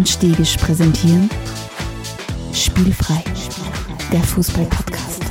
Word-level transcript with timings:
und 0.00 0.08
Stegisch 0.08 0.56
präsentieren 0.56 1.28
Spielfrei, 2.54 3.22
der 4.10 4.20
Fußball-Podcast. 4.20 5.22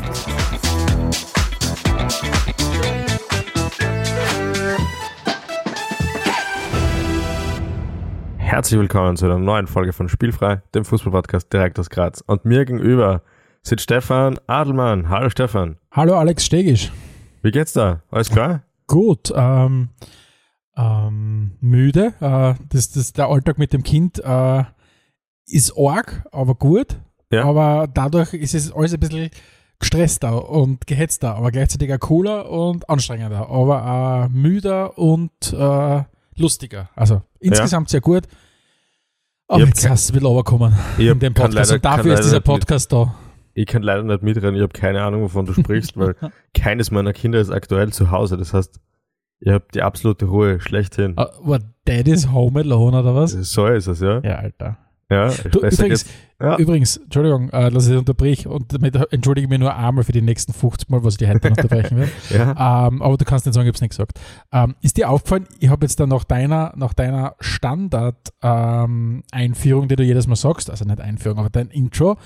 Herzlich 8.37 8.79
willkommen 8.79 9.17
zu 9.17 9.25
einer 9.25 9.39
neuen 9.39 9.65
Folge 9.65 9.91
von 9.91 10.07
Spielfrei, 10.07 10.61
dem 10.75 10.85
Fußball-Podcast 10.85 11.51
direkt 11.51 11.79
aus 11.79 11.89
Graz. 11.89 12.23
Und 12.27 12.45
mir 12.45 12.65
gegenüber 12.65 13.23
sitzt 13.63 13.85
Stefan 13.85 14.39
Adelmann. 14.45 15.09
Hallo 15.09 15.31
Stefan. 15.31 15.77
Hallo 15.93 16.15
Alex 16.15 16.45
Stegisch. 16.45 16.91
Wie 17.41 17.49
geht's 17.49 17.73
da? 17.73 18.03
Alles 18.11 18.29
klar? 18.29 18.61
Gut. 18.85 19.33
Ähm, 19.35 19.89
ähm, 20.79 21.51
müde. 21.59 22.13
Äh, 22.21 22.53
das, 22.69 22.91
das, 22.91 23.13
der 23.13 23.27
Alltag 23.27 23.57
mit 23.57 23.73
dem 23.73 23.83
Kind 23.83 24.19
äh, 24.23 24.63
ist 25.47 25.73
arg, 25.77 26.25
aber 26.31 26.55
gut. 26.55 26.97
Ja. 27.31 27.43
Aber 27.45 27.87
dadurch 27.93 28.33
ist 28.33 28.55
es 28.55 28.71
alles 28.71 28.93
ein 28.93 28.99
bisschen 28.99 29.29
gestresster 29.79 30.49
und 30.49 30.87
gehetzter, 30.87 31.35
aber 31.35 31.51
gleichzeitig 31.51 31.93
auch 31.93 31.99
cooler 31.99 32.49
und 32.49 32.89
anstrengender, 32.89 33.49
aber 33.49 34.27
äh, 34.29 34.35
müder 34.35 34.97
und 34.97 35.31
äh, 35.53 36.03
lustiger. 36.35 36.89
Also 36.95 37.21
insgesamt 37.39 37.89
sehr 37.89 38.01
gut. 38.01 38.23
Aber 39.47 39.59
Ich 39.59 39.63
hab 39.63 39.69
jetzt 39.69 39.83
ke- 39.83 39.89
hast 39.89 40.09
du 40.09 40.11
ein 40.11 40.13
bisschen 40.15 40.27
runterkommen 40.27 40.75
in 40.97 41.19
dem 41.19 41.33
Podcast. 41.33 41.71
leider- 41.71 41.73
und 41.75 41.85
dafür 41.85 42.13
ist 42.15 42.23
dieser 42.25 42.39
Podcast 42.41 42.91
da. 42.91 43.15
Ich 43.53 43.65
kann 43.65 43.81
leider 43.81 44.03
nicht 44.03 44.21
mitreden, 44.21 44.55
ich 44.55 44.61
habe 44.61 44.73
keine 44.73 45.01
Ahnung, 45.01 45.23
wovon 45.23 45.45
du 45.45 45.53
sprichst, 45.53 45.97
weil 45.97 46.15
keines 46.53 46.91
meiner 46.91 47.13
Kinder 47.13 47.39
ist 47.39 47.49
aktuell 47.49 47.91
zu 47.91 48.11
Hause. 48.11 48.37
Das 48.37 48.53
heißt, 48.53 48.79
ihr 49.41 49.53
habt 49.53 49.73
die 49.75 49.81
absolute 49.81 50.25
Ruhe 50.25 50.59
schlechthin. 50.59 51.13
Uh, 51.13 51.25
war 51.41 51.59
Daddy's 51.85 52.29
Home 52.31 52.59
Alone 52.59 52.99
oder 52.99 53.15
was? 53.15 53.31
So 53.31 53.65
ist 53.67 53.87
es, 53.87 54.01
ja. 54.01 54.19
Ja, 54.21 54.35
Alter. 54.37 54.77
Ja, 55.11 55.29
Du, 55.29 55.61
übrigens. 55.61 56.05
Ja. 56.39 56.55
übrigens, 56.57 56.97
Entschuldigung, 56.97 57.49
äh, 57.49 57.71
dass 57.71 57.87
ich 57.87 57.97
unterbrich 57.97 58.45
und 58.47 58.71
damit 58.71 58.93
entschuldige 59.11 59.45
ich 59.45 59.49
mich 59.49 59.57
nur 59.59 59.75
einmal 59.75 60.03
für 60.03 60.11
die 60.11 60.21
nächsten 60.21 60.53
50 60.53 60.87
Mal, 60.89 61.03
was 61.03 61.15
ich 61.15 61.17
dir 61.17 61.29
heute 61.29 61.49
unterbrechen 61.49 61.97
werde. 61.97 62.11
Ja. 62.29 62.87
Ähm, 62.87 63.01
aber 63.01 63.17
du 63.17 63.25
kannst 63.25 63.47
nicht 63.47 63.55
sagen, 63.55 63.65
ich 63.65 63.69
habe 63.69 63.75
es 63.75 63.81
nicht 63.81 63.89
gesagt. 63.89 64.19
Ähm, 64.53 64.75
ist 64.81 64.97
dir 64.97 65.09
aufgefallen, 65.09 65.47
ich 65.59 65.69
habe 65.69 65.83
jetzt 65.85 65.99
dann 65.99 66.09
nach 66.09 66.23
deiner, 66.23 66.73
nach 66.75 66.93
deiner 66.93 67.33
Standard-Einführung, 67.39 69.87
die 69.87 69.95
du 69.95 70.03
jedes 70.03 70.27
Mal 70.27 70.35
sagst, 70.35 70.69
also 70.69 70.85
nicht 70.85 71.01
Einführung, 71.01 71.39
aber 71.39 71.49
dein 71.49 71.69
Intro, 71.69 72.17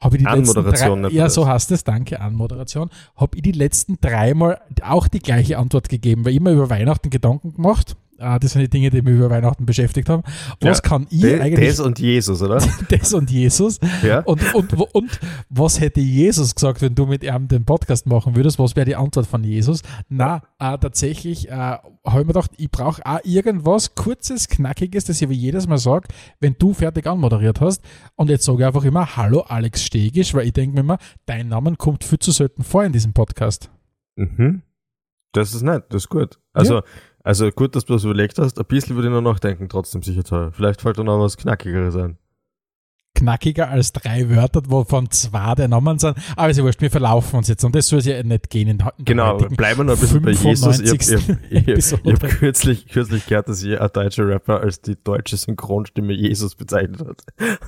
habe 0.00 0.16
ich 0.16 0.22
die 0.22 0.28
Anmoderation 0.28 1.02
letzten 1.02 1.14
drei, 1.14 1.22
Ja, 1.22 1.28
so 1.28 1.46
heißt 1.46 1.70
es, 1.72 1.84
danke, 1.84 2.20
Anmoderation, 2.20 2.90
habe 3.16 3.36
ich 3.36 3.42
die 3.42 3.52
letzten 3.52 3.98
dreimal 4.00 4.60
auch 4.82 5.08
die 5.08 5.20
gleiche 5.20 5.58
Antwort 5.58 5.88
gegeben, 5.88 6.24
weil 6.24 6.32
ich 6.32 6.38
immer 6.38 6.52
über 6.52 6.70
Weihnachten 6.70 7.10
Gedanken 7.10 7.54
gemacht. 7.54 7.96
Äh, 8.20 8.38
das 8.38 8.52
sind 8.52 8.62
die 8.62 8.68
Dinge, 8.68 8.90
die 8.90 9.02
mich 9.02 9.14
über 9.14 9.30
Weihnachten 9.30 9.64
beschäftigt 9.66 10.08
haben. 10.08 10.22
Was 10.60 10.78
Ja, 10.78 10.82
kann 10.88 11.06
ich 11.10 11.20
De- 11.22 11.40
eigentlich 11.40 11.68
Des 11.70 11.80
und 11.80 11.98
Jesus, 11.98 12.42
oder? 12.42 12.62
das 12.90 13.14
und 13.14 13.30
Jesus. 13.30 13.78
Ja. 14.02 14.20
Und, 14.20 14.54
und, 14.54 14.72
und 14.94 15.20
was 15.48 15.80
hätte 15.80 16.00
Jesus 16.00 16.54
gesagt, 16.54 16.82
wenn 16.82 16.94
du 16.94 17.06
mit 17.06 17.24
ihm 17.24 17.48
den 17.48 17.64
Podcast 17.64 18.06
machen 18.06 18.36
würdest? 18.36 18.58
Was 18.58 18.76
wäre 18.76 18.84
die 18.86 18.96
Antwort 18.96 19.26
von 19.26 19.42
Jesus? 19.42 19.82
Na, 20.08 20.42
äh, 20.58 20.76
tatsächlich 20.78 21.48
äh, 21.48 21.52
habe 21.52 21.82
ich 22.04 22.14
mir 22.14 22.26
gedacht, 22.26 22.50
ich 22.56 22.70
brauche 22.70 23.04
auch 23.04 23.20
irgendwas 23.24 23.94
kurzes, 23.94 24.48
knackiges, 24.48 25.04
das 25.04 25.20
ich 25.22 25.28
wie 25.28 25.34
jedes 25.34 25.66
Mal 25.66 25.78
sage, 25.78 26.08
wenn 26.40 26.54
du 26.58 26.74
fertig 26.74 27.06
anmoderiert 27.06 27.60
hast. 27.60 27.82
Und 28.16 28.28
jetzt 28.30 28.44
sage 28.44 28.58
ich 28.60 28.66
einfach 28.66 28.84
immer 28.84 29.16
Hallo 29.16 29.40
Alex 29.40 29.82
Stegisch, 29.84 30.34
weil 30.34 30.46
ich 30.46 30.52
denke 30.52 30.74
mir 30.74 30.80
immer, 30.80 30.98
dein 31.26 31.48
Name 31.48 31.74
kommt 31.76 32.04
viel 32.04 32.18
zu 32.18 32.30
selten 32.32 32.62
vor 32.62 32.84
in 32.84 32.92
diesem 32.92 33.12
Podcast. 33.12 33.70
Mhm. 34.16 34.62
Das 35.32 35.54
ist 35.54 35.62
nett, 35.62 35.84
das 35.90 36.02
ist 36.02 36.08
gut. 36.08 36.38
Also, 36.52 36.82
also 37.22 37.50
gut, 37.50 37.76
dass 37.76 37.84
du 37.84 37.92
das 37.94 38.04
überlegt 38.04 38.38
hast. 38.38 38.58
Ein 38.58 38.66
bisschen 38.66 38.96
würde 38.96 39.08
ich 39.08 39.14
noch 39.14 39.20
nachdenken, 39.20 39.68
trotzdem 39.68 40.02
sicher 40.02 40.24
toll. 40.24 40.52
Vielleicht 40.52 40.80
fällt 40.80 40.98
da 40.98 41.04
noch 41.04 41.20
was 41.20 41.36
Knackigeres 41.36 41.96
ein. 41.96 42.18
Knackiger 43.14 43.68
als 43.68 43.92
drei 43.92 44.30
Wörter, 44.30 44.62
wovon 44.66 45.10
zwei 45.10 45.54
der 45.56 45.68
Namen 45.68 45.98
sind. 45.98 46.16
Aber 46.36 46.48
ist 46.48 46.56
ja 46.56 46.62
wurscht, 46.64 46.80
wir 46.80 46.90
verlaufen 46.90 47.36
uns 47.36 47.48
jetzt 47.48 47.64
und 47.64 47.74
das 47.74 47.88
soll 47.88 47.98
es 47.98 48.06
ja 48.06 48.22
nicht 48.22 48.48
gehen 48.50 48.68
in, 48.68 48.78
in 48.98 49.04
Genau, 49.04 49.36
bleiben 49.36 49.80
wir 49.80 49.84
noch 49.84 49.94
ein 49.94 50.00
bisschen 50.00 50.22
bei 50.22 50.30
Jesus. 50.30 50.78
Ich 50.80 50.90
habe 50.90 51.38
95. 51.38 51.38
ich 51.50 51.92
hab, 51.92 52.22
hab, 52.22 52.30
kürzlich, 52.30 52.86
kürzlich 52.86 53.26
gehört, 53.26 53.48
dass 53.48 53.64
ein 53.64 53.76
deutscher 53.92 54.26
Rapper 54.28 54.60
als 54.60 54.80
die 54.80 54.96
deutsche 55.02 55.36
Synchronstimme 55.36 56.12
Jesus 56.12 56.54
bezeichnet 56.54 57.00
hat. 57.00 57.22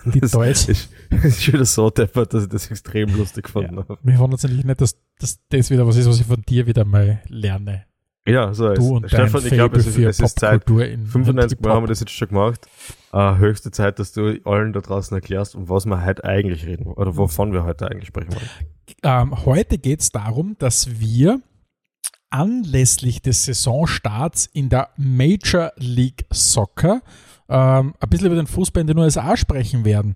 Die 0.07 0.21
das 0.21 0.31
Deutsch- 0.31 0.69
Ist, 0.69 0.91
ist 1.11 1.47
wieder 1.53 1.65
so 1.65 1.91
deppert, 1.91 2.33
dass 2.33 2.45
ich 2.45 2.49
das 2.49 2.71
extrem 2.71 3.15
lustig 3.17 3.45
gefunden 3.45 3.77
habe. 3.77 3.99
Mir 4.03 4.19
wundert 4.21 4.39
es 4.39 4.45
natürlich 4.45 4.65
nicht, 4.65 4.81
dass, 4.81 4.97
dass 5.19 5.41
das 5.49 5.71
wieder 5.71 5.87
was 5.87 5.97
ist, 5.97 6.09
was 6.09 6.21
ich 6.21 6.27
von 6.27 6.41
dir 6.43 6.67
wieder 6.67 6.85
mal 6.85 7.21
lerne. 7.29 7.85
Ja, 8.27 8.55
so 8.55 8.69
ist 8.71 8.79
Du 8.79 8.97
und 8.97 9.09
Stefan, 9.09 9.45
ich 9.45 9.51
glaube, 9.53 9.79
es, 9.79 9.87
ist- 9.87 9.99
es 9.99 10.21
ist 10.21 10.39
Zeit. 10.39 10.65
Popkultur 10.65 10.87
in 10.87 11.07
95 11.07 11.59
in 11.59 11.63
Mal 11.67 11.75
haben 11.75 11.83
wir 11.83 11.89
das 11.89 12.01
jetzt 12.01 12.13
schon 12.13 12.29
gemacht. 12.29 12.67
Äh, 13.13 13.37
höchste 13.37 13.71
Zeit, 13.73 13.99
dass 13.99 14.13
du 14.13 14.39
allen 14.45 14.73
da 14.73 14.81
draußen 14.81 15.15
erklärst, 15.15 15.57
um 15.57 15.69
was 15.69 15.87
wir 15.87 16.05
heute 16.05 16.25
eigentlich 16.25 16.65
reden 16.65 16.87
oder 16.87 17.17
wovon 17.17 17.53
wir 17.53 17.65
heute 17.65 17.91
eigentlich 17.91 18.07
sprechen 18.07 18.33
wollen. 18.35 18.49
Ähm, 19.03 19.45
heute 19.45 19.77
geht 19.79 20.01
es 20.01 20.11
darum, 20.13 20.55
dass 20.59 21.01
wir 21.01 21.41
anlässlich 22.31 23.21
des 23.23 23.45
Saisonstarts 23.45 24.47
in 24.47 24.69
der 24.69 24.91
Major 24.97 25.73
League 25.77 26.25
Soccer 26.33 27.03
ähm, 27.49 27.95
ein 27.99 28.09
bisschen 28.09 28.27
über 28.29 28.37
den 28.37 28.47
Fußball 28.47 28.81
in 28.83 28.87
den 28.87 28.99
USA 28.99 29.37
sprechen 29.37 29.85
werden. 29.85 30.15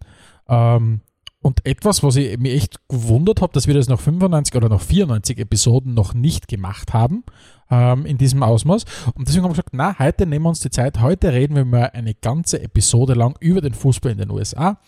Ähm, 0.48 1.00
und 1.46 1.64
etwas, 1.64 2.02
was 2.02 2.16
ich 2.16 2.36
mir 2.38 2.52
echt 2.54 2.80
gewundert 2.88 3.40
habe, 3.40 3.52
dass 3.52 3.68
wir 3.68 3.74
das 3.74 3.88
nach 3.88 4.00
95 4.00 4.56
oder 4.56 4.68
nach 4.68 4.80
94 4.80 5.38
Episoden 5.38 5.94
noch 5.94 6.12
nicht 6.12 6.48
gemacht 6.48 6.92
haben, 6.92 7.22
ähm, 7.70 8.04
in 8.04 8.18
diesem 8.18 8.42
Ausmaß. 8.42 8.84
Und 9.14 9.28
deswegen 9.28 9.44
haben 9.44 9.52
wir 9.52 9.54
gesagt, 9.54 9.68
na, 9.70 9.96
heute 9.96 10.26
nehmen 10.26 10.44
wir 10.44 10.48
uns 10.48 10.58
die 10.58 10.70
Zeit, 10.70 11.00
heute 11.00 11.32
reden 11.32 11.54
wir 11.54 11.64
mal 11.64 11.90
eine 11.92 12.14
ganze 12.14 12.60
Episode 12.60 13.14
lang 13.14 13.36
über 13.38 13.60
den 13.60 13.74
Fußball 13.74 14.10
in 14.10 14.18
den 14.18 14.30
USA. 14.32 14.80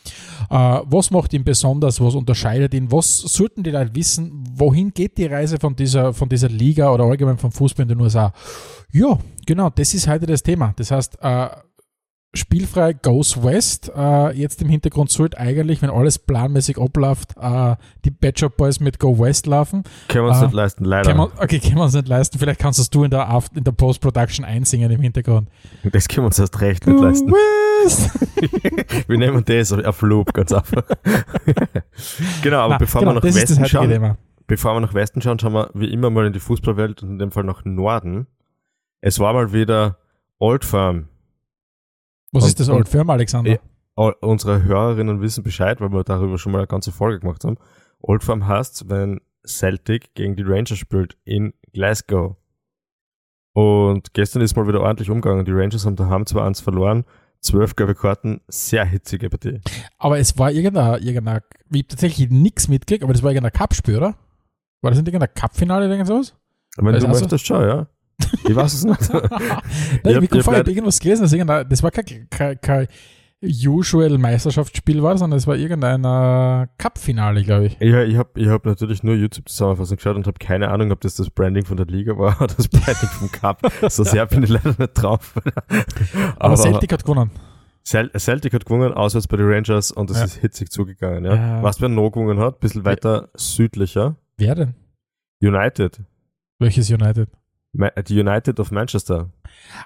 Äh, 0.51 0.81
was 0.85 1.13
macht 1.13 1.33
ihn 1.33 1.45
besonders? 1.45 2.01
Was 2.01 2.17
unterscheidet 2.17 2.75
ihn? 2.75 2.91
Was 2.91 3.19
sollten 3.19 3.63
die 3.63 3.71
Leute 3.71 3.95
wissen? 3.95 4.43
Wohin 4.57 4.91
geht 4.93 5.17
die 5.17 5.27
Reise 5.27 5.59
von 5.61 5.77
dieser, 5.77 6.13
von 6.13 6.29
dieser 6.29 6.49
Liga 6.49 6.91
oder 6.93 7.05
allgemein 7.05 7.39
vom 7.39 7.53
Fußball 7.53 7.85
in 7.85 7.91
den 7.91 8.01
USA? 8.01 8.33
Ja, 8.91 9.17
genau, 9.47 9.71
das 9.71 9.95
ist 9.95 10.09
heute 10.09 10.27
das 10.27 10.43
Thema. 10.43 10.75
Das 10.77 10.91
heißt, 10.91 11.19
äh, 11.23 11.51
Spielfrei 12.35 12.93
Goes 12.93 13.43
West. 13.43 13.91
Äh, 13.97 14.33
jetzt 14.37 14.61
im 14.61 14.69
Hintergrund 14.69 15.11
sollte 15.11 15.39
eigentlich, 15.39 15.81
wenn 15.81 15.89
alles 15.89 16.19
planmäßig 16.19 16.79
abläuft, 16.79 17.35
äh, 17.41 17.75
die 18.05 18.11
Bad 18.11 18.39
Shop 18.39 18.57
Boys 18.57 18.81
mit 18.81 18.99
Go 18.99 19.19
West 19.19 19.47
laufen. 19.47 19.83
Können 20.09 20.27
wir 20.27 20.29
uns 20.31 20.39
Ah, 20.39 20.45
nicht 20.45 20.53
leisten, 20.55 20.85
leider. 20.85 21.11
Können 21.15 21.21
wir, 21.35 21.43
okay, 21.43 21.59
können 21.59 21.77
wir 21.77 21.85
uns 21.85 21.95
nicht 21.95 22.07
leisten. 22.07 22.39
Vielleicht 22.39 22.61
kannst 22.61 22.79
das 22.79 22.91
du 22.91 23.03
in 23.05 23.11
der, 23.11 23.43
in 23.55 23.65
der 23.65 23.73
Post-Production 23.73 24.45
einsingen 24.45 24.91
im 24.91 25.01
Hintergrund. 25.01 25.49
das 25.91 26.07
können 26.07 26.25
wir 26.25 26.27
uns 26.27 26.39
erst 26.39 26.61
recht 26.61 26.87
nicht 26.87 27.01
leisten. 27.01 27.33
West! 27.33 28.11
Wir 29.09 29.19
nehmen 29.19 29.45
das 29.45 29.73
auf 29.73 30.03
Loop, 30.03 30.33
ganz 30.35 30.53
einfach. 30.53 30.83
genau, 32.43 32.59
aber 32.59 32.75
Na, 32.75 32.79
bevor 32.79 33.01
genau, 33.01 33.13
wir 33.13 33.15
nach 33.21 33.23
Westen 33.35 33.65
schauen, 33.67 33.89
Thema. 33.89 34.17
bevor 34.47 34.75
wir 34.75 34.81
nach 34.81 34.95
Westen 34.95 35.23
schauen, 35.23 35.39
schauen 35.39 35.53
wir 35.55 35.71
wie 35.75 35.91
immer 35.93 36.11
mal 36.11 36.27
in 36.27 36.33
die 36.33 36.41
Fußballwelt 36.41 37.03
und 37.03 37.11
in 37.11 37.19
dem 37.19 37.31
Fall 37.31 37.45
nach 37.45 37.65
Norden. 37.65 38.27
Es 39.01 39.19
war 39.21 39.33
mal 39.33 39.53
wieder 39.53 39.99
Old 40.39 40.65
Firm. 40.65 41.09
Was 42.33 42.45
Und- 42.45 42.49
ist 42.49 42.61
das 42.61 42.69
Old 42.69 42.89
Firm, 42.89 43.11
Alexander? 43.11 43.59
All- 43.97 44.17
Unsere 44.21 44.63
Hörerinnen 44.65 45.21
wissen 45.21 45.43
Bescheid, 45.43 45.81
weil 45.81 45.91
wir 45.93 46.05
darüber 46.05 46.39
schon 46.39 46.53
mal 46.53 46.59
eine 46.59 46.67
ganze 46.69 46.93
Folge 46.93 47.21
gemacht 47.21 47.45
haben. 47.45 47.57
Old 48.01 48.23
Firm 48.23 48.47
heißt, 48.47 48.89
wenn 48.89 49.21
Celtic 49.47 50.15
gegen 50.15 50.37
die 50.37 50.43
Rangers 50.45 50.79
spielt 50.79 51.17
in 51.25 51.53
Glasgow. 51.73 52.37
Und 53.55 54.15
gestern 54.15 54.43
ist 54.43 54.57
mal 54.57 54.69
wieder 54.69 54.81
ordentlich 54.83 55.11
umgegangen. 55.11 55.45
Die 55.45 55.53
Rangers 55.53 55.85
haben 55.85 55.97
daheim 55.97 56.23
2-1 56.25 56.63
verloren. 56.63 57.05
Zwölf 57.41 57.77
gelbe 57.77 57.95
Karten, 57.95 58.41
sehr 58.49 58.85
hitzige 58.85 59.31
Partie. 59.31 59.61
Aber 59.97 60.19
es 60.19 60.37
war 60.39 60.51
irgendein, 60.51 61.01
irgendein 61.03 61.41
ich 61.71 61.79
habe 61.83 61.89
tatsächlich 61.89 62.31
nichts 62.31 62.69
mitgekriegt, 62.69 63.05
aber 63.05 63.13
das 63.13 63.23
war 63.23 63.31
irgendein 63.31 63.53
Cup-Spiel, 63.53 63.97
oder? 63.97 64.15
War 64.83 64.91
das 64.91 64.99
nicht 64.99 65.07
irgendein 65.09 65.33
Cup-Finale 65.35 65.87
oder 65.87 65.95
irgend 65.95 66.09
sowas? 66.09 66.35
Wenn 66.77 66.95
Also- 66.95 67.07
du 67.07 67.13
möchtest, 67.13 67.47
schau, 67.47 67.63
ja. 67.63 67.87
Ich 68.49 68.55
weiß 68.57 68.73
es 68.75 68.85
nicht. 68.85 69.13
Nein, 69.13 70.15
habe 70.17 70.27
hab 70.27 70.69
irgendwas 70.69 70.99
gelesen, 71.01 71.23
dass 71.23 71.33
irgendein, 71.33 71.69
das 71.69 71.83
war 71.83 71.91
kein, 71.91 72.29
kein, 72.31 72.61
kein 72.61 72.87
usual 73.43 74.19
Meisterschaftsspiel 74.19 75.03
war, 75.03 75.17
sondern 75.17 75.39
es 75.39 75.47
war 75.47 75.57
irgendein 75.57 76.03
Cup-Finale, 76.77 77.45
glaube 77.45 77.67
ich. 77.67 77.79
Ja, 77.81 78.03
ich 78.03 78.17
habe 78.17 78.31
ich 78.41 78.49
hab 78.49 78.67
natürlich 78.67 79.03
nur 79.05 79.15
YouTube-Zusammenfassung 79.15 79.97
geschaut 79.97 80.17
und 80.17 80.27
habe 80.27 80.39
keine 80.39 80.69
Ahnung, 80.71 80.91
ob 80.91 81.01
das 81.01 81.15
das 81.15 81.31
Branding 81.31 81.65
von 81.65 81.77
der 81.77 81.87
Liga 81.87 82.19
war 82.19 82.37
oder 82.43 82.55
das 82.55 82.69
Branding 82.69 83.09
vom 83.11 83.31
Cup. 83.31 83.61
So 83.89 84.03
sehr 84.03 84.27
bin 84.27 84.43
ich 84.43 84.51
leider 84.51 84.75
nicht 84.77 84.95
drauf. 84.95 85.35
Aber, 86.39 86.57
Celtic 86.57 86.93
hat 86.93 87.05
gewonnen. 87.05 87.31
Cel 87.85 88.11
Celtic 88.19 88.53
hat 88.53 88.67
gewonnen, 88.67 88.93
auswärts 88.93 89.29
bei 89.29 89.37
den 89.37 89.47
Rangers 89.49 89.93
und 89.93 90.11
es 90.11 90.19
Ja. 90.19 90.25
ist 90.25 90.35
hitzig 90.37 90.71
zugegangen. 90.71 91.25
Ja. 91.25 91.35
Ja. 91.35 91.63
Was 91.63 91.81
wer 91.81 91.89
noch 91.89 92.11
gewonnen 92.11 92.41
hat, 92.41 92.61
bisschen 92.61 92.85
weiter 92.85 93.29
südlicher, 93.35 94.17
Wer 94.37 94.55
denn? 94.55 94.75
United. 95.41 96.01
Welches 96.59 96.91
United? 96.91 97.29
Die 97.73 98.19
United 98.19 98.59
of 98.61 98.71
Manchester. 98.71 99.31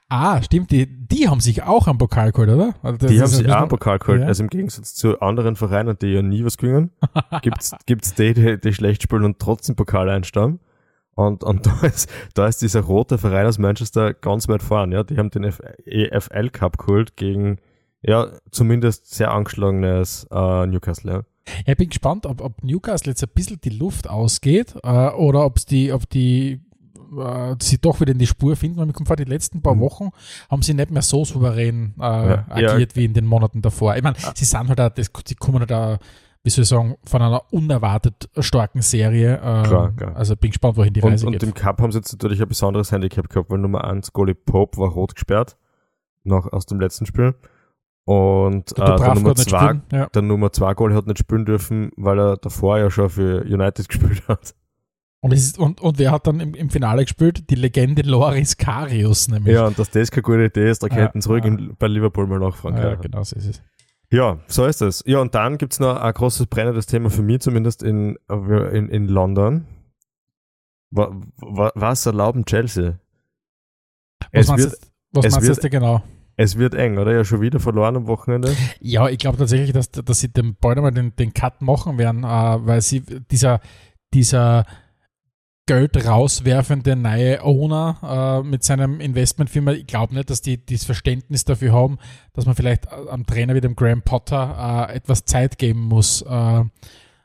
Ah, 0.08 0.40
stimmt, 0.40 0.70
die, 0.70 0.87
die 0.87 1.29
haben 1.29 1.40
sich 1.40 1.62
auch 1.64 1.88
am 1.88 1.99
Pokal 1.99 2.31
geholt, 2.32 2.49
oder? 2.50 2.75
Also 2.82 3.06
Die 3.08 3.20
haben 3.20 3.26
sich 3.26 3.46
auch 3.50 3.55
bisschen- 3.55 3.69
Pokal 3.69 3.99
geholt. 3.99 4.20
Ja. 4.20 4.26
Also 4.29 4.44
im 4.44 4.49
Gegensatz 4.50 4.94
zu 4.94 5.20
anderen 5.20 5.56
Vereinen, 5.56 5.99
die 6.00 6.06
ja 6.08 6.23
nie 6.23 6.44
was 6.44 6.56
gewinnen, 6.58 6.90
gibt's 7.43 7.73
gibt's 7.87 8.14
die, 8.14 8.34
die, 8.34 8.61
die 8.61 8.73
schlecht 8.73 9.02
spielen 9.02 9.25
und 9.25 9.38
trotzdem 9.40 9.75
Pokal 9.76 10.08
einstammen. 10.08 10.61
Und, 11.14 11.44
und 11.44 11.67
da, 11.67 11.81
ist, 11.87 12.08
da 12.34 12.46
ist 12.46 12.62
dieser 12.62 12.81
rote 12.81 13.19
Verein 13.19 13.46
aus 13.46 13.58
Manchester 13.58 14.14
ganz 14.14 14.49
weit 14.49 14.62
vorn. 14.62 14.93
Ja? 14.93 15.02
Die 15.02 15.19
haben 15.19 15.31
den 15.31 15.44
F 15.44 15.61
EFL 15.84 16.49
Cup 16.50 16.79
geholt 16.79 17.17
gegen 17.17 17.58
Ja, 18.00 18.29
zumindest 18.50 19.12
sehr 19.12 19.32
angeschlagenes 19.32 20.26
äh, 20.31 20.67
Newcastle, 20.67 21.12
ja. 21.12 21.23
Ich 21.67 21.76
bin 21.76 21.88
gespannt, 21.88 22.25
ob, 22.26 22.40
ob 22.40 22.62
Newcastle 22.62 23.11
jetzt 23.11 23.23
ein 23.25 23.29
bisschen 23.34 23.61
die 23.61 23.70
Luft 23.76 24.08
ausgeht 24.08 24.76
äh, 24.84 25.08
oder 25.11 25.44
ob's 25.44 25.67
die, 25.67 25.93
ob 25.93 26.08
die 26.08 26.61
äh, 27.18 27.56
sie 27.60 27.78
doch 27.78 28.00
wieder 28.00 28.12
in 28.12 28.18
die 28.18 28.26
Spur 28.26 28.56
finden. 28.56 28.80
Und 28.80 28.86
mir 28.88 28.92
kommt 28.92 29.08
vor, 29.08 29.16
die 29.16 29.24
letzten 29.24 29.62
paar 29.62 29.74
Mhm. 29.74 29.80
Wochen 29.80 30.10
haben 30.50 30.62
sie 30.62 30.74
nicht 30.74 30.90
mehr 30.90 31.02
so 31.02 31.24
souverän 31.24 31.94
äh, 31.98 32.02
Ja. 32.02 32.44
agiert 32.48 32.96
wie 32.96 33.04
in 33.04 33.14
den 33.14 33.26
Monaten 33.26 33.62
davor. 33.62 33.96
Ich 33.96 34.02
meine, 34.02 34.16
sie 34.34 34.44
sind 34.44 34.68
halt 34.68 34.80
auch, 34.80 34.90
das, 34.90 35.10
sie 35.26 35.34
kommen 35.34 35.60
halt 35.60 35.72
auch, 35.72 35.98
wie 36.44 36.50
soll 36.50 36.62
ich 36.64 36.68
sagen, 36.68 36.96
von 37.04 37.22
einer 37.22 37.42
unerwartet 37.52 38.28
starken 38.40 38.82
Serie. 38.82 39.34
Äh, 39.36 39.62
Klar, 39.62 39.92
klar. 39.96 40.16
Also 40.16 40.34
bin 40.36 40.50
gespannt, 40.50 40.76
wohin 40.76 40.92
die 40.92 41.00
Und, 41.02 41.10
Reise 41.12 41.26
und 41.26 41.32
geht. 41.32 41.42
im 41.44 41.54
Cup 41.54 41.80
haben 41.80 41.92
sie 41.92 41.98
jetzt 41.98 42.12
natürlich 42.12 42.42
ein 42.42 42.48
besonderes 42.48 42.90
Handicap 42.90 43.28
gehabt, 43.28 43.48
weil 43.50 43.58
Nummer 43.58 43.84
1 43.84 44.12
Goalie 44.12 44.34
Pope 44.34 44.78
war 44.78 44.88
rot 44.90 45.14
gesperrt, 45.14 45.56
noch 46.24 46.52
aus 46.52 46.66
dem 46.66 46.80
letzten 46.80 47.06
Spiel. 47.06 47.34
Und 48.04 48.72
äh, 48.72 48.74
Der 48.74 48.84
der, 48.84 48.94
Dubravka 48.96 49.14
Nummer 49.14 49.30
hat 49.30 49.36
nicht 49.38 49.50
2 49.50 49.58
spielen, 49.58 49.82
ja. 49.92 50.06
der 50.06 50.22
Nummer 50.22 50.52
2 50.52 50.74
Goalie 50.74 50.96
hat 50.96 51.06
nicht 51.06 51.18
spielen 51.20 51.44
dürfen, 51.44 51.92
weil 51.96 52.18
er 52.18 52.36
davor 52.36 52.78
ja 52.78 52.90
schon 52.90 53.08
für 53.10 53.42
United 53.44 53.88
gespielt 53.88 54.26
hat. 54.26 54.54
Und, 55.24 55.32
es 55.32 55.44
ist, 55.44 55.58
und, 55.58 55.80
und 55.80 55.98
wer 56.00 56.10
hat 56.10 56.26
dann 56.26 56.40
im, 56.40 56.54
im 56.54 56.69
Finale 56.69 57.04
gespielt? 57.04 57.48
Die 57.48 57.54
Legende 57.54 58.02
Loris 58.02 58.56
Karius 58.56 59.28
nämlich. 59.28 59.54
Ja, 59.54 59.66
und 59.69 59.78
dass 59.78 59.88
das 59.90 60.10
keine 60.10 60.22
gute 60.22 60.44
Idee 60.46 60.69
ist, 60.69 60.82
da 60.82 60.88
könnten 60.88 61.20
sie 61.20 61.28
ruhig 61.28 61.44
ja. 61.44 61.50
in, 61.50 61.76
bei 61.78 61.86
Liverpool 61.86 62.26
mal 62.26 62.40
nachfragen. 62.40 62.76
ja, 62.76 62.90
Ja, 62.90 62.94
genau 62.96 63.22
so 63.22 63.36
ist 63.36 63.46
es. 63.46 63.62
ja, 64.10 64.40
so 64.48 64.66
ist 64.66 64.82
es. 64.82 65.04
Ja, 65.06 65.20
und 65.20 65.34
dann 65.36 65.58
gibt's 65.58 65.78
noch 65.78 65.96
ein 65.96 66.12
großes 66.12 66.46
brennendes 66.48 66.86
Thema 66.86 67.08
für 67.08 67.22
mich 67.22 67.40
zumindest 67.40 67.84
in, 67.84 68.19
in, 68.28 68.88
in 68.88 69.06
London. 69.06 69.64
Wa- 70.90 71.14
wa- 71.36 71.72
Was 71.76 72.04
erlauben 72.04 72.44
Chelsea? 72.44 72.98
Was 74.20 74.28
Es 74.32 74.48
meinst, 74.48 74.64
wird, 74.64 74.74
du, 74.82 74.86
was 75.12 75.24
es 75.26 75.32
meinst 75.32 75.46
du 75.46 75.48
wird- 75.52 75.62
jetzt 75.62 75.70
genau? 75.70 76.02
es 76.36 76.58
wird 76.58 76.74
eng, 76.74 76.98
oder? 76.98 77.12
Ja, 77.14 77.24
schon 77.24 77.40
wieder 77.40 77.60
verloren 77.60 77.96
am 77.96 78.06
Wochenende. 78.08 78.54
Ja, 78.80 79.08
ich 79.08 79.19
glaube 79.19 79.38
tatsächlich, 79.38 79.72
dass, 79.72 79.90
dass 79.90 80.19
sie 80.19 80.32
dem 80.32 80.56
bald 80.60 80.78
einmal 80.78 80.90
den, 80.92 81.14
den 81.14 81.32
Cut 81.32 81.62
machen 81.62 81.96
werden, 81.98 82.24
äh, 82.24 82.26
weil 82.66 82.80
sie 82.80 83.02
dieser, 83.30 83.60
dieser 84.14 84.64
Geld 85.66 86.06
rauswerfende 86.06 86.96
neue 86.96 87.42
Owner 87.44 88.42
äh, 88.42 88.46
mit 88.46 88.64
seinem 88.64 89.00
Investmentfirma, 89.00 89.72
ich 89.72 89.86
glaube 89.86 90.14
nicht, 90.14 90.28
dass 90.28 90.42
die 90.42 90.64
das 90.64 90.84
Verständnis 90.84 91.44
dafür 91.44 91.72
haben, 91.72 91.98
dass 92.32 92.46
man 92.46 92.56
vielleicht 92.56 92.86
äh, 92.86 93.08
am 93.08 93.24
Trainer 93.26 93.54
wie 93.54 93.60
dem 93.60 93.76
Graham 93.76 94.02
Potter 94.02 94.88
äh, 94.88 94.96
etwas 94.96 95.24
Zeit 95.24 95.58
geben 95.58 95.82
muss. 95.82 96.22
Äh, 96.22 96.64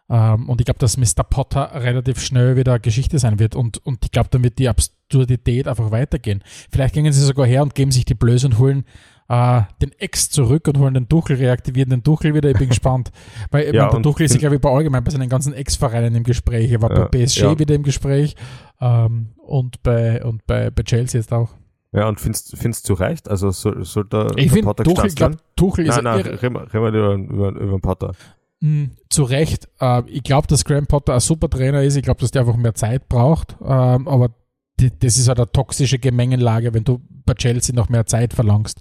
ähm, 0.10 0.50
und 0.50 0.62
ich 0.62 0.66
glaube, 0.66 0.80
dass 0.80 0.98
Mr. 0.98 1.24
Potter 1.28 1.72
relativ 1.74 2.22
schnell 2.22 2.56
wieder 2.56 2.80
Geschichte 2.80 3.18
sein 3.20 3.40
wird 3.40 3.56
und, 3.56 3.84
und 3.86 4.06
ich 4.06 4.12
glaube, 4.12 4.30
dann 4.32 4.44
wird 4.44 4.60
die 4.60 4.70
Absurdität 4.70 5.68
einfach 5.68 5.92
weitergehen. 5.92 6.44
Vielleicht 6.72 6.94
gehen 6.94 7.12
sie 7.12 7.26
sogar 7.26 7.48
her 7.48 7.64
und 7.64 7.76
geben 7.76 7.92
sich 7.92 8.06
die 8.06 8.14
Blöße 8.14 8.48
und 8.48 8.60
holen 8.60 8.86
äh, 9.30 9.62
den 9.82 9.92
Ex 10.00 10.30
zurück 10.30 10.68
und 10.68 10.78
holen 10.78 10.94
den 10.94 11.08
Duchel, 11.08 11.36
reaktivieren 11.38 11.90
den 11.90 12.04
Duchel 12.04 12.34
wieder. 12.34 12.50
Ich 12.50 12.58
bin 12.58 12.70
gespannt. 12.70 13.12
Weil 13.52 13.74
Ja, 13.76 13.90
der 13.90 14.00
Duchel 14.00 14.26
ist, 14.26 14.38
glaube 14.40 14.56
ich, 14.56 14.62
bei 14.62 14.70
allgemein 14.72 15.04
bei 15.04 15.12
seinen 15.12 15.30
ganzen 15.30 15.54
Ex-Vereinen 15.54 16.16
im 16.16 16.24
Gespräch. 16.24 16.72
Er 16.72 16.82
war 16.82 16.92
Ja, 16.92 17.06
bei 17.06 17.26
PSG 17.26 17.42
ja. 17.42 17.60
wieder 17.60 17.76
im 17.76 17.84
Gespräch 17.84 18.36
ähm, 18.82 19.30
und, 19.38 19.84
bei, 19.84 20.24
und 20.24 20.46
bei, 20.48 20.70
bei 20.70 20.84
Chelsea 20.84 21.20
jetzt 21.20 21.34
auch. 21.34 21.50
Ja, 21.94 22.08
und 22.10 22.20
findest 22.20 22.86
zu 22.86 22.94
Recht? 22.94 23.30
Also 23.30 23.50
soll, 23.52 23.84
soll 23.86 24.06
der, 24.06 24.28
Ich 24.36 24.46
der 24.46 24.50
finde, 24.50 24.62
Potter 24.64 24.84
Tuchel, 24.84 25.08
ich 25.08 25.16
glaube, 25.16 25.38
Tuchel 25.56 25.86
ist 25.88 25.96
Nein, 25.96 26.04
nein, 26.04 26.20
irre- 26.22 26.42
reden 26.44 26.56
wir, 26.56 26.74
über, 26.74 27.14
über, 27.14 27.50
über 27.50 27.72
den 27.78 27.82
Potter. 27.82 28.12
Mm, 28.60 28.86
zu 29.10 29.24
Recht. 29.24 29.70
Äh, 29.80 30.04
ich 30.10 30.24
glaube, 30.24 30.48
dass 30.48 30.66
Graham 30.66 30.86
Potter 30.88 31.14
ein 31.14 31.20
super 31.22 31.50
Trainer 31.50 31.84
ist. 31.84 31.96
Ich 31.96 32.04
glaube, 32.04 32.20
dass 32.20 32.32
der 32.32 32.42
einfach 32.42 32.58
mehr 32.58 32.76
Zeit 32.76 33.08
braucht. 33.08 33.56
Ähm, 33.62 34.08
aber 34.08 34.32
das 34.78 35.18
ist 35.18 35.28
halt 35.28 35.40
eine 35.40 35.52
toxische 35.52 36.00
Gemengenlage, 36.00 36.74
wenn 36.74 36.84
du 36.84 37.02
bei 37.26 37.34
Chelsea 37.34 37.76
noch 37.76 37.90
mehr 37.90 38.06
Zeit 38.06 38.34
verlangst. 38.34 38.80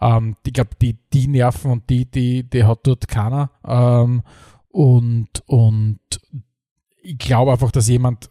Ähm, 0.00 0.36
ich 0.44 0.52
glaube, 0.52 0.70
die, 0.80 0.98
die 1.12 1.28
Nerven 1.28 1.70
und 1.70 1.88
die, 1.88 2.04
die, 2.04 2.42
die 2.42 2.64
hat 2.64 2.80
dort 2.82 3.08
keiner. 3.08 3.50
Ähm, 3.64 4.22
und, 4.68 5.28
und 5.46 6.00
ich 7.02 7.18
glaube 7.18 7.52
einfach, 7.52 7.70
dass 7.70 7.88
jemand, 7.88 8.30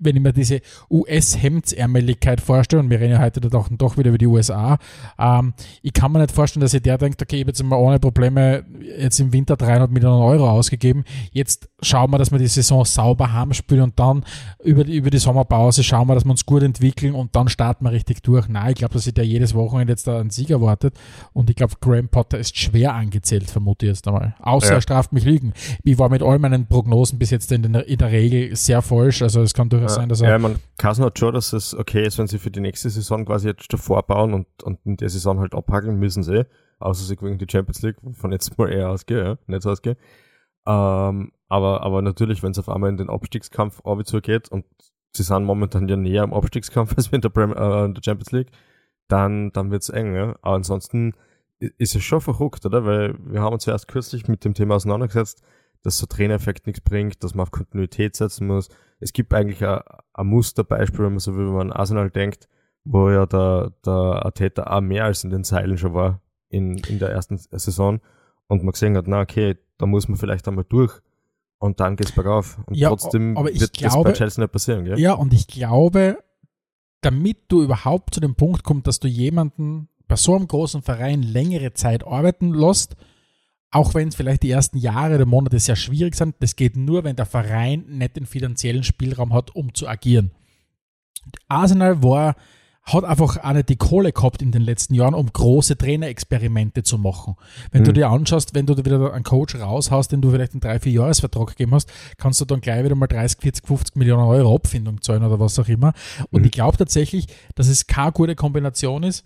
wenn 0.00 0.16
ich 0.16 0.22
mir 0.22 0.32
diese 0.32 0.60
US-Hemdsärmeligkeit 0.90 2.40
vorstelle, 2.40 2.82
und 2.82 2.90
wir 2.90 3.00
reden 3.00 3.12
ja 3.12 3.20
heute 3.20 3.40
doch, 3.40 3.68
doch 3.70 3.96
wieder 3.96 4.08
über 4.08 4.18
die 4.18 4.26
USA, 4.26 4.78
ähm, 5.18 5.54
ich 5.82 5.92
kann 5.92 6.12
mir 6.12 6.20
nicht 6.20 6.32
vorstellen, 6.32 6.62
dass 6.62 6.72
sich 6.72 6.82
der 6.82 6.98
denkt, 6.98 7.20
okay, 7.22 7.36
ich 7.36 7.42
habe 7.42 7.50
jetzt 7.50 7.62
mal 7.62 7.76
ohne 7.76 7.98
Probleme 7.98 8.64
jetzt 8.98 9.20
im 9.20 9.32
Winter 9.32 9.56
300 9.56 9.90
Millionen 9.90 10.22
Euro 10.22 10.48
ausgegeben, 10.50 11.04
jetzt 11.32 11.68
schauen 11.82 12.10
wir, 12.10 12.18
dass 12.18 12.32
wir 12.32 12.38
die 12.38 12.46
Saison 12.46 12.84
sauber 12.84 13.32
heimspielen 13.32 13.84
und 13.84 13.98
dann 13.98 14.24
über 14.64 14.84
die, 14.84 14.96
über 14.96 15.10
die 15.10 15.18
Sommerpause 15.18 15.82
schauen 15.82 16.08
wir, 16.08 16.14
dass 16.14 16.24
wir 16.24 16.30
uns 16.30 16.46
gut 16.46 16.62
entwickeln 16.62 17.14
und 17.14 17.34
dann 17.36 17.48
starten 17.48 17.84
wir 17.84 17.92
richtig 17.92 18.22
durch. 18.22 18.48
Nein, 18.48 18.70
ich 18.70 18.76
glaube, 18.76 18.94
dass 18.94 19.04
sich 19.04 19.14
der 19.14 19.24
jedes 19.26 19.54
Wochenende 19.54 19.92
jetzt 19.92 20.06
da 20.06 20.20
einen 20.20 20.30
Sieg 20.30 20.50
erwartet 20.50 20.94
und 21.32 21.50
ich 21.50 21.56
glaube, 21.56 21.74
Graham 21.80 22.08
Potter 22.08 22.38
ist 22.38 22.56
schwer 22.56 22.94
angezählt, 22.94 23.50
vermute 23.50 23.86
ich 23.86 23.90
jetzt 23.92 24.06
einmal. 24.08 24.34
Außer 24.40 24.68
Ja. 24.70 24.74
er 24.74 24.80
straft 24.80 25.12
mich 25.12 25.24
Lügen. 25.24 25.52
Ich 25.84 25.98
war 25.98 26.08
mit 26.08 26.22
all 26.22 26.38
meinen 26.38 26.66
Prognosen 26.66 27.18
bis 27.18 27.30
jetzt 27.30 27.52
in 27.52 27.72
der, 27.72 27.86
in 27.86 27.98
der 27.98 28.10
Regel 28.10 28.54
sehr 28.56 28.82
falsch, 28.82 29.22
also 29.22 29.42
es 29.42 29.54
kann 29.54 29.65
durchaus 29.68 29.94
sein, 29.94 30.08
dass 30.08 30.20
er 30.20 30.30
ja, 30.30 30.38
man 30.38 30.56
Kassen 30.78 31.04
hat 31.04 31.18
schon, 31.18 31.34
dass 31.34 31.52
es 31.52 31.74
okay 31.74 32.06
ist, 32.06 32.18
wenn 32.18 32.26
sie 32.26 32.38
für 32.38 32.50
die 32.50 32.60
nächste 32.60 32.90
Saison 32.90 33.24
quasi 33.24 33.48
jetzt 33.48 33.70
schon 33.70 33.80
vorbauen 33.80 34.34
und, 34.34 34.46
und 34.62 34.78
in 34.84 34.96
der 34.96 35.08
Saison 35.08 35.40
halt 35.40 35.54
abhakeln 35.54 35.98
müssen 35.98 36.22
sie, 36.22 36.46
außer 36.78 37.04
sie 37.04 37.16
gewinnen 37.16 37.38
die 37.38 37.46
Champions 37.50 37.82
League, 37.82 37.96
von 38.12 38.32
jetzt 38.32 38.56
mal 38.58 38.72
eher 38.72 38.90
ausgehe, 38.90 39.22
ja, 39.22 39.38
nicht 39.46 39.62
so 39.62 39.70
ausgehe. 39.70 39.96
Ähm, 40.66 41.32
aber, 41.48 41.82
aber 41.82 42.02
natürlich, 42.02 42.42
wenn 42.42 42.50
es 42.50 42.58
auf 42.58 42.68
einmal 42.68 42.90
in 42.90 42.96
den 42.96 43.10
Abstiegskampf 43.10 43.80
geht 44.22 44.48
und 44.48 44.64
sie 45.12 45.22
sind 45.22 45.44
momentan 45.44 45.88
ja 45.88 45.96
näher 45.96 46.22
am 46.22 46.34
Abstiegskampf 46.34 46.92
als 46.96 47.10
wir 47.10 47.16
in 47.16 47.22
der, 47.22 47.28
Prem 47.28 47.52
äh, 47.52 47.84
in 47.84 47.94
der 47.94 48.02
Champions 48.04 48.32
League, 48.32 48.50
dann, 49.08 49.52
dann 49.52 49.70
wird's 49.70 49.88
eng, 49.88 50.14
ja. 50.14 50.36
Aber 50.42 50.56
ansonsten 50.56 51.14
ist 51.58 51.94
es 51.94 52.02
schon 52.02 52.20
verrückt, 52.20 52.66
oder? 52.66 52.84
Weil 52.84 53.16
wir 53.24 53.40
haben 53.40 53.54
uns 53.54 53.64
ja 53.66 53.72
erst 53.72 53.88
kürzlich 53.88 54.28
mit 54.28 54.44
dem 54.44 54.54
Thema 54.54 54.74
auseinandergesetzt, 54.74 55.42
dass 55.82 55.98
so 55.98 56.06
Trainereffekt 56.06 56.66
nichts 56.66 56.80
bringt, 56.80 57.22
dass 57.22 57.34
man 57.34 57.42
auf 57.44 57.50
Kontinuität 57.50 58.16
setzen 58.16 58.46
muss. 58.46 58.68
Es 59.00 59.12
gibt 59.12 59.32
eigentlich 59.34 59.64
ein, 59.66 59.80
ein 60.14 60.26
Musterbeispiel, 60.26 61.04
wenn 61.04 61.12
man 61.12 61.18
so 61.18 61.36
will, 61.36 61.46
wenn 61.46 61.54
man 61.54 61.70
an 61.72 61.76
Arsenal 61.78 62.10
denkt, 62.10 62.48
wo 62.84 63.10
ja 63.10 63.26
der, 63.26 63.72
der 63.84 63.92
Arteta 63.92 64.64
auch 64.64 64.80
mehr 64.80 65.04
als 65.04 65.24
in 65.24 65.30
den 65.30 65.44
Zeilen 65.44 65.76
schon 65.78 65.94
war 65.94 66.20
in, 66.48 66.78
in 66.78 66.98
der 66.98 67.10
ersten 67.10 67.36
Saison 67.36 68.00
und 68.48 68.62
man 68.62 68.72
gesehen 68.72 68.96
hat, 68.96 69.06
na 69.08 69.20
okay, 69.20 69.56
da 69.78 69.86
muss 69.86 70.08
man 70.08 70.16
vielleicht 70.16 70.46
einmal 70.48 70.64
durch 70.68 70.92
und 71.58 71.80
dann 71.80 71.96
geht's 71.96 72.12
bergauf. 72.12 72.58
Und 72.66 72.76
Ja, 72.76 72.88
trotzdem 72.90 73.36
wird 73.36 73.60
das 73.60 73.72
glaube- 73.72 74.10
bei 74.10 74.12
Chelsea 74.12 74.42
nicht 74.42 74.52
passieren, 74.52 74.84
gell? 74.84 74.98
Ja, 74.98 75.14
und 75.14 75.32
ich 75.34 75.46
glaube, 75.48 76.18
damit 77.00 77.38
du 77.48 77.62
überhaupt 77.62 78.14
zu 78.14 78.20
dem 78.20 78.34
Punkt 78.36 78.62
kommst, 78.64 78.86
dass 78.86 79.00
du 79.00 79.08
jemanden 79.08 79.88
bei 80.08 80.16
so 80.16 80.34
einem 80.36 80.46
großen 80.46 80.82
Verein 80.82 81.22
längere 81.22 81.72
Zeit 81.72 82.06
arbeiten 82.06 82.54
lässt, 82.54 82.94
auch 83.76 83.94
wenn 83.94 84.08
es 84.08 84.14
vielleicht 84.16 84.42
die 84.42 84.50
ersten 84.50 84.78
Jahre 84.78 85.14
oder 85.16 85.26
Monate 85.26 85.58
sehr 85.58 85.76
schwierig 85.76 86.14
sind, 86.14 86.34
das 86.40 86.56
geht 86.56 86.76
nur, 86.76 87.04
wenn 87.04 87.16
der 87.16 87.26
Verein 87.26 87.84
nicht 87.88 88.16
den 88.16 88.26
finanziellen 88.26 88.82
Spielraum 88.84 89.32
hat, 89.32 89.54
um 89.54 89.74
zu 89.74 89.86
agieren. 89.88 90.30
Arsenal 91.48 92.02
war, 92.02 92.36
hat 92.84 93.02
einfach 93.02 93.42
auch 93.42 93.52
nicht 93.52 93.68
die 93.68 93.76
Kohle 93.76 94.12
gehabt 94.12 94.42
in 94.42 94.52
den 94.52 94.62
letzten 94.62 94.94
Jahren, 94.94 95.14
um 95.14 95.26
große 95.32 95.76
Trainerexperimente 95.76 96.84
zu 96.84 96.98
machen. 96.98 97.34
Wenn 97.72 97.82
du 97.82 97.90
Mhm. 97.90 97.94
dir 97.94 98.08
anschaust, 98.10 98.54
wenn 98.54 98.64
du 98.66 98.76
wieder 98.76 99.12
einen 99.12 99.24
Coach 99.24 99.56
raushaust, 99.56 100.12
den 100.12 100.20
du 100.20 100.30
vielleicht 100.30 100.52
einen 100.52 100.60
3-4-Jahres-Vertrag 100.60 101.48
gegeben 101.48 101.74
hast, 101.74 101.92
kannst 102.16 102.40
du 102.40 102.44
dann 102.44 102.60
gleich 102.60 102.84
wieder 102.84 102.94
mal 102.94 103.08
30, 103.08 103.40
40, 103.40 103.66
50 103.66 103.96
Millionen 103.96 104.22
Euro 104.22 104.54
Abfindung 104.54 105.02
zahlen 105.02 105.24
oder 105.24 105.40
was 105.40 105.58
auch 105.58 105.66
immer. 105.66 105.94
Und 106.30 106.40
Mhm. 106.42 106.46
ich 106.46 106.52
glaube 106.52 106.76
tatsächlich, 106.76 107.26
dass 107.56 107.66
es 107.66 107.88
keine 107.88 108.12
gute 108.12 108.36
Kombination 108.36 109.02
ist, 109.02 109.24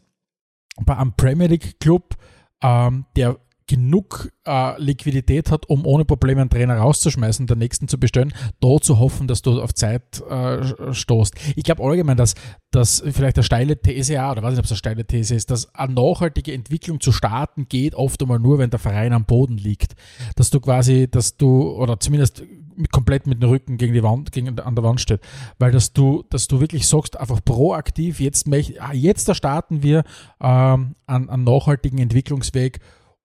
bei 0.87 0.97
einem 0.97 1.12
Premier 1.12 1.49
League 1.49 1.78
Club, 1.80 2.16
ähm, 2.62 3.04
der 3.14 3.37
genug 3.71 4.33
äh, 4.49 4.83
Liquidität 4.83 5.53
hat, 5.53 5.69
um 5.69 5.87
ohne 5.87 6.05
Probleme 6.05 6.41
einen 6.41 6.50
Trainer 6.50 6.79
rauszuschmeißen, 6.79 7.47
den 7.47 7.59
nächsten 7.59 7.87
zu 7.87 8.00
bestellen, 8.00 8.33
da 8.61 8.79
zu 8.81 8.99
hoffen, 8.99 9.29
dass 9.29 9.43
du 9.43 9.62
auf 9.62 9.75
Zeit 9.75 10.21
äh, 10.29 10.93
stoßt. 10.93 11.37
Ich 11.55 11.62
glaube 11.62 11.85
allgemein, 11.85 12.17
dass, 12.17 12.35
dass 12.73 13.00
vielleicht 13.12 13.37
eine 13.37 13.45
steile 13.45 13.81
These 13.81 14.21
auch, 14.25 14.33
oder 14.33 14.43
weiß 14.43 14.50
nicht, 14.50 14.59
ob 14.59 14.65
es 14.65 14.73
eine 14.73 14.79
steile 14.79 15.07
These 15.07 15.37
ist, 15.37 15.53
dass 15.53 15.73
eine 15.73 15.95
nachhaltige 15.95 16.53
Entwicklung 16.53 16.99
zu 16.99 17.12
starten 17.12 17.69
geht 17.69 17.95
oft 17.95 18.21
einmal 18.21 18.41
nur, 18.41 18.59
wenn 18.59 18.71
der 18.71 18.81
Verein 18.81 19.12
am 19.12 19.25
Boden 19.25 19.57
liegt. 19.57 19.95
Dass 20.35 20.50
du 20.50 20.59
quasi, 20.59 21.09
dass 21.09 21.37
du, 21.37 21.71
oder 21.71 22.00
zumindest 22.00 22.43
komplett 22.91 23.29
mit 23.29 23.41
dem 23.41 23.50
Rücken 23.50 23.77
gegen 23.77 23.93
die 23.93 24.03
Wand, 24.03 24.33
gegen, 24.33 24.59
an 24.59 24.75
der 24.75 24.83
Wand 24.83 25.00
steht. 25.00 25.21
Weil 25.61 25.71
dass 25.71 25.93
du, 25.93 26.25
dass 26.29 26.49
du 26.49 26.61
wirklich 26.61 26.89
sagst, 26.89 27.21
einfach 27.21 27.45
proaktiv, 27.45 28.19
jetzt, 28.19 28.49
ah, 28.81 28.93
jetzt 28.93 29.33
starten 29.37 29.85
wir 29.85 30.03
ähm, 30.41 30.97
an, 31.07 31.29
an 31.29 31.45
nachhaltigen 31.45 31.99
Entwicklungsweg, 31.99 32.81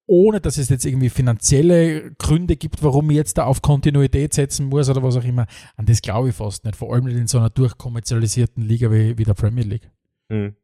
ohne 0.07 0.39
dass 0.39 0.57
es 0.57 0.69
jetzt 0.69 0.85
irgendwie 0.85 1.09
finanzielle 1.09 2.11
Gründe 2.13 2.55
gibt, 2.55 2.83
warum 2.83 3.09
ich 3.09 3.15
jetzt 3.15 3.37
da 3.37 3.45
auf 3.45 3.61
Kontinuität 3.61 4.33
setzen 4.33 4.67
muss 4.67 4.89
oder 4.89 5.01
was 5.03 5.17
auch 5.17 5.23
immer. 5.23 5.47
An 5.77 5.85
das 5.85 6.01
glaube 6.01 6.29
ich 6.29 6.35
fast 6.35 6.63
nicht. 6.63 6.75
Vor 6.75 6.93
allem 6.93 7.05
nicht 7.05 7.17
in 7.17 7.27
so 7.27 7.39
einer 7.39 7.49
durchkommerzialisierten 7.49 8.63
Liga 8.63 8.91
wie, 8.91 9.17
wie 9.17 9.23
der 9.23 9.33
Premier 9.33 9.63
League. 9.63 9.89
Mhm. 10.29 10.55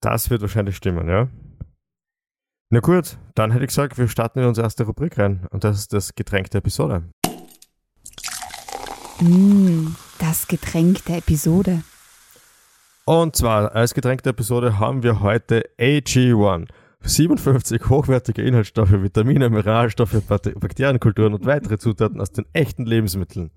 Das 0.00 0.28
wird 0.30 0.42
wahrscheinlich 0.42 0.76
stimmen, 0.76 1.08
ja. 1.08 1.28
Na 2.68 2.80
gut, 2.80 3.16
dann 3.34 3.52
hätte 3.52 3.64
ich 3.64 3.68
gesagt, 3.68 3.96
wir 3.96 4.08
starten 4.08 4.40
in 4.40 4.46
unsere 4.46 4.66
erste 4.66 4.84
Rubrik 4.84 5.18
rein 5.18 5.46
und 5.50 5.64
das 5.64 5.78
ist 5.78 5.92
das 5.92 6.14
Getränk 6.14 6.50
der 6.50 6.58
Episode. 6.58 7.04
Mm, 9.20 9.94
das 10.18 10.46
Getränk 10.46 11.04
der 11.04 11.18
Episode. 11.18 11.82
Und 13.04 13.36
zwar 13.36 13.74
als 13.74 13.94
Getränk 13.94 14.24
der 14.24 14.30
Episode 14.30 14.80
haben 14.80 15.04
wir 15.04 15.20
heute 15.20 15.64
AG1. 15.78 16.66
57 17.06 17.88
hochwertige 17.88 18.42
Inhaltsstoffe, 18.42 18.92
Vitamine, 18.92 19.48
Mineralstoffe, 19.50 20.20
Bakterienkulturen 20.26 21.34
und 21.34 21.46
weitere 21.46 21.78
Zutaten 21.78 22.20
aus 22.20 22.32
den 22.32 22.46
echten 22.52 22.84
Lebensmitteln. 22.84 23.50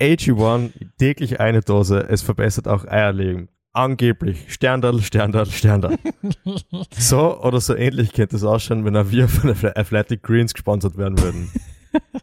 AG1, 0.00 0.72
täglich 0.98 1.40
eine 1.40 1.60
Dose, 1.60 2.06
es 2.08 2.22
verbessert 2.22 2.68
auch 2.68 2.84
Eierlegen. 2.86 3.48
Angeblich. 3.72 4.52
Sterndal, 4.52 5.00
Sterndal, 5.00 5.46
Sterndal. 5.46 5.98
so 6.96 7.40
oder 7.42 7.60
so 7.60 7.74
ähnlich 7.74 8.12
könnte 8.14 8.36
es 8.36 8.44
ausschauen, 8.44 8.86
wenn 8.86 8.96
auch 8.96 9.10
wir 9.10 9.28
von 9.28 9.50
Athletic 9.50 10.22
Greens 10.22 10.54
gesponsert 10.54 10.96
werden 10.96 11.20
würden. 11.20 11.50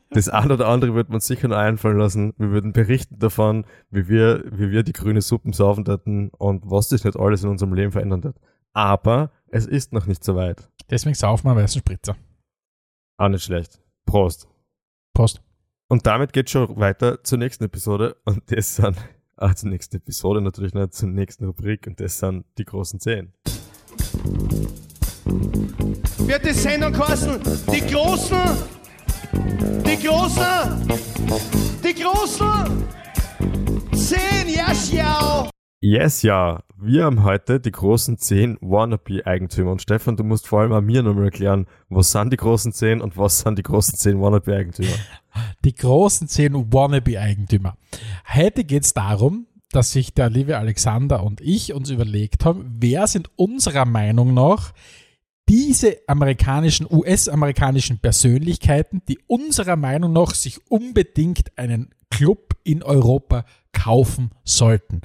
Das 0.10 0.30
eine 0.30 0.54
oder 0.54 0.68
andere 0.68 0.96
wird 0.96 1.10
man 1.10 1.20
sicher 1.20 1.48
noch 1.48 1.58
einfallen 1.58 1.98
lassen. 1.98 2.34
Wir 2.38 2.50
würden 2.50 2.74
berichten 2.74 3.20
davon, 3.20 3.66
wie 3.92 4.08
wir, 4.08 4.44
wie 4.52 4.72
wir 4.72 4.84
die 4.84 4.94
grüne 4.94 5.22
Suppen 5.22 5.54
saufen 5.54 5.86
hätten 5.86 6.30
und 6.30 6.64
was 6.66 6.90
das 6.90 7.04
nicht 7.04 7.18
alles 7.18 7.44
in 7.44 7.50
unserem 7.50 7.74
Leben 7.74 7.92
verändern 7.92 8.24
wird. 8.24 8.38
Aber 8.74 9.32
es 9.48 9.66
ist 9.66 9.94
noch 9.94 10.08
nicht 10.08 10.24
so 10.24 10.36
weit. 10.36 10.70
Deswegen 10.90 11.16
saufen 11.16 11.46
wir 11.46 11.52
einen 11.52 11.64
weißen 11.64 11.80
Spritzer. 11.80 12.16
Auch 13.18 13.30
nicht 13.30 13.44
schlecht. 13.44 13.80
Prost. 14.06 14.48
Prost. 15.14 15.42
Und 15.88 16.06
damit 16.08 16.34
geht 16.34 16.50
schon 16.50 16.78
weiter 16.80 17.24
zur 17.24 17.38
nächsten 17.38 17.64
Episode. 17.66 18.18
Und 18.26 18.52
das 18.52 18.76
sind, 18.76 18.98
ah, 19.38 19.54
zur 19.54 19.70
nächsten 19.70 19.98
Episode 19.98 20.42
natürlich 20.42 20.74
nicht, 20.74 20.94
zur 20.94 21.10
nächsten 21.10 21.46
Rubrik. 21.46 21.86
Und 21.88 22.00
das 22.00 22.18
sind 22.18 22.46
die 22.58 22.66
großen 22.66 23.00
Zehn. 23.00 23.34
wird 26.18 26.46
die 26.46 26.54
Sendung 26.54 26.94
kosten. 26.94 27.40
Die 27.72 27.82
Großen, 27.82 28.58
die 29.86 30.06
Großen, 30.06 30.88
die 31.84 31.94
Großen. 31.94 32.88
Zehn, 33.94 34.50
ja, 34.50 34.74
schau. 34.74 35.50
Yes, 35.86 36.22
ja. 36.22 36.64
Wir 36.78 37.04
haben 37.04 37.26
heute 37.26 37.60
die 37.60 37.72
großen 37.72 38.18
zehn 38.18 38.58
Wannabe-Eigentümer. 38.62 39.70
Und 39.70 39.82
Stefan, 39.82 40.16
du 40.16 40.24
musst 40.24 40.48
vor 40.48 40.62
allem 40.62 40.72
auch 40.72 40.80
mir 40.80 41.04
nochmal 41.04 41.26
erklären, 41.26 41.68
was 41.90 42.14
sind 42.14 42.32
die 42.32 42.38
großen 42.38 42.72
zehn 42.72 43.02
und 43.02 43.18
was 43.18 43.40
sind 43.40 43.60
die 43.60 43.64
großen 43.64 43.98
zehn 43.98 44.22
Wannabe-Eigentümer. 44.22 44.94
Die 45.66 45.76
großen 45.76 46.30
zehn 46.30 46.54
Wannabe-Eigentümer. 46.54 47.76
Heute 48.34 48.64
geht 48.64 48.86
es 48.86 48.94
darum, 48.94 49.48
dass 49.72 49.92
sich 49.92 50.14
der 50.14 50.30
liebe 50.30 50.58
Alexander 50.58 51.22
und 51.22 51.42
ich 51.42 51.74
uns 51.74 51.90
überlegt 51.90 52.46
haben, 52.46 52.78
wer 52.80 53.06
sind 53.08 53.30
unserer 53.36 53.84
Meinung 53.84 54.34
nach 54.34 54.72
diese 55.50 55.98
amerikanischen, 56.08 56.88
US-amerikanischen 56.90 58.00
Persönlichkeiten, 58.00 59.02
die 59.10 59.20
unserer 59.28 59.76
Meinung 59.76 60.14
nach 60.14 60.34
sich 60.34 60.62
unbedingt 60.72 61.58
einen 61.58 61.90
Club 62.14 62.56
in 62.64 62.84
Europa 62.84 63.46
kaufen 63.74 64.30
sollten. 64.44 65.02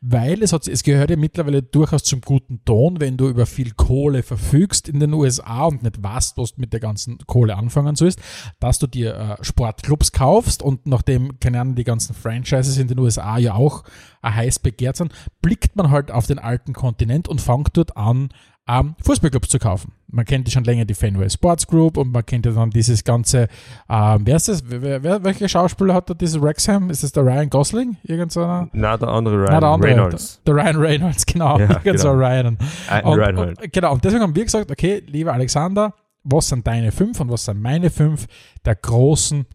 Weil 0.00 0.42
es, 0.42 0.52
hat, 0.52 0.68
es 0.68 0.84
gehört 0.84 1.10
ja 1.10 1.16
mittlerweile 1.16 1.62
durchaus 1.62 2.04
zum 2.04 2.20
guten 2.20 2.64
Ton, 2.64 3.00
wenn 3.00 3.16
du 3.16 3.28
über 3.28 3.46
viel 3.46 3.72
Kohle 3.72 4.22
verfügst 4.22 4.88
in 4.88 5.00
den 5.00 5.12
USA 5.12 5.64
und 5.64 5.82
nicht 5.82 6.02
weißt, 6.02 6.38
was 6.38 6.54
du 6.54 6.60
mit 6.60 6.72
der 6.72 6.78
ganzen 6.78 7.18
Kohle 7.26 7.56
anfangen 7.56 7.96
sollst, 7.96 8.20
dass 8.60 8.78
du 8.78 8.86
dir 8.86 9.14
äh, 9.40 9.44
Sportclubs 9.44 10.12
kaufst 10.12 10.62
und 10.62 10.86
nachdem, 10.86 11.40
keine 11.40 11.60
Ahnung, 11.60 11.74
die 11.74 11.84
ganzen 11.84 12.14
Franchises 12.14 12.78
in 12.78 12.86
den 12.86 13.00
USA 13.00 13.38
ja 13.38 13.54
auch 13.54 13.82
äh, 14.22 14.30
heiß 14.30 14.60
begehrt 14.60 14.96
sind, 14.96 15.12
blickt 15.42 15.74
man 15.74 15.90
halt 15.90 16.12
auf 16.12 16.26
den 16.26 16.38
alten 16.38 16.72
Kontinent 16.74 17.26
und 17.26 17.40
fängt 17.40 17.76
dort 17.76 17.96
an, 17.96 18.28
ähm, 18.68 18.94
Fußballclubs 19.04 19.48
zu 19.48 19.58
kaufen. 19.58 19.92
Man 20.08 20.24
kennt 20.24 20.46
ja 20.46 20.52
schon 20.52 20.64
länger 20.64 20.84
die 20.84 20.94
Fenway 20.94 21.28
Sports 21.28 21.66
Group 21.66 21.96
und 21.96 22.12
man 22.12 22.24
kennt 22.24 22.46
ja 22.46 22.52
dann 22.52 22.70
dieses 22.70 23.02
ganze, 23.02 23.48
ähm, 23.88 24.20
wer 24.24 24.36
ist 24.36 24.48
das? 24.48 24.62
Wer, 24.66 25.02
wer, 25.02 25.24
welcher 25.24 25.48
Schauspieler 25.48 25.94
hat 25.94 26.10
da 26.10 26.14
dieses 26.14 26.40
Wrexham? 26.40 26.90
Ist 26.90 27.02
das 27.02 27.12
der 27.12 27.24
Ryan 27.24 27.50
Gosling? 27.50 27.96
Irgend 28.04 28.30
so 28.30 28.42
einer? 28.42 28.68
Na, 28.72 28.96
der 28.96 29.08
andere 29.08 29.36
Ryan 29.36 29.50
Nein, 29.50 29.60
der 29.60 29.68
andere, 29.70 29.90
Reynolds. 29.90 30.40
Der, 30.46 30.54
der 30.54 30.64
Ryan 30.64 30.76
Reynolds, 30.76 31.26
genau. 31.26 31.58
Ja, 31.58 31.80
Irgend 31.84 32.00
so 32.00 32.10
genau. 32.10 32.20
Ryan. 32.20 32.58
Ein 32.88 33.04
Und, 33.04 33.18
Ryan 33.18 33.36
und, 33.38 33.72
genau, 33.72 33.92
und 33.94 34.04
deswegen 34.04 34.22
haben 34.22 34.36
wir 34.36 34.44
gesagt, 34.44 34.70
okay, 34.70 35.02
lieber 35.06 35.32
Alexander, 35.32 35.94
was 36.22 36.48
sind 36.48 36.66
deine 36.66 36.92
fünf 36.92 37.18
und 37.20 37.30
was 37.30 37.44
sind 37.44 37.60
meine 37.60 37.90
fünf 37.90 38.26
der 38.64 38.76
großen 38.76 39.46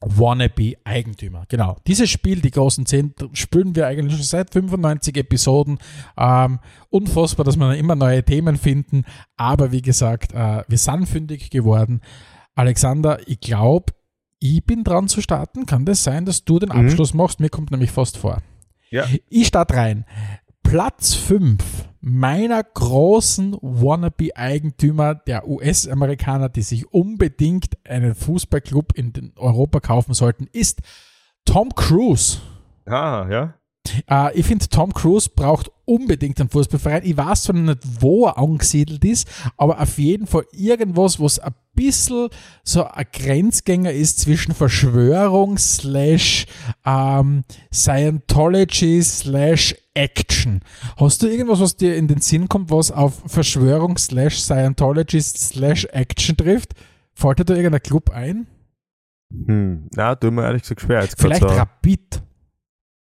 Wannabe-Eigentümer? 0.00 1.44
Genau, 1.48 1.76
dieses 1.86 2.08
Spiel, 2.10 2.40
die 2.40 2.50
großen 2.50 2.86
zehn, 2.86 3.14
spielen 3.32 3.74
wir 3.74 3.86
eigentlich 3.86 4.14
schon 4.14 4.22
seit 4.22 4.50
95 4.52 5.16
Episoden. 5.16 5.78
Ähm, 6.16 6.60
unfassbar, 6.90 7.44
dass 7.44 7.56
wir 7.56 7.76
immer 7.76 7.94
neue 7.94 8.22
Themen 8.24 8.56
finden, 8.56 9.04
aber 9.36 9.72
wie 9.72 9.82
gesagt, 9.82 10.32
äh, 10.32 10.62
wir 10.66 10.78
sind 10.78 11.06
fündig 11.06 11.50
geworden. 11.50 12.00
Alexander, 12.54 13.18
ich 13.26 13.40
glaube, 13.40 13.92
ich 14.40 14.64
bin 14.64 14.84
dran 14.84 15.08
zu 15.08 15.20
starten. 15.20 15.66
Kann 15.66 15.84
das 15.84 16.04
sein, 16.04 16.24
dass 16.24 16.44
du 16.44 16.58
den 16.58 16.68
Mhm. 16.68 16.86
Abschluss 16.86 17.14
machst? 17.14 17.40
Mir 17.40 17.48
kommt 17.50 17.70
nämlich 17.70 17.90
fast 17.90 18.16
vor. 18.16 18.38
Ja. 18.90 19.04
Ich 19.28 19.48
starte 19.48 19.74
rein. 19.74 20.04
Platz 20.68 21.14
5 21.14 21.64
meiner 22.02 22.62
großen 22.62 23.56
Wannabe-Eigentümer 23.62 25.14
der 25.14 25.48
US-Amerikaner, 25.48 26.50
die 26.50 26.60
sich 26.60 26.92
unbedingt 26.92 27.78
einen 27.88 28.14
Fußballclub 28.14 28.92
in 28.94 29.32
Europa 29.36 29.80
kaufen 29.80 30.12
sollten, 30.12 30.46
ist 30.52 30.80
Tom 31.46 31.74
Cruise. 31.74 32.40
Ah, 32.84 33.26
ja. 33.30 33.54
Äh, 34.10 34.38
ich 34.38 34.44
finde, 34.44 34.68
Tom 34.68 34.92
Cruise 34.92 35.30
braucht 35.34 35.70
unbedingt 35.86 36.38
einen 36.38 36.50
Fußballverein. 36.50 37.02
Ich 37.02 37.16
weiß 37.16 37.44
zwar 37.44 37.56
nicht, 37.56 37.78
wo 38.00 38.26
er 38.26 38.36
angesiedelt 38.36 39.02
ist, 39.06 39.26
aber 39.56 39.80
auf 39.80 39.98
jeden 39.98 40.26
Fall 40.26 40.44
irgendwas, 40.52 41.18
was 41.18 41.38
ein 41.38 41.54
bisschen 41.72 42.28
so 42.62 42.84
ein 42.84 43.06
Grenzgänger 43.10 43.92
ist 43.92 44.20
zwischen 44.20 44.54
Verschwörung 44.54 45.56
slash 45.56 46.46
ähm, 46.84 47.44
Scientology 47.72 49.02
slash 49.02 49.74
Action. 49.98 50.60
Hast 50.96 51.22
du 51.22 51.26
irgendwas, 51.26 51.60
was 51.60 51.76
dir 51.76 51.96
in 51.96 52.06
den 52.06 52.20
Sinn 52.20 52.48
kommt, 52.48 52.70
was 52.70 52.92
auf 52.92 53.20
Verschwörung 53.26 53.98
slash 53.98 54.38
Scientology 54.38 55.20
slash 55.20 55.86
Action 55.86 56.36
trifft? 56.36 56.74
Fällt 57.14 57.40
dir 57.40 57.44
da 57.44 57.54
irgendein 57.54 57.82
Club 57.82 58.10
ein? 58.10 58.46
Hm. 59.32 59.88
Na, 59.94 60.14
tut 60.14 60.32
mir 60.32 60.44
ehrlich 60.44 60.62
gesagt 60.62 60.82
schwer. 60.82 61.02
Jetzt 61.02 61.20
Vielleicht 61.20 61.42
so. 61.42 61.48
Rapid. 61.48 62.22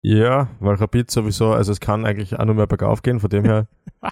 Ja, 0.03 0.49
weil 0.59 0.75
Rapid 0.75 1.09
sowieso, 1.09 1.53
also 1.53 1.71
es 1.71 1.79
kann 1.79 2.05
eigentlich 2.05 2.37
auch 2.37 2.45
nur 2.45 2.55
mehr 2.55 2.67
bergauf 2.67 3.03
gehen, 3.03 3.19
von 3.19 3.29
dem 3.29 3.45
her 3.45 3.67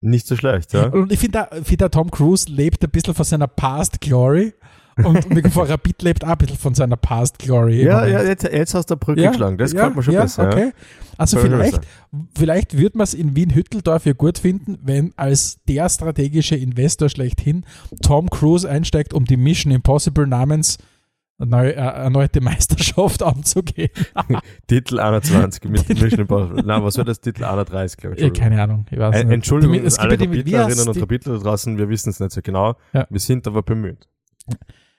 nicht 0.00 0.26
so 0.26 0.36
schlecht, 0.36 0.72
ja. 0.72 0.86
Und 0.86 1.12
ich 1.12 1.18
finde, 1.18 1.48
find 1.64 1.80
der 1.80 1.90
Tom 1.90 2.10
Cruise 2.10 2.50
lebt 2.50 2.82
ein 2.82 2.90
bisschen 2.90 3.14
von 3.14 3.24
seiner 3.24 3.48
Past 3.48 4.00
Glory. 4.00 4.54
Und 5.02 5.28
mir 5.34 5.50
vor 5.50 5.68
Rapid 5.68 6.02
lebt 6.02 6.24
auch 6.24 6.28
ein 6.28 6.38
bisschen 6.38 6.58
von 6.58 6.74
seiner 6.74 6.96
Past 6.96 7.38
Glory. 7.38 7.82
Ja, 7.84 8.06
ja, 8.06 8.22
jetzt, 8.22 8.44
jetzt 8.44 8.74
hast 8.74 8.90
du 8.90 8.94
eine 8.94 9.00
Brücke 9.00 9.20
Ja, 9.22 9.30
geschlagen, 9.30 9.58
das 9.58 9.72
ja, 9.72 9.78
gefällt 9.80 9.96
mir 9.96 10.02
schon 10.02 10.14
ja, 10.14 10.22
besser. 10.22 10.46
Okay. 10.48 10.72
Also 11.16 11.38
vielleicht, 11.38 11.80
besser. 11.80 12.26
vielleicht 12.36 12.76
würde 12.78 12.98
man 12.98 13.04
es 13.04 13.14
in 13.14 13.34
Wien-Hütteldorf 13.36 14.06
ja 14.06 14.12
gut 14.12 14.38
finden, 14.38 14.78
wenn 14.82 15.12
als 15.16 15.58
der 15.68 15.88
strategische 15.88 16.56
Investor 16.56 17.08
schlechthin 17.08 17.64
Tom 18.02 18.28
Cruise 18.30 18.68
einsteigt, 18.68 19.14
um 19.14 19.24
die 19.24 19.36
Mission 19.36 19.72
Impossible 19.72 20.26
namens 20.26 20.78
neu, 21.38 21.68
äh, 21.68 21.72
erneute 21.72 22.40
Meisterschaft 22.40 23.22
anzugehen. 23.24 23.90
Titel 24.68 25.00
21 25.00 25.64
mit 25.64 25.88
Mission 25.88 26.20
Impossible. 26.20 26.62
Nein, 26.64 26.82
was 26.84 26.96
war 26.96 27.04
das? 27.04 27.20
Titel 27.20 27.44
31, 27.44 27.96
glaube 27.96 28.16
ich. 28.16 28.22
Ja, 28.22 28.30
keine 28.30 28.62
Ahnung. 28.62 28.86
Ich 28.90 28.98
weiß 28.98 29.14
Äh, 29.16 29.24
nicht. 29.24 29.34
Entschuldigung, 29.34 29.74
Die- 29.74 29.80
es 29.86 29.96
gibt 29.98 30.12
alle 30.12 30.16
die, 30.28 30.56
heißt 30.56 30.88
und 30.88 30.96
da 31.00 31.38
draußen, 31.38 31.76
wir 31.78 31.88
wissen 31.88 32.10
es 32.10 32.20
nicht 32.20 32.32
so 32.32 32.40
genau. 32.42 32.76
Ja. 32.92 33.06
Wir 33.10 33.20
sind 33.20 33.46
aber 33.46 33.62
bemüht. 33.62 34.08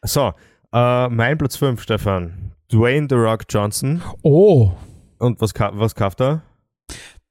So, 0.05 0.33
äh, 0.73 1.09
mein 1.09 1.37
Platz 1.37 1.55
5, 1.57 1.81
Stefan. 1.81 2.51
Dwayne 2.71 3.07
The 3.09 3.15
Rock 3.15 3.43
Johnson. 3.49 4.01
Oh, 4.23 4.71
Und 5.19 5.39
was, 5.41 5.53
was 5.53 5.95
kauft 5.95 6.21
er? 6.21 6.41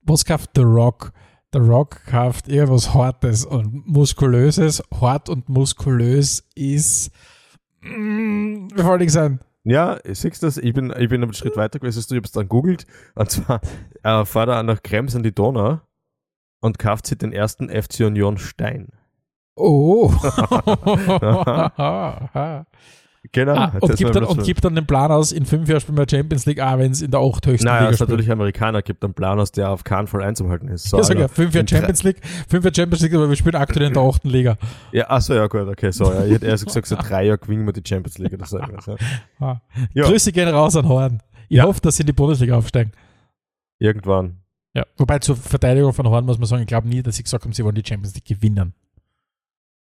was 0.03 0.25
kauft 0.25 0.51
The 0.55 0.63
Rock? 0.63 1.13
The 1.53 1.61
Rock 1.61 2.05
kauft 2.07 2.49
irgendwas 2.49 2.93
Hartes 2.95 3.45
und 3.45 3.87
Muskulöses. 3.87 4.83
Hart 5.01 5.29
und 5.29 5.49
muskulös 5.49 6.45
ist. 6.57 7.11
Mm, 7.81 8.69
wie 8.75 8.85
wollte 8.85 9.05
ich 9.05 9.13
sagen? 9.13 9.41
Ja, 9.63 9.99
siehst 10.05 10.43
du 10.43 10.47
das? 10.47 10.59
Ich 10.59 10.75
bin, 10.75 10.93
ich 10.99 11.09
bin 11.09 11.23
einen 11.23 11.33
Schritt 11.33 11.57
weiter 11.57 11.79
gewesen 11.79 11.99
als 11.99 12.07
du. 12.09 12.19
Es 12.19 12.33
dann 12.33 12.49
googelt. 12.49 12.87
Und 13.15 13.31
zwar 13.31 13.61
äh, 14.03 14.25
fährt 14.25 14.49
er 14.49 14.63
nach 14.63 14.83
Krems 14.83 15.15
an 15.15 15.23
die 15.23 15.35
Donau 15.35 15.81
und 16.61 16.79
kauft 16.79 17.07
sich 17.07 17.19
den 17.19 17.33
ersten 17.33 17.69
FC 17.69 18.01
Union 18.01 18.37
Stein. 18.37 18.89
Oh. 19.57 20.13
Genau. 23.33 23.55
ah, 23.55 23.73
und, 23.81 23.97
gibt 23.97 24.15
dann, 24.15 24.25
und 24.25 24.45
gibt 24.45 24.63
dann 24.65 24.75
den 24.75 24.87
Plan 24.87 25.11
aus, 25.11 25.33
in 25.33 25.47
fünf 25.47 25.67
Jahren 25.69 25.81
spielen 25.81 25.97
wir 25.97 26.07
Champions 26.09 26.45
League, 26.45 26.61
auch 26.61 26.79
wenn 26.79 26.93
es 26.93 27.01
in 27.01 27.11
der 27.11 27.21
achthöchsten 27.21 27.67
Naja, 27.67 27.81
Liga 27.81 27.91
ist 27.93 28.01
natürlich 28.01 28.31
Amerikaner, 28.31 28.83
gibt 28.83 29.03
einen 29.03 29.15
Plan 29.15 29.41
aus, 29.41 29.51
der 29.51 29.71
auf 29.71 29.83
keinen 29.83 30.07
Fall 30.07 30.23
einzuhalten 30.23 30.69
ist. 30.69 30.91
So, 30.91 30.99
Ja, 30.99 31.03
sag 31.05 31.17
ja, 31.17 31.23
Alter. 31.23 31.35
fünf 31.35 31.55
Jahre 31.55 31.67
Champions 31.67 32.03
League, 32.03 32.21
fünf 32.49 32.65
Jahre 32.65 32.75
Champions 32.75 33.03
League, 33.03 33.15
aber 33.15 33.29
wir 33.31 33.35
spielen 33.37 33.55
aktuell 33.55 33.87
in 33.87 33.95
der 33.95 34.03
achten 34.03 34.29
Liga. 34.29 34.59
Ja, 34.93 35.09
achso, 35.09 35.35
ja, 35.35 35.47
gut, 35.47 35.63
okay, 35.67 35.91
so, 35.91 36.13
ja. 36.13 36.27
Ich 36.27 36.33
hätte 36.33 36.47
erst 36.47 36.67
gesagt, 36.67 36.87
so 36.87 36.97
drei 36.97 37.25
Jahre 37.25 37.39
gewinnen 37.39 37.65
wir 37.65 37.73
die 37.73 37.83
Champions 37.85 38.19
League 38.19 38.35
oder 38.35 38.45
so. 38.47 38.59
ja. 38.59 38.69
Ah. 39.41 39.61
Ja. 39.95 40.05
Grüße 40.05 40.31
gehen 40.31 40.49
raus 40.49 40.77
an 40.77 40.87
Horn. 40.87 41.23
Ich 41.49 41.57
Ja. 41.57 41.65
hoffe, 41.65 41.81
dass 41.81 41.97
sie 41.97 42.03
in 42.03 42.09
die 42.09 42.13
Bundesliga 42.13 42.57
aufsteigen. 42.59 42.93
Irgendwann. 43.79 44.43
Ja. 44.75 44.85
Wobei 44.99 45.19
zur 45.21 45.35
Verteidigung 45.37 45.95
von 45.95 46.07
Horn 46.09 46.27
muss 46.27 46.39
man 46.39 46.47
sagen, 46.47 46.61
ich 46.63 46.69
glaube 46.69 46.89
nie, 46.89 47.03
dass 47.03 47.17
sie 47.17 47.23
gesagt 47.23 47.45
haben, 47.45 47.53
sie 47.55 47.65
wollen 47.65 47.75
die 47.75 47.83
Champions 47.85 48.15
League 48.15 48.27
gewinnen. 48.27 48.75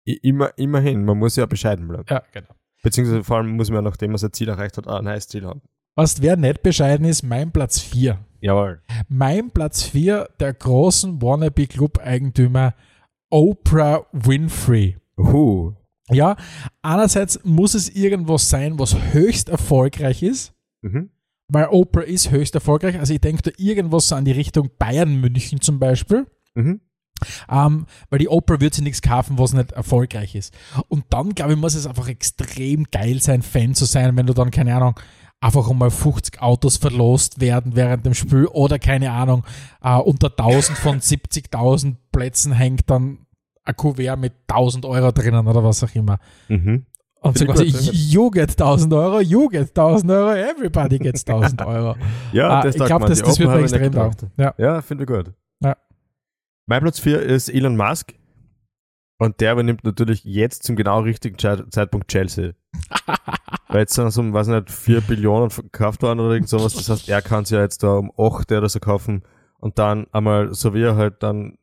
Immer, 0.05 0.51
immerhin, 0.59 1.05
man 1.05 1.19
muss 1.19 1.37
ja 1.37 1.47
bescheiden 1.47 1.87
bleiben. 1.89 2.05
Ja, 2.09 2.23
genau. 2.33 2.49
Beziehungsweise 2.83 3.23
vor 3.23 3.37
allem 3.37 3.51
muss 3.53 3.71
man, 3.71 3.85
nachdem 3.85 4.11
man 4.11 4.19
sein 4.19 4.33
Ziel 4.33 4.49
erreicht 4.49 4.77
hat, 4.77 4.89
auch 4.89 4.99
ein 4.99 5.05
neues 5.05 5.29
Ziel 5.29 5.45
haben. 5.45 5.63
Was 5.95 6.21
wer 6.23 6.37
nicht 6.37 6.63
bescheiden 6.63 7.07
ist, 7.07 7.23
mein 7.23 7.53
Platz 7.53 7.79
4. 7.79 8.19
Jawohl. 8.41 8.81
Mein 9.09 9.51
Platz 9.51 9.85
4 9.85 10.29
der 10.41 10.55
großen 10.55 11.21
Wannabe-Club-Eigentümer 11.87 12.75
Oprah 13.31 14.07
Winfrey. 14.13 14.97
Uh. 15.17 15.73
Ja, 16.11 16.37
einerseits 16.83 17.43
muss 17.45 17.75
es 17.75 17.89
irgendwas 17.89 18.49
sein, 18.51 18.79
was 18.79 18.97
höchst 19.13 19.49
erfolgreich 19.49 20.23
ist, 20.23 20.53
Mhm. 20.83 21.11
weil 21.49 21.69
Oprah 21.71 22.03
ist 22.03 22.31
höchst 22.31 22.55
erfolgreich. 22.55 22.99
Also 22.99 23.15
ich 23.15 23.21
denke 23.21 23.43
da 23.43 23.51
irgendwas 23.57 24.09
so 24.09 24.17
an 24.17 24.25
die 24.25 24.33
Richtung 24.33 24.71
Bayern 24.79 25.21
München 25.21 25.61
zum 25.61 25.79
Beispiel. 25.79 26.27
Mhm. 26.55 26.81
Ähm, 27.51 27.87
weil 28.11 28.19
die 28.19 28.29
Oprah 28.29 28.61
wird 28.61 28.75
sich 28.75 28.85
nichts 28.85 29.03
kaufen, 29.03 29.39
was 29.39 29.53
nicht 29.53 29.73
erfolgreich 29.73 30.35
ist. 30.35 30.55
Und 30.89 31.05
dann, 31.11 31.35
glaube 31.35 31.53
ich, 31.53 31.59
muss 31.59 31.75
es 31.75 31.87
einfach 31.87 32.09
extrem 32.09 32.85
geil 32.91 33.21
sein, 33.21 33.43
Fan 33.43 33.75
zu 33.75 33.85
sein, 33.85 34.17
wenn 34.17 34.27
du 34.27 34.35
dann, 34.35 34.51
keine 34.51 34.75
Ahnung, 34.75 34.95
einfach 35.41 35.69
einmal 35.69 35.91
50 35.91 36.41
Autos 36.41 36.77
verlost 36.77 37.41
werden 37.41 37.75
während 37.75 38.07
dem 38.07 38.15
Spiel 38.15 38.47
oder, 38.47 38.79
keine 38.79 39.11
Ahnung, 39.11 39.45
äh, 39.83 39.97
unter 39.97 40.29
1000 40.29 40.79
von 40.79 41.01
70.000 41.01 41.97
Plätzen 42.13 42.53
hängt 42.53 42.89
dann 42.89 43.27
ein 43.65 43.77
Kuvert 43.77 44.19
mit 44.19 44.33
1000 44.47 44.85
Euro 44.87 45.13
drinnen 45.13 45.47
oder 45.47 45.65
was 45.65 45.83
auch 45.85 45.95
immer. 45.95 46.19
Mhm. 46.49 46.87
Und 47.21 47.39
so 47.39 47.47
quasi, 47.47 47.65
you 47.93 48.31
get 48.31 48.51
1000 48.51 48.93
Euro, 48.93 49.21
you 49.21 49.49
get 49.49 49.69
1000 49.69 50.11
Euro, 50.11 50.35
everybody 50.35 50.99
gets 50.99 51.25
1000 51.25 51.63
Euro. 51.67 51.95
Ja, 52.33 52.63
das 52.63 52.75
ich 52.75 52.85
glaube, 52.85 53.07
das, 53.07 53.23
das 53.23 53.39
wird 53.39 53.49
mir 53.49 53.61
extrem 53.61 53.93
taugen. 53.93 54.33
Ja. 54.37 54.55
Ja, 54.59 54.83
finde 54.83 55.05
ich 55.05 55.09
gut. 55.09 55.33
Ja. 55.61 55.77
Mein 56.67 56.81
Platz 56.83 57.01
4 57.01 57.21
ist 57.23 57.49
Elon 57.49 57.77
Musk. 57.77 58.15
Und 59.19 59.41
der 59.41 59.53
übernimmt 59.53 59.85
natürlich 59.85 60.25
jetzt 60.25 60.65
zum 60.65 60.75
genau 60.75 61.01
richtigen 61.01 61.39
Ze- 61.39 61.69
Zeitpunkt 61.71 62.09
Chelsea. 62.09 62.53
Weil 63.69 63.81
jetzt 63.81 63.95
sind 63.95 64.11
so, 64.11 64.21
um, 64.21 64.33
weiß 64.33 64.49
nicht, 64.49 64.71
4 64.71 65.01
Billionen 65.03 65.51
verkauft 65.51 66.03
worden 66.03 66.21
oder 66.21 66.33
irgend 66.35 66.49
sowas. 66.49 66.75
Das 66.75 66.89
heißt, 66.89 67.09
er 67.09 67.23
kann 67.23 67.45
es 67.45 67.51
ja 67.51 67.61
jetzt 67.61 67.83
da 67.85 67.95
um 67.99 68.11
8 68.19 68.51
oder 68.53 68.69
so 68.69 68.81
kaufen 68.81 69.23
und 69.61 69.79
dann 69.79 70.07
einmal, 70.13 70.53
so 70.55 70.75
wie 70.75 70.83
er 70.83 70.97
halt 70.97 71.23
dann 71.23 71.57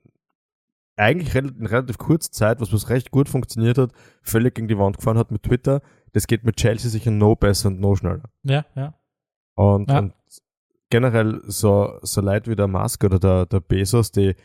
eigentlich 0.96 1.36
in 1.36 1.66
relativ 1.66 1.98
kurzer 1.98 2.32
Zeit, 2.32 2.62
was 2.62 2.72
was 2.74 2.90
recht 2.90 3.12
gut 3.12 3.30
funktioniert 3.30 3.78
hat, 3.78 3.92
völlig 4.22 4.56
gegen 4.56 4.68
die 4.68 4.78
Wand 4.78 4.98
gefahren 4.98 5.18
hat 5.18 5.32
mit 5.32 5.44
Twitter. 5.44 5.82
Das 6.14 6.28
geht 6.28 6.44
mit 6.46 6.56
Chelsea 6.58 6.90
sicher 6.90 7.12
no 7.12 7.36
besser 7.36 7.68
und 7.70 7.80
no 7.80 7.96
schneller. 7.96 8.24
ja, 8.44 8.66
ja. 8.76 8.94
Und, 9.56 9.90
Ja. 9.90 10.00
und 10.00 10.14
generell 10.90 11.42
so, 11.46 12.00
so 12.02 12.22
Leute 12.22 12.50
wie 12.50 12.56
der 12.56 12.68
Musk 12.68 13.04
oder 13.04 13.20
der, 13.20 13.46
der 13.46 13.60
Bezos, 13.60 14.12
die, 14.12 14.36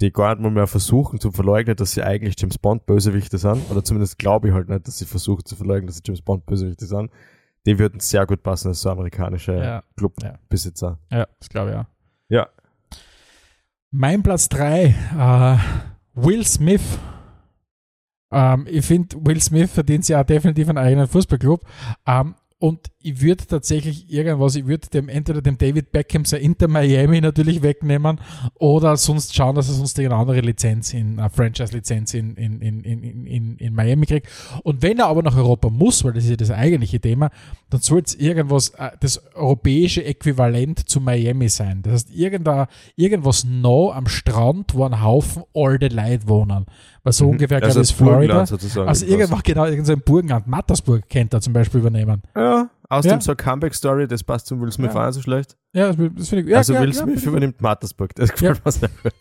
die 0.00 0.12
gar 0.12 0.34
nicht 0.34 0.42
mal 0.42 0.50
mehr 0.50 0.66
versuchen 0.66 1.20
zu 1.20 1.30
verleugnen, 1.30 1.76
dass 1.76 1.92
sie 1.92 2.02
eigentlich 2.02 2.34
James 2.38 2.58
Bond 2.58 2.84
Bösewichte 2.86 3.38
sind, 3.38 3.70
oder 3.70 3.84
zumindest 3.84 4.18
glaube 4.18 4.48
ich 4.48 4.54
halt 4.54 4.68
nicht, 4.68 4.86
dass 4.86 4.98
sie 4.98 5.04
versuchen 5.06 5.44
zu 5.44 5.56
verleugnen, 5.56 5.86
dass 5.86 5.96
sie 5.96 6.02
James 6.04 6.22
Bond 6.22 6.44
Bösewichte 6.46 6.86
sind, 6.86 7.10
die 7.66 7.78
würden 7.78 8.00
sehr 8.00 8.26
gut 8.26 8.42
passen 8.42 8.68
als 8.68 8.80
so 8.80 8.90
amerikanische 8.90 9.54
Ja. 9.54 9.82
Clubbesitzer. 9.96 10.98
Ja, 11.10 11.26
das 11.38 11.48
glaube 11.48 11.70
ich 11.70 11.76
auch. 11.76 11.86
Ja. 12.28 12.48
Mein 13.90 14.22
Platz 14.22 14.48
3, 14.48 14.84
äh, 14.86 15.56
Will 16.14 16.44
Smith. 16.44 16.98
Ähm, 18.32 18.66
ich 18.68 18.84
finde, 18.84 19.16
Will 19.24 19.40
Smith 19.40 19.70
verdient 19.70 20.08
ja 20.08 20.20
auch 20.20 20.26
definitiv 20.26 20.68
einen 20.68 20.78
eigenen 20.78 21.06
Fußballclub. 21.06 21.64
Ähm, 22.06 22.34
und 22.64 22.90
ich 23.02 23.20
würde 23.20 23.46
tatsächlich 23.46 24.10
irgendwas, 24.10 24.56
ich 24.56 24.66
würde 24.66 24.88
dem 24.88 25.10
entweder 25.10 25.42
dem 25.42 25.58
David 25.58 25.92
Beckham 25.92 26.24
sein 26.24 26.40
Inter 26.40 26.66
Miami 26.66 27.20
natürlich 27.20 27.60
wegnehmen 27.60 28.18
oder 28.54 28.96
sonst 28.96 29.34
schauen, 29.34 29.54
dass 29.54 29.68
er 29.68 29.74
sonst 29.74 29.98
eine 29.98 30.14
andere 30.14 30.40
Lizenz 30.40 30.94
in, 30.94 31.18
eine 31.18 31.28
Franchise-Lizenz 31.28 32.14
in, 32.14 32.34
in, 32.36 32.62
in, 32.62 32.82
in, 33.26 33.56
in, 33.58 33.74
Miami 33.74 34.06
kriegt. 34.06 34.28
Und 34.62 34.80
wenn 34.80 34.98
er 34.98 35.08
aber 35.08 35.22
nach 35.22 35.36
Europa 35.36 35.68
muss, 35.68 36.04
weil 36.04 36.14
das 36.14 36.24
ist 36.24 36.30
ja 36.30 36.36
das 36.36 36.50
eigentliche 36.50 36.98
Thema, 36.98 37.28
dann 37.68 37.82
soll 37.82 38.00
es 38.02 38.14
irgendwas, 38.14 38.70
äh, 38.70 38.92
das 38.98 39.22
europäische 39.34 40.02
Äquivalent 40.02 40.88
zu 40.88 41.02
Miami 41.02 41.50
sein. 41.50 41.82
Das 41.82 41.92
heißt, 41.92 42.14
irgendwas 42.14 43.44
nah 43.44 43.90
am 43.92 44.06
Strand, 44.06 44.74
wo 44.74 44.84
ein 44.84 45.02
Haufen 45.02 45.42
alte 45.52 45.88
Leute 45.88 46.28
wohnen. 46.28 46.64
Weil 47.04 47.12
so 47.12 47.28
ungefähr, 47.28 47.58
glaube 47.60 47.66
also 47.66 47.80
ich, 47.80 47.90
ist 47.90 47.92
Florida. 47.92 48.46
Sozusagen. 48.46 48.88
Also 48.88 49.04
irgendwann, 49.04 49.40
genau, 49.44 49.66
irgend 49.66 49.86
so 49.86 49.92
ein 49.92 50.00
Burgenland, 50.00 50.46
Mattersburg 50.46 51.06
kennt 51.08 51.34
er 51.34 51.40
zum 51.42 51.52
Beispiel 51.52 51.80
übernehmen. 51.80 52.22
Ja, 52.34 52.70
aus 52.88 53.04
Ja. 53.04 53.12
dem 53.12 53.20
so 53.20 53.32
eine 53.32 53.36
Comeback-Story, 53.36 54.08
das 54.08 54.24
passt 54.24 54.46
zum 54.46 54.60
Will 54.62 54.72
Smith 54.72 54.94
Ja. 54.94 55.12
so 55.12 55.20
schlecht. 55.20 55.56
Ja, 55.74 55.92
das, 55.92 55.96
das 56.16 56.28
finde 56.30 56.44
ich, 56.44 56.50
ja, 56.50 56.56
also 56.58 56.72
ja, 56.72 56.80
Will 56.80 56.88
ja, 56.92 56.94
Smith 56.94 57.22
übernimmt 57.24 57.60
Mattersburg, 57.60 58.14
das 58.14 58.32
gefällt 58.32 58.64
mir 58.64 58.72
sehr 58.72 58.88
gut. 59.02 59.12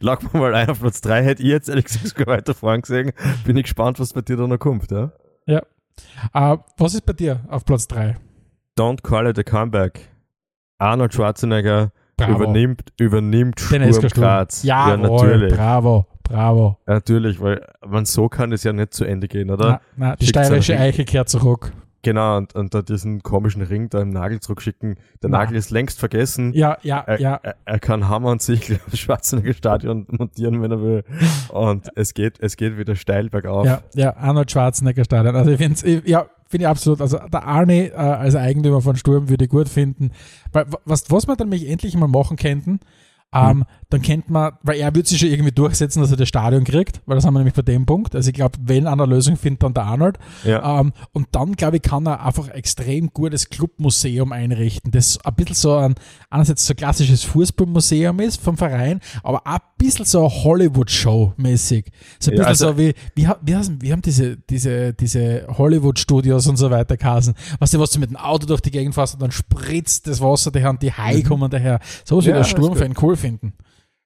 Lag 0.00 0.22
mir 0.22 0.40
mal 0.40 0.54
ein 0.54 0.70
auf 0.70 0.80
Platz 0.80 1.02
3, 1.02 1.22
hätte 1.22 1.42
ich 1.42 1.48
jetzt 1.50 1.68
ehrlich 1.68 1.84
gesagt 1.84 2.08
sogar 2.08 2.26
weiter 2.28 2.54
vorn 2.54 2.80
gesehen. 2.80 3.12
Bin 3.44 3.56
ich 3.58 3.64
gespannt, 3.64 4.00
was 4.00 4.12
bei 4.14 4.22
dir 4.22 4.36
da 4.36 4.46
noch 4.46 4.58
kommt, 4.58 4.90
ja? 4.90 5.12
Äh, 5.46 6.56
was 6.76 6.94
ist 6.94 7.04
bei 7.06 7.12
dir 7.12 7.40
auf 7.48 7.64
Platz 7.64 7.86
3? 7.88 8.16
Don't 8.78 9.02
call 9.02 9.26
it 9.26 9.38
a 9.38 9.42
comeback. 9.42 10.00
Arnold 10.78 11.12
Schwarzenegger 11.12 11.92
übernimmt, 12.26 12.82
übernimmt 12.98 13.60
SK 13.60 13.66
Sturm 13.74 13.92
Sturm. 13.92 14.10
Graz. 14.10 14.62
Ja, 14.62 14.90
ja, 14.90 14.96
natürlich. 14.96 15.54
bravo, 15.54 16.06
bravo. 16.22 16.78
Ja, 16.86 16.94
natürlich, 16.94 17.40
weil 17.40 17.64
man 17.86 18.04
so 18.04 18.28
kann 18.28 18.52
es 18.52 18.64
ja 18.64 18.72
nicht 18.72 18.94
zu 18.94 19.04
Ende 19.04 19.28
gehen, 19.28 19.50
oder? 19.50 19.80
Na, 19.96 20.08
na, 20.10 20.16
die 20.16 20.26
steirische. 20.26 20.78
Eiche 20.78 21.04
kehrt 21.04 21.28
zurück. 21.28 21.72
Genau, 22.02 22.36
und, 22.36 22.54
und 22.54 22.74
da 22.74 22.82
diesen 22.82 23.24
komischen 23.24 23.60
Ring 23.60 23.90
da 23.90 24.00
im 24.00 24.10
Nagel 24.10 24.38
zurückschicken. 24.38 24.94
Der 25.20 25.30
Na. 25.30 25.38
Nagel 25.38 25.56
ist 25.56 25.70
längst 25.70 25.98
vergessen. 25.98 26.52
Ja, 26.54 26.78
ja, 26.82 27.00
Er, 27.00 27.20
ja. 27.20 27.40
er, 27.42 27.56
er 27.64 27.78
kann 27.80 28.08
Hammer 28.08 28.30
und 28.30 28.40
Siegel 28.40 28.78
aufs 28.86 29.00
Schwarzenegger 29.00 29.52
Stadion 29.52 30.06
montieren, 30.08 30.62
wenn 30.62 30.70
er 30.70 30.80
will. 30.80 31.04
Und 31.48 31.88
es 31.96 32.14
geht, 32.14 32.38
es 32.40 32.56
geht 32.56 32.78
wieder 32.78 32.94
steil 32.94 33.30
bergauf. 33.30 33.66
Ja, 33.66 33.80
ja, 33.94 34.16
Arnold 34.16 34.50
Schwarzenegger 34.50 35.04
Stadion. 35.04 35.34
Also 35.34 35.50
ich 35.50 35.58
finde 35.58 35.74
es, 35.74 36.08
ja, 36.08 36.26
finde 36.48 36.64
ich 36.64 36.68
absolut. 36.68 37.00
Also 37.00 37.18
der 37.18 37.44
Arne 37.44 37.88
äh, 37.88 37.94
als 37.94 38.34
Eigentümer 38.34 38.80
von 38.82 38.96
Sturm 38.96 39.28
würde 39.28 39.44
ich 39.44 39.50
gut 39.50 39.68
finden. 39.68 40.10
Weil, 40.52 40.70
wa- 40.72 40.80
was, 40.84 41.10
was 41.10 41.26
wir 41.28 41.36
dann 41.36 41.48
nämlich 41.48 41.68
endlich 41.70 41.96
mal 41.96 42.08
machen 42.08 42.36
könnten, 42.36 42.80
ähm, 43.32 43.64
dann 43.90 44.02
kennt 44.02 44.28
man, 44.28 44.52
weil 44.62 44.78
er 44.78 44.94
wird 44.94 45.06
sich 45.06 45.18
schon 45.18 45.30
irgendwie 45.30 45.50
durchsetzen, 45.50 46.02
dass 46.02 46.10
er 46.10 46.18
das 46.18 46.28
Stadion 46.28 46.64
kriegt, 46.64 47.00
weil 47.06 47.14
das 47.16 47.24
haben 47.24 47.32
wir 47.32 47.38
nämlich 47.38 47.54
bei 47.54 47.62
dem 47.62 47.86
Punkt. 47.86 48.14
Also 48.14 48.28
ich 48.28 48.34
glaube, 48.34 48.58
wenn 48.62 48.86
einer 48.86 49.04
eine 49.04 49.14
Lösung 49.14 49.36
findet, 49.38 49.62
dann 49.62 49.72
der 49.72 49.84
Arnold. 49.84 50.18
Ja. 50.44 50.80
Ähm, 50.80 50.92
und 51.12 51.28
dann, 51.32 51.52
glaube 51.56 51.76
ich, 51.76 51.82
kann 51.82 52.06
er 52.06 52.22
einfach 52.24 52.48
ein 52.48 52.54
extrem 52.54 53.08
gutes 53.14 53.48
Clubmuseum 53.48 54.32
einrichten, 54.32 54.90
das 54.90 55.18
ein 55.24 55.34
bisschen 55.34 55.54
so 55.54 55.74
ein, 55.76 55.94
einerseits 56.28 56.66
so 56.66 56.74
ein 56.74 56.76
klassisches 56.76 57.24
Fußballmuseum 57.24 58.20
ist 58.20 58.42
vom 58.42 58.58
Verein, 58.58 59.00
aber 59.22 59.38
auch 59.46 59.52
ein 59.54 59.58
bisschen 59.78 60.04
so 60.04 60.28
Hollywood-Show-mäßig. 60.28 61.86
So 62.18 62.30
ein 62.30 62.36
Ja, 62.36 62.44
bisschen 62.44 62.46
also- 62.48 62.68
so 62.72 62.78
wie, 62.78 62.94
wie, 63.14 63.28
wie, 63.42 63.56
heißen, 63.56 63.80
wie 63.82 63.92
haben 63.92 64.02
diese, 64.02 64.36
diese, 64.36 64.92
diese 64.94 65.46
Hollywood-Studios 65.48 66.46
und 66.46 66.56
so 66.56 66.70
weiter 66.70 66.96
geheißen. 66.96 67.34
Weißt 67.58 67.74
du, 67.74 67.78
was 67.78 67.90
du 67.90 68.00
mit 68.00 68.10
dem 68.10 68.16
Auto 68.16 68.46
durch 68.46 68.60
die 68.60 68.70
Gegend 68.70 68.94
fährst 68.94 69.14
und 69.14 69.22
dann 69.22 69.30
spritzt 69.32 70.06
das 70.06 70.20
Wasser 70.20 70.50
daher 70.50 70.70
und 70.70 70.82
die 70.82 70.92
Haie 70.92 71.22
kommen 71.22 71.50
daher. 71.50 71.80
So 72.04 72.16
was 72.18 72.24
Ja, 72.24 72.32
würde 72.34 72.40
der 72.40 72.48
Sturmfan 72.48 72.94
cool 73.00 73.16
finden. 73.16 73.52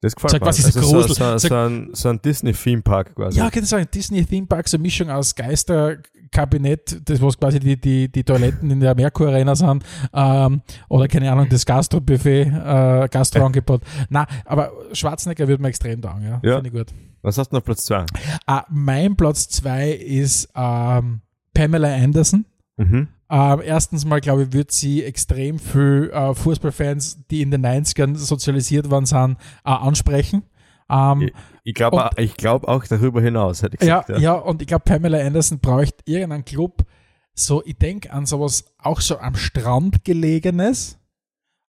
Das 0.03 0.15
gefällt 0.15 0.33
So 0.33 0.37
mir. 0.37 0.41
quasi 0.41 0.63
so 0.63 0.67
Also 0.67 0.81
so, 0.81 0.97
Grusel- 0.99 1.09
so, 1.09 1.39
so- 1.39 1.49
so, 1.49 1.55
ein, 1.55 1.89
so 1.95 2.09
ein 2.11 2.21
Disney-Theme-Park 2.21 3.15
quasi. 3.15 3.39
Ja, 3.39 3.49
kann 3.51 3.63
ich 3.63 3.69
sagen, 3.69 3.87
Disney 3.95 4.25
Theme 4.25 4.47
Park, 4.47 4.69
so 4.69 4.77
eine 4.77 4.83
Mischung 4.83 5.09
aus 5.11 5.35
Geisterkabinett, 5.35 7.09
das 7.09 7.21
was 7.23 7.39
quasi 7.39 7.61
die, 7.61 7.81
die, 7.81 8.11
die 8.11 8.25
Toiletten 8.25 8.71
in 8.71 8.81
der 8.81 8.95
Merkur 8.95 9.29
Arena 9.29 9.55
sind, 9.55 9.85
ähm, 10.13 10.63
oder 10.89 11.09
keine 11.09 11.31
Ahnung, 11.31 11.47
das 11.49 11.65
Gastrobuffet, 11.67 12.43
äh, 12.49 13.09
Gastroangebot. 13.11 13.83
Na, 14.09 14.27
aber 14.45 14.73
Schwarzenegger 14.93 15.47
würde 15.49 15.63
mir 15.63 15.69
extrem 15.69 16.01
taugen, 16.03 16.23
ja. 16.25 16.41
Ja. 16.43 16.55
Finde 16.57 16.69
ich 16.71 16.75
gut. 16.75 16.89
Was 17.23 17.39
hast 17.39 17.51
du 17.51 17.57
noch 17.57 17.65
Platz 17.65 17.85
2? 17.85 18.07
Ah, 18.47 18.65
mein 18.71 19.15
Platz 19.17 19.49
zwei 19.49 19.91
ist 19.93 20.49
ähm, 20.57 21.21
Pamela 21.55 21.95
Anderson. 21.95 22.45
Mhm. 22.77 23.09
Ähm, 23.31 23.61
erstens 23.65 24.05
mal, 24.05 24.21
glaube 24.21 24.45
ich, 24.45 24.53
wird 24.53 24.73
sie 24.73 25.05
extrem 25.05 25.59
viel 25.59 26.11
äh, 26.13 26.35
Fußballfans, 26.35 27.27
die 27.31 27.43
in 27.43 27.51
den 27.51 27.65
90ern 27.65 28.17
sozialisiert 28.17 28.91
worden 28.91 29.07
sind, 29.07 29.37
äh, 29.65 29.71
ansprechen. 29.71 30.43
Ähm, 30.91 31.31
Ich, 31.65 31.75
glaube 31.75 32.11
ich 32.17 32.37
glaub 32.37 32.65
auch 32.69 32.85
darüber 32.87 33.21
hinaus, 33.23 33.63
hätte 33.63 33.77
ich 33.81 33.87
Ja, 33.87 34.01
gesagt. 34.01 34.21
ja, 34.21 34.35
und 34.35 34.61
ich 34.61 34.69
glaube, 34.69 34.85
Pamela 34.85 35.19
Anderson 35.19 35.61
braucht 35.61 35.95
irgendeinen 36.07 36.45
Club, 36.45 36.85
so, 37.35 37.63
ich 37.65 37.79
denke 37.79 38.13
an 38.13 38.27
sowas 38.27 38.65
auch 38.79 39.01
so 39.01 39.19
am 39.19 39.35
Strand 39.37 40.05
gelegenes. 40.05 40.99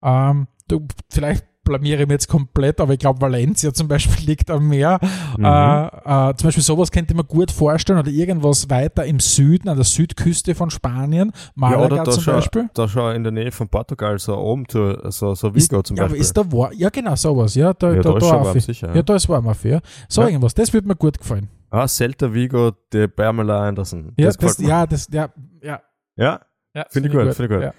Ähm, 0.02 0.48
du, 0.66 0.86
vielleicht 1.08 1.44
blamiere 1.64 2.02
ich 2.02 2.08
mich 2.08 2.14
jetzt 2.14 2.28
komplett, 2.28 2.80
aber 2.80 2.92
ich 2.94 2.98
glaube, 2.98 3.20
Valencia 3.20 3.72
zum 3.72 3.88
Beispiel 3.88 4.24
liegt 4.26 4.50
am 4.50 4.68
Meer. 4.68 4.98
Mhm. 5.38 5.44
Äh, 5.44 5.86
äh, 6.30 6.34
zum 6.36 6.48
Beispiel 6.48 6.62
sowas 6.62 6.90
könnte 6.90 7.12
ich 7.12 7.16
mir 7.16 7.24
gut 7.24 7.50
vorstellen 7.50 7.98
oder 7.98 8.10
irgendwas 8.10 8.68
weiter 8.70 9.04
im 9.04 9.20
Süden, 9.20 9.68
an 9.68 9.76
der 9.76 9.84
Südküste 9.84 10.54
von 10.54 10.70
Spanien, 10.70 11.32
Ja, 11.34 11.40
Malaga 11.54 11.84
oder 11.86 11.96
da 12.04 12.10
zum 12.10 12.22
schon, 12.22 12.34
Beispiel. 12.34 12.68
da 12.74 12.88
schon 12.88 13.14
in 13.14 13.22
der 13.22 13.32
Nähe 13.32 13.52
von 13.52 13.68
Portugal, 13.68 14.18
so 14.18 14.36
oben, 14.36 14.68
zu, 14.68 14.98
so, 15.10 15.34
so 15.34 15.54
Vigo 15.54 15.82
zum 15.82 15.96
ja, 15.96 16.02
aber 16.04 16.10
Beispiel. 16.10 16.20
ist 16.22 16.36
da 16.36 16.52
war, 16.52 16.72
ja 16.72 16.88
genau, 16.88 17.14
sowas, 17.16 17.54
ja, 17.54 17.72
da, 17.74 17.92
ja, 17.92 18.02
da, 18.02 18.10
da 18.10 18.16
ist 18.18 18.26
da, 18.30 18.44
warm, 18.44 18.60
sicher. 18.60 18.88
ja. 18.88 18.94
Ja. 18.96 19.02
da 19.02 19.14
ist 19.16 19.28
warm 19.28 19.48
auf, 19.48 19.64
ja. 19.64 19.80
So 20.08 20.22
Ja. 20.22 20.28
irgendwas, 20.28 20.54
das 20.54 20.72
würde 20.72 20.88
mir 20.88 20.96
gut 20.96 21.18
gefallen. 21.18 21.48
Ah, 21.70 21.86
Celta 21.88 22.32
Vigo, 22.34 22.72
die 22.92 23.08
Pamela 23.08 23.66
Anderson. 23.68 24.12
Ja, 24.18 24.26
das 24.26 24.36
das, 24.36 24.58
ja, 24.58 24.86
das, 24.86 25.08
ja, 25.10 25.30
ja, 25.62 25.80
ja, 26.16 26.40
ja. 26.74 26.84
Finde 26.90 27.08
ich 27.08 27.14
gut, 27.14 27.34
finde 27.34 27.54
ich 27.54 27.60
gut. 27.62 27.72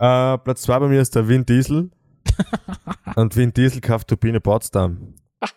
Ja. 0.00 0.34
Äh, 0.34 0.38
Platz 0.38 0.62
2 0.62 0.78
bei 0.80 0.88
mir 0.88 1.00
ist 1.00 1.14
der 1.14 1.28
Vin 1.28 1.44
Diesel. 1.46 1.90
und 3.16 3.36
Vin 3.36 3.52
Diesel 3.52 3.80
kauft 3.80 4.08
Turbine 4.08 4.40
Potsdam. 4.40 5.14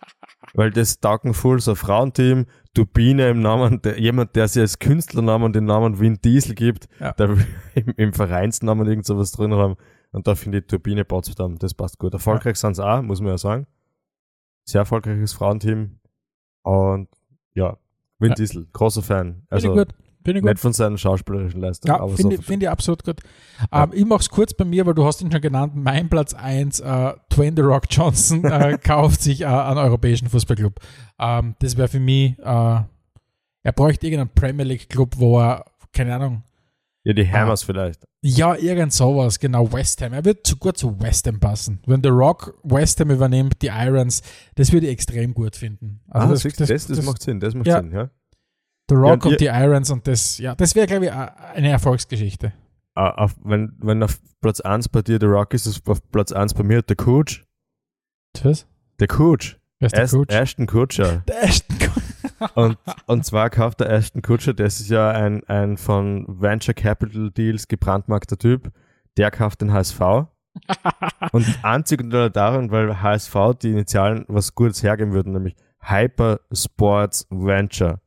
Weil 0.54 0.72
das 0.72 1.00
taugen 1.00 1.34
voll 1.34 1.62
so 1.62 1.72
ein 1.72 1.78
Frauenteam, 1.78 2.46
Turbine 2.74 3.30
im 3.30 3.42
Namen, 3.42 3.82
der, 3.82 4.00
jemand, 4.00 4.36
der 4.36 4.48
sich 4.48 4.62
als 4.62 4.80
Künstlernamen 4.80 5.54
den 5.54 5.66
Namen 5.66 6.00
Vin 6.00 6.20
Diesel 6.22 6.56
gibt, 6.56 6.88
Ja. 7.00 7.14
der 7.14 7.38
im, 7.76 7.94
im 7.96 8.14
Vereinsnamen 8.14 8.88
irgend 8.88 9.06
sowas 9.06 9.32
drin 9.32 9.54
haben. 9.54 9.76
Und 10.12 10.28
da 10.28 10.36
finde 10.36 10.60
ich 10.60 10.68
Turbine 10.68 11.06
Potsdam, 11.06 11.58
das 11.58 11.74
passt 11.74 12.00
gut. 12.00 12.14
Erfolgreich 12.14 12.58
sind 12.58 12.76
sie 12.76 12.86
auch, 12.86 13.02
muss 13.02 13.22
man 13.22 13.32
ja 13.32 13.38
sagen. 13.38 13.66
Sehr 14.66 14.80
erfolgreiches 14.80 15.34
Frauenteam. 15.34 16.00
Und 16.64 17.08
ja, 17.54 17.78
Vin 18.20 18.30
Ja. 18.30 18.36
Diesel, 18.36 18.68
großer 18.74 19.02
Fan. 19.02 19.44
Also. 19.50 19.86
Finde 20.24 20.42
nicht 20.42 20.60
von 20.60 20.74
seinen 20.74 20.98
schauspielerischen 20.98 21.62
Leistungen, 21.62 21.96
Ja, 21.98 22.08
finde 22.08 22.36
so. 22.38 22.42
find 22.42 22.64
ich 22.64 22.70
absolut 22.70 23.04
gut. 23.04 23.22
Ähm, 23.72 23.90
ich 23.94 24.06
mache 24.06 24.22
es 24.22 24.30
kurz 24.30 24.54
bei 24.54 24.66
mir, 24.66 24.86
weil 24.86 24.94
du 24.94 25.06
hast 25.06 25.22
ihn 25.22 25.32
schon 25.32 25.42
genannt. 25.42 25.74
Mein 25.76 26.10
Platz 26.10 26.34
1, 26.34 26.80
äh, 26.80 27.14
Dwayne 27.32 27.54
The 27.56 27.62
Rock 27.64 27.84
Johnson, 27.90 28.44
äh, 28.46 28.78
kauft 28.78 29.22
sich 29.22 29.42
äh, 29.42 29.46
einen 29.46 29.78
europäischen 29.80 30.28
Fußballclub. 30.30 30.80
Ähm, 31.20 31.56
das 31.60 31.78
wäre 31.78 31.88
für 31.88 32.00
mich, 32.00 32.38
äh, 32.40 32.44
er 33.64 33.72
bräuchte 33.76 34.08
irgendeinen 34.08 34.34
Premier 34.34 34.66
League 34.66 34.90
Club, 34.90 35.16
wo 35.18 35.40
er, 35.40 35.66
keine 35.94 36.16
Ahnung, 36.16 36.44
ja, 37.04 37.14
die 37.14 37.28
Hammers 37.28 37.64
vielleicht. 37.64 38.06
ja, 38.22 38.54
irgend 38.56 38.94
sowas, 38.94 39.40
genau, 39.40 39.72
West 39.74 40.04
Ham. 40.04 40.14
Er 40.14 40.24
wird 40.24 40.46
zu 40.46 40.56
gut 40.58 40.78
zu 40.78 41.00
West 41.02 41.26
Ham 41.26 41.40
passen. 41.40 41.80
Wenn 41.88 42.04
The 42.04 42.10
Rock 42.10 42.54
West 42.62 43.00
Ham 43.00 43.10
übernimmt, 43.10 43.60
die 43.64 43.72
Irons, 43.74 44.22
das 44.54 44.72
würde 44.72 44.86
ich 44.86 44.94
extrem 44.94 45.34
gut 45.34 45.56
finden. 45.56 46.02
ah, 46.10 46.28
Also 46.28 46.48
das, 46.48 46.68
das, 46.68 46.86
das, 46.88 47.04
macht 47.04 47.24
Sinn, 47.24 47.40
das 47.40 47.56
macht 47.56 47.66
ja. 47.66 47.82
Sinn, 47.82 47.92
ja. 47.92 48.12
The 48.92 48.98
Rock 48.98 49.26
Ja, 49.26 49.32
und 49.32 49.40
die 49.42 49.46
Irons 49.46 49.90
und 49.90 50.06
das, 50.06 50.38
ja, 50.38 50.54
das 50.56 50.76
wäre, 50.76 50.86
glaube 50.86 51.06
ich, 51.06 51.12
eine 51.12 51.70
Erfolgsgeschichte. 51.70 52.52
Auf, 52.94 53.36
wenn, 53.44 53.74
wenn 53.80 54.04
auf 54.04 54.20
Platz 54.42 54.60
1 54.60 54.90
bei 54.90 55.02
dir 55.02 55.18
der 55.18 55.30
Rock 55.30 55.54
ist, 55.54 55.66
ist 55.66 55.88
auf 55.90 56.02
Platz 56.12 56.34
1 56.34 56.54
bei 56.54 56.64
mir 56.64 56.82
der 56.82 56.98
Coach. 56.98 57.46
Was? 58.44 58.68
Der 59.00 59.08
Coach. 59.08 59.58
Wer 59.80 59.88
ist 59.88 59.96
der 59.96 60.04
Ast- 60.04 60.14
Coach? 60.14 60.36
Ashton 60.36 60.68
Kutcher. 60.68 61.24
Der 61.28 61.44
Ashton 61.44 61.78
Und, 62.56 62.78
und 63.06 63.26
zwar 63.26 63.50
kauft 63.50 63.80
der 63.80 63.90
Ashton 63.90 64.22
Kutcher, 64.22 64.54
das 64.54 64.80
ist 64.80 64.90
ja 64.90 65.10
ein, 65.12 65.44
ein 65.46 65.78
von 65.78 66.26
Venture 66.28 66.74
Capital 66.74 67.32
Deals 67.32 67.68
gebrandmarkter 67.68 68.38
Typ, 68.38 68.72
der 69.18 69.32
kauft 69.32 69.62
den 69.62 69.72
HSV. 69.72 70.00
und 71.32 71.46
einzig 71.64 72.02
und 72.02 72.10
daran, 72.10 72.72
weil 72.72 73.02
HSV 73.02 73.36
die 73.62 73.72
Initialen 73.72 74.26
was 74.28 74.54
Gutes 74.54 74.84
hergeben 74.84 75.14
würden, 75.14 75.32
nämlich 75.34 75.56
Hyper 75.80 76.42
Sports 76.52 77.26
Venture. 77.30 78.01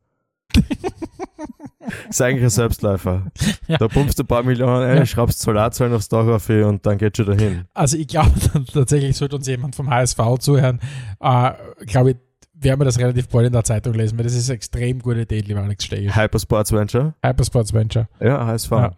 ist 2.09 2.21
eigentlich 2.21 2.43
ein 2.43 2.49
Selbstläufer. 2.49 3.23
Ja. 3.67 3.79
Da 3.79 3.87
pumpst 3.87 4.19
du 4.19 4.23
ein 4.23 4.27
paar 4.27 4.43
Millionen 4.43 4.83
ein, 4.83 4.97
Ja. 4.97 5.05
schraubst 5.07 5.39
Solarzellen 5.41 5.91
aufs 5.93 6.07
Dach 6.07 6.27
auf 6.27 6.47
und 6.49 6.85
dann 6.85 6.99
geht's 6.99 7.17
schon 7.17 7.25
dahin. 7.25 7.65
Also 7.73 7.97
ich 7.97 8.07
glaube 8.07 8.29
tatsächlich, 8.73 9.17
sollte 9.17 9.37
uns 9.37 9.47
jemand 9.47 9.75
vom 9.75 9.89
HSV 9.89 10.19
zuhören, 10.37 10.79
äh, 11.19 11.51
glaube 11.87 12.11
ich, 12.11 12.17
werden 12.53 12.79
wir 12.79 12.85
das 12.85 12.99
relativ 12.99 13.27
bald 13.29 13.47
in 13.47 13.53
der 13.53 13.63
Zeitung 13.63 13.95
lesen, 13.95 14.19
weil 14.19 14.23
das 14.23 14.35
ist 14.35 14.49
eine 14.51 14.57
extrem 14.57 14.99
gute 14.99 15.21
Idee, 15.21 15.39
lieber 15.39 15.61
Alex 15.61 15.83
Stegisch. 15.85 16.15
Hyper 16.15 16.37
Sports 16.37 16.71
Venture? 16.71 17.15
Hypersports 17.23 17.73
Venture. 17.73 18.07
Ja, 18.19 18.45
HSV. 18.45 18.71
Ja. 18.71 18.91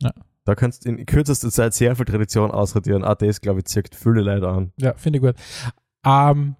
Ja. 0.00 0.12
Da 0.44 0.54
kannst 0.54 0.84
du 0.84 0.90
in 0.90 1.04
kürzester 1.04 1.50
Zeit 1.50 1.74
sehr 1.74 1.96
viel 1.96 2.04
Tradition 2.06 2.52
ausradieren. 2.52 3.02
Auch 3.04 3.14
das, 3.16 3.40
glaube 3.40 3.58
ich, 3.60 3.64
zirkt 3.66 3.96
viele 3.96 4.20
Leute 4.22 4.48
an. 4.48 4.72
Ja, 4.80 4.94
finde 4.94 5.18
ich 5.18 5.24
gut. 5.24 5.34
Ähm, 6.06 6.54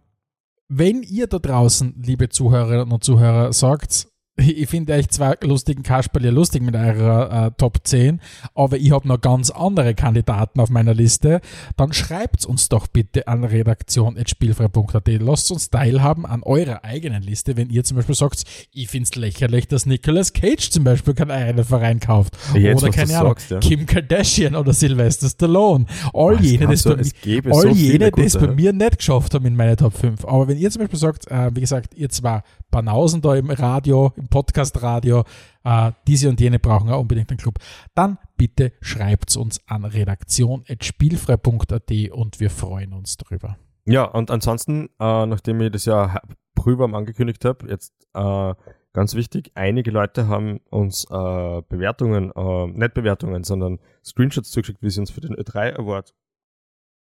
wenn 0.68 1.02
ihr 1.04 1.28
da 1.28 1.38
draußen, 1.38 1.94
liebe 2.04 2.28
Zuhörerinnen 2.28 2.90
und 2.90 3.04
Zuhörer, 3.04 3.52
sagt, 3.52 4.08
ich 4.36 4.66
finde 4.68 4.94
euch 4.94 5.08
zwei 5.08 5.36
lustigen 5.42 5.82
Kasperl 5.82 6.24
ja 6.24 6.30
lustig 6.30 6.62
mit 6.62 6.74
eurer 6.74 7.48
äh, 7.48 7.50
Top 7.58 7.78
10, 7.84 8.20
aber 8.54 8.78
ich 8.78 8.90
habe 8.90 9.06
noch 9.06 9.20
ganz 9.20 9.50
andere 9.50 9.94
Kandidaten 9.94 10.58
auf 10.58 10.70
meiner 10.70 10.94
Liste, 10.94 11.42
dann 11.76 11.92
schreibt 11.92 12.46
uns 12.46 12.70
doch 12.70 12.86
bitte 12.86 13.28
an 13.28 13.44
redaktion.spielfrei.at. 13.44 15.08
Lasst 15.20 15.52
uns 15.52 15.68
teilhaben 15.68 16.24
an 16.24 16.42
eurer 16.42 16.82
eigenen 16.82 17.22
Liste, 17.22 17.58
wenn 17.58 17.68
ihr 17.68 17.84
zum 17.84 17.98
Beispiel 17.98 18.14
sagt, 18.14 18.44
ich 18.72 18.88
finde 18.88 19.08
es 19.10 19.16
lächerlich, 19.16 19.68
dass 19.68 19.84
Nicolas 19.84 20.32
Cage 20.32 20.70
zum 20.70 20.84
Beispiel 20.84 21.12
keinen 21.12 21.30
eigenen 21.30 21.64
Verein 21.64 22.00
kauft. 22.00 22.34
Jetzt, 22.54 22.82
oder 22.82 22.90
keine 22.90 23.18
Ahnung, 23.18 23.34
sagst, 23.34 23.50
ja. 23.50 23.58
Kim 23.58 23.84
Kardashian 23.84 24.56
oder 24.56 24.72
Sylvester 24.72 25.28
Stallone. 25.28 25.84
All 26.14 26.36
es 26.36 26.40
jene, 26.40 26.68
das 26.68 26.82
so- 26.82 26.96
bei 26.96 27.02
all 27.50 27.62
so 27.62 27.68
jene, 27.68 27.74
viele 27.74 28.12
die 28.12 28.22
es 28.22 28.32
gute, 28.32 28.46
bei 28.46 28.52
ja. 28.52 28.56
mir 28.56 28.72
nicht 28.72 28.98
geschafft 28.98 29.34
haben 29.34 29.44
in 29.44 29.56
meine 29.56 29.76
Top 29.76 29.92
5. 29.92 30.24
Aber 30.24 30.48
wenn 30.48 30.56
ihr 30.56 30.70
zum 30.70 30.80
Beispiel 30.80 30.98
sagt, 30.98 31.30
äh, 31.30 31.54
wie 31.54 31.60
gesagt, 31.60 31.94
ihr 31.94 32.08
zwei 32.08 32.42
Banausen 32.70 33.20
da 33.20 33.36
im 33.36 33.50
Radio, 33.50 34.12
im 34.16 34.28
Podcast-Radio, 34.32 35.22
äh, 35.62 35.92
diese 36.06 36.30
und 36.30 36.40
jene 36.40 36.58
brauchen 36.58 36.90
auch 36.90 37.00
unbedingt 37.00 37.30
einen 37.30 37.38
Club, 37.38 37.58
dann 37.94 38.18
bitte 38.38 38.72
schreibt 38.80 39.36
uns 39.36 39.60
an 39.68 39.84
redaktion.spielfrei.at 39.84 41.90
und 42.10 42.40
wir 42.40 42.50
freuen 42.50 42.94
uns 42.94 43.18
drüber. 43.18 43.58
Ja, 43.84 44.04
und 44.04 44.30
ansonsten, 44.30 44.86
äh, 44.98 45.26
nachdem 45.26 45.60
ich 45.60 45.70
das 45.70 45.84
ja 45.84 46.18
prüfwarm 46.54 46.94
angekündigt 46.94 47.44
habe, 47.44 47.68
jetzt 47.68 47.92
äh, 48.14 48.54
ganz 48.94 49.14
wichtig, 49.14 49.52
einige 49.54 49.90
Leute 49.90 50.28
haben 50.28 50.60
uns 50.70 51.04
äh, 51.10 51.62
Bewertungen, 51.68 52.32
äh, 52.34 52.66
nicht 52.68 52.94
Bewertungen, 52.94 53.44
sondern 53.44 53.80
Screenshots 54.02 54.50
zugeschickt, 54.50 54.80
wie 54.82 54.88
sie 54.88 55.00
uns 55.00 55.10
für 55.10 55.20
den 55.20 55.36
Ö3 55.36 55.78
Award 55.78 56.14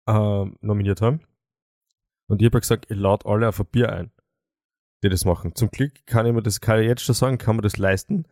äh, 0.07 0.45
nominiert 0.61 1.03
haben. 1.03 1.23
Und 2.29 2.41
ich 2.41 2.47
habe 2.47 2.61
gesagt, 2.61 2.87
ich 2.89 2.97
lade 2.97 3.27
alle 3.27 3.49
auf 3.49 3.59
ein 3.59 3.67
Bier 3.67 3.93
ein, 3.93 4.13
die 5.03 5.09
das 5.09 5.25
machen. 5.25 5.55
Zum 5.55 5.71
Glück 5.71 6.07
kann 6.07 6.27
ich 6.27 6.33
mir 6.33 6.43
das, 6.43 6.61
kann 6.61 6.81
ich 6.81 6.87
jetzt 6.87 7.03
schon 7.03 7.15
sagen, 7.15 7.39
kann 7.39 7.57
man 7.57 7.63
das 7.63 7.77
leisten. 7.77 8.25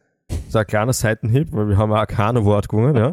So 0.49 0.59
ein 0.59 0.67
kleiner 0.67 0.93
Seitenhieb, 0.95 1.53
weil 1.53 1.69
wir 1.69 1.77
haben 1.77 1.93
auch 1.93 2.07
kein 2.07 2.37
Award 2.37 2.69
gewonnen, 2.69 2.97
ja. 2.97 3.13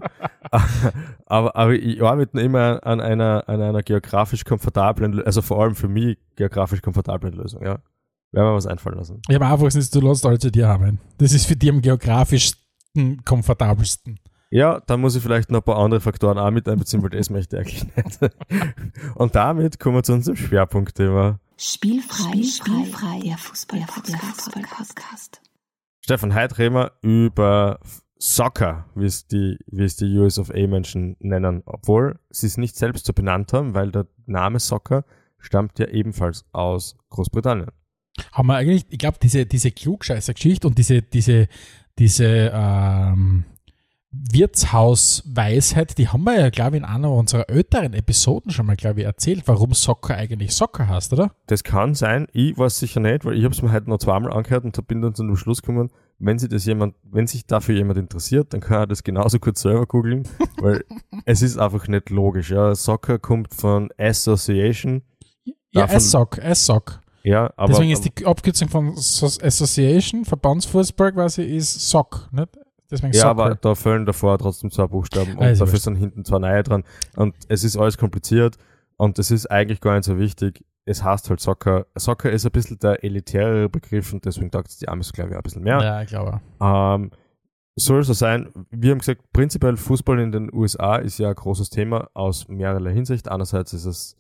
aber, 1.26 1.56
aber 1.56 1.74
ich 1.74 2.02
arbeite 2.02 2.40
immer 2.40 2.80
an 2.86 3.02
einer, 3.02 3.44
an 3.48 3.62
einer 3.62 3.84
geografisch 3.84 4.46
komfortablen, 4.46 5.22
also 5.24 5.42
vor 5.42 5.62
allem 5.62 5.76
für 5.76 5.90
mich 5.90 6.18
geografisch 6.38 6.82
komfortablen 6.82 7.34
Lösung, 7.34 7.64
ja. 7.64 7.80
Werden 8.32 8.48
wir 8.48 8.56
was 8.56 8.66
einfallen 8.66 8.98
lassen. 8.98 9.22
Ich 9.28 9.36
habe 9.36 9.46
einfach 9.46 9.66
gesagt, 9.66 9.94
du 9.94 10.00
lässt 10.00 10.26
alle 10.26 10.40
zu 10.40 10.52
dir 10.52 10.70
haben. 10.70 11.00
Das 11.18 11.34
ist 11.34 11.46
für 11.46 11.58
dich 11.58 11.70
am 11.70 11.82
geografischsten, 11.82 13.26
komfortabelsten. 13.26 14.20
Ja, 14.52 14.82
da 14.86 14.98
muss 14.98 15.16
ich 15.16 15.24
vielleicht 15.24 15.52
noch 15.52 15.60
ein 15.60 15.64
paar 15.64 15.78
andere 15.78 16.00
Faktoren 16.02 16.38
auch 16.38 16.52
mit 16.52 16.68
einbeziehen, 16.68 17.04
weil 17.04 17.10
das 17.10 17.30
möchte 17.30 17.58
ich 17.58 17.62
eigentlich 17.62 17.96
nicht. 17.96 18.20
Und 19.16 19.36
damit 19.36 19.80
kommen 19.80 19.98
wir 19.98 20.04
zu 20.04 20.14
unserem 20.14 20.38
Schwerpunktthema. 20.38 21.40
Spielfrei, 21.64 22.42
spielfrei, 22.42 23.20
der 23.20 23.38
Fußball-Podcast. 23.38 25.42
Stefan, 26.04 26.34
heute 26.34 26.58
reden 26.58 26.74
wir 26.74 26.94
über 27.04 27.80
Soccer, 28.18 28.90
wie 28.96 29.06
es 29.06 29.28
die, 29.28 29.60
wie 29.68 29.84
es 29.84 29.96
die 29.96 30.18
US 30.18 30.40
of 30.40 30.50
A 30.50 30.66
Menschen 30.66 31.18
nennen, 31.20 31.62
obwohl 31.68 32.20
sie 32.32 32.48
es 32.48 32.58
nicht 32.58 32.76
selbst 32.76 33.06
so 33.06 33.14
benannt 33.14 33.54
haben, 33.54 33.76
weil 33.76 33.92
der 33.92 34.08
Name 34.26 34.60
Soccer 34.60 35.06
stammt 35.38 35.78
ja 35.78 35.88
ebenfalls 35.90 36.46
aus 36.52 36.98
Großbritannien. 37.12 37.70
Haben 38.32 38.48
wir 38.48 38.56
eigentlich, 38.56 38.88
ich 38.90 38.98
glaube, 38.98 39.20
diese, 39.22 39.46
diese 39.46 39.70
Klugscheißer-Geschichte 39.70 40.68
und 40.68 40.80
diese, 40.80 41.04
diese, 41.04 41.48
diese 42.00 42.52
ähm, 42.56 43.46
Wirtshausweisheit, 44.14 45.98
die 45.98 46.08
haben 46.10 46.24
wir 46.24 46.40
ja, 46.40 46.50
glaube 46.50 46.76
ich, 46.76 46.84
in 46.84 46.88
einer 46.88 47.12
unserer 47.12 47.50
älteren 47.50 47.94
Episoden 47.94 48.52
schon 48.52 48.66
mal, 48.66 48.76
glaube 48.76 49.00
ich, 49.02 49.06
erzählt, 49.06 49.44
warum 49.48 49.74
Soccer 49.74 50.16
eigentlich 50.16 50.54
Soccer 50.54 50.88
heißt, 50.88 51.14
oder? 51.14 51.32
Das 51.48 51.64
kann 51.64 51.96
sein, 51.96 52.28
ich 52.34 52.58
weiß 52.58 52.80
sicher 52.80 53.00
nicht, 53.00 53.24
weil 53.26 53.38
ich 53.38 53.44
habe 53.44 53.54
es 53.54 53.62
mir 53.62 53.72
heute 53.72 53.90
noch 53.90 54.00
zweimal 54.00 54.34
angehört 54.34 54.66
und 54.66 54.88
bin 54.88 55.02
dann 55.02 55.16
zu 55.16 55.24
dem 55.24 55.36
Schluss 55.38 55.62
gekommen, 55.62 55.90
wenn 56.20 56.38
sich 56.38 56.50
das 56.50 56.66
jemand, 56.66 56.96
wenn 57.04 57.26
sich 57.26 57.46
dafür 57.46 57.76
jemand 57.76 57.98
interessiert, 57.98 58.54
dann 58.54 58.60
kann 58.62 58.78
er 58.82 58.88
das 58.88 59.04
genauso 59.04 59.40
kurz 59.40 59.62
selber 59.62 59.86
googeln, 59.88 60.28
weil 60.62 60.84
es 61.26 61.42
ist 61.42 61.58
einfach 61.58 61.88
nicht 61.88 62.10
logisch. 62.10 62.52
Ja. 62.52 62.76
Soccer 62.76 63.18
kommt 63.18 63.54
von 63.54 63.90
Association, 63.98 65.02
Ja, 65.72 65.88
SOC, 66.00 66.40
SOC. 66.54 67.00
ja, 67.24 67.52
aber 67.56 67.70
Deswegen 67.74 67.92
ist 67.92 68.02
die 68.06 68.26
Abkürzung 68.26 68.68
von 68.70 68.96
So- 68.98 69.26
Association, 69.42 70.26
Verbandsfußball 70.26 71.14
quasi, 71.14 71.44
ist 71.44 71.90
SOC, 71.90 72.28
nicht? 72.34 72.50
Deswegen 72.92 73.14
ja, 73.14 73.22
Soccer. 73.22 73.30
aber 73.30 73.56
da 73.56 73.76
fehlen 73.76 74.06
davor 74.06 74.38
trotzdem 74.38 74.70
zwei 74.70 74.88
Buchstaben 74.88 75.38
und 75.38 75.48
ist 75.48 75.62
dafür 75.62 75.80
sind 75.80 75.96
hinten 75.96 76.26
zwei 76.26 76.40
neue 76.40 76.62
dran 76.62 76.84
und 77.16 77.36
es 77.48 77.64
ist 77.64 77.78
alles 77.78 77.98
kompliziert 77.98 78.58
und 78.98 79.18
es 79.18 79.32
ist 79.32 79.50
eigentlich 79.50 79.80
gar 79.80 79.96
nicht 79.96 80.06
so 80.06 80.20
wichtig. 80.20 80.66
Es 80.84 81.04
heißt 81.04 81.30
halt 81.30 81.40
Soccer. 81.40 81.86
Soccer 81.96 82.32
ist 82.32 82.46
ein 82.46 82.52
bisschen 82.52 82.80
der 82.80 83.04
elitäre 83.04 83.70
Begriff 83.70 84.12
und 84.14 84.26
deswegen 84.26 84.52
taugt 84.52 84.68
es 84.68 84.78
die 84.78 84.90
Amis, 84.90 85.14
glaube 85.14 85.32
ich, 85.32 85.38
ein 85.38 85.44
bisschen 85.44 85.64
mehr. 85.64 85.82
ja, 85.82 86.02
ich 86.02 86.10
glaube. 86.10 86.42
Ähm, 86.60 87.12
soll 87.76 88.04
so 88.04 88.14
sein. 88.14 88.50
Wir 88.70 88.92
haben 88.92 89.00
gesagt, 89.00 89.22
prinzipiell 89.32 89.78
Fußball 89.78 90.20
in 90.20 90.32
den 90.32 90.54
USA 90.54 90.98
ist 90.98 91.18
ja 91.18 91.30
ein 91.30 91.36
großes 91.36 91.70
Thema 91.70 92.10
aus 92.14 92.48
mehrerlei 92.48 92.94
Hinsicht. 92.94 93.30
Einerseits 93.30 93.74
ist 93.74 93.86
es 93.86 94.18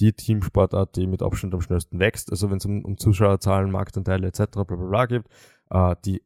die 0.00 0.12
Teamsportart, 0.12 0.96
die 0.96 1.06
mit 1.06 1.22
Abstand 1.22 1.54
am 1.54 1.60
schnellsten 1.60 1.98
wächst. 1.98 2.30
Also 2.30 2.50
wenn 2.50 2.58
es 2.58 2.64
um, 2.64 2.84
um 2.84 2.96
Zuschauerzahlen, 2.96 3.70
Marktanteile 3.70 4.28
etc. 4.28 4.44
bla 4.52 4.64
bla 4.64 4.76
bla 4.76 5.06
geht. 5.06 5.24
Äh, 5.70 5.96
die 6.04 6.22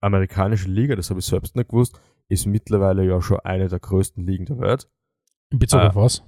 amerikanische 0.00 0.68
Liga, 0.68 0.96
das 0.96 1.10
habe 1.10 1.20
ich 1.20 1.26
selbst 1.26 1.56
nicht 1.56 1.68
gewusst, 1.68 2.00
ist 2.28 2.46
mittlerweile 2.46 3.04
ja 3.04 3.20
schon 3.20 3.40
eine 3.40 3.68
der 3.68 3.80
größten 3.80 4.24
Ligen 4.24 4.46
der 4.46 4.58
Welt. 4.58 4.88
In 5.50 5.58
Bezug 5.58 5.80
Ah, 5.80 5.88
auf 5.88 5.96
was? 5.96 6.22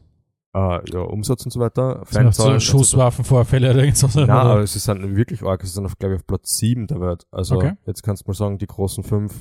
Äh, 0.55 0.91
ja, 0.93 1.01
Umsatz 1.01 1.45
und 1.45 1.51
so 1.51 1.61
weiter. 1.61 2.03
Sind 2.07 2.35
so 2.35 2.43
Fanzahlen, 2.43 2.61
Schusswaffenvorfälle 2.61 3.71
oder 3.71 3.81
irgend 3.81 3.97
so? 3.97 4.09
Nein, 4.21 4.29
aber 4.31 4.67
sie 4.67 4.79
sind 4.79 5.17
wirklich 5.17 5.43
arg. 5.43 5.63
Sie 5.63 5.69
sind, 5.69 5.87
auf, 5.87 5.97
glaube 5.99 6.15
ich, 6.15 6.21
auf 6.21 6.27
Platz 6.27 6.57
7 6.59 6.87
der 6.87 7.01
Welt. 7.01 7.27
Also 7.31 7.57
Okay. 7.57 7.73
jetzt 7.87 8.03
kannst 8.03 8.25
du 8.27 8.31
mal 8.31 8.35
sagen, 8.35 8.59
die 8.59 8.67
großen 8.67 9.03
fünf 9.05 9.33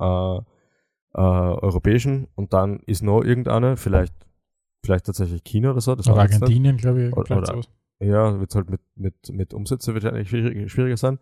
äh, 0.00 0.04
äh, 0.04 0.40
europäischen 1.14 2.26
und 2.34 2.52
dann 2.52 2.80
ist 2.86 3.02
noch 3.02 3.22
irgendeine, 3.22 3.76
vielleicht, 3.76 4.14
vielleicht 4.84 5.06
tatsächlich 5.06 5.44
China 5.44 5.70
oder 5.70 5.80
so. 5.80 5.94
Das 5.94 6.08
Oder. 6.08 6.22
Argentinien, 6.22 6.76
glaube 6.76 7.08
ich. 7.08 7.16
Oder- 7.16 7.38
oder-. 7.38 7.60
Ja, 8.00 8.38
wird 8.38 8.54
halt 8.54 8.70
mit, 8.70 8.80
mit, 8.94 9.14
mit 9.32 9.54
Umsätze 9.54 9.92
wahrscheinlich 9.94 10.28
schwierig, 10.28 10.70
schwieriger 10.70 10.96
sein. 10.96 11.18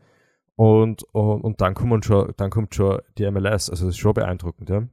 Und, 0.56 1.02
und, 1.12 1.42
und 1.42 1.60
dann 1.60 1.74
kommen 1.74 2.02
schon, 2.02 2.32
dann 2.36 2.50
kommt 2.50 2.74
schon 2.74 3.00
die 3.18 3.30
MLS. 3.30 3.70
Also 3.70 3.86
das 3.86 3.94
ist 3.94 3.98
schon 3.98 4.14
beeindruckend, 4.14 4.70
ja. 4.70 4.88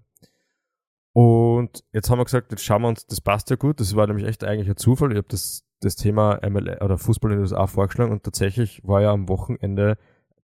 Und 1.13 1.83
jetzt 1.93 2.09
haben 2.09 2.17
wir 2.17 2.25
gesagt, 2.25 2.51
jetzt 2.51 2.63
schauen 2.63 2.81
wir 2.81 2.89
uns, 2.89 3.05
das 3.05 3.21
passt 3.21 3.49
ja 3.49 3.55
gut. 3.55 3.79
Das 3.79 3.95
war 3.95 4.07
nämlich 4.07 4.27
echt 4.27 4.43
eigentlich 4.43 4.69
ein 4.69 4.77
Zufall. 4.77 5.11
Ich 5.11 5.17
habe 5.17 5.27
das, 5.29 5.63
das 5.79 5.95
Thema 5.95 6.39
ML 6.43 6.79
oder 6.81 6.97
Fußball 6.97 7.31
in 7.31 7.37
den 7.37 7.41
USA 7.43 7.67
vorgeschlagen 7.67 8.11
und 8.11 8.23
tatsächlich 8.23 8.81
war 8.83 9.01
ja 9.01 9.11
am 9.11 9.29
Wochenende 9.29 9.97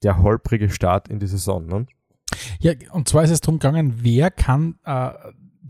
der 0.03 0.21
holprige 0.21 0.69
Start 0.69 1.07
in 1.07 1.19
die 1.19 1.27
Saison. 1.27 1.65
Ne? 1.65 1.87
Ja, 2.59 2.73
und 2.91 3.09
zwar 3.09 3.23
ist 3.23 3.31
es 3.31 3.41
darum 3.41 3.59
gegangen, 3.59 3.95
wer 3.97 4.29
kann 4.31 4.77
äh, 4.85 5.11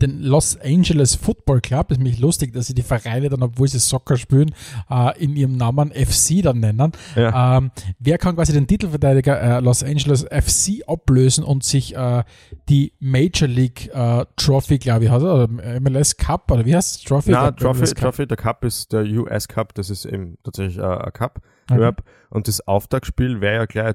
den 0.02 0.22
Los 0.22 0.58
Angeles 0.60 1.14
Football 1.14 1.60
Club, 1.60 1.90
ist 1.90 2.00
mich 2.00 2.18
lustig, 2.18 2.52
dass 2.52 2.66
sie 2.66 2.74
die 2.74 2.82
Vereine 2.82 3.28
dann, 3.28 3.42
obwohl 3.42 3.68
sie 3.68 3.78
Soccer 3.78 4.16
spielen, 4.16 4.54
äh, 4.90 5.18
in 5.22 5.36
ihrem 5.36 5.56
Namen 5.56 5.92
FC 5.92 6.42
dann 6.42 6.60
nennen. 6.60 6.92
Ja. 7.16 7.58
Ähm, 7.58 7.70
wer 7.98 8.18
kann 8.18 8.36
quasi 8.36 8.52
den 8.52 8.66
Titelverteidiger 8.66 9.40
äh, 9.40 9.60
Los 9.60 9.82
Angeles 9.82 10.24
FC 10.24 10.82
ablösen 10.86 11.44
und 11.44 11.64
sich 11.64 11.96
äh, 11.96 12.24
die 12.68 12.92
Major 13.00 13.48
League 13.48 13.90
Trophy, 14.36 14.78
glaube 14.78 15.04
ich, 15.04 15.10
hat 15.10 15.22
er, 15.22 15.34
oder 15.34 15.80
MLS 15.80 16.16
Cup, 16.16 16.50
oder 16.50 16.64
wie 16.64 16.74
heißt 16.74 16.96
es? 16.96 17.02
Trophy? 17.02 17.32
Na, 17.32 17.50
Trophy, 17.50 17.86
Cup. 17.86 17.96
Trophy, 17.96 18.26
der 18.26 18.36
Cup 18.36 18.64
ist 18.64 18.92
der 18.92 19.04
US 19.04 19.48
Cup, 19.48 19.74
das 19.74 19.90
ist 19.90 20.04
eben 20.04 20.38
tatsächlich 20.42 20.82
ein 20.82 21.12
Cup. 21.12 21.40
Okay. 21.70 21.92
Und 22.30 22.48
das 22.48 22.66
Auftaktspiel 22.66 23.40
wäre 23.40 23.54
ja 23.54 23.66
gleich 23.66 23.94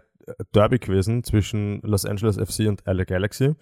Derby 0.54 0.80
gewesen 0.80 1.24
zwischen 1.24 1.82
Los 1.82 2.06
Angeles 2.06 2.38
FC 2.38 2.68
und 2.68 2.84
LA 2.86 3.04
Galaxy. 3.04 3.56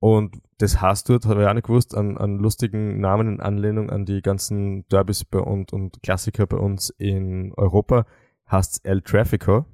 Und 0.00 0.38
das 0.58 0.80
heißt 0.80 1.08
dort, 1.10 1.26
habe 1.26 1.42
ich 1.42 1.48
auch 1.48 1.54
nicht 1.54 1.66
gewusst, 1.66 1.94
an, 1.94 2.16
an 2.16 2.38
lustigen 2.38 3.00
Namen 3.00 3.34
in 3.34 3.40
Anlehnung 3.40 3.90
an 3.90 4.06
die 4.06 4.22
ganzen 4.22 4.86
Derbys 4.88 5.24
bei 5.24 5.38
und, 5.40 5.72
und 5.72 6.02
Klassiker 6.02 6.46
bei 6.46 6.56
uns 6.56 6.90
in 6.90 7.52
Europa, 7.56 8.06
heißt 8.50 8.84
El 8.84 9.02
Trafico. 9.02 9.66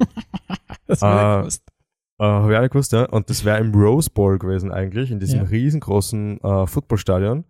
Das 0.86 1.00
hab 1.00 1.08
ich 1.08 1.14
Ah, 1.14 1.36
nicht 1.36 1.40
gewusst. 1.42 1.62
Äh, 2.18 2.24
habe 2.24 2.52
ich 2.52 2.56
auch 2.58 2.62
nicht 2.62 2.72
gewusst, 2.72 2.92
ja. 2.92 3.04
Und 3.08 3.30
das 3.30 3.44
wäre 3.44 3.58
im 3.58 3.74
Rose 3.74 4.10
Bowl 4.10 4.38
gewesen 4.38 4.70
eigentlich, 4.72 5.10
in 5.10 5.18
diesem 5.18 5.40
Ja. 5.40 5.46
riesengroßen 5.46 6.40
äh, 6.42 6.66
Footballstadion. 6.66 7.44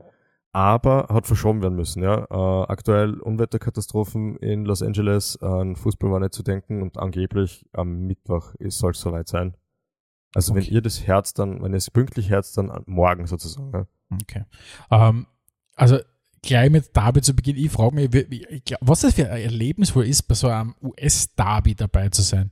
Aber 0.52 1.08
hat 1.10 1.26
verschoben 1.26 1.62
werden 1.62 1.74
müssen, 1.74 2.02
ja. 2.02 2.26
Äh, 2.30 2.66
aktuell 2.68 3.18
Unwetterkatastrophen 3.20 4.36
in 4.36 4.64
Los 4.64 4.82
Angeles, 4.82 5.36
an 5.42 5.74
Fußball 5.74 6.10
war 6.12 6.20
nicht 6.20 6.32
zu 6.32 6.42
denken 6.44 6.80
und 6.82 6.96
angeblich 6.98 7.66
am 7.72 8.06
Mittwoch 8.06 8.54
soll 8.68 8.92
es 8.92 9.00
soweit 9.00 9.26
sein. 9.28 9.56
Also 10.34 10.52
Okay. 10.52 10.66
wenn 10.66 10.74
ihr 10.74 10.82
das 10.82 11.06
Herz 11.06 11.32
dann, 11.34 11.62
wenn 11.62 11.72
ihr 11.72 11.78
es 11.78 11.90
pünktlich 11.90 12.30
herzt, 12.30 12.58
dann 12.58 12.70
morgen 12.86 13.26
sozusagen. 13.26 13.86
Okay. 14.22 14.44
Ähm, 14.90 15.26
also 15.76 15.98
gleich 16.42 16.70
mit 16.70 16.94
Derby 16.94 17.22
zu 17.22 17.34
Beginn, 17.34 17.56
ich 17.56 17.70
frage 17.70 17.94
mich, 17.94 18.10
was 18.80 19.00
das 19.00 19.14
für 19.14 19.30
ein 19.30 19.42
Erlebnis 19.42 19.94
wohl 19.94 20.06
ist, 20.06 20.22
bei 20.24 20.34
so 20.34 20.48
einem 20.48 20.74
US-Derby 20.82 21.74
dabei 21.74 22.08
zu 22.10 22.22
sein. 22.22 22.50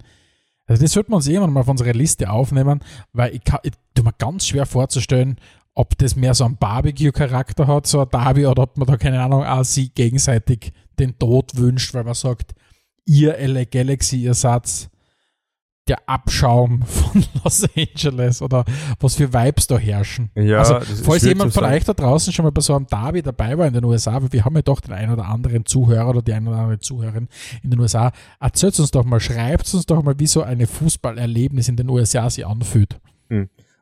Also 0.67 0.83
das 0.83 0.93
sollten 0.93 1.13
wir 1.13 1.17
uns 1.17 1.27
irgendwann 1.27 1.53
mal 1.53 1.61
auf 1.61 1.69
unsere 1.69 1.93
Liste 1.93 2.31
aufnehmen, 2.31 2.81
weil 3.13 3.35
ich, 3.35 3.45
kann, 3.45 3.61
ich 3.65 3.73
tue 3.95 4.05
mir 4.05 4.13
ganz 4.15 4.47
schwer 4.47 4.65
vorzustellen, 4.65 5.37
ob 5.75 5.97
das 5.99 6.17
mehr 6.17 6.35
so 6.35 6.45
einen 6.45 6.57
Barbecue-Charakter 6.57 7.67
hat, 7.67 7.87
so 7.87 8.01
ein 8.01 8.09
Derby, 8.11 8.47
oder 8.47 8.63
ob 8.63 8.77
man 8.77 8.87
da, 8.87 8.97
keine 8.97 9.23
Ahnung, 9.23 9.45
auch 9.45 9.65
sie 9.65 9.89
gegenseitig 9.91 10.73
den 10.99 11.19
Tod 11.19 11.57
wünscht, 11.57 11.95
weil 11.95 12.05
man 12.05 12.15
sagt, 12.15 12.55
ihr 13.05 13.37
LA 13.39 13.65
Galaxy, 13.65 14.19
ihr 14.23 14.35
seid 14.35 14.89
der 15.89 16.09
Abschaum 16.09 16.83
von 16.83 17.25
Los 17.45 17.67
Angeles 17.77 18.41
oder 18.41 18.65
was 19.01 19.17
für 19.17 19.33
Vibes 19.33 19.67
da 19.67 19.77
herrschen. 19.79 20.31
Ja, 20.37 20.59
also, 20.59 20.81
falls 21.03 21.23
jemand 21.23 21.53
von 21.53 21.65
euch 21.65 21.85
da 21.85 21.93
draußen 21.93 22.33
schon 22.33 22.45
mal 22.45 22.53
bei 22.53 22.61
so 22.61 22.75
einem 22.75 22.87
Derby 22.87 23.23
dabei 23.23 23.59
war 23.59 23.67
in 23.67 23.75
den 23.75 23.85
USA, 23.85 24.23
weil 24.23 24.33
wir 24.33 24.45
haben 24.45 24.55
ja 24.55 24.63
doch 24.63 24.81
den 24.81 24.93
einen 24.93 25.13
oder 25.13 25.27
anderen 25.27 25.67
Zuhörer 25.67 26.11
oder 26.11 26.23
die 26.23 26.33
eine 26.33 26.51
oder 26.51 26.59
andere 26.59 26.79
Zuhörerin 26.79 27.29
in 27.63 27.71
den 27.71 27.81
USA, 27.81 28.13
erzählt 28.39 28.79
uns 28.79 28.93
doch 28.93 29.05
mal, 29.05 29.19
schreibt 29.19 29.73
uns 29.75 29.87
doch 29.87 30.03
mal, 30.03 30.19
wie 30.19 30.27
so 30.27 30.43
eine 30.43 30.67
Fußballerlebnis 30.67 31.69
in 31.69 31.77
den 31.77 31.89
USA 31.89 32.31
sich 32.31 32.47
anfühlt. 32.47 33.01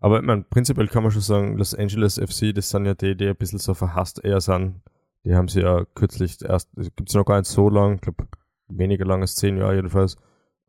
Aber 0.00 0.20
ich 0.20 0.26
meine, 0.26 0.42
prinzipiell 0.42 0.88
kann 0.88 1.02
man 1.02 1.12
schon 1.12 1.20
sagen, 1.20 1.58
Los 1.58 1.74
Angeles 1.74 2.18
FC, 2.18 2.54
das 2.54 2.70
sind 2.70 2.86
ja 2.86 2.94
die, 2.94 3.14
die 3.14 3.28
ein 3.28 3.36
bisschen 3.36 3.58
so 3.58 3.74
verhasst 3.74 4.24
eher 4.24 4.40
sind. 4.40 4.80
Die 5.24 5.34
haben 5.34 5.48
sie 5.48 5.60
ja 5.60 5.84
kürzlich 5.94 6.42
erst, 6.42 6.70
gibt 6.76 7.10
es 7.10 7.14
noch 7.14 7.26
gar 7.26 7.38
nicht 7.38 7.50
so 7.50 7.68
lang, 7.68 7.96
ich 7.96 8.00
glaube 8.00 8.26
weniger 8.68 9.04
lang 9.04 9.20
als 9.20 9.34
zehn 9.34 9.58
Jahre 9.58 9.76
jedenfalls. 9.76 10.16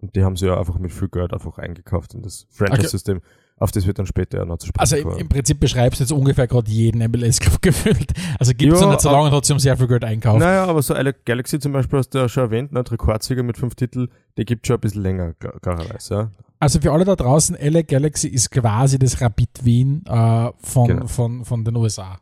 Und 0.02 0.16
die 0.16 0.24
haben 0.24 0.36
sie 0.36 0.48
ja 0.48 0.58
einfach 0.58 0.78
mit 0.80 0.92
viel 0.92 1.10
Geld 1.10 1.34
einfach 1.34 1.58
eingekauft 1.60 2.14
in 2.14 2.22
das 2.24 2.48
Franchise-System. 2.50 3.22
Auf 3.58 3.70
das 3.72 3.86
wird 3.86 4.00
dann 4.00 4.08
später 4.08 4.40
ja 4.40 4.46
noch 4.46 4.58
zu 4.58 4.66
sprechen 4.68 4.82
Also 4.82 4.96
im, 4.96 5.18
im 5.20 5.30
Prinzip 5.30 5.60
beschreibst 5.60 6.00
du 6.00 6.04
jetzt 6.04 6.12
ungefähr 6.12 6.48
gerade 6.48 6.72
jeden 6.72 6.98
MLS-Club 7.12 7.62
gefühlt. 7.62 8.12
Also 8.40 8.54
gibt 8.56 8.74
es 8.74 8.82
Ja, 8.82 8.90
nicht 8.90 9.02
so 9.02 9.12
lange 9.12 9.28
und 9.28 9.32
hat 9.34 9.46
sie 9.46 9.54
um 9.54 9.60
sehr 9.60 9.78
viel 9.78 9.88
Geld 9.88 10.04
einkauft. 10.04 10.40
Naja, 10.40 10.66
aber 10.66 10.82
so 10.82 10.96
LA 10.96 11.12
Galaxy 11.26 11.60
zum 11.60 11.72
Beispiel 11.72 12.00
hast 12.00 12.10
du 12.10 12.18
ja 12.18 12.28
schon 12.28 12.44
erwähnt, 12.46 12.72
ne, 12.72 12.84
Rekordsieger 12.90 13.44
mit 13.44 13.58
fünf 13.60 13.76
Titeln, 13.76 14.08
die 14.38 14.46
gibt 14.46 14.66
schon 14.66 14.78
ein 14.78 14.80
bisschen 14.80 15.04
länger, 15.04 15.34
klar- 15.36 15.60
klarerweise, 15.62 16.14
ja. 16.16 16.32
Also 16.60 16.80
für 16.80 16.92
alle 16.92 17.06
da 17.06 17.16
draußen, 17.16 17.56
LA 17.60 17.82
Galaxy 17.84 18.28
ist 18.28 18.50
quasi 18.52 18.98
das 18.98 19.22
Rapid 19.22 19.64
Wien 19.64 20.04
äh, 20.08 20.50
von, 20.60 20.88
Genau. 20.88 21.08
von, 21.08 21.46
von 21.46 21.64
den 21.64 21.76
USA. 21.76 22.20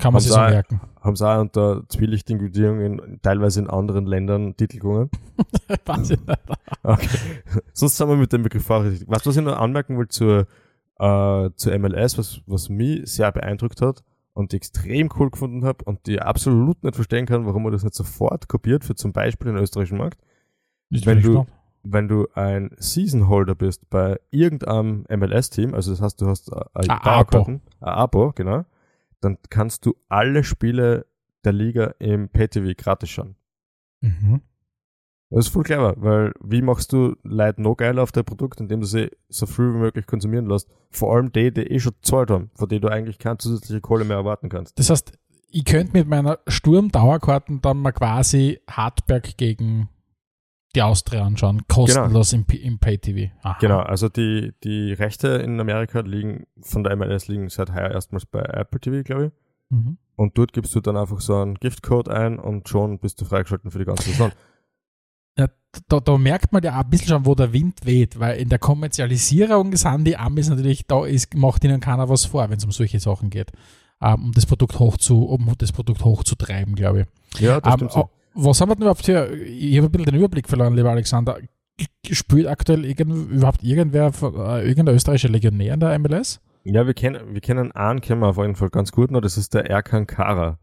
Kann 0.00 0.12
man 0.12 0.22
sich 0.22 0.32
so 0.32 0.38
merken. 0.38 0.80
Haben 1.00 1.16
sie 1.16 1.28
auch 1.28 1.40
unter 1.40 1.82
in, 1.90 3.20
teilweise 3.22 3.60
in 3.60 3.70
anderen 3.70 4.06
Ländern 4.06 4.56
Titel 4.56 4.78
gewonnen. 4.78 5.10
Wahnsinn. 5.84 6.20
Okay. 6.82 7.08
Sonst 7.72 7.96
sind 7.96 8.08
wir 8.08 8.16
mit 8.16 8.32
dem 8.32 8.42
Begriff 8.42 8.64
vorsichtig. 8.64 9.08
Weißt 9.08 9.24
du, 9.24 9.30
was 9.30 9.36
ich 9.36 9.42
noch 9.42 9.58
anmerken 9.58 9.98
will 9.98 10.08
zur, 10.08 10.46
äh, 10.98 11.50
zur 11.54 11.78
MLS, 11.78 12.18
was, 12.18 12.40
was 12.46 12.68
mich 12.68 13.10
sehr 13.10 13.32
beeindruckt 13.32 13.80
hat 13.80 14.02
und 14.34 14.54
extrem 14.54 15.10
cool 15.18 15.30
gefunden 15.30 15.64
habe 15.64 15.84
und 15.84 16.06
die 16.06 16.20
absolut 16.20 16.82
nicht 16.82 16.94
verstehen 16.94 17.26
kann, 17.26 17.46
warum 17.46 17.62
man 17.62 17.72
das 17.72 17.82
nicht 17.82 17.94
sofort 17.94 18.48
kopiert 18.48 18.84
für 18.84 18.94
zum 18.94 19.12
Beispiel 19.12 19.52
den 19.52 19.62
österreichischen 19.62 19.98
Markt. 19.98 20.20
Ich 20.90 21.06
Wenn 21.06 21.22
du-. 21.22 21.46
Wenn 21.82 22.08
du 22.08 22.28
ein 22.34 22.72
Season 22.76 23.26
Holder 23.28 23.54
bist 23.54 23.88
bei 23.88 24.20
irgendeinem 24.30 25.06
MLS-Team, 25.08 25.72
also 25.74 25.92
das 25.92 26.02
heißt, 26.02 26.20
du 26.20 26.26
hast 26.26 26.52
äh, 26.52 26.60
ein 26.74 26.90
Ein 26.90 27.00
Abo. 27.00 27.42
ein 27.46 27.62
Abo, 27.80 28.32
genau, 28.34 28.66
dann 29.20 29.38
kannst 29.48 29.86
du 29.86 29.96
alle 30.08 30.44
Spiele 30.44 31.06
der 31.44 31.52
Liga 31.52 31.94
im 31.98 32.28
PayTV 32.28 32.76
gratis 32.76 33.10
schauen. 33.10 33.36
Mhm. 34.00 34.42
Das 35.30 35.46
ist 35.46 35.52
voll 35.52 35.62
clever, 35.62 35.94
weil 35.96 36.32
wie 36.42 36.60
machst 36.60 36.92
du 36.92 37.14
Leute 37.22 37.62
noch 37.62 37.76
geiler 37.76 38.02
auf 38.02 38.10
dein 38.10 38.24
Produkt, 38.24 38.60
indem 38.60 38.80
du 38.80 38.86
sie 38.86 39.10
so 39.28 39.46
früh 39.46 39.72
wie 39.72 39.78
möglich 39.78 40.06
konsumieren 40.06 40.46
lässt? 40.46 40.68
Vor 40.90 41.14
allem 41.14 41.30
die, 41.30 41.52
die 41.52 41.62
eh 41.62 41.78
schon 41.78 41.92
gezahlt 41.92 42.30
haben, 42.30 42.50
von 42.54 42.68
denen 42.68 42.80
du 42.80 42.88
eigentlich 42.88 43.18
keine 43.18 43.38
zusätzliche 43.38 43.80
Kohle 43.80 44.04
mehr 44.04 44.16
erwarten 44.16 44.48
kannst. 44.48 44.76
Das 44.78 44.90
heißt, 44.90 45.12
ich 45.52 45.64
könnte 45.64 45.92
mit 45.92 46.08
meiner 46.08 46.40
Sturm-Dauerkarten 46.48 47.60
dann 47.60 47.78
mal 47.78 47.92
quasi 47.92 48.60
Hartberg 48.68 49.36
gegen 49.36 49.88
die 50.74 50.82
Austria 50.82 51.24
anschauen, 51.24 51.62
kostenlos 51.68 52.32
im, 52.32 52.44
P- 52.44 52.56
im 52.58 52.78
Pay-TV. 52.78 53.32
Genau, 53.60 53.80
also 53.80 54.08
die, 54.08 54.52
die 54.62 54.92
Rechte 54.92 55.28
in 55.28 55.58
Amerika 55.58 56.00
liegen, 56.00 56.46
von 56.60 56.84
der 56.84 56.94
MLS 56.96 57.26
liegen 57.28 57.48
seit 57.48 57.72
heuer 57.72 57.90
erstmals 57.90 58.24
bei 58.26 58.40
Apple 58.40 58.78
TV, 58.80 59.02
glaube 59.02 59.26
ich. 59.26 59.32
Mhm. 59.76 59.98
Und 60.16 60.36
dort 60.38 60.52
gibst 60.52 60.74
du 60.74 60.80
dann 60.80 60.96
einfach 60.96 61.20
so 61.20 61.36
einen 61.36 61.54
Giftcode 61.54 62.08
ein 62.08 62.38
und 62.38 62.68
schon 62.68 62.98
bist 62.98 63.20
du 63.20 63.24
freigeschalten 63.24 63.70
für 63.70 63.78
die 63.78 63.84
ganze 63.84 64.10
Saison. 64.10 64.30
Ja, 65.38 65.48
da, 65.88 66.00
da 66.00 66.18
merkt 66.18 66.52
man 66.52 66.62
ja 66.62 66.74
auch 66.78 66.84
ein 66.84 66.90
bisschen 66.90 67.08
schon, 67.08 67.24
wo 67.26 67.34
der 67.34 67.52
Wind 67.52 67.86
weht, 67.86 68.18
weil 68.20 68.38
in 68.38 68.48
der 68.48 68.58
Kommerzialisierung 68.58 69.74
sind 69.76 70.04
die 70.04 70.16
Amis 70.16 70.48
natürlich, 70.50 70.86
da 70.86 71.04
ist, 71.06 71.34
macht 71.34 71.64
ihnen 71.64 71.80
keiner 71.80 72.08
was 72.08 72.26
vor, 72.26 72.48
wenn 72.50 72.58
es 72.58 72.64
um 72.64 72.72
solche 72.72 73.00
Sachen 73.00 73.30
geht. 73.30 73.50
Ähm, 74.02 74.24
um 74.26 74.32
das 74.32 74.46
Produkt 74.46 74.78
hoch 74.78 74.96
zu, 74.96 75.24
um 75.24 75.52
das 75.58 75.72
Produkt 75.72 76.04
hochzutreiben, 76.04 76.74
glaube 76.74 77.06
ich. 77.34 77.40
Ja, 77.40 77.60
das 77.60 77.72
Ähm, 77.74 77.78
stimmt 77.78 77.92
so. 77.92 78.10
Was 78.44 78.60
haben 78.60 78.70
wir 78.70 78.74
denn 78.76 78.82
überhaupt 78.82 79.04
für, 79.04 79.34
ich 79.34 79.76
habe 79.76 79.88
ein 79.88 79.92
bisschen 79.92 80.06
den 80.06 80.14
Überblick 80.16 80.48
verloren, 80.48 80.74
lieber 80.74 80.90
Alexander. 80.90 81.38
Spielt 82.10 82.46
aktuell 82.46 82.84
irgend, 82.84 83.30
überhaupt 83.30 83.62
irgendwer, 83.62 84.12
äh, 84.22 84.68
irgendein 84.68 84.94
österreichischer 84.94 85.30
Legionär 85.30 85.74
in 85.74 85.80
der 85.80 85.98
MLS? 85.98 86.40
Ja, 86.64 86.86
wir 86.86 86.94
kennen, 86.94 87.32
wir 87.32 87.40
kennen 87.40 87.72
einen, 87.72 88.00
kennen 88.00 88.20
wir 88.20 88.28
auf 88.28 88.36
jeden 88.36 88.56
Fall 88.56 88.68
ganz 88.68 88.92
gut 88.92 89.10
noch, 89.10 89.20
das 89.20 89.38
ist 89.38 89.54
der 89.54 89.70
Erkan 89.70 90.06
Kara. 90.06 90.58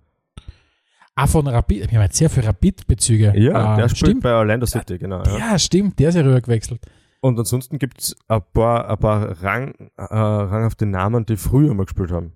Ah, 1.15 1.25
von 1.25 1.47
Rapid, 1.47 1.89
wir 1.91 1.97
haben 1.97 2.05
jetzt 2.05 2.17
sehr 2.17 2.29
viele 2.29 2.47
Rapid-Bezüge. 2.47 3.33
Ja, 3.35 3.73
äh, 3.73 3.77
der 3.77 3.89
spielt 3.89 4.09
stimmt. 4.09 4.23
bei 4.23 4.33
Orlando 4.33 4.67
City, 4.67 4.99
genau. 4.99 5.23
Ja. 5.23 5.37
Ja, 5.39 5.59
stimmt, 5.59 5.97
der 5.97 6.09
ist 6.09 6.15
ja 6.15 6.21
rüber 6.21 6.41
gewechselt. 6.41 6.79
Und 7.21 7.39
ansonsten 7.39 7.79
gibt's 7.79 8.15
ein 8.27 8.41
paar, 8.53 8.87
ein 8.87 8.97
paar 8.99 9.41
Rang, 9.41 9.73
äh, 9.97 10.03
ranghafte 10.03 10.85
Namen, 10.85 11.25
die 11.25 11.37
früher 11.37 11.73
mal 11.73 11.85
gespielt 11.85 12.11
haben. 12.11 12.33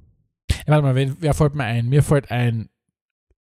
Ja, 0.50 0.74
warte 0.74 0.82
mal, 0.84 0.96
wer, 0.96 1.12
wer 1.20 1.34
fällt 1.36 1.54
mir 1.54 1.66
ein? 1.66 1.90
Mir 1.90 2.02
fällt 2.02 2.32
ein, 2.32 2.70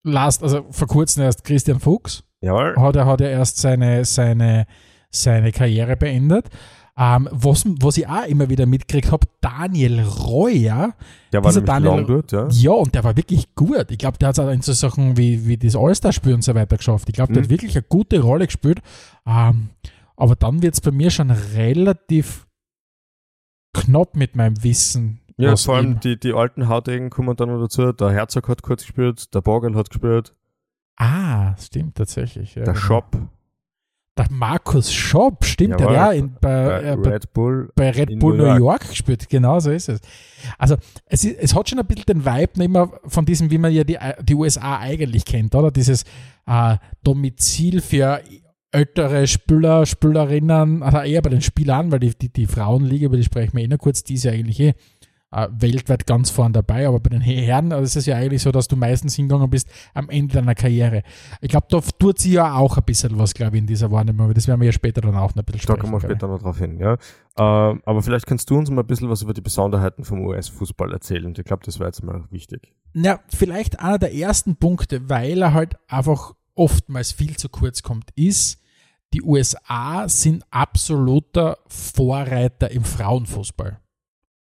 last, 0.03 0.43
also 0.43 0.67
vor 0.71 0.89
kurzem 0.89 1.23
erst 1.25 1.45
Christian 1.45 1.81
Fuchs. 1.81 2.25
Jawohl. 2.41 2.75
Hat 2.77 2.97
er, 2.97 3.07
hat 3.07 3.21
er 3.21 3.31
erst 3.31 3.59
seine, 3.59 4.05
seine, 4.05 4.67
seine 5.11 5.53
Karriere 5.53 5.97
beendet. 5.97 6.47
Ähm, 6.97 7.29
was, 7.33 7.65
was 7.81 7.97
ich 7.97 8.07
auch 8.07 8.27
immer 8.27 8.49
wieder 8.51 8.67
mitgekriegt 8.67 9.11
habe, 9.13 9.27
Daniel 9.41 10.01
Reuer, 10.03 10.95
Der 11.33 11.43
war 11.43 11.53
Daniel- 11.53 11.91
lang 11.91 12.07
dort, 12.07 12.33
ja. 12.33 12.49
ja, 12.51 12.71
und 12.73 12.95
der 12.95 13.05
war 13.05 13.17
wirklich 13.17 13.55
gut. 13.55 13.91
Ich 13.91 13.99
glaube, 13.99 14.19
der 14.19 14.29
hat 14.29 14.35
es 14.39 14.45
auch 14.45 14.51
in 14.51 14.61
so 14.61 14.73
Sachen 14.73 15.17
wie, 15.17 15.47
wie 15.47 15.57
das 15.57 15.77
All-Star-Spiel 15.77 16.35
und 16.35 16.45
so 16.45 16.55
weiter 16.55 16.77
geschafft. 16.77 17.09
Ich 17.09 17.15
glaube, 17.15 17.33
der 17.33 17.41
Mhm. 17.43 17.45
hat 17.45 17.51
wirklich 17.51 17.75
eine 17.77 17.85
gute 17.89 18.21
Rolle 18.21 18.47
gespielt. 18.47 18.81
Ähm, 19.27 19.71
aber 20.17 20.37
dann 20.37 20.61
wird 20.63 20.75
es 20.75 20.81
bei 20.83 20.91
mir 20.91 21.11
schon 21.11 21.31
relativ 21.31 22.47
knapp 23.75 24.17
mit 24.17 24.37
meinem 24.37 24.63
Wissen. 24.63 25.21
Ja, 25.41 25.57
vor 25.57 25.77
allem 25.77 26.01
die, 26.01 26.19
die 26.19 26.33
alten 26.33 26.69
Hautegen 26.69 27.11
kommen 27.11 27.37
dann 27.37 27.49
noch 27.49 27.61
dazu. 27.61 27.93
Der 27.93 28.11
Herzog 28.11 28.49
hat 28.49 28.63
kurz 28.63 28.83
gespielt, 28.83 29.35
der 29.35 29.41
Borgel 29.41 29.75
hat 29.75 29.91
gespielt, 29.91 30.35
Ah, 30.97 31.57
stimmt 31.57 31.95
tatsächlich. 31.97 32.55
Ja, 32.55 32.65
der 32.65 32.75
genau. 32.75 32.85
Shop. 32.87 33.17
der 34.19 34.27
Markus 34.31 34.93
Schopp, 34.93 35.47
stimmt, 35.47 35.81
Jawohl. 35.81 35.95
der 35.95 36.03
ja 36.03 36.13
in, 36.13 36.35
bei, 36.39 36.83
äh, 36.83 36.97
bei, 36.97 37.11
Red 37.13 37.33
Bull. 37.33 37.71
bei 37.75 37.91
Red 37.91 38.19
Bull 38.19 38.37
New 38.37 38.45
York. 38.45 38.59
York 38.59 38.89
gespielt. 38.91 39.29
Genau 39.31 39.59
so 39.61 39.71
ist 39.71 39.89
es. 39.89 40.01
Also 40.59 40.77
es, 41.07 41.25
ist, 41.25 41.39
es 41.39 41.55
hat 41.55 41.71
schon 41.71 41.79
ein 41.79 41.87
bisschen 41.87 42.05
den 42.05 42.27
Vibe 42.27 42.63
immer 42.63 42.93
von 43.07 43.25
diesem, 43.25 43.51
wie 43.51 43.57
man 43.57 43.73
ja 43.73 43.83
die, 43.83 43.97
die 44.23 44.35
USA 44.35 44.79
eigentlich 44.79 45.25
kennt, 45.25 45.55
oder? 45.55 45.71
Dieses 45.71 46.05
äh, 46.47 46.77
Domizil 47.03 47.81
für 47.81 48.21
ältere 48.73 49.27
Spieler, 49.27 49.87
Spielerinnen, 49.87 50.83
also 50.83 50.99
eher 50.99 51.23
bei 51.23 51.31
den 51.31 51.41
Spielern, 51.41 51.91
weil 51.91 52.01
die, 52.01 52.15
die, 52.17 52.29
die 52.29 52.47
Frauenliga, 52.47 53.07
über 53.07 53.17
die 53.17 53.25
sprechen 53.25 53.57
wir 53.57 53.65
eh 53.65 53.69
noch 53.69 53.79
kurz, 53.79 54.05
die 54.05 54.15
ist 54.15 54.25
ja 54.25 54.33
eigentlich 54.33 54.61
eh 54.61 54.75
äh, 55.33 55.49
weltweit 55.53 56.07
ganz 56.07 56.31
vorn 56.31 56.53
dabei, 56.53 56.89
aber 56.89 56.99
bei 57.01 57.11
den 57.11 57.21
Herren 57.21 57.71
es 57.73 57.91
ist 57.91 57.97
es 57.97 58.07
ja 58.07 58.17
eigentlich 58.17 58.43
so, 58.43 58.51
dass 58.51 58.67
du 58.69 58.77
meistens 58.77 59.15
hingegangen 59.15 59.49
bist 59.49 59.69
am 59.95 60.09
Ende 60.11 60.35
deiner 60.35 60.55
Karriere. 60.55 61.03
Ich 61.41 61.49
glaube, 61.51 61.67
da 61.71 61.81
tut 61.81 62.19
sie 62.19 62.33
ja 62.33 62.55
auch 62.55 62.77
ein 62.77 62.83
bisschen 62.85 63.19
was, 63.19 63.33
glaube 63.35 63.57
ich, 63.57 63.61
in 63.61 63.67
dieser 63.67 63.91
Wahrnehmung, 63.91 64.25
aber 64.25 64.35
das 64.35 64.49
werden 64.49 64.61
wir 64.61 64.67
ja 64.67 64.73
später 64.73 65.01
dann 65.01 65.15
auch 65.15 65.35
noch 65.35 65.43
ein 65.43 65.45
bisschen 65.45 65.59
Da 65.59 65.75
sprechen. 65.75 65.81
kommen 65.81 65.93
wir 65.93 66.01
später 66.01 66.27
noch 66.27 66.41
drauf 66.41 66.59
hin, 66.59 66.79
ja. 66.79 66.97
Ähm, 67.39 67.81
aber 67.85 68.03
vielleicht 68.03 68.27
kannst 68.27 68.51
du 68.51 68.59
uns 68.59 68.71
mal 68.71 68.81
ein 68.83 68.87
bisschen 68.87 69.09
was 69.09 69.23
über 69.23 69.33
die 69.33 69.41
Besonderheiten 69.41 70.05
vom 70.05 70.27
US-Fußball 70.27 70.93
erzählen. 70.93 71.33
Ich 71.37 71.45
glaube, 71.45 71.63
das 71.65 71.79
wäre 71.79 71.89
jetzt 71.89 72.03
mal 72.03 72.25
wichtig. 72.31 72.73
Ja, 72.95 73.21
vielleicht 73.29 73.79
einer 73.79 73.99
der 73.99 74.13
ersten 74.15 74.57
Punkte, 74.57 75.09
weil 75.09 75.41
er 75.43 75.55
halt 75.55 75.77
einfach 75.89 76.35
oftmals 76.57 77.13
viel 77.13 77.37
zu 77.37 77.49
kurz 77.49 77.83
kommt, 77.83 78.11
ist, 78.17 78.59
die 79.15 79.23
USA 79.23 80.09
sind 80.09 80.45
absoluter 80.51 81.59
Vorreiter 81.69 82.71
im 82.71 82.85
Frauenfußball. 82.85 83.79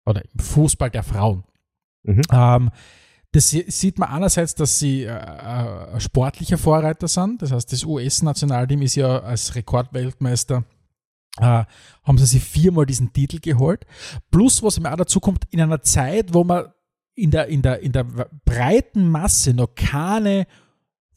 Oder 0.10 0.24
im 0.26 0.40
Fußball 0.40 0.90
der 0.90 1.04
Frauen. 1.04 1.44
Mhm. 2.04 2.22
Ähm, 2.32 2.70
das 3.32 3.50
sie- 3.50 3.66
sieht 3.70 4.00
man 4.00 4.10
einerseits, 4.10 4.56
dass 4.56 4.80
sie 4.80 5.04
äh, 5.04 5.10
äh, 5.16 6.00
sportliche 6.00 6.58
Vorreiter 6.58 7.08
sind. 7.08 7.42
Das 7.44 7.52
heißt, 7.52 7.72
das 7.72 7.84
US-Nationalteam 7.84 8.82
ist 8.82 8.96
ja 8.96 9.20
als 9.20 9.54
Rekordweltmeister, 9.56 10.64
äh, 11.38 11.64
haben 12.04 12.18
sie 12.18 12.26
sich 12.26 12.44
viermal 12.44 12.88
diesen 12.88 13.14
Titel 13.14 13.40
geholt. 13.40 13.86
Plus, 14.32 14.64
was 14.64 14.80
mir 14.80 14.92
auch 14.92 14.98
dazu 14.98 15.20
kommt, 15.20 15.44
in 15.52 15.62
einer 15.62 15.82
Zeit, 15.84 16.34
wo 16.34 16.44
man 16.44 16.74
in 17.14 17.30
der, 17.32 17.48
in 17.48 17.62
der, 17.62 17.82
in 17.82 17.92
der 17.92 18.06
breiten 18.46 19.10
Masse 19.10 19.54
noch 19.54 19.76
keine 19.76 20.48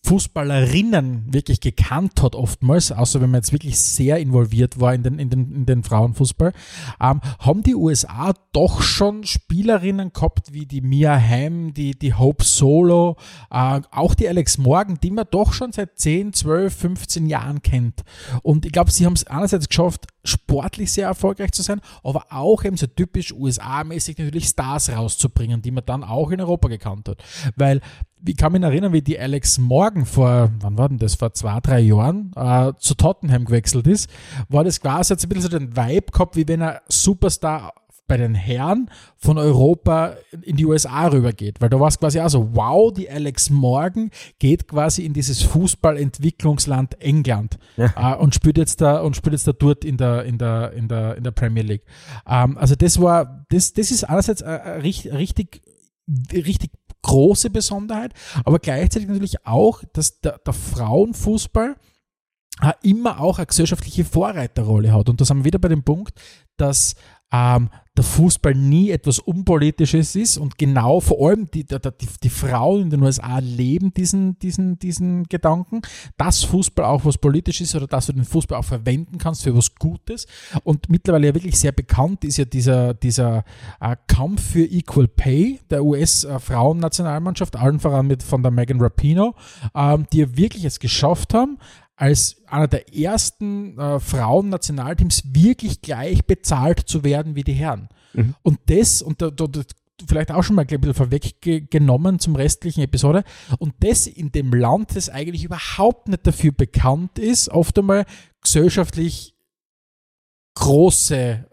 Fußballerinnen 0.04 1.32
wirklich 1.32 1.60
gekannt 1.60 2.22
hat 2.22 2.34
oftmals, 2.34 2.90
außer 2.90 3.20
wenn 3.20 3.30
man 3.30 3.38
jetzt 3.38 3.52
wirklich 3.52 3.78
sehr 3.78 4.18
involviert 4.18 4.80
war 4.80 4.94
in 4.94 5.04
den, 5.04 5.18
in 5.20 5.30
den, 5.30 5.52
in 5.52 5.66
den 5.66 5.84
Frauenfußball, 5.84 6.52
ähm, 7.00 7.20
haben 7.38 7.62
die 7.62 7.76
USA 7.76 8.34
doch 8.52 8.82
schon 8.82 9.24
Spielerinnen 9.24 10.12
gehabt, 10.12 10.52
wie 10.52 10.66
die 10.66 10.80
Mia 10.80 11.16
Hamm, 11.16 11.72
die, 11.72 11.92
die 11.92 12.14
Hope 12.14 12.44
Solo, 12.44 13.16
äh, 13.50 13.80
auch 13.92 14.14
die 14.14 14.28
Alex 14.28 14.58
Morgan, 14.58 14.98
die 15.00 15.12
man 15.12 15.26
doch 15.30 15.52
schon 15.52 15.70
seit 15.70 15.98
10, 15.98 16.32
12, 16.32 16.74
15 16.74 17.26
Jahren 17.26 17.62
kennt. 17.62 18.02
Und 18.42 18.66
ich 18.66 18.72
glaube, 18.72 18.90
sie 18.90 19.06
haben 19.06 19.14
es 19.14 19.26
einerseits 19.28 19.68
geschafft, 19.68 20.06
sportlich 20.24 20.92
sehr 20.92 21.06
erfolgreich 21.06 21.52
zu 21.52 21.62
sein, 21.62 21.80
aber 22.02 22.26
auch 22.30 22.64
eben 22.64 22.76
so 22.76 22.86
typisch 22.86 23.32
USA-mäßig 23.32 24.18
natürlich 24.18 24.46
Stars 24.46 24.90
rauszubringen, 24.90 25.62
die 25.62 25.70
man 25.70 25.84
dann 25.84 26.04
auch 26.04 26.30
in 26.30 26.40
Europa 26.40 26.68
gekannt 26.68 27.08
hat. 27.08 27.22
Weil 27.56 27.80
ich 28.24 28.36
kann 28.36 28.52
mich 28.52 28.62
erinnern, 28.62 28.92
wie 28.92 29.02
die 29.02 29.18
Alex 29.18 29.58
Morgan 29.58 30.06
vor, 30.06 30.50
wann 30.60 30.78
war 30.78 30.88
denn 30.88 30.98
das, 30.98 31.16
vor 31.16 31.32
zwei, 31.32 31.58
drei 31.60 31.80
Jahren 31.80 32.30
äh, 32.36 32.72
zu 32.78 32.94
Tottenham 32.94 33.44
gewechselt 33.44 33.86
ist, 33.86 34.08
war 34.48 34.62
das 34.64 34.80
quasi 34.80 35.12
jetzt 35.12 35.24
ein 35.24 35.28
bisschen 35.28 35.42
so 35.42 35.48
den 35.48 35.76
Vibe 35.76 36.12
gehabt, 36.12 36.36
wie 36.36 36.46
wenn 36.46 36.62
ein 36.62 36.78
Superstar 36.88 37.72
bei 38.06 38.16
den 38.16 38.34
Herren 38.34 38.90
von 39.16 39.38
Europa 39.38 40.16
in 40.42 40.56
die 40.56 40.66
USA 40.66 41.06
rübergeht. 41.08 41.60
Weil 41.60 41.70
da 41.70 41.80
war 41.80 41.88
es 41.88 41.98
quasi 41.98 42.20
auch 42.20 42.28
so, 42.28 42.54
wow, 42.54 42.92
die 42.92 43.08
Alex 43.08 43.50
Morgan 43.50 44.10
geht 44.38 44.68
quasi 44.68 45.04
in 45.04 45.12
dieses 45.12 45.42
Fußballentwicklungsland 45.42 47.00
England 47.00 47.58
äh, 47.76 48.14
und 48.16 48.34
spielt 48.34 48.58
jetzt 48.58 48.80
da 48.80 49.00
und 49.00 49.16
spielt 49.16 49.32
jetzt 49.32 49.46
da 49.46 49.52
dort 49.52 49.84
in 49.84 49.96
der, 49.96 50.24
in 50.24 50.38
der, 50.38 50.72
in 50.72 50.88
der, 50.88 51.16
in 51.16 51.24
der 51.24 51.30
Premier 51.30 51.62
League. 51.62 51.84
Ähm, 52.26 52.58
also 52.58 52.74
das 52.74 53.00
war, 53.00 53.46
das, 53.50 53.72
das 53.72 53.90
ist 53.90 54.04
einerseits 54.04 54.42
richtig, 54.42 55.12
richtig, 55.12 55.62
richtig 56.32 56.70
große 57.02 57.50
Besonderheit, 57.50 58.12
aber 58.44 58.58
gleichzeitig 58.58 59.08
natürlich 59.08 59.44
auch, 59.46 59.82
dass 59.92 60.20
der, 60.20 60.38
der 60.38 60.52
Frauenfußball 60.52 61.76
äh, 62.60 62.72
immer 62.82 63.20
auch 63.20 63.38
eine 63.38 63.46
gesellschaftliche 63.46 64.04
Vorreiterrolle 64.04 64.92
hat. 64.92 65.08
Und 65.08 65.20
da 65.20 65.24
sind 65.24 65.38
wir 65.38 65.44
wieder 65.44 65.58
bei 65.58 65.68
dem 65.68 65.82
Punkt, 65.82 66.20
dass 66.56 66.94
ähm, 67.32 67.70
der 67.96 68.04
Fußball 68.04 68.54
nie 68.54 68.90
etwas 68.90 69.18
Unpolitisches 69.18 70.16
ist 70.16 70.38
und 70.38 70.56
genau 70.56 71.00
vor 71.00 71.28
allem 71.28 71.50
die, 71.50 71.64
die, 71.64 71.78
die, 72.22 72.30
Frauen 72.30 72.82
in 72.82 72.90
den 72.90 73.02
USA 73.02 73.38
leben 73.38 73.92
diesen, 73.92 74.38
diesen, 74.38 74.78
diesen 74.78 75.24
Gedanken, 75.24 75.82
dass 76.16 76.42
Fußball 76.44 76.86
auch 76.86 77.04
was 77.04 77.18
politisch 77.18 77.60
ist 77.60 77.74
oder 77.74 77.86
dass 77.86 78.06
du 78.06 78.14
den 78.14 78.24
Fußball 78.24 78.58
auch 78.58 78.64
verwenden 78.64 79.18
kannst 79.18 79.42
für 79.42 79.54
was 79.54 79.74
Gutes. 79.74 80.26
Und 80.64 80.88
mittlerweile 80.88 81.26
ja 81.26 81.34
wirklich 81.34 81.58
sehr 81.58 81.72
bekannt 81.72 82.24
ist 82.24 82.38
ja 82.38 82.46
dieser, 82.46 82.94
dieser 82.94 83.44
äh, 83.78 83.96
Kampf 84.06 84.52
für 84.52 84.64
Equal 84.64 85.08
Pay 85.08 85.60
der 85.68 85.84
US-Frauennationalmannschaft, 85.84 87.56
allen 87.56 87.78
voran 87.78 88.06
mit 88.06 88.22
von 88.22 88.42
der 88.42 88.52
Megan 88.52 88.80
Rapinoe, 88.80 89.34
ähm, 89.74 90.06
die 90.12 90.20
ja 90.20 90.36
wirklich 90.36 90.64
es 90.64 90.80
geschafft 90.80 91.34
haben, 91.34 91.58
als 92.02 92.42
einer 92.48 92.66
der 92.66 92.92
ersten 92.92 93.78
äh, 93.78 94.00
Frauen-Nationalteams 94.00 95.22
wirklich 95.32 95.82
gleich 95.82 96.24
bezahlt 96.24 96.80
zu 96.80 97.04
werden 97.04 97.36
wie 97.36 97.44
die 97.44 97.52
Herren. 97.52 97.90
Mhm. 98.12 98.34
Und 98.42 98.58
das, 98.66 99.02
und 99.02 99.22
da, 99.22 99.30
da, 99.30 99.46
da 99.46 99.60
vielleicht 100.08 100.32
auch 100.32 100.42
schon 100.42 100.56
mal 100.56 100.66
ein 100.68 100.80
bisschen 100.80 100.94
vorweggenommen 100.94 102.18
zum 102.18 102.34
restlichen 102.34 102.80
Episode, 102.80 103.22
und 103.60 103.74
das 103.78 104.08
in 104.08 104.32
dem 104.32 104.52
Land, 104.52 104.96
das 104.96 105.10
eigentlich 105.10 105.44
überhaupt 105.44 106.08
nicht 106.08 106.26
dafür 106.26 106.50
bekannt 106.50 107.20
ist, 107.20 107.50
oft 107.50 107.78
einmal 107.78 108.04
gesellschaftlich 108.40 109.36
große 110.56 111.46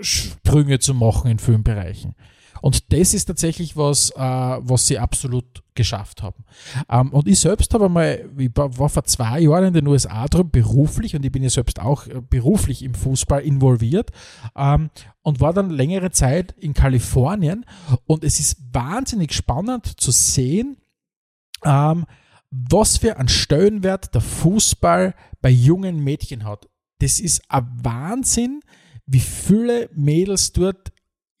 Sprünge 0.00 0.80
zu 0.80 0.94
machen 0.94 1.30
in 1.30 1.38
vielen 1.38 1.62
Bereichen. 1.62 2.16
Und 2.62 2.92
das 2.92 3.12
ist 3.12 3.26
tatsächlich 3.26 3.76
was, 3.76 4.10
äh, 4.10 4.18
was 4.20 4.86
sie 4.86 4.98
absolut 4.98 5.62
geschafft 5.74 6.22
haben. 6.22 6.44
Ähm, 6.88 7.12
und 7.12 7.26
ich 7.26 7.40
selbst 7.40 7.74
habe 7.74 7.86
einmal, 7.86 8.30
ich 8.38 8.50
war 8.54 8.88
vor 8.88 9.04
zwei 9.04 9.40
Jahren 9.40 9.64
in 9.64 9.74
den 9.74 9.86
USA 9.88 10.26
drüben 10.26 10.50
beruflich 10.50 11.16
und 11.16 11.24
ich 11.24 11.32
bin 11.32 11.42
ja 11.42 11.50
selbst 11.50 11.80
auch 11.80 12.06
äh, 12.06 12.20
beruflich 12.20 12.82
im 12.84 12.94
Fußball 12.94 13.42
involviert 13.42 14.10
ähm, 14.56 14.90
und 15.22 15.40
war 15.40 15.52
dann 15.52 15.70
längere 15.70 16.12
Zeit 16.12 16.52
in 16.52 16.72
Kalifornien 16.72 17.66
und 18.06 18.22
es 18.22 18.38
ist 18.38 18.58
wahnsinnig 18.72 19.34
spannend 19.34 20.00
zu 20.00 20.12
sehen, 20.12 20.76
ähm, 21.64 22.06
was 22.50 22.98
für 22.98 23.16
einen 23.16 23.28
Stellenwert 23.28 24.14
der 24.14 24.20
Fußball 24.20 25.14
bei 25.40 25.50
jungen 25.50 26.04
Mädchen 26.04 26.44
hat. 26.44 26.68
Das 27.00 27.18
ist 27.18 27.42
ein 27.48 27.66
Wahnsinn, 27.82 28.60
wie 29.06 29.20
viele 29.20 29.90
Mädels 29.94 30.52
dort 30.52 30.92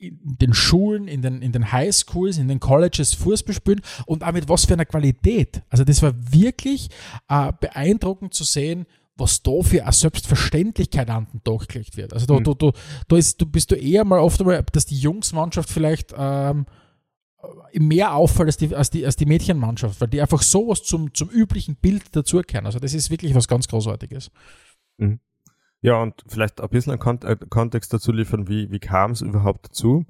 in 0.02 0.36
den 0.38 0.52
Schulen, 0.52 1.06
in 1.06 1.22
den, 1.22 1.42
in 1.42 1.52
den 1.52 1.70
Highschools, 1.70 2.38
in 2.38 2.48
den 2.48 2.60
Colleges 2.60 3.14
Fußball 3.14 3.54
spielen 3.54 3.80
und 4.06 4.24
auch 4.24 4.32
mit 4.32 4.48
was 4.48 4.64
für 4.64 4.74
einer 4.74 4.84
Qualität. 4.84 5.62
Also 5.70 5.84
das 5.84 6.02
war 6.02 6.12
wirklich 6.32 6.88
äh, 7.28 7.52
beeindruckend 7.60 8.34
zu 8.34 8.44
sehen, 8.44 8.86
was 9.16 9.42
da 9.42 9.62
für 9.62 9.82
eine 9.82 9.92
Selbstverständlichkeit 9.92 11.08
an 11.10 11.28
den 11.32 11.44
Tag 11.44 11.68
gelegt 11.68 11.96
wird. 11.96 12.12
Also 12.12 12.26
da, 12.26 12.34
Mhm. 12.34 12.44
da, 12.44 12.54
da, 12.54 12.72
da, 13.08 13.16
ist, 13.16 13.40
du 13.40 13.46
bist 13.46 13.70
du 13.70 13.76
eher 13.76 14.04
mal 14.04 14.18
oft 14.18 14.40
einmal, 14.40 14.64
dass 14.72 14.86
die 14.86 14.98
Jungsmannschaft 14.98 15.70
vielleicht 15.70 16.12
ähm, 16.16 16.66
mehr 17.74 18.14
auffällt 18.14 18.48
als 18.48 18.56
die, 18.56 18.74
als, 18.74 18.90
die, 18.90 19.04
als 19.04 19.16
die 19.16 19.26
Mädchenmannschaft, 19.26 20.00
weil 20.00 20.08
die 20.08 20.20
einfach 20.20 20.42
sowas 20.42 20.82
zum, 20.82 21.12
zum 21.14 21.28
üblichen 21.28 21.76
Bild 21.76 22.14
dazukehren. 22.16 22.66
Also 22.66 22.78
das 22.78 22.94
ist 22.94 23.10
wirklich 23.10 23.34
was 23.34 23.48
ganz 23.48 23.68
Großartiges. 23.68 24.30
Ja, 25.82 26.00
und 26.00 26.22
vielleicht 26.28 26.60
ein 26.60 26.68
bisschen 26.68 26.98
einen 26.98 27.22
äh, 27.22 27.36
Kontext 27.50 27.92
dazu 27.92 28.12
liefern, 28.12 28.48
wie, 28.48 28.70
wie 28.70 28.78
kam 28.78 29.10
es 29.10 29.20
überhaupt 29.20 29.66
dazu? 29.66 30.06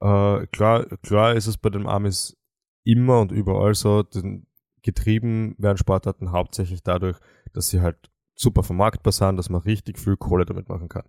Äh, 0.00 0.46
klar, 0.46 0.86
klar 1.02 1.34
ist 1.34 1.46
es 1.46 1.58
bei 1.58 1.68
den 1.68 1.86
Amis 1.86 2.36
immer 2.84 3.20
und 3.20 3.30
überall 3.30 3.74
so, 3.74 4.02
denn 4.02 4.46
getrieben 4.82 5.54
werden 5.58 5.76
Sportarten 5.76 6.32
hauptsächlich 6.32 6.82
dadurch, 6.82 7.18
dass 7.52 7.68
sie 7.68 7.82
halt 7.82 8.10
super 8.34 8.62
vermarktbar 8.62 9.12
sind, 9.12 9.36
dass 9.36 9.50
man 9.50 9.60
richtig 9.60 9.98
viel 9.98 10.16
Kohle 10.16 10.46
damit 10.46 10.70
machen 10.70 10.88
kann. 10.88 11.04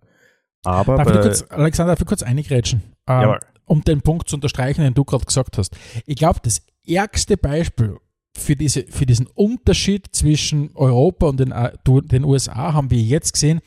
Aber 0.64 0.96
Darf 0.96 1.10
kurz, 1.22 1.44
Alexander, 1.48 1.92
darf 1.92 2.00
ich 2.00 2.06
kurz 2.06 2.22
eingrätschen? 2.22 2.82
Ähm, 3.08 3.36
um 3.64 3.82
den 3.82 4.02
Punkt 4.02 4.28
zu 4.28 4.36
unterstreichen, 4.36 4.82
den 4.82 4.92
du 4.94 5.04
gerade 5.04 5.24
gesagt 5.24 5.56
hast. 5.56 5.74
Ich 6.04 6.16
glaube, 6.16 6.40
das 6.42 6.62
ärgste 6.86 7.38
Beispiel 7.38 7.96
für, 8.36 8.56
diese, 8.56 8.84
für 8.84 9.06
diesen 9.06 9.26
Unterschied 9.26 10.08
zwischen 10.12 10.74
Europa 10.74 11.26
und 11.26 11.40
den, 11.40 11.52
äh, 11.52 11.72
den 11.86 12.24
USA 12.24 12.74
haben 12.74 12.90
wir 12.90 13.00
jetzt 13.00 13.32
gesehen, 13.32 13.60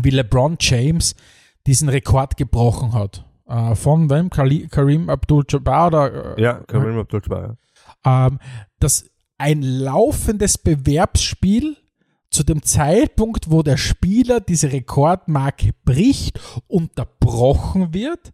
wie 0.00 0.10
LeBron 0.10 0.56
James 0.60 1.14
diesen 1.66 1.88
Rekord 1.88 2.36
gebrochen 2.36 2.92
hat. 2.92 3.24
Äh, 3.46 3.74
von 3.74 4.10
wem? 4.10 4.30
Karim 4.30 5.10
Abdul-Jabbar 5.10 5.86
oder? 5.88 6.38
äh, 6.38 6.42
ja, 6.42 6.54
Karim 6.66 6.98
Abdul-Jabbar, 6.98 7.56
ja. 8.04 8.26
ähm, 8.26 8.38
dass 8.78 9.10
ein 9.38 9.62
laufendes 9.62 10.58
Bewerbsspiel 10.58 11.76
zu 12.30 12.44
dem 12.44 12.62
Zeitpunkt, 12.62 13.50
wo 13.50 13.62
der 13.62 13.76
Spieler 13.76 14.40
diese 14.40 14.72
Rekordmarke 14.72 15.72
bricht, 15.84 16.40
unterbrochen 16.66 17.92
wird, 17.92 18.32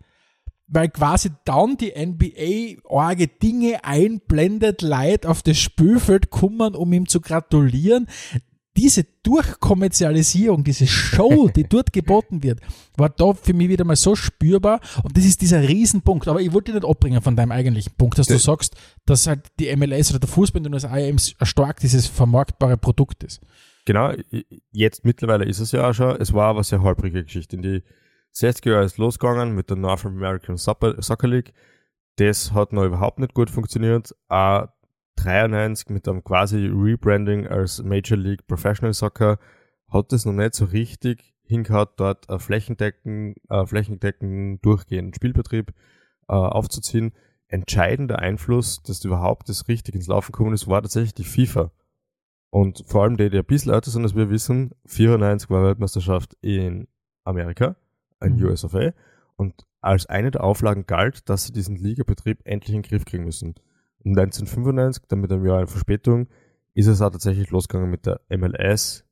weil 0.68 0.88
quasi 0.88 1.30
dann 1.44 1.76
die 1.76 1.94
NBA 1.96 2.88
arge 2.94 3.26
Dinge 3.26 3.84
einblendet, 3.84 4.82
Leute 4.82 5.28
auf 5.28 5.42
das 5.42 5.58
Spielfeld 5.58 6.30
kommen, 6.30 6.74
um 6.74 6.92
ihm 6.92 7.08
zu 7.08 7.20
gratulieren. 7.20 8.06
Diese 8.78 9.04
Durchkommerzialisierung, 9.24 10.62
diese 10.62 10.86
Show, 10.86 11.48
die 11.48 11.64
dort 11.68 11.92
geboten 11.92 12.44
wird, 12.44 12.60
war 12.96 13.08
da 13.08 13.32
für 13.34 13.52
mich 13.52 13.68
wieder 13.68 13.84
mal 13.84 13.96
so 13.96 14.14
spürbar 14.14 14.80
und 15.02 15.16
das 15.16 15.24
ist 15.24 15.42
dieser 15.42 15.68
Riesenpunkt. 15.68 16.28
Aber 16.28 16.40
ich 16.40 16.52
wollte 16.52 16.72
dich 16.72 16.80
nicht 16.80 16.88
abbringen 16.88 17.20
von 17.20 17.34
deinem 17.34 17.50
eigentlichen 17.50 17.92
Punkt, 17.98 18.18
dass 18.18 18.28
du 18.28 18.38
sagst, 18.38 18.76
dass 19.04 19.26
halt 19.26 19.46
die 19.58 19.74
MLS 19.74 20.10
oder 20.10 20.20
der 20.20 20.28
Fußball 20.28 20.62
den 20.62 20.72
USA 20.72 20.96
eben 20.96 21.18
stark 21.18 21.80
dieses 21.80 22.06
vermarktbare 22.06 22.76
Produkt 22.76 23.24
ist. 23.24 23.40
Genau, 23.84 24.12
jetzt 24.70 25.04
mittlerweile 25.04 25.44
ist 25.44 25.58
es 25.58 25.72
ja 25.72 25.88
auch 25.88 25.92
schon, 25.92 26.16
es 26.20 26.32
war 26.32 26.46
aber 26.46 26.62
sehr 26.62 26.80
holprige 26.80 27.24
Geschichte. 27.24 27.56
In 27.56 27.62
die 27.62 27.82
60er 28.36 28.70
Jahre 28.70 28.84
ist 28.84 28.98
losgegangen 28.98 29.56
mit 29.56 29.70
der 29.70 29.76
North 29.76 30.06
American 30.06 30.56
Soccer 30.56 31.28
League. 31.28 31.52
Das 32.16 32.52
hat 32.52 32.72
noch 32.72 32.84
überhaupt 32.84 33.18
nicht 33.18 33.34
gut 33.34 33.50
funktioniert. 33.50 34.14
Auch 34.28 34.68
93 35.22 35.90
mit 35.90 36.08
einem 36.08 36.22
quasi 36.24 36.66
Rebranding 36.66 37.46
als 37.46 37.82
Major 37.82 38.16
League 38.16 38.46
Professional 38.46 38.94
Soccer 38.94 39.38
hat 39.88 40.12
es 40.12 40.24
noch 40.24 40.32
nicht 40.32 40.54
so 40.54 40.66
richtig 40.66 41.34
hingehaut, 41.42 41.92
dort 41.96 42.28
ein 42.28 42.38
flächendecken, 42.38 43.34
äh, 43.48 43.66
flächendecken 43.66 44.60
durchgehenden 44.60 45.14
Spielbetrieb 45.14 45.72
äh, 46.28 46.34
aufzuziehen. 46.34 47.12
Entscheidender 47.48 48.18
Einfluss, 48.18 48.82
dass 48.82 49.04
überhaupt 49.04 49.48
das 49.48 49.68
richtig 49.68 49.94
ins 49.94 50.06
Laufen 50.06 50.32
gekommen 50.32 50.52
ist, 50.52 50.68
war 50.68 50.82
tatsächlich 50.82 51.14
die 51.14 51.24
FIFA. 51.24 51.72
Und 52.50 52.84
vor 52.86 53.02
allem 53.02 53.16
die, 53.16 53.30
die 53.30 53.38
ein 53.38 53.44
bisschen 53.44 53.72
älter 53.72 53.90
sind, 53.90 54.02
als 54.02 54.14
wir 54.14 54.30
wissen, 54.30 54.72
94 54.86 55.48
war 55.50 55.64
Weltmeisterschaft 55.64 56.36
in 56.42 56.88
Amerika, 57.24 57.76
in 58.22 58.36
mhm. 58.36 58.44
US 58.44 58.64
of 58.64 58.74
A. 58.74 58.92
Und 59.36 59.66
als 59.80 60.06
eine 60.06 60.30
der 60.30 60.44
Auflagen 60.44 60.86
galt, 60.86 61.28
dass 61.28 61.46
sie 61.46 61.52
diesen 61.52 61.76
Ligabetrieb 61.76 62.40
endlich 62.44 62.74
in 62.74 62.82
den 62.82 62.88
Griff 62.88 63.04
kriegen 63.04 63.24
müssen. 63.24 63.54
1995, 64.04 65.04
dann 65.08 65.20
mit 65.20 65.32
einem 65.32 65.44
Jahr 65.44 65.66
Verspätung, 65.66 66.28
ist 66.74 66.86
es 66.86 67.02
auch 67.02 67.10
tatsächlich 67.10 67.50
losgegangen 67.50 67.90
mit 67.90 68.06
der 68.06 68.20
MLS, 68.30 69.04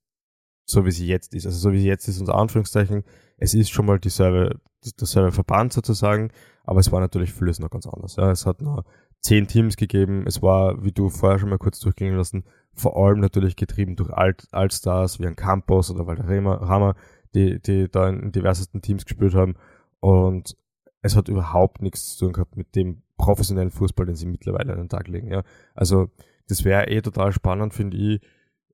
so 0.65 0.85
wie 0.85 0.91
sie 0.91 1.07
jetzt 1.07 1.35
ist. 1.35 1.47
Also 1.47 1.59
so 1.59 1.73
wie 1.73 1.81
sie 1.81 1.89
jetzt 1.89 2.09
ist, 2.09 2.21
unter 2.21 2.37
Anführungszeichen. 2.37 3.05
Es 3.39 3.55
ist 3.55 3.71
schon 3.71 3.87
mal 3.87 3.99
dieselbe, 3.99 4.61
derselbe 5.01 5.33
Verband 5.33 5.73
sozusagen, 5.73 6.31
aber 6.65 6.81
es 6.81 6.93
war 6.93 7.01
natürlich 7.01 7.33
vieles 7.33 7.59
noch 7.59 7.71
ganz 7.71 7.87
anders. 7.87 8.17
Ja, 8.17 8.31
es 8.31 8.47
hat 8.47 8.63
nur 8.63 8.85
zehn 9.21 9.47
Teams 9.47 9.77
gegeben. 9.77 10.25
Es 10.27 10.43
war, 10.43 10.85
wie 10.85 10.93
du 10.93 11.09
vorher 11.09 11.39
schon 11.39 11.51
mal 11.51 11.59
kurz 11.59 11.81
durchgehen 11.81 12.17
lassen, 12.17 12.45
vor 12.75 12.97
allem 12.97 13.21
natürlich 13.21 13.57
getrieben 13.57 13.97
durch 13.97 14.11
Alt, 14.11 14.47
Altstars 14.53 15.19
wie 15.19 15.27
ein 15.27 15.37
Campos 15.37 15.91
oder 15.91 16.07
Walter 16.07 16.27
Hammer, 16.29 16.95
die, 17.35 17.61
die 17.61 17.89
da 17.91 18.09
in 18.09 18.33
diversesten 18.33 18.83
Teams 18.83 19.05
gespielt 19.05 19.35
haben. 19.35 19.55
Und 20.01 20.57
es 21.03 21.17
hat 21.17 21.29
überhaupt 21.29 21.83
nichts 21.83 22.17
zu 22.17 22.27
tun 22.27 22.33
gehabt 22.33 22.57
mit 22.57 22.75
dem 22.77 23.03
professionellen 23.17 23.71
Fußball, 23.71 24.07
den 24.07 24.17
sie 24.17 24.27
mittlerweile 24.27 24.73
an 24.73 24.79
den 24.79 24.89
Tag 24.89 25.09
legen. 25.09 25.31
Ja. 25.31 25.43
Also 25.75 26.11
das 26.49 26.65
wäre 26.65 26.89
eh 26.89 27.01
total 27.01 27.33
spannend, 27.33 27.75
finde 27.75 27.97
ich, 27.97 28.21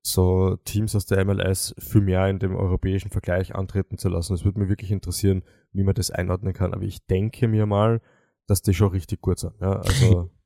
so 0.01 0.57
Teams 0.65 0.95
aus 0.95 1.05
der 1.05 1.23
MLS 1.23 1.73
viel 1.79 2.01
mehr 2.01 2.27
in 2.27 2.39
dem 2.39 2.55
europäischen 2.55 3.09
Vergleich 3.09 3.55
antreten 3.55 3.97
zu 3.97 4.09
lassen. 4.09 4.33
Es 4.33 4.43
würde 4.43 4.59
mich 4.59 4.69
wirklich 4.69 4.91
interessieren, 4.91 5.43
wie 5.71 5.83
man 5.83 5.95
das 5.95 6.11
einordnen 6.11 6.53
kann. 6.53 6.73
Aber 6.73 6.83
ich 6.83 7.05
denke 7.07 7.47
mir 7.47 7.65
mal, 7.65 8.01
dass 8.45 8.61
die 8.61 8.73
schon 8.73 8.89
richtig 8.89 9.21
gut 9.21 9.39
sind. 9.39 9.53
Ja, 9.61 9.79
also. 9.79 10.29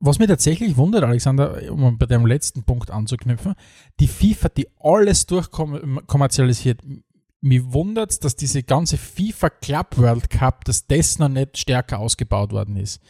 Was 0.00 0.20
mich 0.20 0.28
tatsächlich 0.28 0.76
wundert, 0.76 1.02
Alexander, 1.02 1.60
um 1.72 1.98
bei 1.98 2.06
deinem 2.06 2.24
letzten 2.24 2.62
Punkt 2.62 2.88
anzuknüpfen, 2.92 3.54
die 3.98 4.06
FIFA, 4.06 4.48
die 4.50 4.68
alles 4.78 5.26
durchkommerzialisiert, 5.26 6.82
mich 7.40 7.62
wundert 7.72 8.24
dass 8.24 8.34
diese 8.34 8.62
ganze 8.62 8.96
FIFA 8.96 9.50
Club 9.50 9.96
World 9.96 10.30
Cup, 10.30 10.64
dass 10.64 10.86
das 10.86 11.18
noch 11.18 11.28
nicht 11.28 11.58
stärker 11.58 11.98
ausgebaut 11.98 12.52
worden 12.52 12.76
ist. 12.76 13.00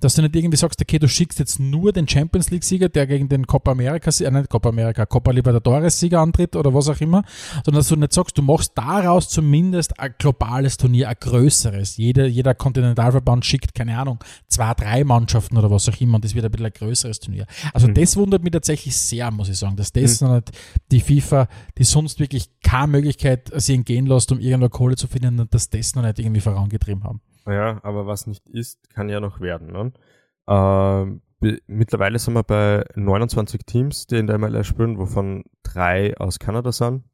Dass 0.00 0.14
du 0.14 0.22
nicht 0.22 0.36
irgendwie 0.36 0.56
sagst, 0.56 0.80
okay, 0.80 0.98
du 0.98 1.08
schickst 1.08 1.38
jetzt 1.38 1.58
nur 1.58 1.92
den 1.92 2.06
Champions 2.08 2.50
League 2.50 2.64
Sieger, 2.64 2.88
der 2.88 3.06
gegen 3.06 3.28
den 3.28 3.46
Copa 3.46 3.70
America, 3.72 4.10
äh, 4.10 4.30
nicht 4.30 4.50
Copa 4.50 4.70
America, 4.70 5.06
Copa 5.06 5.30
Libertadores 5.30 6.00
Sieger 6.00 6.20
antritt 6.20 6.56
oder 6.56 6.74
was 6.74 6.88
auch 6.88 7.00
immer, 7.00 7.22
sondern 7.64 7.76
dass 7.76 7.88
du 7.88 7.96
nicht 7.96 8.12
sagst, 8.12 8.36
du 8.36 8.42
machst 8.42 8.72
daraus 8.74 9.28
zumindest 9.28 9.98
ein 9.98 10.14
globales 10.18 10.76
Turnier, 10.76 11.08
ein 11.08 11.16
größeres. 11.18 11.96
Jeder, 11.96 12.26
jeder 12.26 12.54
Kontinentalverband 12.54 13.46
schickt, 13.46 13.74
keine 13.74 13.98
Ahnung, 13.98 14.18
zwei, 14.48 14.74
drei 14.74 15.04
Mannschaften 15.04 15.56
oder 15.56 15.70
was 15.70 15.88
auch 15.88 16.00
immer 16.00 16.16
und 16.16 16.24
das 16.24 16.34
wird 16.34 16.44
ein 16.44 16.50
bisschen 16.50 16.66
ein 16.66 16.72
größeres 16.72 17.20
Turnier. 17.20 17.46
Also 17.72 17.88
mhm. 17.88 17.94
das 17.94 18.16
wundert 18.16 18.42
mich 18.42 18.52
tatsächlich 18.52 18.96
sehr, 18.96 19.30
muss 19.30 19.48
ich 19.48 19.58
sagen, 19.58 19.76
dass 19.76 19.92
das 19.92 20.20
mhm. 20.20 20.26
noch 20.26 20.34
nicht 20.34 20.50
die 20.90 21.00
FIFA, 21.00 21.48
die 21.78 21.84
sonst 21.84 22.20
wirklich 22.20 22.48
keine 22.62 22.88
Möglichkeit 22.88 23.50
sie 23.56 23.77
gehen 23.84 24.06
lässt, 24.06 24.32
um 24.32 24.40
irgendwo 24.40 24.68
Kohle 24.68 24.96
zu 24.96 25.06
finden 25.06 25.40
und 25.40 25.54
dass 25.54 25.70
das 25.70 25.94
noch 25.94 26.02
nicht 26.02 26.18
irgendwie 26.18 26.40
vorangetrieben 26.40 27.04
haben. 27.04 27.20
Ja, 27.46 27.80
aber 27.82 28.06
was 28.06 28.26
nicht 28.26 28.48
ist, 28.48 28.90
kann 28.90 29.08
ja 29.08 29.20
noch 29.20 29.40
werden. 29.40 29.72
Ne? 29.72 29.92
Ähm, 30.48 31.22
mittlerweile 31.66 32.18
sind 32.18 32.34
wir 32.34 32.42
bei 32.42 32.84
29 32.94 33.62
Teams, 33.64 34.06
die 34.06 34.16
in 34.16 34.26
der 34.26 34.38
MLS 34.38 34.66
spielen, 34.66 34.98
wovon 34.98 35.44
drei 35.62 36.16
aus 36.16 36.38
Kanada 36.38 36.72
sind. 36.72 37.04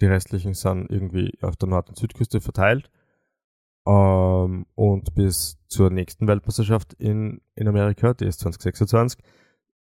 Die 0.00 0.06
restlichen 0.06 0.54
sind 0.54 0.90
irgendwie 0.90 1.32
auf 1.42 1.56
der 1.56 1.68
Nord- 1.68 1.88
und 1.88 1.96
Südküste 1.96 2.40
verteilt. 2.40 2.90
Ähm, 3.86 4.66
und 4.74 5.14
bis 5.14 5.58
zur 5.68 5.90
nächsten 5.90 6.28
Weltmeisterschaft 6.28 6.94
in, 6.94 7.40
in 7.54 7.68
Amerika, 7.68 8.14
die 8.14 8.26
ist 8.26 8.40
2026, 8.40 9.18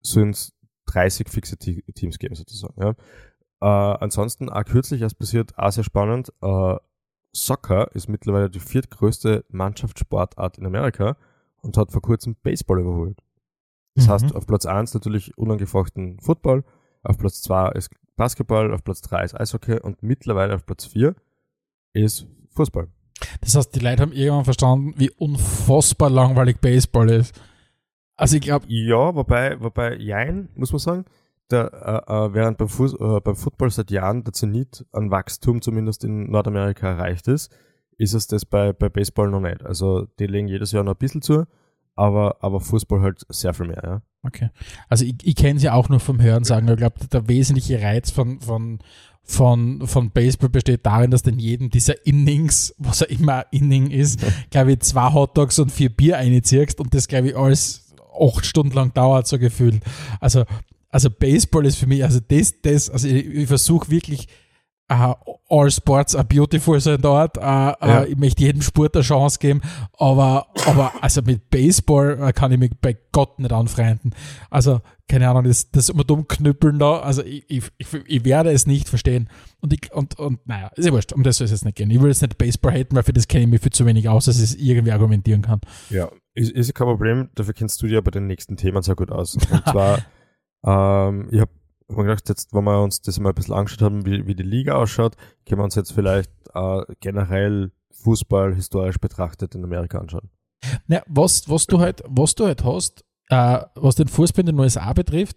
sind 0.03 0.31
es 0.35 0.53
30 0.87 1.29
fixe 1.29 1.57
Teams 1.57 2.19
geben 2.19 2.35
sozusagen. 2.35 2.81
Ja. 2.81 2.95
Äh, 3.61 3.67
ansonsten, 3.67 4.49
auch 4.49 4.65
kürzlich 4.65 5.03
erst 5.03 5.19
passiert, 5.19 5.59
auch 5.59 5.71
sehr 5.71 5.85
spannend, 5.85 6.33
äh, 6.43 6.77
Soccer 7.33 7.95
ist 7.95 8.09
mittlerweile 8.09 8.51
die 8.51 8.61
viertgrößte 8.61 9.45
Mannschaftssportart 9.51 10.59
in 10.59 10.67
Amerika 10.67 11.17
und 11.63 11.77
hat 11.77 11.93
vor 11.93 12.03
kurzem 12.03 12.37
Baseball 12.43 12.81
überholt. 12.81 13.23
Das 13.95 14.07
mhm. 14.07 14.11
heißt, 14.11 14.35
auf 14.35 14.47
Platz 14.47 14.67
1 14.67 14.95
natürlich 14.95 15.37
unangefochten 15.39 16.19
Football, 16.21 16.65
auf 17.03 17.19
Platz 17.19 17.43
2 17.43 17.71
ist 17.73 17.91
Basketball, 18.17 18.73
auf 18.73 18.83
Platz 18.83 19.01
3 19.03 19.25
ist 19.25 19.41
Eishockey 19.41 19.81
und 19.81 20.03
mittlerweile 20.03 20.55
auf 20.55 20.67
Platz 20.67 20.87
4 20.87 21.15
ist 21.93 22.27
Fußball. 22.51 22.89
Das 23.41 23.55
heißt, 23.55 23.75
die 23.75 23.81
Leute 23.81 24.03
haben 24.03 24.13
irgendwann 24.13 24.45
verstanden, 24.45 24.95
wie 24.97 25.11
unfassbar 25.11 26.11
langweilig 26.11 26.59
Baseball 26.61 27.11
ist. 27.11 27.39
Also 28.17 28.37
ich 28.37 28.43
glaube. 28.43 28.67
Ja, 28.69 29.15
wobei, 29.15 29.61
wobei, 29.61 29.97
jein, 29.97 30.49
muss 30.55 30.73
man 30.73 30.79
sagen, 30.79 31.05
der, 31.51 32.05
äh, 32.07 32.13
äh, 32.13 32.35
während 32.35 32.59
beim, 32.59 32.69
Fuß, 32.69 32.95
äh, 32.95 33.21
beim 33.21 33.37
Football 33.37 33.71
seit 33.71 33.91
Jahren 33.91 34.25
der 34.25 34.33
Zenit 34.33 34.87
an 34.93 35.11
Wachstum 35.11 35.63
zumindest 35.63 36.05
in 36.05 36.31
Nordamerika 36.31 36.89
erreicht 36.89 37.29
ist, 37.29 37.51
ist 37.99 38.15
es 38.15 38.27
das 38.27 38.45
bei, 38.45 38.73
bei 38.73 38.89
Baseball 38.89 39.29
noch 39.31 39.41
nicht. 39.41 39.65
Also 39.65 40.07
die 40.19 40.27
legen 40.27 40.49
jedes 40.49 40.73
Jahr 40.73 40.85
noch 40.85 40.95
ein 40.95 40.99
bisschen 40.99 41.23
zu, 41.23 41.45
aber, 41.95 42.37
aber 42.41 42.61
Fußball 42.61 43.03
halt 43.03 43.25
sehr 43.29 43.55
viel 43.55 43.67
mehr, 43.67 43.83
ja. 43.85 44.03
Okay. 44.23 44.51
Also 44.89 45.05
ich, 45.05 45.17
ich 45.23 45.35
kenne 45.35 45.57
es 45.57 45.63
ja 45.63 45.73
auch 45.73 45.89
nur 45.89 46.01
vom 46.01 46.21
Hören 46.21 46.45
sagen. 46.45 46.69
Ich 46.69 46.77
glaube, 46.77 47.07
der 47.11 47.29
wesentliche 47.29 47.81
Reiz 47.81 48.11
von, 48.11 48.41
von, 48.41 48.79
von, 49.23 49.87
von 49.87 50.11
Baseball 50.11 50.51
besteht 50.51 50.85
darin, 50.85 51.11
dass 51.11 51.23
in 51.23 51.39
jedem 51.39 51.71
dieser 51.71 52.07
Innings, 52.07 52.75
was 52.79 53.01
er 53.01 53.11
immer 53.11 53.47
Inning 53.51 53.91
ist, 53.91 54.21
glaube 54.51 54.73
ich, 54.73 54.81
zwei 54.81 55.13
Hotdogs 55.13 55.59
und 55.59 55.73
vier 55.73 55.89
Bier 55.89 56.19
einziehst 56.19 56.81
und 56.81 56.95
das, 56.95 57.09
glaube 57.09 57.29
ich, 57.29 57.37
alles 57.37 57.95
acht 58.19 58.45
Stunden 58.45 58.75
lang 58.75 58.93
dauert, 58.93 59.27
so 59.27 59.39
gefühlt. 59.39 59.83
Also 60.21 60.45
also 60.91 61.11
Baseball 61.11 61.67
ist 61.67 61.77
für 61.77 61.87
mich, 61.87 62.03
also 62.05 62.21
das, 62.27 62.61
das, 62.63 62.91
also 62.91 63.09
ich, 63.09 63.27
ich 63.27 63.47
versuche 63.47 63.91
wirklich, 63.91 64.29
uh, 64.91 65.15
all 65.49 65.71
sports 65.71 66.15
are 66.15 66.25
beautiful 66.25 66.79
sein 66.81 67.01
dort. 67.01 67.37
Uh, 67.37 67.41
ja. 67.41 68.03
uh, 68.03 68.05
ich 68.05 68.17
möchte 68.17 68.43
jedem 68.43 68.63
Sport 68.63 68.97
eine 68.97 69.05
Chance 69.05 69.39
geben, 69.39 69.63
aber, 69.99 70.49
aber 70.67 70.93
also 71.01 71.23
mit 71.23 71.49
Baseball 71.51 72.33
kann 72.33 72.53
ich 72.53 72.59
mich 72.59 72.73
bei 72.81 72.97
Gott 73.13 73.39
nicht 73.39 73.53
anfreunden. 73.53 74.15
Also, 74.51 74.81
keine 75.09 75.29
Ahnung, 75.29 75.45
das, 75.45 75.71
das 75.71 75.89
immer 75.89 76.05
dumm 76.05 76.29
knüppeln 76.29 76.79
da, 76.79 77.01
also 77.01 77.23
ich, 77.23 77.45
ich, 77.49 77.65
ich, 78.07 78.25
werde 78.25 78.51
es 78.51 78.67
nicht 78.67 78.89
verstehen. 78.89 79.29
Und, 79.61 79.73
ich, 79.73 79.93
und, 79.93 80.19
und 80.19 80.47
naja, 80.47 80.71
ist 80.77 80.87
ja 80.87 80.93
wurscht, 80.93 81.13
um 81.13 81.23
das 81.23 81.39
soll 81.39 81.47
es 81.47 81.51
jetzt 81.51 81.65
nicht 81.65 81.77
gehen. 81.77 81.91
Ich 81.91 82.01
will 82.01 82.09
jetzt 82.09 82.23
nicht 82.23 82.39
Baseball 82.39 82.73
haten, 82.73 82.95
weil 82.95 83.03
für 83.03 83.13
das 83.13 83.29
kenne 83.29 83.45
ich 83.45 83.51
mich 83.51 83.61
viel 83.61 83.73
zu 83.73 83.87
wenig 83.87 84.09
aus, 84.09 84.27
dass 84.27 84.39
ich 84.39 84.45
es 84.45 84.55
irgendwie 84.57 84.93
argumentieren 84.93 85.43
kann. 85.43 85.61
Ja, 85.89 86.11
ist, 86.35 86.53
ist 86.53 86.75
kein 86.75 86.87
Problem, 86.87 87.29
dafür 87.35 87.55
kennst 87.55 87.83
du 87.83 87.87
dich 87.87 87.95
ja 87.95 88.01
bei 88.01 88.13
den 88.13 88.27
nächsten 88.27 88.57
Themen 88.57 88.83
sehr 88.83 88.95
gut 88.95 89.11
aus. 89.11 89.35
Und 89.35 89.65
zwar 89.71 89.99
ähm, 90.65 91.29
ich 91.31 91.41
habe 91.41 91.51
mir 91.89 92.05
gedacht, 92.05 92.29
jetzt, 92.29 92.53
wenn 92.53 92.65
wir 92.65 92.83
uns 92.83 93.01
das 93.03 93.19
mal 93.19 93.31
ein 93.31 93.35
bisschen 93.35 93.55
angeschaut 93.55 93.83
haben, 93.83 94.07
wie, 94.07 94.27
wie 94.27 94.35
die 94.35 94.43
Liga 94.43 94.77
ausschaut, 94.77 95.17
können 95.47 95.61
wir 95.61 95.65
uns 95.65 95.75
jetzt 95.75 95.93
vielleicht 95.93 96.31
äh, 96.55 96.83
generell 97.01 97.73
Fußball 98.03 98.55
historisch 98.55 98.99
betrachtet 98.99 99.55
in 99.55 99.65
Amerika 99.65 99.99
anschauen. 99.99 100.31
Ja, 100.89 101.03
was, 101.07 101.49
was 101.49 101.67
du 101.67 101.81
halt, 101.81 102.03
was 102.07 102.35
du 102.35 102.47
halt 102.47 102.65
hast, 102.65 103.05
äh, 103.29 103.61
was 103.75 103.95
den 103.95 104.09
Fußball 104.09 104.41
in 104.41 104.47
den 104.47 104.59
USA 104.59 104.93
betrifft, 104.93 105.37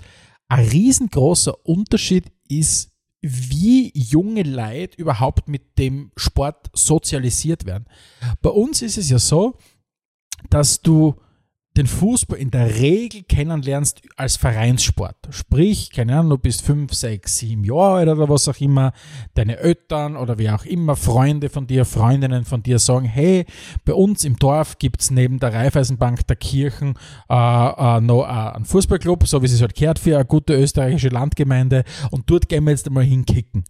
ein 0.50 0.68
riesengroßer 0.68 1.66
Unterschied 1.66 2.32
ist, 2.50 2.92
wie 3.22 3.92
junge 3.96 4.44
Leute 4.44 4.98
überhaupt 4.98 5.48
mit 5.48 5.80
dem 5.80 6.12
Sport 6.18 6.70
sozialisiert 6.74 7.66
werden. 7.66 7.86
Bei 8.42 8.50
uns 8.50 8.82
ist 8.82 8.98
es 8.98 9.10
ja 9.10 9.18
so, 9.18 9.58
dass 10.50 10.82
du 10.82 11.16
den 11.76 11.88
Fußball 11.88 12.38
in 12.38 12.52
der 12.52 12.80
Regel 12.80 13.24
kennenlernst 13.24 14.02
als 14.16 14.36
Vereinssport. 14.36 15.16
Sprich, 15.32 15.90
keine 15.92 16.14
Ahnung, 16.14 16.32
du 16.32 16.38
bist 16.38 16.62
fünf, 16.62 16.94
sechs, 16.94 17.40
sieben 17.40 17.64
Jahre 17.64 17.96
alt 17.96 18.10
oder 18.10 18.30
was 18.30 18.48
auch 18.48 18.60
immer, 18.62 18.94
deine 19.34 19.58
Eltern 19.58 20.16
oder 20.16 20.38
wie 20.38 20.50
auch 20.50 20.66
immer, 20.66 20.96
Freunde 20.96 21.50
von 21.50 21.66
dir, 21.66 21.86
Freundinnen 21.86 22.46
von 22.46 22.62
dir 22.62 22.78
sagen, 22.78 23.06
hey, 23.06 23.46
bei 23.86 23.94
uns 23.94 24.24
im 24.24 24.38
Dorf 24.38 24.78
gibt's 24.78 25.10
neben 25.10 25.40
der 25.40 25.54
Raiffeisenbank 25.54 26.28
der 26.28 26.36
Kirchen 26.36 26.94
äh, 27.30 27.34
äh, 27.34 28.02
noch 28.02 28.24
äh, 28.24 28.56
einen 28.56 28.66
Fußballclub, 28.66 29.28
so 29.28 29.42
wie 29.42 29.48
es 29.48 29.62
halt 29.62 29.76
gehört 29.76 29.98
für 29.98 30.16
eine 30.16 30.26
gute 30.26 30.54
österreichische 30.54 31.10
Landgemeinde 31.10 31.86
und 32.12 32.30
dort 32.30 32.50
gehen 32.50 32.66
wir 32.66 32.72
jetzt 32.72 32.88
einmal 32.88 33.04
hinkicken. 33.04 33.64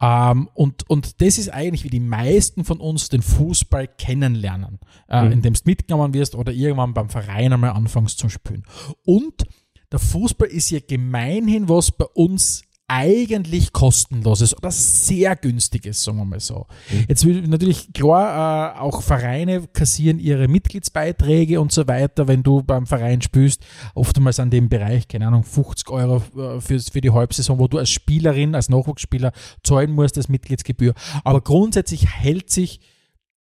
Ähm, 0.00 0.48
und, 0.54 0.88
und 0.90 1.20
das 1.22 1.38
ist 1.38 1.48
eigentlich, 1.48 1.84
wie 1.84 1.90
die 1.90 2.00
meisten 2.00 2.64
von 2.64 2.80
uns 2.80 3.08
den 3.08 3.22
Fußball 3.22 3.88
kennenlernen, 3.88 4.78
äh, 5.08 5.22
Mhm. 5.24 5.32
indem 5.32 5.54
du 5.54 5.60
mitgenommen 5.64 6.12
wirst 6.14 6.34
oder 6.34 6.52
irgendwann 6.52 6.92
beim 6.94 7.08
Verein 7.08 7.52
einmal 7.52 7.70
anfängst 7.70 8.18
zu 8.18 8.28
spielen. 8.28 8.64
Und 9.04 9.44
der 9.92 9.98
Fußball 9.98 10.48
ist 10.48 10.70
ja 10.70 10.80
gemeinhin 10.86 11.68
was 11.68 11.90
bei 11.92 12.04
uns 12.06 12.62
eigentlich 12.88 13.72
kostenloses 13.72 14.56
oder 14.56 14.70
sehr 14.70 15.34
günstiges, 15.34 16.04
sagen 16.04 16.18
wir 16.18 16.24
mal 16.24 16.40
so. 16.40 16.66
Mhm. 16.90 17.04
Jetzt 17.08 17.24
will 17.24 17.42
natürlich 17.48 17.92
klar, 17.92 18.76
äh, 18.76 18.78
auch 18.78 19.02
Vereine 19.02 19.66
kassieren 19.66 20.20
ihre 20.20 20.46
Mitgliedsbeiträge 20.46 21.60
und 21.60 21.72
so 21.72 21.88
weiter, 21.88 22.28
wenn 22.28 22.44
du 22.44 22.62
beim 22.62 22.86
Verein 22.86 23.22
spielst, 23.22 23.64
oftmals 23.94 24.38
an 24.38 24.50
dem 24.50 24.68
Bereich, 24.68 25.08
keine 25.08 25.26
Ahnung, 25.26 25.42
50 25.42 25.90
Euro 25.90 26.16
äh, 26.36 26.60
für, 26.60 26.78
für 26.78 27.00
die 27.00 27.10
Halbsaison, 27.10 27.58
wo 27.58 27.66
du 27.66 27.78
als 27.78 27.90
Spielerin, 27.90 28.54
als 28.54 28.68
Nachwuchsspieler 28.68 29.32
zahlen 29.64 29.90
musst 29.92 30.16
als 30.16 30.28
Mitgliedsgebühr. 30.28 30.94
Aber 31.24 31.40
grundsätzlich 31.40 32.06
hält 32.06 32.50
sich, 32.50 32.80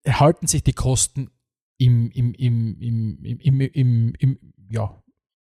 halten 0.05 0.47
sich 0.47 0.63
die 0.63 0.73
Kosten 0.73 1.29
im, 1.77 2.11
im, 2.11 2.33
im, 2.33 2.77
im, 2.81 3.17
im, 3.23 3.39
im, 3.39 3.61
im, 3.61 4.13
im 4.19 4.39
ja, 4.69 5.01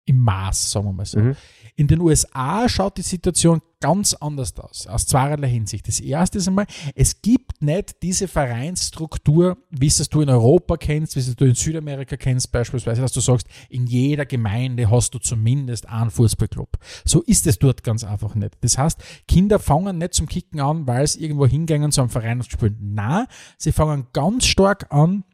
im 0.05 0.19
Maß, 0.19 0.73
sagen 0.73 0.87
wir 0.87 0.93
mal 0.93 1.05
so. 1.05 1.21
Mhm. 1.21 1.37
In 1.77 1.87
den 1.87 2.01
USA 2.01 2.69
schaut 2.69 2.99
die 2.99 3.03
Situation 3.03 3.61
ganz 3.81 4.13
anders 4.15 4.59
aus, 4.59 4.87
aus 4.87 5.07
zweierlei 5.07 5.49
Hinsicht. 5.49 5.89
Das 5.89 6.01
erste 6.01 6.39
ist 6.39 6.49
einmal, 6.49 6.67
es 6.95 7.23
gibt 7.23 7.63
nicht 7.63 8.03
diese 8.03 8.29
Vereinsstruktur, 8.29 9.57
wie 9.71 9.87
es 9.87 10.09
du 10.09 10.21
in 10.21 10.29
Europa 10.29 10.77
kennst, 10.77 11.17
wie 11.17 11.21
es 11.21 11.35
du 11.35 11.47
in 11.47 11.55
Südamerika 11.55 12.17
kennst, 12.17 12.53
beispielsweise, 12.53 13.01
dass 13.01 13.13
du 13.13 13.21
sagst, 13.21 13.47
in 13.71 13.87
jeder 13.87 14.27
Gemeinde 14.27 14.91
hast 14.91 15.15
du 15.15 15.19
zumindest 15.19 15.89
einen 15.89 16.11
Fußballclub. 16.11 16.77
So 17.05 17.23
ist 17.23 17.47
es 17.47 17.59
dort 17.59 17.83
ganz 17.83 18.05
einfach 18.05 18.35
nicht. 18.35 18.59
Das 18.61 18.77
heißt, 18.77 18.99
Kinder 19.27 19.59
fangen 19.59 19.99
nicht 19.99 20.15
zum 20.15 20.27
Kicken 20.27 20.61
an, 20.61 20.87
weil 20.87 21.07
sie 21.07 21.23
irgendwo 21.23 21.47
hingehen 21.47 21.91
zu 21.91 22.03
einem 22.03 22.11
Verein 22.11 22.39
und 22.39 22.51
spielen. 22.51 22.77
Nein, 22.81 23.27
sie 23.57 23.73
fangen 23.73 24.09
ganz 24.13 24.47
stark 24.47 24.93
an, 24.93 25.25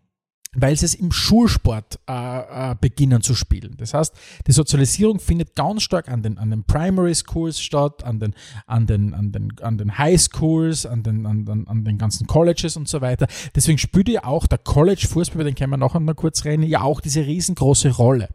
weil 0.57 0.77
sie 0.77 0.87
es 0.87 0.95
im 0.95 1.13
Schulsport 1.13 1.99
äh, 2.09 2.71
äh, 2.73 2.75
beginnen 2.81 3.23
zu 3.23 3.35
spielen. 3.35 3.75
Das 3.77 3.95
heißt, 3.95 4.15
die 4.47 4.53
Sozialisierung 4.53 5.21
findet 5.21 5.55
ganz 5.55 5.83
stark 5.83 6.09
an 6.09 6.23
den, 6.23 6.39
an 6.39 6.51
den 6.51 6.65
Primary 6.65 7.15
Schools 7.15 7.61
statt, 7.61 8.05
an 8.05 8.19
den, 8.19 8.35
an 8.67 8.87
den, 8.87 9.15
an 9.15 9.33
den, 9.33 9.53
an 9.61 9.79
den 9.79 9.99
High 9.99 10.21
Schools, 10.21 10.87
an 10.87 11.03
den, 11.03 11.27
an, 11.27 11.45
den, 11.45 11.69
an 11.69 11.85
den 11.85 11.99
ganzen 11.99 12.27
Colleges 12.27 12.77
und 12.77 12.89
so 12.89 13.01
weiter. 13.01 13.27
Deswegen 13.55 13.79
spielt 13.79 14.09
ja 14.09 14.25
auch 14.25 14.47
der 14.47 14.59
College-Fußball, 14.59 15.37
über 15.37 15.45
den 15.45 15.55
können 15.55 15.71
wir 15.71 15.77
noch 15.77 15.97
kurz 16.17 16.45
reden, 16.45 16.63
ja 16.63 16.83
auch 16.83 17.01
diese 17.01 17.27
riesengroße 17.27 17.91
Rolle. 17.91 18.29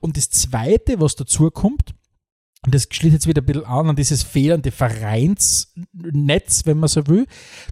Und 0.00 0.16
das 0.16 0.30
Zweite, 0.30 1.00
was 1.00 1.16
dazu 1.16 1.50
kommt, 1.50 1.94
das 2.62 2.88
schließt 2.90 3.14
jetzt 3.14 3.26
wieder 3.26 3.40
ein 3.40 3.46
bisschen 3.46 3.64
an 3.64 3.88
an 3.88 3.96
dieses 3.96 4.22
fehlende 4.22 4.70
Vereinsnetz, 4.70 6.66
wenn 6.66 6.78
man 6.78 6.88
so 6.88 7.06
will. 7.06 7.26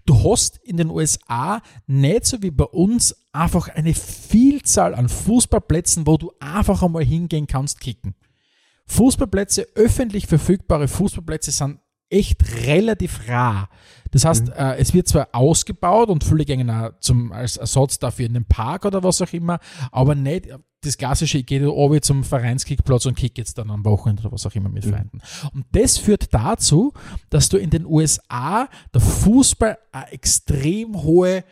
Du 0.06 0.24
hast 0.24 0.56
in 0.58 0.78
den 0.78 0.88
USA 0.88 1.60
nicht 1.86 2.24
so 2.24 2.42
wie 2.42 2.50
bei 2.50 2.64
uns 2.64 3.14
einfach 3.32 3.68
eine 3.68 3.92
Vielzahl 3.92 4.94
an 4.94 5.10
Fußballplätzen, 5.10 6.06
wo 6.06 6.16
du 6.16 6.32
einfach 6.40 6.82
einmal 6.82 7.04
hingehen 7.04 7.46
kannst, 7.46 7.80
kicken. 7.80 8.14
Fußballplätze, 8.86 9.68
öffentlich 9.74 10.26
verfügbare 10.26 10.88
Fußballplätze 10.88 11.50
sind 11.50 11.80
echt 12.10 12.66
relativ 12.66 13.28
rar. 13.28 13.68
Das 14.10 14.24
heißt, 14.24 14.50
äh, 14.50 14.76
es 14.76 14.94
wird 14.94 15.08
zwar 15.08 15.28
ausgebaut 15.32 16.08
und 16.08 16.24
auch 16.24 16.90
zum, 17.00 17.32
als 17.32 17.56
Ersatz 17.56 17.98
dafür 17.98 18.26
in 18.26 18.34
den 18.34 18.46
Park 18.46 18.84
oder 18.84 19.02
was 19.02 19.20
auch 19.20 19.32
immer, 19.32 19.58
aber 19.92 20.14
nicht 20.14 20.48
das 20.80 20.96
klassische, 20.96 21.38
ich 21.38 21.46
gehe 21.46 21.60
da 21.60 21.68
oben 21.68 22.00
zum 22.02 22.22
Vereinskickplatz 22.22 23.06
und 23.06 23.16
kick 23.16 23.36
jetzt 23.36 23.58
dann 23.58 23.70
am 23.70 23.84
Wochenende 23.84 24.22
oder 24.22 24.32
was 24.32 24.46
auch 24.46 24.54
immer 24.54 24.68
mit 24.68 24.84
Freunden. 24.84 25.20
Und 25.52 25.66
das 25.72 25.98
führt 25.98 26.32
dazu, 26.32 26.92
dass 27.30 27.48
du 27.48 27.56
in 27.56 27.70
den 27.70 27.84
USA 27.84 28.68
der 28.94 29.00
Fußball 29.00 29.76
eine 29.90 30.12
extrem 30.12 31.02
hohe 31.02 31.44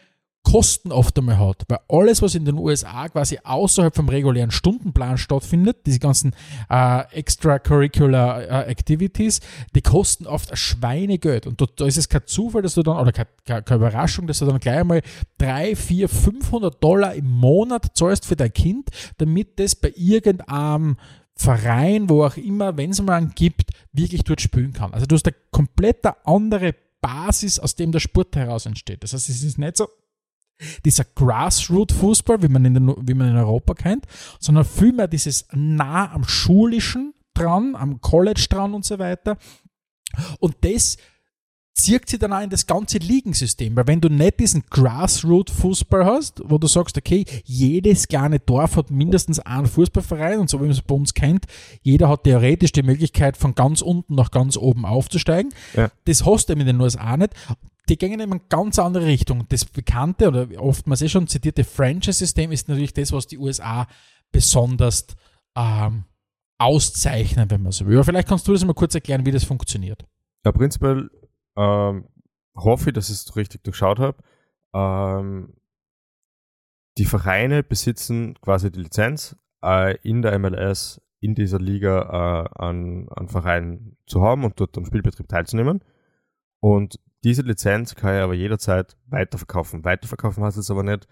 Kosten 0.47 0.93
oft 0.93 1.19
einmal 1.19 1.41
hat. 1.41 1.65
Weil 1.67 1.81
alles, 1.89 2.23
was 2.23 2.37
in 2.37 2.45
den 2.45 2.57
USA 2.57 3.09
quasi 3.09 3.41
außerhalb 3.43 3.97
vom 3.97 4.09
regulären 4.09 4.53
Stundenplan 4.53 5.19
stattfindet, 5.19 5.79
diese 5.87 5.99
ganzen 5.99 6.37
äh, 6.71 7.03
extracurricular 7.11 8.43
äh, 8.43 8.71
Activities, 8.71 9.41
die 9.75 9.83
kosten 9.83 10.25
oft 10.25 10.53
ein 10.53 10.57
Schweinegeld. 10.57 11.49
Und 11.49 11.61
da, 11.61 11.67
da 11.75 11.87
ist 11.87 11.97
es 11.97 12.09
kein 12.09 12.23
Zufall, 12.27 12.63
dass 12.63 12.75
du 12.75 12.85
dann, 12.85 12.97
oder 12.97 13.11
keine, 13.11 13.29
keine, 13.45 13.77
Überraschung, 13.77 14.29
dass 14.29 14.39
du 14.39 14.47
dann 14.47 14.61
gleich 14.61 14.85
mal 14.85 15.03
3, 15.39 15.75
4, 15.75 16.09
500 16.09 16.83
Dollar 16.83 17.15
im 17.15 17.29
Monat 17.29 17.97
zahlst 17.97 18.25
für 18.25 18.37
dein 18.37 18.53
Kind, 18.53 18.91
damit 19.19 19.59
das 19.59 19.75
bei 19.75 19.93
irgendeinem 19.97 20.97
Verein, 21.35 22.09
wo 22.09 22.25
auch 22.25 22.37
immer, 22.37 22.77
wenn 22.77 22.91
es 22.91 23.03
mal 23.03 23.15
einen 23.15 23.33
gibt, 23.35 23.73
wirklich 23.93 24.23
dort 24.23 24.41
spielen 24.41 24.73
kann. 24.73 24.95
Also 24.95 25.07
du 25.07 25.17
hast 25.17 25.27
eine 25.27 25.35
komplett 25.51 26.07
andere 26.25 26.77
Basis, 27.01 27.59
aus 27.59 27.75
dem 27.75 27.91
der 27.91 27.99
Sport 27.99 28.37
heraus 28.37 28.65
entsteht. 28.65 29.03
Das 29.03 29.13
heißt, 29.13 29.29
es 29.29 29.43
ist 29.43 29.59
nicht 29.59 29.77
so 29.77 29.89
dieser 30.85 31.05
Grassroot-Fußball, 31.05 32.43
wie 32.43 32.49
man, 32.49 32.65
in 32.65 32.75
den, 32.75 32.95
wie 33.01 33.15
man 33.15 33.29
in 33.29 33.37
Europa 33.37 33.75
kennt, 33.75 34.07
sondern 34.39 34.65
vielmehr 34.65 35.09
dieses 35.09 35.47
nah 35.53 36.13
am 36.13 36.25
Schulischen 36.25 37.15
dran, 37.35 37.75
am 37.77 38.01
College 38.01 38.47
dran 38.49 38.75
und 38.75 38.85
so 38.85 38.99
weiter. 38.99 39.37
Und 40.41 40.57
das 40.63 40.97
zieht 41.77 42.09
sich 42.09 42.19
dann 42.19 42.33
auch 42.33 42.41
in 42.41 42.49
das 42.49 42.67
ganze 42.67 42.97
Ligensystem, 42.97 43.77
weil 43.77 43.87
wenn 43.87 44.01
du 44.01 44.09
nicht 44.09 44.41
diesen 44.41 44.65
Grassroot-Fußball 44.71 46.07
hast, 46.07 46.41
wo 46.45 46.57
du 46.57 46.67
sagst, 46.67 46.97
okay, 46.97 47.27
jedes 47.45 48.09
kleine 48.09 48.39
Dorf 48.41 48.77
hat 48.77 48.91
mindestens 48.91 49.41
einen 49.41 49.67
Fußballverein 49.67 50.39
und 50.39 50.49
so 50.49 50.59
wie 50.59 50.63
man 50.63 50.71
es 50.71 50.81
bei 50.81 50.95
uns 50.95 51.13
kennt, 51.13 51.45
jeder 51.83 52.09
hat 52.09 52.25
theoretisch 52.25 52.73
die 52.73 52.83
Möglichkeit 52.83 53.37
von 53.37 53.55
ganz 53.55 53.83
unten 53.83 54.15
nach 54.15 54.31
ganz 54.31 54.57
oben 54.57 54.87
aufzusteigen. 54.87 55.53
Ja. 55.75 55.91
Das 56.07 56.25
hast 56.25 56.49
du 56.49 56.55
eben 56.55 56.63
in 56.63 56.69
den 56.69 56.81
USA 56.81 57.15
nicht 57.19 57.35
die 57.89 57.97
gehen 57.97 58.21
in 58.21 58.21
eine 58.21 58.41
ganz 58.49 58.79
andere 58.79 59.07
Richtung. 59.07 59.47
Das 59.49 59.65
bekannte 59.65 60.29
oder 60.29 60.49
oftmals 60.59 61.03
eh 61.03 61.09
schon 61.09 61.29
zitierte 61.29 61.65
Franchise-System 61.65 62.53
ist 62.53 62.69
natürlich 62.69 62.95
das, 62.95 63.13
was 63.13 63.27
die 63.27 63.39
USA 63.39 63.87
besonders 64.33 65.07
ähm, 65.57 66.05
auszeichnen, 66.59 67.51
wenn 67.51 67.63
man 67.63 67.73
so 67.73 67.87
will. 67.87 67.97
Aber 67.97 68.05
vielleicht 68.05 68.29
kannst 68.29 68.49
du 68.49 68.53
das 68.53 68.65
mal 68.65 68.75
kurz 68.75 68.95
erklären, 68.95 69.25
wie 69.27 69.33
das 69.33 69.45
funktioniert. 69.45 70.05
Ja, 70.45 70.53
prinzipiell 70.53 71.11
ähm, 71.57 72.09
hoffe 72.57 72.91
ich, 72.91 72.95
dass 72.95 73.09
ich 73.09 73.17
es 73.17 73.37
richtig 73.37 73.63
durchschaut 73.65 73.99
habe. 73.99 74.19
Ähm, 74.75 75.55
die 76.99 77.05
Vereine 77.05 77.63
besitzen 77.63 78.35
quasi 78.41 78.71
die 78.71 78.81
Lizenz, 78.81 79.37
äh, 79.63 79.97
in 80.03 80.23
der 80.23 80.39
MLS, 80.39 81.01
in 81.21 81.35
dieser 81.35 81.59
Liga 81.59 82.03
äh, 82.03 82.63
an, 82.63 83.09
an 83.11 83.29
Verein 83.29 83.97
zu 84.07 84.23
haben 84.23 84.45
und 84.45 84.59
dort 84.61 84.77
am 84.79 84.87
Spielbetrieb 84.87 85.29
teilzunehmen. 85.29 85.83
Und 86.61 86.99
diese 87.27 87.43
Lizenz 87.43 87.97
kann 87.97 88.15
ich 88.15 88.23
aber 88.23 88.35
jederzeit 88.35 88.97
weiterverkaufen. 89.07 89.85
Weiterverkaufen 89.85 90.45
heißt 90.45 90.59
jetzt 90.59 90.71
aber 90.71 90.85
nicht, 90.85 91.09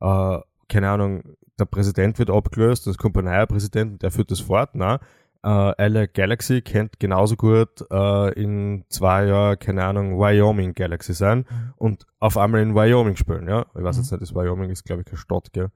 äh, 0.00 0.38
keine 0.68 0.90
Ahnung, 0.90 1.36
der 1.58 1.64
Präsident 1.64 2.18
wird 2.18 2.28
abgelöst, 2.28 2.86
es 2.86 2.98
kommt 2.98 3.16
ein 3.16 3.24
neuer 3.24 3.46
Präsident 3.46 3.92
und 3.92 4.02
der 4.02 4.10
führt 4.10 4.30
das 4.30 4.40
fort. 4.40 4.74
Nein, 4.74 4.98
äh, 5.42 5.88
LA 5.88 6.04
Galaxy 6.06 6.60
kennt 6.60 7.00
genauso 7.00 7.36
gut 7.36 7.82
äh, 7.90 8.32
in 8.34 8.84
zwei 8.90 9.24
Jahren, 9.24 9.58
keine 9.58 9.84
Ahnung, 9.84 10.18
Wyoming 10.18 10.74
Galaxy 10.74 11.14
sein 11.14 11.46
und 11.76 12.04
auf 12.18 12.36
einmal 12.36 12.60
in 12.60 12.74
Wyoming 12.74 13.16
spielen. 13.16 13.48
Ja, 13.48 13.64
ich 13.74 13.82
weiß 13.82 13.96
jetzt 13.96 14.10
nicht, 14.10 14.20
das 14.20 14.34
Wyoming 14.34 14.68
ist, 14.68 14.84
glaube 14.84 15.00
ich, 15.00 15.06
keine 15.06 15.18
Stadt, 15.18 15.50
gell? 15.54 15.68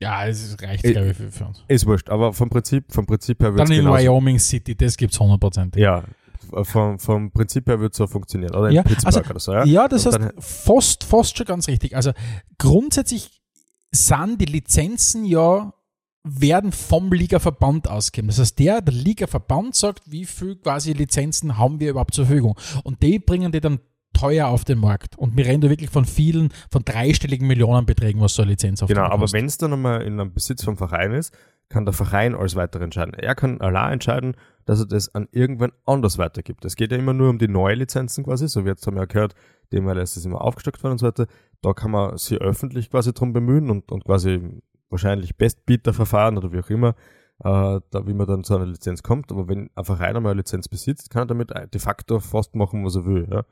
Ja, 0.00 0.24
es 0.24 0.56
reicht, 0.62 0.84
glaube 0.84 1.08
ich, 1.08 1.16
für, 1.16 1.32
für 1.32 1.46
uns. 1.46 1.64
Ist 1.66 1.86
wurscht, 1.86 2.10
aber 2.10 2.32
vom 2.32 2.48
Prinzip, 2.48 2.92
vom 2.92 3.06
Prinzip 3.06 3.40
her 3.40 3.54
wird 3.54 3.60
Dann 3.60 3.72
in 3.72 3.84
genauso. 3.84 4.04
Wyoming 4.04 4.38
City, 4.38 4.76
das 4.76 4.96
gibt 4.96 5.12
es 5.14 5.20
100%. 5.20 5.76
Ja, 5.78 6.04
vom, 6.62 6.98
vom 6.98 7.30
Prinzip 7.30 7.66
her 7.68 7.80
wird 7.80 7.92
es 7.92 7.98
so 7.98 8.06
funktionieren. 8.06 8.54
Oder 8.54 8.70
Ja, 8.70 8.82
also- 9.04 9.20
oder 9.20 9.40
so, 9.40 9.52
ja? 9.52 9.64
Ja, 9.64 9.88
das 9.88 10.06
Und 10.06 10.20
heißt 10.22 10.32
fast, 10.38 11.04
fast 11.04 11.36
schon 11.36 11.46
ganz 11.46 11.68
richtig. 11.68 11.96
Also 11.96 12.12
grundsätzlich 12.58 13.40
sind 13.90 14.40
die 14.40 14.46
Lizenzen 14.46 15.24
ja 15.24 15.72
werden 16.24 16.70
vom 16.70 17.12
Ligaverband 17.12 17.88
ausgegeben. 17.88 18.28
Das 18.28 18.38
heißt, 18.38 18.58
der, 18.58 18.80
der 18.80 18.94
Ligaverband 18.94 19.74
sagt, 19.74 20.02
wie 20.10 20.24
viel 20.24 20.56
quasi 20.56 20.92
Lizenzen 20.92 21.58
haben 21.58 21.80
wir 21.80 21.90
überhaupt 21.90 22.14
zur 22.14 22.26
Verfügung. 22.26 22.56
Und 22.84 23.02
die 23.02 23.18
bringen 23.18 23.50
die 23.50 23.60
dann 23.60 23.80
teuer 24.12 24.48
auf 24.48 24.64
den 24.64 24.78
Markt. 24.78 25.18
Und 25.18 25.36
wir 25.36 25.46
reden 25.46 25.62
da 25.62 25.70
wirklich 25.70 25.90
von 25.90 26.04
vielen, 26.04 26.52
von 26.70 26.84
dreistelligen 26.84 27.46
Millionenbeträgen, 27.48 28.20
was 28.20 28.34
so 28.34 28.42
eine 28.42 28.52
Lizenz 28.52 28.82
auf 28.82 28.88
Genau, 28.88 29.02
aber 29.04 29.32
wenn 29.32 29.46
es 29.46 29.58
dann 29.58 29.72
einmal 29.72 30.02
in 30.02 30.20
einem 30.20 30.32
Besitz 30.32 30.62
vom 30.62 30.76
Verein 30.76 31.12
ist, 31.12 31.34
kann 31.68 31.86
der 31.86 31.94
Verein 31.94 32.34
alles 32.34 32.54
weiter 32.54 32.80
entscheiden. 32.80 33.14
Er 33.14 33.34
kann 33.34 33.60
allein 33.60 33.94
entscheiden, 33.94 34.36
dass 34.64 34.80
er 34.80 34.86
das 34.86 35.14
an 35.14 35.28
irgendwann 35.32 35.72
anders 35.86 36.18
weitergibt. 36.18 36.64
Es 36.64 36.76
geht 36.76 36.92
ja 36.92 36.98
immer 36.98 37.12
nur 37.12 37.30
um 37.30 37.38
die 37.38 37.48
neuen 37.48 37.78
Lizenzen 37.78 38.24
quasi, 38.24 38.48
so 38.48 38.64
wie 38.64 38.68
jetzt 38.68 38.86
haben 38.86 38.94
wir 38.94 39.02
ja 39.02 39.06
gehört, 39.06 39.34
dem 39.72 39.84
MLS 39.84 40.16
ist 40.16 40.24
immer 40.24 40.40
aufgestockt 40.40 40.82
worden 40.82 40.92
und 40.92 40.98
so 40.98 41.06
weiter. 41.06 41.26
Da 41.62 41.72
kann 41.72 41.90
man 41.90 42.16
sich 42.18 42.40
öffentlich 42.40 42.90
quasi 42.90 43.12
drum 43.12 43.32
bemühen 43.32 43.70
und, 43.70 43.90
und 43.90 44.04
quasi 44.04 44.40
wahrscheinlich 44.90 45.36
Bestbieter-Verfahren 45.36 46.36
oder 46.36 46.52
wie 46.52 46.60
auch 46.60 46.70
immer, 46.70 46.90
äh, 47.40 47.80
da 47.90 48.06
wie 48.06 48.14
man 48.14 48.26
dann 48.26 48.44
zu 48.44 48.54
einer 48.54 48.66
Lizenz 48.66 49.02
kommt. 49.02 49.32
Aber 49.32 49.48
wenn 49.48 49.70
ein 49.74 49.84
Verein 49.84 50.16
einmal 50.16 50.32
eine 50.32 50.40
Lizenz 50.40 50.68
besitzt, 50.68 51.10
kann 51.10 51.22
er 51.22 51.26
damit 51.26 51.50
de 51.50 51.80
facto 51.80 52.20
fast 52.20 52.54
machen, 52.54 52.84
was 52.84 52.96
er 52.96 53.04
will, 53.04 53.26
ja. 53.30 53.44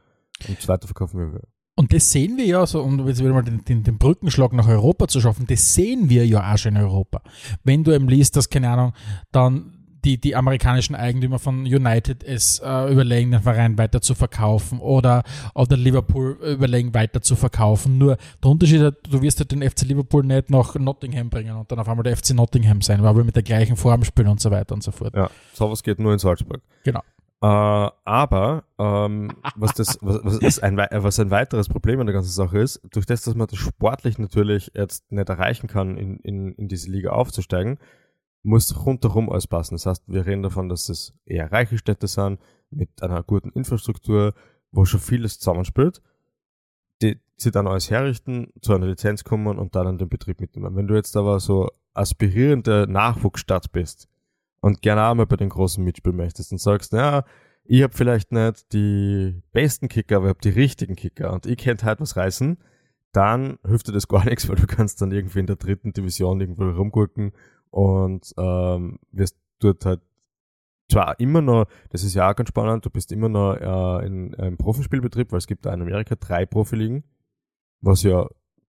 Und 0.48 0.68
weiterverkaufen, 0.68 1.20
wie 1.20 1.24
er 1.24 1.32
will. 1.34 1.48
Und 1.76 1.94
das 1.94 2.12
sehen 2.12 2.36
wir 2.36 2.44
ja, 2.44 2.66
so, 2.66 2.82
um 2.82 3.06
jetzt 3.08 3.20
wieder 3.20 3.32
mal 3.32 3.42
den, 3.42 3.64
den, 3.64 3.82
den 3.82 3.96
Brückenschlag 3.96 4.52
nach 4.52 4.68
Europa 4.68 5.08
zu 5.08 5.18
schaffen, 5.20 5.46
das 5.46 5.74
sehen 5.74 6.10
wir 6.10 6.26
ja 6.26 6.52
auch 6.52 6.58
schon 6.58 6.76
in 6.76 6.82
Europa. 6.82 7.22
Wenn 7.64 7.84
du 7.84 7.92
eben 7.92 8.06
liest, 8.06 8.36
dass, 8.36 8.50
keine 8.50 8.68
Ahnung, 8.68 8.92
dann 9.32 9.79
die, 10.04 10.18
die 10.18 10.36
amerikanischen 10.36 10.94
Eigentümer 10.94 11.38
von 11.38 11.60
United 11.60 12.24
es 12.24 12.58
äh, 12.58 12.92
überlegen, 12.92 13.30
den 13.30 13.42
Verein 13.42 13.78
weiter 13.78 14.00
zu 14.00 14.14
verkaufen 14.14 14.80
oder, 14.80 15.22
oder 15.54 15.76
Liverpool 15.76 16.38
überlegen, 16.42 16.94
weiter 16.94 17.22
zu 17.22 17.36
verkaufen. 17.36 17.98
Nur 17.98 18.16
der 18.42 18.50
Unterschied 18.50 18.80
ist, 18.80 18.94
du 19.08 19.22
wirst 19.22 19.38
halt 19.40 19.52
den 19.52 19.68
FC 19.68 19.82
Liverpool 19.82 20.24
nicht 20.24 20.50
nach 20.50 20.74
Nottingham 20.74 21.30
bringen 21.30 21.56
und 21.56 21.70
dann 21.70 21.78
auf 21.78 21.88
einmal 21.88 22.04
der 22.04 22.16
FC 22.16 22.30
Nottingham 22.30 22.80
sein, 22.82 23.02
weil 23.02 23.16
wir 23.16 23.24
mit 23.24 23.36
der 23.36 23.42
gleichen 23.42 23.76
Form 23.76 24.04
spielen 24.04 24.28
und 24.28 24.40
so 24.40 24.50
weiter 24.50 24.74
und 24.74 24.82
so 24.82 24.90
fort. 24.90 25.14
Ja, 25.14 25.30
sowas 25.52 25.82
geht 25.82 25.98
nur 25.98 26.12
in 26.12 26.18
Salzburg. 26.18 26.62
Genau. 26.84 27.02
Äh, 27.42 27.46
aber 28.04 28.64
ähm, 28.78 29.32
was, 29.56 29.72
das, 29.72 29.98
was, 30.02 30.42
was, 30.42 30.58
ein, 30.58 30.76
was 30.76 31.18
ein 31.18 31.30
weiteres 31.30 31.70
Problem 31.70 31.98
an 32.00 32.06
der 32.06 32.12
ganzen 32.12 32.32
Sache 32.32 32.58
ist, 32.58 32.82
durch 32.92 33.06
das, 33.06 33.22
dass 33.22 33.34
man 33.34 33.46
das 33.46 33.58
sportlich 33.58 34.18
natürlich 34.18 34.72
jetzt 34.74 35.10
nicht 35.10 35.28
erreichen 35.28 35.66
kann, 35.66 35.96
in, 35.96 36.18
in, 36.18 36.52
in 36.52 36.68
diese 36.68 36.90
Liga 36.90 37.10
aufzusteigen, 37.10 37.78
muss 38.42 38.86
rundherum 38.86 39.30
alles 39.30 39.46
passen. 39.46 39.74
Das 39.74 39.86
heißt, 39.86 40.04
wir 40.06 40.26
reden 40.26 40.42
davon, 40.42 40.68
dass 40.68 40.88
es 40.88 41.12
eher 41.26 41.52
reiche 41.52 41.78
Städte 41.78 42.06
sind, 42.06 42.40
mit 42.70 43.02
einer 43.02 43.22
guten 43.22 43.50
Infrastruktur, 43.50 44.34
wo 44.72 44.84
schon 44.84 45.00
vieles 45.00 45.38
zusammenspielt, 45.38 46.00
die 47.02 47.20
sie 47.36 47.50
dann 47.50 47.66
alles 47.66 47.90
herrichten, 47.90 48.52
zu 48.60 48.74
einer 48.74 48.86
Lizenz 48.86 49.24
kommen 49.24 49.58
und 49.58 49.74
dann 49.74 49.86
an 49.86 49.98
den 49.98 50.08
Betrieb 50.08 50.40
mitnehmen. 50.40 50.76
Wenn 50.76 50.86
du 50.86 50.94
jetzt 50.94 51.16
aber 51.16 51.40
so 51.40 51.68
aspirierende 51.94 52.86
Nachwuchsstadt 52.88 53.72
bist 53.72 54.08
und 54.60 54.82
gerne 54.82 55.04
auch 55.04 55.14
mal 55.14 55.26
bei 55.26 55.36
den 55.36 55.48
Großen 55.48 55.82
mitspielen 55.82 56.16
möchtest 56.16 56.52
und 56.52 56.58
sagst, 56.58 56.92
naja, 56.92 57.24
ich 57.64 57.82
habe 57.82 57.96
vielleicht 57.96 58.32
nicht 58.32 58.72
die 58.72 59.42
besten 59.52 59.88
Kicker, 59.88 60.16
aber 60.16 60.26
ich 60.26 60.30
habe 60.30 60.40
die 60.40 60.60
richtigen 60.60 60.96
Kicker 60.96 61.32
und 61.32 61.46
ich 61.46 61.58
könnte 61.58 61.86
halt 61.86 62.00
was 62.00 62.16
reißen, 62.16 62.58
dann 63.12 63.58
hilft 63.66 63.88
dir 63.88 63.92
das 63.92 64.08
gar 64.08 64.24
nichts, 64.28 64.48
weil 64.48 64.56
du 64.56 64.66
kannst 64.66 65.02
dann 65.02 65.12
irgendwie 65.12 65.40
in 65.40 65.46
der 65.46 65.56
dritten 65.56 65.92
Division 65.92 66.40
irgendwo 66.40 66.68
rumgucken 66.68 67.32
und 67.70 68.32
ähm, 68.36 68.98
wirst 69.12 69.36
dort 69.60 69.84
halt 69.84 70.00
zwar 70.90 71.18
immer 71.20 71.40
noch, 71.40 71.66
das 71.90 72.02
ist 72.02 72.14
ja 72.14 72.30
auch 72.30 72.36
ganz 72.36 72.48
spannend, 72.48 72.84
du 72.84 72.90
bist 72.90 73.12
immer 73.12 73.28
noch 73.28 73.54
äh, 73.54 74.06
in 74.06 74.34
einem 74.34 74.56
Profispielbetrieb, 74.56 75.30
weil 75.32 75.38
es 75.38 75.46
gibt 75.46 75.64
da 75.66 75.72
in 75.72 75.82
Amerika 75.82 76.16
drei 76.16 76.46
Profiligen, 76.46 77.04
was 77.80 78.02
ja 78.02 78.28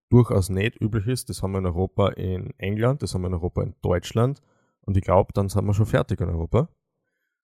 durchaus 0.09 0.49
nicht 0.49 0.79
üblich 0.79 1.07
ist. 1.07 1.29
Das 1.29 1.41
haben 1.41 1.53
wir 1.53 1.59
in 1.59 1.65
Europa 1.65 2.09
in 2.09 2.53
England, 2.57 3.01
das 3.01 3.13
haben 3.13 3.21
wir 3.21 3.27
in 3.27 3.33
Europa 3.33 3.63
in 3.63 3.75
Deutschland 3.81 4.41
und 4.81 4.97
ich 4.97 5.03
glaube, 5.03 5.33
dann 5.33 5.49
sind 5.49 5.65
wir 5.65 5.73
schon 5.73 5.85
fertig 5.85 6.21
in 6.21 6.29
Europa. 6.29 6.69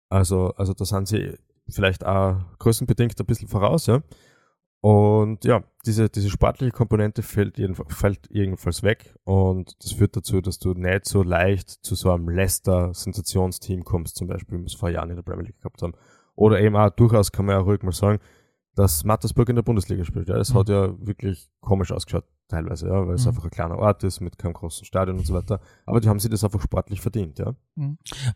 Also, 0.09 0.53
also 0.55 0.73
da 0.75 0.85
sind 0.85 1.09
sie 1.09 1.35
vielleicht 1.69 2.05
auch 2.05 2.41
größenbedingt 2.59 3.19
ein 3.19 3.27
bisschen 3.27 3.49
voraus, 3.49 3.87
ja. 3.87 4.03
Und 4.83 5.45
ja, 5.45 5.63
diese, 5.87 6.09
diese 6.11 6.29
sportliche 6.29 6.73
Komponente 6.73 7.23
fällt, 7.23 7.57
jedenfalls, 7.57 7.95
fällt 7.95 8.29
jedenfalls 8.31 8.83
weg 8.83 9.15
und 9.23 9.77
das 9.83 9.93
führt 9.93 10.17
dazu, 10.17 10.41
dass 10.41 10.59
du 10.59 10.75
nicht 10.75 11.07
so 11.07 11.23
leicht 11.23 11.71
zu 11.71 11.95
so 11.95 12.11
einem 12.11 12.29
Leicester-Sensationsteam 12.29 13.85
kommst, 13.85 14.17
zum 14.17 14.27
Beispiel, 14.27 14.59
wie 14.59 14.63
wir 14.63 14.67
es 14.67 14.75
vor 14.75 14.91
Jahren 14.91 15.11
in 15.11 15.17
der 15.17 15.23
Premier 15.23 15.45
League 15.47 15.59
gehabt 15.59 15.83
haben. 15.83 15.93
Oder 16.35 16.61
eben 16.61 16.77
auch 16.77 16.91
durchaus 16.91 17.31
kann 17.31 17.47
man 17.47 17.55
ja 17.57 17.61
ruhig 17.61 17.83
mal 17.83 17.93
sagen, 17.93 18.19
dass 18.75 19.05
Mattersburg 19.05 19.49
in 19.51 19.57
der 19.57 19.63
Bundesliga 19.63 20.05
spielt. 20.05 20.29
Ja, 20.29 20.37
das 20.37 20.53
Mhm. 20.53 20.59
hat 20.59 20.69
ja 20.69 20.95
wirklich 21.07 21.51
komisch 21.61 21.93
ausgeschaut, 21.93 22.25
teilweise, 22.49 22.89
ja, 22.89 23.07
weil 23.07 23.15
es 23.15 23.23
Mhm. 23.25 23.29
einfach 23.29 23.45
ein 23.45 23.51
kleiner 23.51 23.79
Ort 23.79 24.03
ist 24.03 24.21
mit 24.21 24.39
keinem 24.39 24.55
großen 24.55 24.85
Stadion 24.87 25.19
und 25.19 25.27
so 25.27 25.35
weiter. 25.35 25.61
Aber 25.87 26.01
die 26.01 26.09
haben 26.09 26.19
sich 26.19 26.31
das 26.31 26.43
einfach 26.43 26.61
sportlich 26.63 27.01
verdient, 27.03 27.39
ja. 27.39 27.55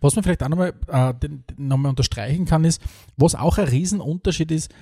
Was 0.01 0.15
man 0.15 0.23
vielleicht 0.23 0.43
auch 0.45 0.49
nochmal 0.51 0.75
äh, 0.89 1.15
nochmal 1.57 1.91
unterstreichen 1.91 2.45
kann, 2.45 2.65
ist, 2.65 2.83
was 3.17 3.35
auch 3.35 3.57
ein 3.59 3.67
Riesenunterschied 3.67 4.51
ist, 4.53 4.73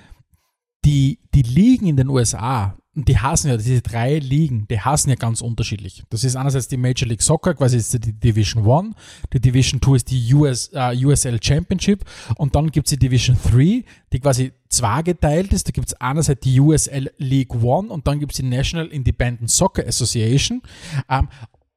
die, 0.85 1.19
die 1.33 1.41
Ligen 1.41 1.87
in 1.87 1.97
den 1.97 2.07
USA, 2.09 2.77
die 2.93 3.17
hassen 3.17 3.49
ja, 3.49 3.57
diese 3.57 3.81
drei 3.81 4.19
Ligen, 4.19 4.67
die 4.69 4.79
hassen 4.79 5.09
ja 5.09 5.15
ganz 5.15 5.41
unterschiedlich. 5.41 6.03
Das 6.09 6.23
ist 6.23 6.37
einerseits 6.37 6.69
die 6.69 6.77
Major 6.77 7.07
League 7.07 7.21
Soccer, 7.21 7.53
quasi 7.53 7.77
ist 7.77 7.93
die 7.93 8.13
Division 8.13 8.69
1, 8.69 8.95
die 9.33 9.41
Division 9.41 9.81
2 9.81 9.95
ist 9.95 10.11
die 10.11 10.33
US, 10.33 10.69
äh, 10.73 10.95
USL 11.05 11.37
Championship 11.43 12.05
und 12.37 12.55
dann 12.55 12.71
gibt 12.71 12.87
es 12.87 12.91
die 12.91 12.99
Division 12.99 13.37
3, 13.43 13.83
die 14.13 14.19
quasi 14.21 14.53
zweigeteilt 14.69 15.51
ist. 15.51 15.67
Da 15.67 15.71
gibt 15.71 15.87
es 15.87 15.93
einerseits 15.95 16.41
die 16.41 16.57
USL 16.57 17.11
League 17.17 17.53
1 17.53 17.89
und 17.89 18.07
dann 18.07 18.19
gibt 18.19 18.31
es 18.31 18.37
die 18.37 18.43
National 18.43 18.87
Independent 18.87 19.51
Soccer 19.51 19.85
Association. 19.85 20.61
Ähm, 21.09 21.27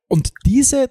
und 0.07 0.33
diese 0.47 0.91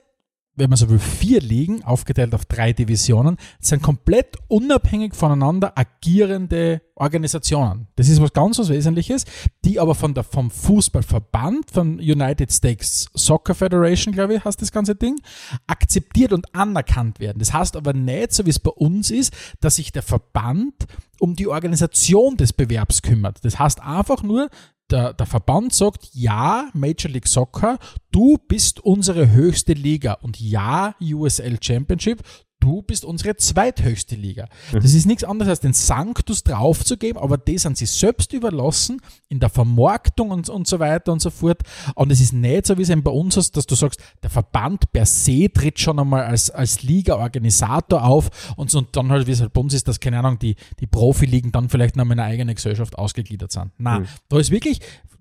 wenn 0.58 0.70
man 0.70 0.78
so 0.78 0.90
will, 0.90 1.00
vier 1.00 1.40
Ligen, 1.40 1.84
aufgeteilt 1.84 2.34
auf 2.34 2.46
drei 2.46 2.74
Divisionen, 2.74 3.38
sind 3.60 3.82
komplett 3.82 4.38
unabhängig 4.48 5.16
voneinander 5.16 5.78
agierende 5.78 6.82
Organisationen. 6.96 7.88
Das 7.96 8.10
ist 8.10 8.22
was 8.22 8.34
ganz 8.34 8.58
was 8.58 8.70
Wesentliches, 8.70 9.26
die 9.64 9.80
aber 9.80 9.94
von 9.94 10.16
der, 10.16 10.24
vom 10.24 10.50
Fußballverband, 10.50 11.72
von 11.72 12.00
United 12.00 12.52
States 12.52 13.08
Soccer 13.14 13.54
Federation, 13.54 14.14
glaube 14.14 14.36
ich, 14.36 14.44
heißt 14.44 14.62
das 14.62 14.72
ganze 14.72 14.96
Ding, 14.96 15.22
akzeptiert 15.68 16.34
und 16.34 16.54
anerkannt 16.56 17.20
werden. 17.20 17.38
Das 17.38 17.54
heißt 17.54 17.76
aber 17.76 17.94
nicht, 17.94 18.34
so 18.34 18.46
wie 18.46 18.50
es 18.50 18.60
bei 18.60 18.72
uns 18.72 19.12
ist, 19.12 19.34
dass 19.60 19.76
sich 19.76 19.92
der 19.92 20.04
Verband 20.04 20.88
um 21.20 21.36
die 21.36 21.48
Organisation 21.48 22.36
des 22.36 22.52
Bewerbs 22.52 23.04
kümmert. 23.04 23.46
Das 23.46 23.60
heißt 23.60 23.82
einfach 23.82 24.24
nur, 24.24 24.50
der, 24.90 25.14
der 25.14 25.26
Verband 25.26 25.74
sagt, 25.74 26.10
ja, 26.14 26.70
Major 26.74 27.12
League 27.12 27.28
Soccer, 27.28 27.78
du 28.12 28.38
bist 28.48 28.80
unsere 28.80 29.32
höchste 29.32 29.74
Liga. 29.74 30.14
Und 30.14 30.40
ja, 30.40 30.96
USL 31.02 31.58
Championship, 31.62 32.24
du 32.60 32.82
bist 32.82 33.06
unsere 33.06 33.36
zweithöchste 33.38 34.16
Liga. 34.16 34.48
Das 34.72 34.94
ist 34.94 35.06
nichts 35.06 35.24
anderes 35.24 35.50
als 35.50 35.60
den 35.60 35.74
Sanctus 35.74 36.44
draufzugeben, 36.44 37.22
aber 37.22 37.38
das 37.38 37.62
sind 37.62 37.78
sie 37.78 37.86
selbst 37.86 38.34
überlassen 38.34 39.02
in 39.30 39.40
der 39.40 39.50
Vermarktung 39.50 40.32
und, 40.32 40.50
und 40.50 40.68
so 40.68 40.80
weiter 40.80 41.12
und 41.14 41.22
so 41.22 41.30
fort. 41.30 41.62
Und 41.96 42.12
es 42.12 42.20
ist 42.20 42.34
nicht 42.34 42.66
so, 42.66 42.78
wie 42.78 42.82
es 42.82 42.90
eben 42.90 43.04
bei 43.04 43.12
uns 43.12 43.38
ist, 43.38 43.56
dass 43.58 43.66
du 43.68 43.76
sagst, 43.76 44.02
der 44.24 44.30
Verband 44.30 44.92
per 44.92 45.06
se 45.06 45.50
tritt 45.54 45.80
schon 45.80 46.00
einmal 46.00 46.24
als, 46.24 46.50
als 46.50 46.84
Liga-Organisator 46.84 48.04
auf 48.04 48.30
und, 48.56 48.74
und 48.74 48.96
dann 48.96 49.12
halt, 49.12 49.28
wie 49.28 49.32
es 49.32 49.42
halt 49.42 49.54
bei 49.54 49.62
uns 49.62 49.74
ist, 49.74 49.88
dass, 49.88 50.00
keine 50.00 50.20
Ahnung, 50.20 50.40
die, 50.40 50.56
die 50.80 50.88
Profiligen 50.88 51.52
dann 51.52 51.70
vielleicht 51.70 51.96
noch 51.96 52.06
in 52.06 52.12
eine 52.14 52.24
eigene 52.24 52.56
Gesellschaft 52.56 52.98
ausgegliedert 52.98 53.52
sind. 53.52 53.72
Nein, 53.78 54.02
Mhm. 54.02 54.08
da 54.30 54.40
ist 54.40 54.52
wirklich, 54.52 54.80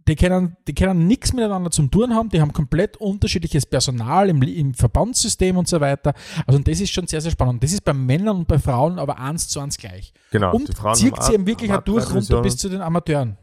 die 0.09 0.16
können, 0.16 0.57
die 0.68 0.74
können 0.74 1.07
nichts 1.07 1.32
miteinander 1.32 1.70
zu 1.70 1.86
tun 1.88 2.14
haben, 2.14 2.28
die 2.28 2.40
haben 2.40 2.52
komplett 2.52 2.96
unterschiedliches 2.96 3.66
Personal 3.66 4.28
im, 4.28 4.40
im 4.42 4.74
Verbandssystem 4.74 5.57
und 5.57 5.66
so 5.68 5.80
weiter. 5.80 6.14
Also 6.46 6.59
und 6.59 6.68
das 6.68 6.80
ist 6.80 6.90
schon 6.90 7.07
sehr, 7.07 7.20
sehr 7.20 7.32
spannend. 7.32 7.62
Das 7.62 7.72
ist 7.72 7.84
bei 7.84 7.92
Männern 7.92 8.38
und 8.38 8.48
bei 8.48 8.59
Frauen 8.59 8.98
aber 8.98 9.18
eins 9.18 9.48
zu 9.48 9.61
eins 9.61 9.76
gleich. 9.76 10.12
Genau. 10.30 10.54
und 10.54 10.70
zieht 10.94 11.22
sie 11.22 11.34
eben 11.34 11.46
wirklich 11.46 11.72
auch 11.72 11.82
durch 11.82 12.12
runter 12.12 12.42
bis 12.42 12.57
zu 12.57 12.68
den 12.68 12.80
Amateuren. 12.80 13.36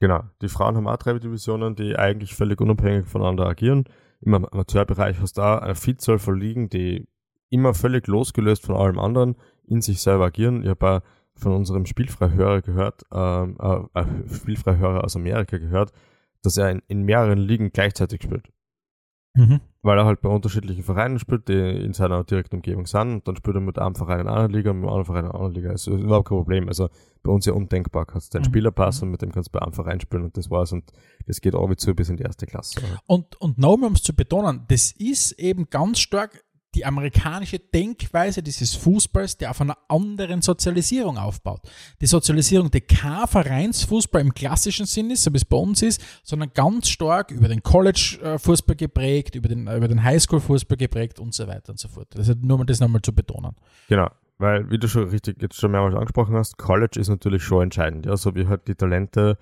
Genau. 0.00 0.22
Die 0.42 0.48
Frauen 0.48 0.76
haben 0.76 0.88
auch 0.88 0.96
drei 0.96 1.18
Divisionen, 1.18 1.76
die 1.76 1.96
eigentlich 1.96 2.34
völlig 2.34 2.60
unabhängig 2.60 3.06
voneinander 3.06 3.46
agieren. 3.46 3.84
Im 4.22 4.34
Amateurbereich 4.34 5.20
hast 5.20 5.38
du 5.38 5.42
auch 5.42 5.60
eine 5.60 5.74
Vielzahl 5.74 6.18
von 6.18 6.38
Ligen, 6.38 6.68
die 6.68 7.06
immer 7.50 7.74
völlig 7.74 8.06
losgelöst 8.06 8.64
von 8.64 8.76
allem 8.76 8.98
anderen 8.98 9.36
in 9.66 9.80
sich 9.80 10.00
selber 10.00 10.26
agieren. 10.26 10.62
Ich 10.62 10.68
habe 10.68 10.90
auch 10.90 11.00
von 11.34 11.52
unserem 11.52 11.86
Spielfreihörer 11.86 12.62
gehört, 12.62 13.02
ähm, 13.12 13.56
äh, 13.60 14.00
äh, 14.00 14.04
Spielfreihörer 14.34 15.04
aus 15.04 15.16
Amerika 15.16 15.58
gehört, 15.58 15.92
dass 16.42 16.56
er 16.56 16.70
in, 16.70 16.82
in 16.88 17.02
mehreren 17.02 17.38
Ligen 17.38 17.70
gleichzeitig 17.72 18.22
spielt. 18.22 18.48
Mhm. 19.34 19.60
Weil 19.82 19.98
er 19.98 20.04
halt 20.04 20.20
bei 20.20 20.28
unterschiedlichen 20.28 20.82
Vereinen 20.82 21.18
spielt, 21.18 21.48
die 21.48 21.54
in 21.54 21.92
seiner 21.92 22.24
direkten 22.24 22.56
Umgebung 22.56 22.86
sind. 22.86 23.12
Und 23.12 23.28
dann 23.28 23.36
spielt 23.36 23.56
er 23.56 23.60
mit 23.60 23.78
einem 23.78 23.94
Verein 23.94 24.20
in 24.20 24.28
einer 24.28 24.48
Liga 24.48 24.72
und 24.72 24.80
mit 24.80 24.88
einem 24.88 24.98
anderen 24.98 25.04
Verein 25.06 25.24
in 25.24 25.30
einer 25.30 25.34
anderen 25.34 25.54
Liga. 25.54 25.70
Also 25.70 25.94
ist 25.94 26.02
überhaupt 26.02 26.28
kein 26.28 26.38
Problem. 26.38 26.68
Also 26.68 26.88
bei 27.22 27.30
uns 27.30 27.46
ja 27.46 27.52
undenkbar. 27.52 28.06
Kannst 28.06 28.34
du 28.34 28.38
deinen 28.38 28.48
Mhm. 28.48 28.52
Spielerpass 28.52 29.02
und 29.02 29.10
mit 29.10 29.22
dem 29.22 29.30
kannst 29.30 29.48
du 29.48 29.52
bei 29.58 29.62
einem 29.62 29.72
Verein 29.72 30.00
spielen 30.00 30.24
und 30.24 30.36
das 30.36 30.50
war's. 30.50 30.72
Und 30.72 30.92
das 31.26 31.40
geht 31.40 31.54
auch 31.54 31.72
zu 31.76 31.94
bis 31.94 32.08
in 32.08 32.16
die 32.16 32.24
erste 32.24 32.46
Klasse. 32.46 32.80
Und, 33.06 33.40
und 33.40 33.56
nochmal, 33.56 33.88
um 33.88 33.94
es 33.94 34.02
zu 34.02 34.14
betonen, 34.14 34.64
das 34.68 34.92
ist 34.92 35.32
eben 35.38 35.70
ganz 35.70 36.00
stark 36.00 36.44
die 36.74 36.84
amerikanische 36.84 37.58
Denkweise 37.58 38.42
dieses 38.42 38.74
Fußballs, 38.74 39.36
der 39.36 39.50
auf 39.50 39.60
einer 39.60 39.76
anderen 39.88 40.40
Sozialisierung 40.42 41.18
aufbaut. 41.18 41.60
Die 42.00 42.06
Sozialisierung, 42.06 42.70
die 42.70 42.80
kein 42.80 43.26
Vereinsfußball 43.26 44.20
im 44.20 44.32
klassischen 44.34 44.86
Sinn 44.86 45.10
ist, 45.10 45.24
so 45.24 45.32
wie 45.32 45.36
es 45.36 45.44
bei 45.44 45.56
uns 45.56 45.82
ist, 45.82 46.00
sondern 46.22 46.52
ganz 46.54 46.88
stark 46.88 47.30
über 47.30 47.48
den 47.48 47.62
College-Fußball 47.62 48.76
geprägt, 48.76 49.34
über 49.34 49.48
den, 49.48 49.62
über 49.62 49.88
den 49.88 50.02
Highschool-Fußball 50.02 50.76
geprägt 50.76 51.18
und 51.18 51.34
so 51.34 51.46
weiter 51.48 51.70
und 51.70 51.78
so 51.78 51.88
fort. 51.88 52.16
Also 52.16 52.34
nur 52.40 52.58
mal 52.58 52.64
das 52.64 52.80
nochmal 52.80 53.02
zu 53.02 53.14
betonen. 53.14 53.56
Genau. 53.88 54.08
Weil, 54.38 54.70
wie 54.70 54.78
du 54.78 54.88
schon 54.88 55.08
richtig 55.10 55.42
jetzt 55.42 55.56
schon 55.56 55.70
mehrmals 55.70 55.94
angesprochen 55.94 56.34
hast, 56.34 56.56
College 56.56 56.98
ist 56.98 57.08
natürlich 57.08 57.42
schon 57.42 57.64
entscheidend. 57.64 58.06
Ja, 58.06 58.16
so 58.16 58.34
wie 58.34 58.46
halt 58.46 58.68
die 58.68 58.74
Talente 58.74 59.36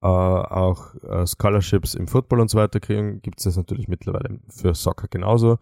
äh, 0.00 0.06
auch 0.06 0.94
äh, 1.02 1.26
Scholarships 1.26 1.94
im 1.94 2.06
Football 2.06 2.40
und 2.40 2.50
so 2.50 2.58
weiter 2.58 2.78
kriegen, 2.78 3.22
gibt 3.22 3.40
es 3.40 3.44
das 3.44 3.56
natürlich 3.56 3.88
mittlerweile 3.88 4.38
für 4.48 4.74
Soccer 4.74 5.08
genauso. 5.08 5.58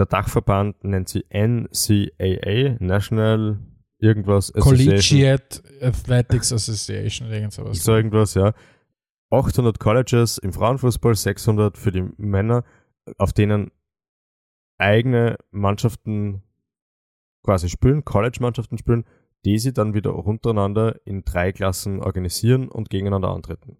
Der 0.00 0.06
Dachverband 0.06 0.82
nennt 0.82 1.10
sie 1.10 1.26
NCAA, 1.28 2.78
National 2.80 3.58
irgendwas. 3.98 4.50
Collegiate 4.50 5.62
Athletics 5.82 6.54
Association 6.54 7.28
oder 7.28 7.36
irgend 7.36 7.52
sowas. 7.52 7.84
So 7.84 7.94
irgendwas, 7.94 8.32
ja. 8.32 8.54
800 9.28 9.78
Colleges 9.78 10.38
im 10.38 10.54
Frauenfußball, 10.54 11.14
600 11.14 11.76
für 11.76 11.92
die 11.92 12.08
Männer, 12.16 12.64
auf 13.18 13.34
denen 13.34 13.72
eigene 14.78 15.36
Mannschaften 15.50 16.44
quasi 17.44 17.68
spielen, 17.68 18.02
College-Mannschaften 18.02 18.78
spielen, 18.78 19.04
die 19.44 19.58
sie 19.58 19.74
dann 19.74 19.92
wieder 19.92 20.14
untereinander 20.14 20.98
in 21.04 21.26
drei 21.26 21.52
Klassen 21.52 22.00
organisieren 22.00 22.70
und 22.70 22.88
gegeneinander 22.88 23.28
antreten. 23.28 23.76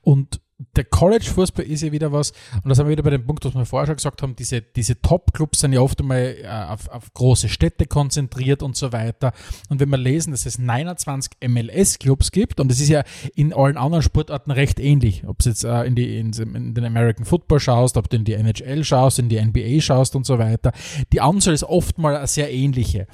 Und 0.00 0.40
der 0.76 0.84
College-Fußball 0.84 1.64
ist 1.64 1.82
ja 1.82 1.90
wieder 1.90 2.12
was, 2.12 2.32
und 2.62 2.68
da 2.68 2.74
sind 2.74 2.86
wir 2.86 2.92
wieder 2.92 3.02
bei 3.02 3.10
dem 3.10 3.24
Punkt, 3.24 3.44
was 3.44 3.54
wir 3.54 3.64
vorher 3.64 3.86
schon 3.86 3.96
gesagt 3.96 4.22
haben, 4.22 4.36
diese, 4.36 4.60
diese 4.60 5.00
Top-Clubs 5.00 5.60
sind 5.60 5.72
ja 5.72 5.80
oft 5.80 6.00
einmal 6.00 6.36
äh, 6.42 6.46
auf, 6.46 6.88
auf 6.88 7.12
große 7.14 7.48
Städte 7.48 7.86
konzentriert 7.86 8.62
und 8.62 8.76
so 8.76 8.92
weiter. 8.92 9.32
Und 9.70 9.80
wenn 9.80 9.88
wir 9.88 9.96
lesen, 9.96 10.32
dass 10.32 10.44
es 10.44 10.58
29 10.58 11.32
MLS-Clubs 11.48 12.30
gibt, 12.30 12.60
und 12.60 12.70
das 12.70 12.80
ist 12.80 12.88
ja 12.88 13.04
in 13.34 13.54
allen 13.54 13.78
anderen 13.78 14.02
Sportarten 14.02 14.50
recht 14.50 14.78
ähnlich, 14.78 15.26
ob 15.26 15.38
du 15.38 15.48
jetzt 15.48 15.64
äh, 15.64 15.84
in, 15.84 15.94
die, 15.94 16.18
in, 16.18 16.32
in, 16.32 16.74
den 16.74 16.84
American 16.84 17.24
Football 17.24 17.60
schaust, 17.60 17.96
ob 17.96 18.10
du 18.10 18.16
in 18.16 18.24
die 18.24 18.34
NHL 18.34 18.84
schaust, 18.84 19.18
in 19.18 19.28
die 19.28 19.40
NBA 19.42 19.80
schaust 19.80 20.14
und 20.14 20.26
so 20.26 20.38
weiter, 20.38 20.72
die 21.12 21.20
Anzahl 21.20 21.54
ist 21.54 21.64
oft 21.64 21.98
mal 21.98 22.16
eine 22.16 22.26
sehr 22.26 22.52
ähnliche. 22.52 23.06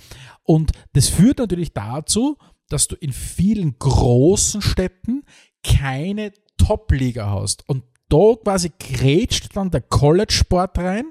Und 0.42 0.72
das 0.94 1.08
führt 1.08 1.38
natürlich 1.38 1.72
dazu, 1.72 2.36
dass 2.68 2.88
du 2.88 2.96
in 2.96 3.12
vielen 3.12 3.78
großen 3.78 4.62
Städten 4.62 5.22
keine 5.62 6.32
Top-Liga 6.56 7.30
hast. 7.30 7.68
Und 7.68 7.84
da 8.08 8.34
quasi 8.42 8.70
grätscht 8.78 9.48
dann 9.54 9.70
der 9.70 9.80
College-Sport 9.80 10.78
rein, 10.78 11.06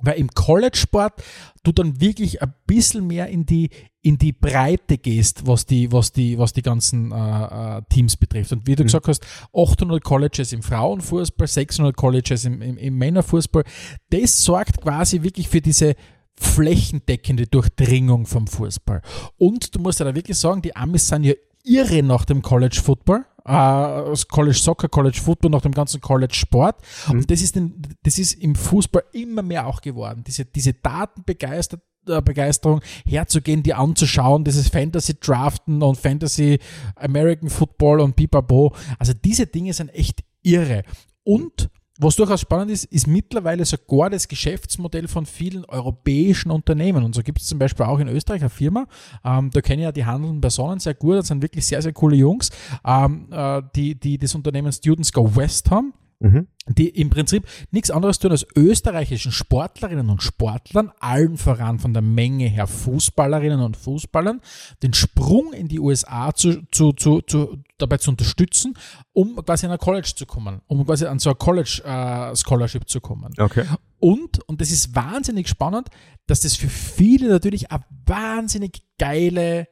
weil 0.00 0.18
im 0.18 0.28
College-Sport 0.28 1.22
du 1.64 1.72
dann 1.72 2.00
wirklich 2.00 2.40
ein 2.40 2.54
bisschen 2.66 3.06
mehr 3.06 3.28
in 3.28 3.46
die, 3.46 3.70
in 4.00 4.16
die 4.16 4.32
Breite 4.32 4.96
gehst, 4.96 5.46
was 5.46 5.66
die, 5.66 5.90
was 5.90 6.12
die, 6.12 6.38
was 6.38 6.52
die 6.52 6.62
ganzen 6.62 7.10
äh, 7.10 7.78
äh, 7.78 7.82
Teams 7.90 8.16
betrifft. 8.16 8.52
Und 8.52 8.66
wie 8.66 8.76
du 8.76 8.84
mhm. 8.84 8.86
gesagt 8.86 9.08
hast, 9.08 9.26
800 9.52 10.02
Colleges 10.02 10.52
im 10.52 10.62
Frauenfußball, 10.62 11.46
600 11.46 11.96
Colleges 11.96 12.44
im, 12.44 12.62
im, 12.62 12.78
im 12.78 12.96
Männerfußball, 12.96 13.64
das 14.10 14.44
sorgt 14.44 14.80
quasi 14.80 15.22
wirklich 15.22 15.48
für 15.48 15.60
diese 15.60 15.94
flächendeckende 16.40 17.48
Durchdringung 17.48 18.24
vom 18.24 18.46
Fußball. 18.46 19.02
Und 19.36 19.74
du 19.74 19.80
musst 19.80 19.98
ja 19.98 20.06
da 20.06 20.14
wirklich 20.14 20.38
sagen, 20.38 20.62
die 20.62 20.76
Amis 20.76 21.08
sind 21.08 21.24
ja 21.24 21.34
irre 21.64 22.02
nach 22.02 22.24
dem 22.24 22.42
College 22.42 22.80
Football 22.82 23.24
äh, 23.48 24.14
College 24.28 24.58
Soccer, 24.58 24.88
College 24.88 25.20
Football, 25.22 25.50
nach 25.50 25.62
dem 25.62 25.72
ganzen 25.72 26.00
College 26.00 26.34
Sport. 26.34 26.76
Mhm. 27.08 27.18
Und 27.18 27.30
das 27.30 27.42
ist, 27.42 27.56
den, 27.56 27.82
das 28.02 28.18
ist 28.18 28.34
im 28.34 28.54
Fußball 28.54 29.04
immer 29.12 29.42
mehr 29.42 29.66
auch 29.66 29.80
geworden. 29.80 30.22
Diese, 30.26 30.44
diese 30.44 30.74
Datenbegeisterung 30.74 32.80
herzugehen, 33.06 33.62
die 33.62 33.74
anzuschauen, 33.74 34.44
dieses 34.44 34.68
Fantasy 34.68 35.18
Draften 35.18 35.82
und 35.82 35.98
Fantasy 35.98 36.58
American 36.96 37.48
Football 37.48 38.00
und 38.00 38.16
Bibabo. 38.16 38.74
Also 38.98 39.14
diese 39.14 39.46
Dinge 39.46 39.72
sind 39.72 39.88
echt 39.90 40.22
irre. 40.42 40.82
Und 41.24 41.70
was 41.98 42.16
durchaus 42.16 42.40
spannend 42.40 42.70
ist, 42.70 42.84
ist 42.84 43.06
mittlerweile 43.06 43.64
sogar 43.64 44.08
das 44.08 44.28
Geschäftsmodell 44.28 45.08
von 45.08 45.26
vielen 45.26 45.64
europäischen 45.64 46.50
Unternehmen. 46.50 47.04
Und 47.04 47.14
so 47.14 47.22
gibt 47.22 47.40
es 47.40 47.48
zum 47.48 47.58
Beispiel 47.58 47.86
auch 47.86 47.98
in 47.98 48.08
Österreich 48.08 48.40
eine 48.40 48.50
Firma, 48.50 48.86
ähm, 49.24 49.50
da 49.52 49.60
kenne 49.60 49.82
ich 49.82 49.84
ja 49.84 49.92
die 49.92 50.06
handelnden 50.06 50.40
Personen 50.40 50.78
sehr 50.78 50.94
gut, 50.94 51.16
das 51.16 51.28
sind 51.28 51.42
wirklich 51.42 51.66
sehr, 51.66 51.82
sehr 51.82 51.92
coole 51.92 52.16
Jungs, 52.16 52.50
ähm, 52.84 53.26
äh, 53.32 53.62
die, 53.74 53.94
die 53.96 54.16
das 54.16 54.34
Unternehmen 54.34 54.72
Students 54.72 55.12
Go 55.12 55.34
West 55.34 55.70
haben 55.70 55.92
Mhm. 56.20 56.48
die 56.66 56.88
im 56.88 57.10
Prinzip 57.10 57.46
nichts 57.70 57.92
anderes 57.92 58.18
tun 58.18 58.32
als 58.32 58.44
österreichischen 58.56 59.30
Sportlerinnen 59.30 60.10
und 60.10 60.20
Sportlern, 60.20 60.90
allen 60.98 61.36
voran 61.36 61.78
von 61.78 61.92
der 61.92 62.02
Menge 62.02 62.48
her 62.48 62.66
Fußballerinnen 62.66 63.60
und 63.60 63.76
Fußballern, 63.76 64.40
den 64.82 64.94
Sprung 64.94 65.52
in 65.52 65.68
die 65.68 65.78
USA 65.78 66.34
zu, 66.34 66.62
zu, 66.72 66.92
zu, 66.92 67.20
zu 67.20 67.62
dabei 67.78 67.98
zu 67.98 68.10
unterstützen, 68.10 68.74
um 69.12 69.36
quasi 69.36 69.66
an 69.66 69.72
ein 69.72 69.78
College 69.78 70.12
zu 70.16 70.26
kommen, 70.26 70.60
um 70.66 70.84
quasi 70.84 71.06
an 71.06 71.20
so 71.20 71.30
ein 71.30 71.38
College 71.38 71.82
uh, 71.86 72.34
Scholarship 72.34 72.88
zu 72.88 73.00
kommen. 73.00 73.32
Okay. 73.38 73.64
Und, 74.00 74.40
und 74.48 74.60
das 74.60 74.72
ist 74.72 74.96
wahnsinnig 74.96 75.48
spannend, 75.48 75.88
dass 76.26 76.40
das 76.40 76.56
für 76.56 76.68
viele 76.68 77.28
natürlich 77.28 77.70
eine 77.70 77.84
wahnsinnig 78.06 78.82
geile 78.98 79.68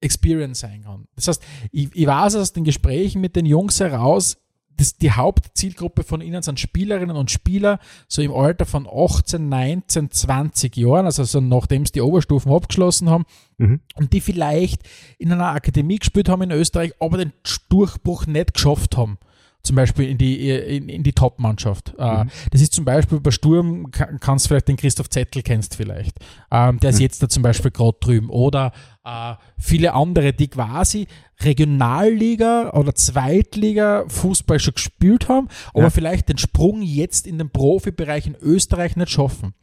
Experience 0.00 0.60
sein 0.60 0.82
kann. 0.82 1.06
Das 1.16 1.28
heißt, 1.28 1.42
ich, 1.70 1.90
ich 1.94 2.06
weiß 2.06 2.36
aus 2.36 2.52
den 2.52 2.64
Gesprächen 2.64 3.20
mit 3.20 3.36
den 3.36 3.46
Jungs 3.46 3.80
heraus, 3.80 4.41
das, 4.76 4.96
die 4.96 5.12
Hauptzielgruppe 5.12 6.02
von 6.02 6.20
ihnen 6.20 6.42
sind 6.42 6.60
Spielerinnen 6.60 7.16
und 7.16 7.30
Spieler 7.30 7.78
so 8.08 8.22
im 8.22 8.32
Alter 8.32 8.66
von 8.66 8.86
18, 8.86 9.48
19, 9.48 10.10
20 10.10 10.76
Jahren, 10.76 11.06
also 11.06 11.24
so 11.24 11.40
nachdem 11.40 11.86
sie 11.86 11.92
die 11.92 12.00
Oberstufen 12.00 12.52
abgeschlossen 12.52 13.10
haben 13.10 13.24
mhm. 13.58 13.80
und 13.94 14.12
die 14.12 14.20
vielleicht 14.20 14.82
in 15.18 15.32
einer 15.32 15.48
Akademie 15.48 15.98
gespielt 15.98 16.28
haben 16.28 16.42
in 16.42 16.50
Österreich, 16.50 16.92
aber 17.00 17.18
den 17.18 17.32
Durchbruch 17.68 18.26
nicht 18.26 18.54
geschafft 18.54 18.96
haben 18.96 19.18
zum 19.62 19.76
Beispiel 19.76 20.08
in 20.08 20.18
die, 20.18 20.50
in, 20.50 20.88
in 20.88 21.02
die 21.02 21.12
Top-Mannschaft. 21.12 21.94
Äh, 21.98 22.24
mhm. 22.24 22.30
Das 22.50 22.60
ist 22.60 22.72
zum 22.72 22.84
Beispiel 22.84 23.20
bei 23.20 23.30
Sturm, 23.30 23.90
kannst 23.92 24.48
vielleicht 24.48 24.68
den 24.68 24.76
Christoph 24.76 25.08
Zettel 25.08 25.42
kennst 25.42 25.76
vielleicht. 25.76 26.18
Ähm, 26.50 26.80
der 26.80 26.90
ist 26.90 26.96
mhm. 26.96 27.02
jetzt 27.02 27.22
da 27.22 27.28
zum 27.28 27.42
Beispiel 27.42 27.70
gerade 27.70 27.96
drüben. 28.00 28.28
Oder 28.28 28.72
äh, 29.04 29.34
viele 29.58 29.94
andere, 29.94 30.32
die 30.32 30.48
quasi 30.48 31.06
Regionalliga 31.40 32.70
oder 32.70 32.94
Zweitliga 32.94 34.04
Fußball 34.06 34.60
schon 34.60 34.74
gespielt 34.74 35.28
haben, 35.28 35.48
aber 35.74 35.84
ja. 35.84 35.90
vielleicht 35.90 36.28
den 36.28 36.38
Sprung 36.38 36.82
jetzt 36.82 37.26
in 37.26 37.38
den 37.38 37.50
Profibereich 37.50 38.26
in 38.26 38.36
Österreich 38.36 38.96
nicht 38.96 39.10
schaffen. 39.10 39.54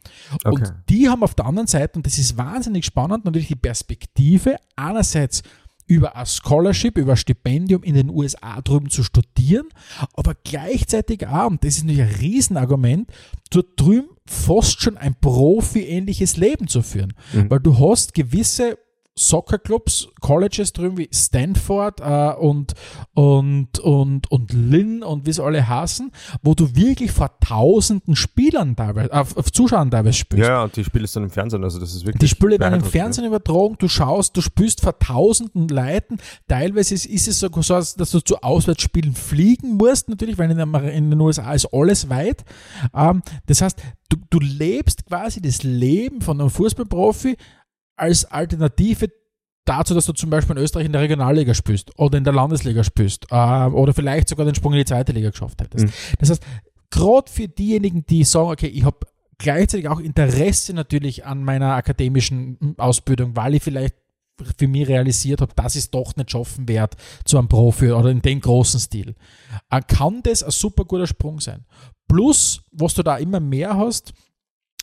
Okay. 0.44 0.48
Und 0.50 0.74
die 0.90 1.08
haben 1.08 1.22
auf 1.22 1.34
der 1.34 1.46
anderen 1.46 1.68
Seite, 1.68 1.98
und 1.98 2.06
das 2.06 2.18
ist 2.18 2.36
wahnsinnig 2.36 2.84
spannend, 2.84 3.24
natürlich 3.24 3.48
die 3.48 3.56
Perspektive, 3.56 4.56
einerseits 4.76 5.42
über 5.86 6.14
ein 6.14 6.26
Scholarship, 6.26 6.98
über 6.98 7.12
ein 7.12 7.16
Stipendium 7.16 7.82
in 7.82 7.94
den 7.94 8.10
USA 8.10 8.60
drüben 8.60 8.90
zu 8.90 9.02
studieren, 9.02 9.68
aber 10.12 10.34
gleichzeitig 10.44 11.26
auch, 11.26 11.50
und 11.50 11.64
das 11.64 11.78
ist 11.78 11.84
natürlich 11.84 12.14
ein 12.14 12.20
Riesenargument, 12.20 13.10
dort 13.50 13.68
drüben 13.76 14.08
fast 14.26 14.80
schon 14.80 14.96
ein 14.96 15.16
Profi-ähnliches 15.16 16.36
Leben 16.36 16.68
zu 16.68 16.82
führen. 16.82 17.14
Mhm. 17.32 17.50
Weil 17.50 17.58
du 17.58 17.76
hast 17.78 18.14
gewisse 18.14 18.78
Soccerclubs, 19.20 20.08
Colleges 20.20 20.72
drüben 20.72 20.96
wie 20.96 21.08
Stanford 21.12 22.00
äh, 22.00 22.34
und, 22.38 22.72
und, 23.12 23.78
und, 23.78 24.30
und 24.30 24.52
Lynn 24.52 25.02
und 25.02 25.26
wie 25.26 25.32
sie 25.32 25.42
alle 25.42 25.68
heißen, 25.68 26.10
wo 26.42 26.54
du 26.54 26.74
wirklich 26.74 27.12
vor 27.12 27.38
tausenden 27.40 28.16
Spielern 28.16 28.76
teilweise, 28.76 29.12
auf, 29.12 29.36
auf 29.36 29.52
Zuschauern 29.52 29.90
teilweise 29.90 30.16
spielst. 30.16 30.48
Ja, 30.48 30.64
und 30.64 30.74
die 30.74 30.84
spielst 30.84 31.16
dann 31.16 31.24
im 31.24 31.30
Fernsehen, 31.30 31.62
also 31.62 31.78
das 31.78 31.94
ist 31.94 32.06
wirklich. 32.06 32.20
Die 32.20 32.28
Spiele 32.28 32.58
werden 32.58 32.80
im 32.80 32.84
Fernsehen 32.84 33.26
übertragen, 33.26 33.76
du 33.78 33.88
schaust, 33.88 34.36
du 34.36 34.40
spielst 34.40 34.80
vor 34.80 34.98
tausenden 34.98 35.68
Leuten. 35.68 36.18
Teilweise 36.48 36.94
ist, 36.94 37.04
ist 37.06 37.28
es 37.28 37.40
so, 37.40 37.48
dass 37.48 37.94
du 37.94 38.20
zu 38.20 38.42
Auswärtsspielen 38.42 39.14
fliegen 39.14 39.76
musst, 39.76 40.08
natürlich, 40.08 40.38
weil 40.38 40.50
in, 40.50 40.58
in 40.58 41.10
den 41.10 41.20
USA 41.20 41.52
ist 41.52 41.68
alles 41.72 42.08
weit. 42.08 42.42
Ähm, 42.94 43.22
das 43.46 43.60
heißt, 43.60 43.78
du, 44.08 44.16
du 44.30 44.40
lebst 44.40 45.06
quasi 45.06 45.42
das 45.42 45.62
Leben 45.62 46.20
von 46.22 46.40
einem 46.40 46.50
Fußballprofi 46.50 47.36
als 48.00 48.24
Alternative 48.24 49.10
dazu, 49.64 49.94
dass 49.94 50.06
du 50.06 50.12
zum 50.12 50.30
Beispiel 50.30 50.56
in 50.56 50.62
Österreich 50.62 50.86
in 50.86 50.92
der 50.92 51.02
Regionalliga 51.02 51.54
spielst 51.54 51.96
oder 51.98 52.18
in 52.18 52.24
der 52.24 52.32
Landesliga 52.32 52.82
spielst 52.82 53.26
äh, 53.30 53.34
oder 53.34 53.92
vielleicht 53.92 54.28
sogar 54.28 54.46
den 54.46 54.54
Sprung 54.54 54.72
in 54.72 54.78
die 54.78 54.84
zweite 54.84 55.12
Liga 55.12 55.30
geschafft 55.30 55.60
hättest. 55.60 55.86
Mhm. 55.86 55.92
Das 56.18 56.30
heißt, 56.30 56.42
gerade 56.90 57.30
für 57.30 57.48
diejenigen, 57.48 58.04
die 58.06 58.24
sagen, 58.24 58.50
okay, 58.50 58.66
ich 58.66 58.84
habe 58.84 58.98
gleichzeitig 59.38 59.88
auch 59.88 60.00
Interesse 60.00 60.72
natürlich 60.74 61.24
an 61.24 61.44
meiner 61.44 61.74
akademischen 61.74 62.74
Ausbildung, 62.78 63.36
weil 63.36 63.54
ich 63.54 63.62
vielleicht 63.62 63.94
für 64.56 64.68
mich 64.68 64.88
realisiert 64.88 65.42
habe, 65.42 65.52
dass 65.54 65.76
ich 65.76 65.84
es 65.84 65.90
doch 65.90 66.16
nicht 66.16 66.30
schaffen 66.30 66.66
werde 66.66 66.96
zu 67.24 67.38
einem 67.38 67.48
Profi 67.48 67.92
oder 67.92 68.08
in 68.08 68.22
dem 68.22 68.40
großen 68.40 68.80
Stil, 68.80 69.14
äh, 69.70 69.82
kann 69.86 70.22
das 70.22 70.42
ein 70.42 70.50
super 70.50 70.84
guter 70.84 71.06
Sprung 71.06 71.40
sein. 71.40 71.64
Plus, 72.08 72.62
was 72.72 72.94
du 72.94 73.02
da 73.02 73.18
immer 73.18 73.40
mehr 73.40 73.76
hast, 73.76 74.14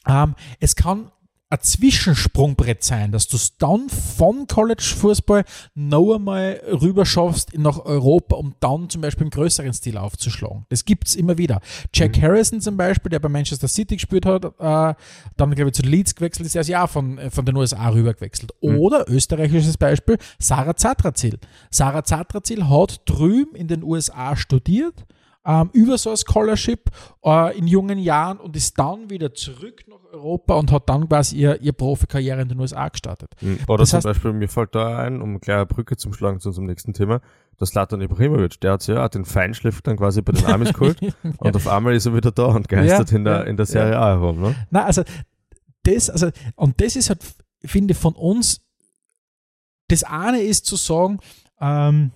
ähm, 0.07 0.35
es 0.59 0.75
kann 0.75 1.11
ein 1.49 1.59
Zwischensprungbrett 1.61 2.83
sein, 2.83 3.11
dass 3.13 3.27
du 3.27 3.37
es 3.37 3.57
dann 3.57 3.87
von 3.89 4.47
College-Fußball 4.47 5.45
noch 5.75 6.15
einmal 6.15 6.61
rüber 6.67 7.05
schaffst 7.05 7.57
nach 7.57 7.79
Europa, 7.85 8.35
um 8.35 8.55
dann 8.59 8.89
zum 8.89 9.01
Beispiel 9.01 9.25
im 9.25 9.29
größeren 9.29 9.73
Stil 9.73 9.97
aufzuschlagen. 9.97 10.65
Das 10.69 10.83
gibt 10.83 11.07
es 11.07 11.15
immer 11.15 11.37
wieder. 11.37 11.61
Jack 11.93 12.17
mhm. 12.17 12.21
Harrison 12.21 12.59
zum 12.59 12.75
Beispiel, 12.75 13.09
der 13.09 13.19
bei 13.19 13.29
Manchester 13.29 13.69
City 13.69 13.95
gespielt 13.95 14.25
hat, 14.25 14.43
äh, 14.43 14.93
dann 15.37 15.55
glaube 15.55 15.69
ich 15.69 15.73
zu 15.73 15.83
Leeds 15.83 16.15
gewechselt 16.15 16.47
ist, 16.47 16.55
er 16.55 16.61
ist 16.61 16.67
ja 16.67 16.85
von, 16.85 17.17
äh, 17.17 17.29
von 17.29 17.45
den 17.45 17.55
USA 17.55 17.89
rüber 17.89 18.13
gewechselt. 18.13 18.51
Mhm. 18.61 18.79
Oder 18.79 19.09
österreichisches 19.09 19.77
Beispiel, 19.77 20.17
Sarah 20.39 20.75
Zatrazil. 20.75 21.39
Sarah 21.71 22.03
Zatrazil 22.03 22.67
hat 22.67 23.01
drüben 23.05 23.55
in 23.55 23.69
den 23.69 23.83
USA 23.83 24.35
studiert, 24.35 25.05
ähm, 25.47 25.69
über 25.71 25.97
so 25.97 26.11
ein 26.11 26.17
Scholarship 26.17 26.91
äh, 27.23 27.57
in 27.57 27.67
jungen 27.67 27.97
Jahren 27.97 28.37
und 28.37 28.55
ist 28.55 28.77
dann 28.77 29.09
wieder 29.09 29.33
zurück 29.33 29.85
nach 29.87 30.03
Europa 30.11 30.55
und 30.55 30.71
hat 30.71 30.89
dann 30.89 31.07
quasi 31.07 31.37
ihr, 31.37 31.61
ihr 31.61 31.71
Profikarriere 31.71 32.41
in 32.41 32.49
den 32.49 32.59
USA 32.59 32.89
gestartet. 32.89 33.31
Mhm. 33.41 33.59
Oder 33.67 33.79
das 33.79 33.89
zum 33.89 33.97
heißt, 33.97 34.05
Beispiel, 34.05 34.33
mir 34.33 34.49
fällt 34.49 34.75
da 34.75 34.97
ein, 34.97 35.21
um 35.21 35.29
eine 35.29 35.39
kleine 35.39 35.65
Brücke 35.65 35.95
zum 35.95 36.13
Schlagen 36.13 36.41
zu 36.41 36.49
unserem 36.49 36.67
nächsten 36.67 36.93
Thema, 36.93 37.21
das 37.57 37.73
Latan 37.73 38.01
Ibrahimovic, 38.01 38.59
der 38.59 38.73
hat 38.73 38.85
ja 38.87 39.05
auch 39.05 39.09
den 39.09 39.25
Feinschliff 39.25 39.81
dann 39.81 39.97
quasi 39.97 40.21
bei 40.21 40.33
den 40.33 40.45
Amis 40.45 40.73
geholt 40.73 40.99
ja. 41.01 41.11
und 41.37 41.55
auf 41.55 41.67
einmal 41.67 41.95
ist 41.95 42.05
er 42.05 42.13
wieder 42.13 42.31
da 42.31 42.45
und 42.45 42.67
geistert 42.67 43.11
ja, 43.11 43.17
in, 43.17 43.23
der, 43.23 43.47
in 43.47 43.57
der 43.57 43.65
Serie 43.65 43.93
ja. 43.93 44.01
A 44.01 44.07
herum. 44.09 44.41
Ne? 44.41 44.55
Nein, 44.69 44.83
also 44.83 45.03
das, 45.83 46.09
also, 46.09 46.29
und 46.55 46.81
das 46.81 46.95
ist 46.97 47.09
halt, 47.09 47.21
finde 47.63 47.93
von 47.93 48.13
uns, 48.13 48.61
das 49.87 50.03
eine 50.03 50.41
ist 50.41 50.65
zu 50.65 50.75
sagen, 50.75 51.19
ähm, 51.61 52.11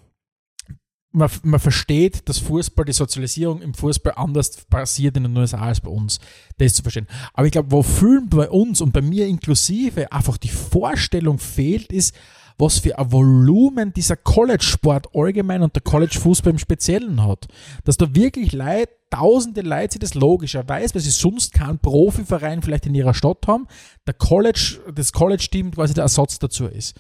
man, 1.11 1.29
man 1.43 1.59
versteht, 1.59 2.27
dass 2.29 2.39
Fußball, 2.39 2.85
die 2.85 2.93
Sozialisierung 2.93 3.61
im 3.61 3.73
Fußball 3.73 4.13
anders 4.15 4.65
passiert 4.65 5.17
in 5.17 5.23
den 5.23 5.37
USA 5.37 5.59
als 5.59 5.81
bei 5.81 5.89
uns. 5.89 6.19
Das 6.57 6.67
ist 6.67 6.75
zu 6.77 6.81
verstehen. 6.83 7.07
Aber 7.33 7.45
ich 7.45 7.51
glaube, 7.51 7.71
wo 7.71 7.83
vielen 7.83 8.29
bei 8.29 8.49
uns 8.49 8.81
und 8.81 8.93
bei 8.93 9.01
mir 9.01 9.27
inklusive 9.27 10.11
einfach 10.11 10.37
die 10.37 10.49
Vorstellung 10.49 11.37
fehlt, 11.37 11.91
ist, 11.91 12.15
was 12.57 12.79
für 12.79 12.97
ein 12.97 13.11
Volumen 13.11 13.91
dieser 13.91 14.15
College-Sport 14.15 15.15
allgemein 15.15 15.63
und 15.63 15.75
der 15.75 15.81
College-Fußball 15.81 16.51
im 16.51 16.59
Speziellen 16.59 17.25
hat. 17.25 17.47
Dass 17.83 17.97
da 17.97 18.13
wirklich 18.13 18.53
Leute, 18.53 18.91
tausende 19.09 19.61
Leute, 19.61 19.99
das 19.99 20.13
logischerweise, 20.13 20.93
weil 20.93 21.01
sie 21.01 21.09
sonst 21.09 21.53
keinen 21.53 21.79
Profiverein 21.79 22.61
vielleicht 22.61 22.85
in 22.85 22.95
ihrer 22.95 23.13
Stadt 23.13 23.47
haben, 23.47 23.67
der 24.05 24.13
College, 24.13 24.79
das 24.93 25.11
College-Team 25.11 25.71
quasi 25.71 25.93
der 25.93 26.03
Ersatz 26.03 26.39
dazu 26.39 26.67
ist. 26.67 26.95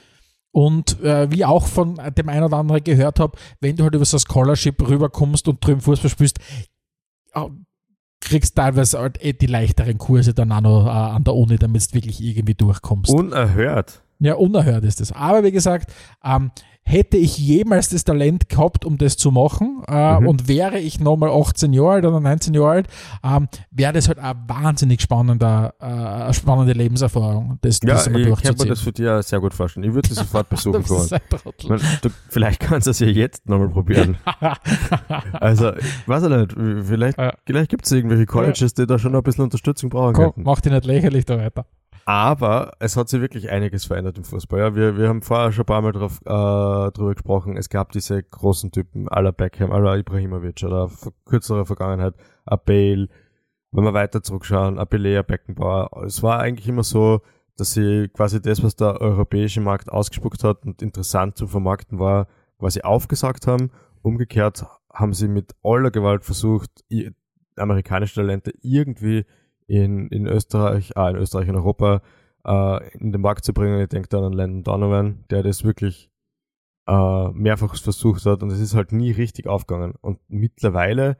Und 0.51 1.01
äh, 1.01 1.31
wie 1.31 1.45
auch 1.45 1.65
von 1.65 1.99
dem 2.17 2.29
einen 2.29 2.43
oder 2.43 2.57
anderen 2.57 2.83
gehört 2.83 3.19
habe, 3.19 3.37
wenn 3.61 3.77
du 3.77 3.83
halt 3.83 3.95
über 3.95 4.05
so 4.05 4.17
ein 4.17 4.19
Scholarship 4.19 4.85
rüberkommst 4.85 5.47
und 5.47 5.65
drüben 5.65 5.79
Fußball 5.79 6.09
spielst, 6.09 6.39
kriegst 8.21 8.55
teilweise 8.55 8.99
halt 8.99 9.23
eh 9.23 9.33
die 9.33 9.47
leichteren 9.47 9.97
Kurse 9.97 10.33
dann 10.33 10.51
auch 10.51 10.61
noch 10.61 10.85
äh, 10.85 10.89
an 10.89 11.23
der 11.23 11.35
Uni, 11.35 11.57
damit 11.57 11.89
du 11.89 11.95
wirklich 11.95 12.21
irgendwie 12.21 12.53
durchkommst. 12.53 13.11
Unerhört. 13.11 14.01
Ja, 14.21 14.35
unerhört 14.35 14.83
ist 14.83 15.01
das. 15.01 15.11
Aber 15.11 15.43
wie 15.43 15.51
gesagt, 15.51 15.91
ähm, 16.23 16.51
hätte 16.83 17.17
ich 17.17 17.37
jemals 17.37 17.89
das 17.89 18.03
Talent 18.03 18.49
gehabt, 18.49 18.85
um 18.85 18.97
das 18.97 19.17
zu 19.17 19.31
machen 19.31 19.83
äh, 19.87 20.19
mhm. 20.19 20.27
und 20.27 20.47
wäre 20.47 20.79
ich 20.79 20.99
nochmal 20.99 21.29
18 21.29 21.73
Jahre 21.73 21.91
alt 21.91 22.05
oder 22.05 22.19
19 22.19 22.53
Jahre 22.53 22.69
alt, 22.69 22.87
ähm, 23.23 23.47
wäre 23.71 23.93
das 23.93 24.07
halt 24.07 24.19
eine 24.19 24.37
wahnsinnig 24.47 25.01
spannender, 25.01 25.73
äh, 25.79 26.33
spannende 26.33 26.73
Lebenserfahrung, 26.73 27.59
das, 27.61 27.79
ja, 27.83 27.93
das 27.93 28.07
ich 28.07 28.13
kann 28.13 28.55
mir 28.57 28.65
das 28.65 28.81
für 28.81 28.91
dich 28.91 29.07
sehr 29.25 29.39
gut 29.39 29.53
vorstellen. 29.53 29.85
Ich 29.85 29.93
würde 29.93 30.09
das 30.09 30.17
sofort 30.17 30.49
besuchen 30.49 30.83
kommen. 30.83 31.09
du, 32.01 32.09
vielleicht 32.29 32.59
kannst 32.59 32.87
du 32.87 32.91
es 32.91 32.99
ja 32.99 33.07
jetzt 33.07 33.47
nochmal 33.47 33.69
probieren. 33.69 34.17
also, 35.33 35.71
weiß 36.07 36.23
ich 36.23 36.29
nicht, 36.29 36.55
vielleicht, 36.87 37.17
ja. 37.17 37.33
vielleicht 37.45 37.69
gibt 37.69 37.85
es 37.85 37.91
irgendwelche 37.91 38.25
Colleges, 38.25 38.73
die 38.73 38.85
da 38.85 38.99
schon 38.99 39.15
ein 39.15 39.23
bisschen 39.23 39.45
Unterstützung 39.45 39.89
brauchen 39.89 40.13
Komm, 40.13 40.25
könnten. 40.25 40.43
Mach 40.43 40.61
dich 40.61 40.71
nicht 40.71 40.85
lächerlich 40.85 41.25
da 41.25 41.37
weiter. 41.37 41.65
Aber 42.05 42.73
es 42.79 42.97
hat 42.97 43.09
sich 43.09 43.21
wirklich 43.21 43.51
einiges 43.51 43.85
verändert 43.85 44.17
im 44.17 44.23
Fußball. 44.23 44.59
Ja, 44.59 44.75
wir, 44.75 44.97
wir 44.97 45.07
haben 45.07 45.21
vorher 45.21 45.51
schon 45.51 45.63
ein 45.63 45.67
paar 45.67 45.81
Mal 45.81 45.91
drauf, 45.91 46.19
äh, 46.25 46.91
drüber 46.91 47.13
gesprochen. 47.13 47.57
Es 47.57 47.69
gab 47.69 47.91
diese 47.91 48.21
großen 48.21 48.71
Typen, 48.71 49.07
aller 49.07 49.31
Beckham, 49.31 49.71
aller 49.71 49.97
Ibrahimovic 49.97 50.63
oder 50.63 50.89
kürzerer 51.25 51.65
Vergangenheit, 51.65 52.15
a 52.45 52.55
Bale. 52.55 53.07
Wenn 53.71 53.83
wir 53.83 53.93
weiter 53.93 54.21
zurückschauen, 54.21 54.79
a 54.79 54.83
Pelé, 54.83 55.21
Beckenbauer. 55.23 56.03
Es 56.05 56.21
war 56.23 56.39
eigentlich 56.39 56.67
immer 56.67 56.83
so, 56.83 57.21
dass 57.55 57.73
sie 57.73 58.09
quasi 58.09 58.41
das, 58.41 58.63
was 58.63 58.75
der 58.75 58.99
europäische 58.99 59.61
Markt 59.61 59.91
ausgespuckt 59.91 60.43
hat 60.43 60.65
und 60.65 60.81
interessant 60.81 61.37
zu 61.37 61.47
vermarkten 61.47 61.99
war, 61.99 62.27
quasi 62.59 62.81
aufgesagt 62.81 63.47
haben. 63.47 63.71
Umgekehrt 64.01 64.65
haben 64.91 65.13
sie 65.13 65.27
mit 65.27 65.55
aller 65.63 65.91
Gewalt 65.91 66.25
versucht, 66.25 66.71
amerikanische 67.55 68.15
Talente 68.15 68.53
irgendwie 68.61 69.25
in, 69.71 70.09
in 70.09 70.27
Österreich, 70.27 70.97
ah, 70.97 71.09
in 71.09 71.15
Österreich 71.15 71.47
in 71.47 71.55
Europa 71.55 72.01
äh, 72.45 72.93
in 72.97 73.13
den 73.13 73.21
Markt 73.21 73.45
zu 73.45 73.53
bringen. 73.53 73.79
Ich 73.79 73.87
denke 73.87 74.09
dann 74.09 74.25
an 74.25 74.33
Landon 74.33 74.63
Donovan, 74.63 75.23
der 75.29 75.43
das 75.43 75.63
wirklich 75.63 76.11
äh, 76.87 77.29
mehrfach 77.29 77.75
versucht 77.77 78.25
hat 78.25 78.43
und 78.43 78.51
es 78.51 78.59
ist 78.59 78.75
halt 78.75 78.91
nie 78.91 79.11
richtig 79.11 79.47
aufgegangen. 79.47 79.93
Und 80.01 80.19
mittlerweile 80.27 81.15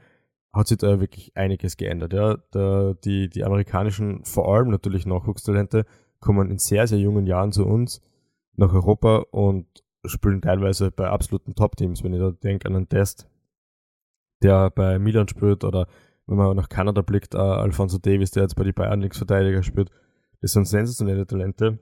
hat 0.54 0.68
sich 0.68 0.80
da 0.80 1.00
wirklich 1.00 1.32
einiges 1.38 1.78
geändert. 1.78 2.12
Ja. 2.12 2.36
Der, 2.54 2.96
die, 2.96 3.30
die 3.30 3.46
amerikanischen, 3.46 4.26
vor 4.26 4.54
allem 4.54 4.70
natürlich 4.70 5.06
Nachwuchstalente, 5.06 5.86
kommen 6.20 6.52
in 6.52 6.58
sehr, 6.58 6.88
sehr 6.88 7.00
jungen 7.00 7.26
Jahren 7.28 7.54
zu 7.54 7.66
uns 7.66 8.02
nach 8.58 8.74
Europa 8.74 9.24
und 9.32 9.66
spielen 10.06 10.42
teilweise 10.42 10.92
bei 10.92 11.08
absoluten 11.08 11.56
Top-Teams. 11.56 12.04
Wenn 12.04 12.14
ich 12.14 12.20
da 12.20 12.32
denke 12.32 12.68
an 12.68 12.76
einen 12.76 12.90
Test, 12.90 13.30
der 14.44 14.72
bei 14.72 15.00
Milan 15.00 15.30
spielt 15.30 15.64
oder 15.64 15.88
wenn 16.32 16.38
man 16.38 16.56
nach 16.56 16.70
Kanada 16.70 17.02
blickt, 17.02 17.36
uh, 17.36 17.40
Alfonso 17.40 17.98
Davis, 17.98 18.32
der 18.32 18.44
jetzt 18.44 18.56
bei 18.56 18.64
den 18.64 18.74
Bayern 18.74 19.02
Linksverteidiger 19.02 19.64
spielt, 19.64 19.92
das 20.42 20.54
sind 20.54 20.66
sensationelle 20.66 21.28
Talente, 21.28 21.78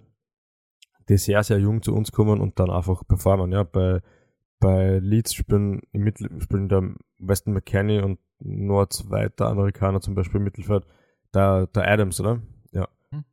die 1.07 1.17
sehr, 1.17 1.43
sehr 1.43 1.59
jung 1.59 1.83
zu 1.83 1.93
uns 1.93 2.11
kommen 2.11 2.41
und 2.41 2.59
dann 2.59 2.71
einfach 2.71 3.07
performen. 3.07 3.51
Ja, 3.51 3.63
bei, 3.63 4.01
bei 4.59 4.97
Leeds 4.99 5.35
spielen 5.35 5.81
im 5.91 6.01
Mittel, 6.01 6.29
spielen 6.41 6.67
der 6.67 6.95
Weston 7.19 7.53
McKenney 7.53 8.01
und 8.01 8.19
nur 8.39 8.89
zweiter 8.89 9.47
Amerikaner 9.47 10.01
zum 10.01 10.15
Beispiel 10.15 10.39
im 10.39 10.45
Mittelfeld, 10.45 10.83
der, 11.33 11.67
der 11.67 11.87
Adams, 11.87 12.19
oder? 12.19 12.41
Ja. 12.71 12.87
Hm. 13.11 13.23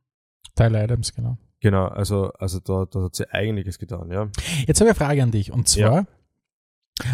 Tyler 0.55 0.81
Adams, 0.81 1.13
genau. 1.13 1.37
Genau, 1.59 1.87
also, 1.87 2.31
also 2.33 2.59
da, 2.59 2.85
da 2.85 3.05
hat 3.05 3.15
sie 3.15 3.27
einiges 3.31 3.79
getan, 3.79 4.11
ja. 4.11 4.29
Jetzt 4.67 4.79
habe 4.79 4.91
ich 4.91 4.95
eine 4.99 5.07
Frage 5.07 5.23
an 5.23 5.31
dich 5.31 5.51
und 5.51 5.67
zwar, 5.67 6.01
ja. 6.01 6.05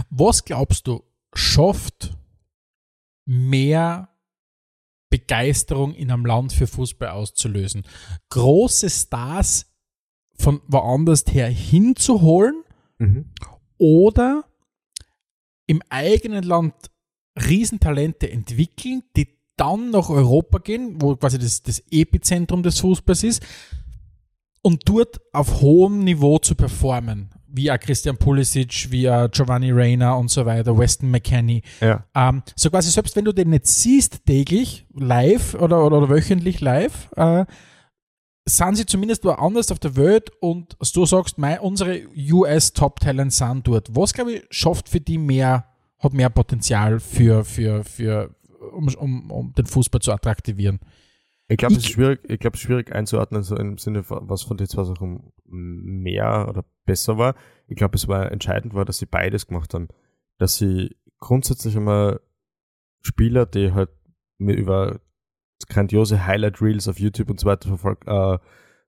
was 0.09 0.43
glaubst 0.43 0.87
du, 0.87 1.03
schafft 1.33 2.17
mehr 3.25 4.09
Begeisterung 5.09 5.93
in 5.93 6.11
einem 6.11 6.25
Land 6.25 6.53
für 6.53 6.67
Fußball 6.67 7.09
auszulösen. 7.09 7.83
Große 8.29 8.89
Stars 8.89 9.67
von 10.35 10.61
woanders 10.67 11.23
her 11.31 11.47
hinzuholen 11.49 12.63
mhm. 12.97 13.29
oder 13.77 14.45
im 15.67 15.81
eigenen 15.89 16.43
Land 16.43 16.73
Riesentalente 17.37 18.29
entwickeln, 18.29 19.03
die 19.15 19.27
dann 19.55 19.91
nach 19.91 20.09
Europa 20.09 20.59
gehen, 20.59 21.01
wo 21.01 21.15
quasi 21.15 21.37
das, 21.37 21.61
das 21.61 21.83
Epizentrum 21.91 22.63
des 22.63 22.79
Fußballs 22.79 23.23
ist, 23.23 23.43
und 24.63 24.89
dort 24.89 25.21
auf 25.31 25.61
hohem 25.61 26.03
Niveau 26.03 26.39
zu 26.39 26.55
performen 26.55 27.29
wie 27.55 27.71
auch 27.71 27.79
Christian 27.79 28.17
Pulisic, 28.17 28.87
wie 28.89 29.07
auch 29.07 29.29
Giovanni 29.29 29.71
Reyna 29.71 30.15
und 30.15 30.29
so 30.31 30.45
weiter, 30.45 30.75
Weston 30.75 31.11
McKenney. 31.11 31.61
Ja. 31.81 32.03
Ähm, 32.15 32.41
so 32.55 32.71
quasi 32.71 32.89
selbst 32.89 33.15
wenn 33.15 33.25
du 33.25 33.31
den 33.31 33.51
nicht 33.51 33.67
siehst 33.67 34.25
täglich 34.25 34.87
live 34.95 35.53
oder, 35.53 35.85
oder, 35.85 35.97
oder 35.97 36.09
wöchentlich 36.09 36.61
live, 36.61 37.09
äh, 37.15 37.45
sind 38.45 38.75
sie 38.75 38.87
zumindest 38.87 39.23
woanders 39.23 39.71
auf 39.71 39.77
der 39.77 39.95
Welt 39.95 40.31
und 40.41 40.75
du 40.93 41.05
sagst, 41.05 41.37
mein, 41.37 41.59
unsere 41.59 42.01
US 42.31 42.73
Top 42.73 42.99
Talents 42.99 43.37
sind 43.37 43.67
dort. 43.67 43.95
Was 43.95 44.13
glaube 44.13 44.33
ich 44.33 44.43
schafft 44.49 44.89
für 44.89 44.99
die 44.99 45.19
mehr, 45.19 45.65
hat 45.99 46.13
mehr 46.13 46.31
Potenzial 46.31 46.99
für, 46.99 47.45
für, 47.45 47.83
für 47.83 48.35
um, 48.73 48.87
um, 48.95 49.31
um 49.31 49.53
den 49.53 49.67
Fußball 49.67 50.01
zu 50.01 50.11
attraktivieren? 50.11 50.79
Ich 51.47 51.57
glaube, 51.57 51.73
es 51.73 51.79
ist 51.79 51.89
schwierig, 51.89 52.21
ich 52.27 52.39
glaube, 52.39 52.57
schwierig 52.57 52.93
einzuordnen, 52.93 53.43
so 53.43 53.57
im 53.57 53.77
Sinne, 53.77 54.03
was 54.07 54.43
von 54.43 54.57
den 54.57 54.67
zwei 54.67 54.83
Sachen 54.83 55.33
mehr 55.45 56.47
oder 56.49 56.63
besser 56.85 57.17
war. 57.17 57.35
Ich 57.67 57.75
glaube, 57.75 57.95
es 57.95 58.07
war 58.07 58.31
entscheidend 58.31 58.73
war, 58.73 58.85
dass 58.85 58.97
sie 58.97 59.05
beides 59.05 59.47
gemacht 59.47 59.73
haben. 59.73 59.89
Dass 60.37 60.57
sie 60.57 60.95
grundsätzlich 61.19 61.75
immer 61.75 62.19
Spieler, 63.01 63.45
die 63.45 63.73
halt 63.73 63.89
über 64.39 64.99
grandiose 65.69 66.25
Highlight 66.25 66.61
Reels 66.61 66.87
auf 66.87 66.99
YouTube 66.99 67.29
und 67.29 67.39
so 67.39 67.47
weiter 67.47 67.67
verfolgt, 67.67 68.07
äh, 68.07 68.37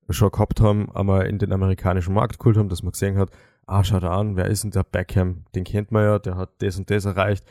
schon 0.09 0.31
gehabt 0.31 0.61
haben, 0.61 0.93
einmal 0.95 1.27
in 1.27 1.39
den 1.39 1.51
amerikanischen 1.51 2.13
Markt 2.13 2.39
geholt 2.39 2.57
haben, 2.57 2.69
dass 2.69 2.83
man 2.83 2.91
gesehen 2.91 3.17
hat, 3.17 3.31
ah, 3.65 3.83
schau 3.83 3.99
da 3.99 4.17
an, 4.17 4.35
wer 4.35 4.47
ist 4.47 4.63
denn 4.63 4.71
der 4.71 4.83
Beckham? 4.83 5.45
Den 5.55 5.63
kennt 5.63 5.91
man 5.91 6.03
ja, 6.03 6.19
der 6.19 6.35
hat 6.35 6.61
das 6.61 6.77
und 6.77 6.89
das 6.89 7.05
erreicht 7.05 7.45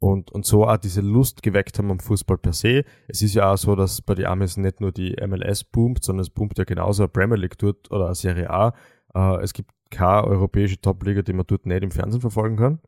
und, 0.00 0.30
und 0.30 0.46
so 0.46 0.66
auch 0.66 0.76
diese 0.76 1.00
Lust 1.00 1.42
geweckt 1.42 1.78
haben 1.78 1.90
am 1.90 1.98
Fußball 1.98 2.38
per 2.38 2.52
se. 2.52 2.84
Es 3.08 3.22
ist 3.22 3.34
ja 3.34 3.52
auch 3.52 3.58
so, 3.58 3.74
dass 3.74 4.00
bei 4.00 4.14
den 4.14 4.26
Amis 4.26 4.56
nicht 4.56 4.80
nur 4.80 4.92
die 4.92 5.16
MLS 5.26 5.64
boomt, 5.64 6.04
sondern 6.04 6.22
es 6.22 6.30
boomt 6.30 6.56
ja 6.56 6.64
genauso 6.64 7.02
eine 7.02 7.08
Premier 7.08 7.36
League 7.36 7.58
dort 7.58 7.90
oder 7.90 8.06
eine 8.06 8.14
Serie 8.14 8.50
A. 8.50 8.74
Äh, 9.14 9.42
es 9.42 9.52
gibt 9.52 9.72
keine 9.90 10.24
europäische 10.24 10.80
Top-Liga, 10.80 11.22
die 11.22 11.32
man 11.32 11.46
dort 11.46 11.66
nicht 11.66 11.82
im 11.82 11.90
Fernsehen 11.90 12.20
verfolgen 12.20 12.56
kann. 12.56 12.80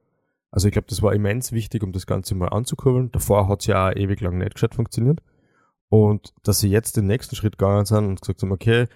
Also 0.52 0.68
ich 0.68 0.72
glaube, 0.72 0.88
das 0.88 1.02
war 1.02 1.12
immens 1.12 1.52
wichtig, 1.52 1.82
um 1.82 1.92
das 1.92 2.06
Ganze 2.06 2.34
mal 2.34 2.48
anzukurbeln. 2.48 3.10
Davor 3.12 3.48
hat 3.48 3.60
es 3.60 3.66
ja 3.66 3.88
auch 3.88 3.96
ewig 3.96 4.20
lang 4.20 4.38
nicht 4.38 4.54
gescheit 4.54 4.74
funktioniert. 4.74 5.20
Und 5.88 6.32
dass 6.44 6.60
sie 6.60 6.70
jetzt 6.70 6.96
den 6.96 7.06
nächsten 7.06 7.34
Schritt 7.34 7.58
gegangen 7.58 7.84
sind 7.84 8.04
und 8.04 8.20
gesagt 8.20 8.42
haben, 8.42 8.52
okay, 8.52 8.86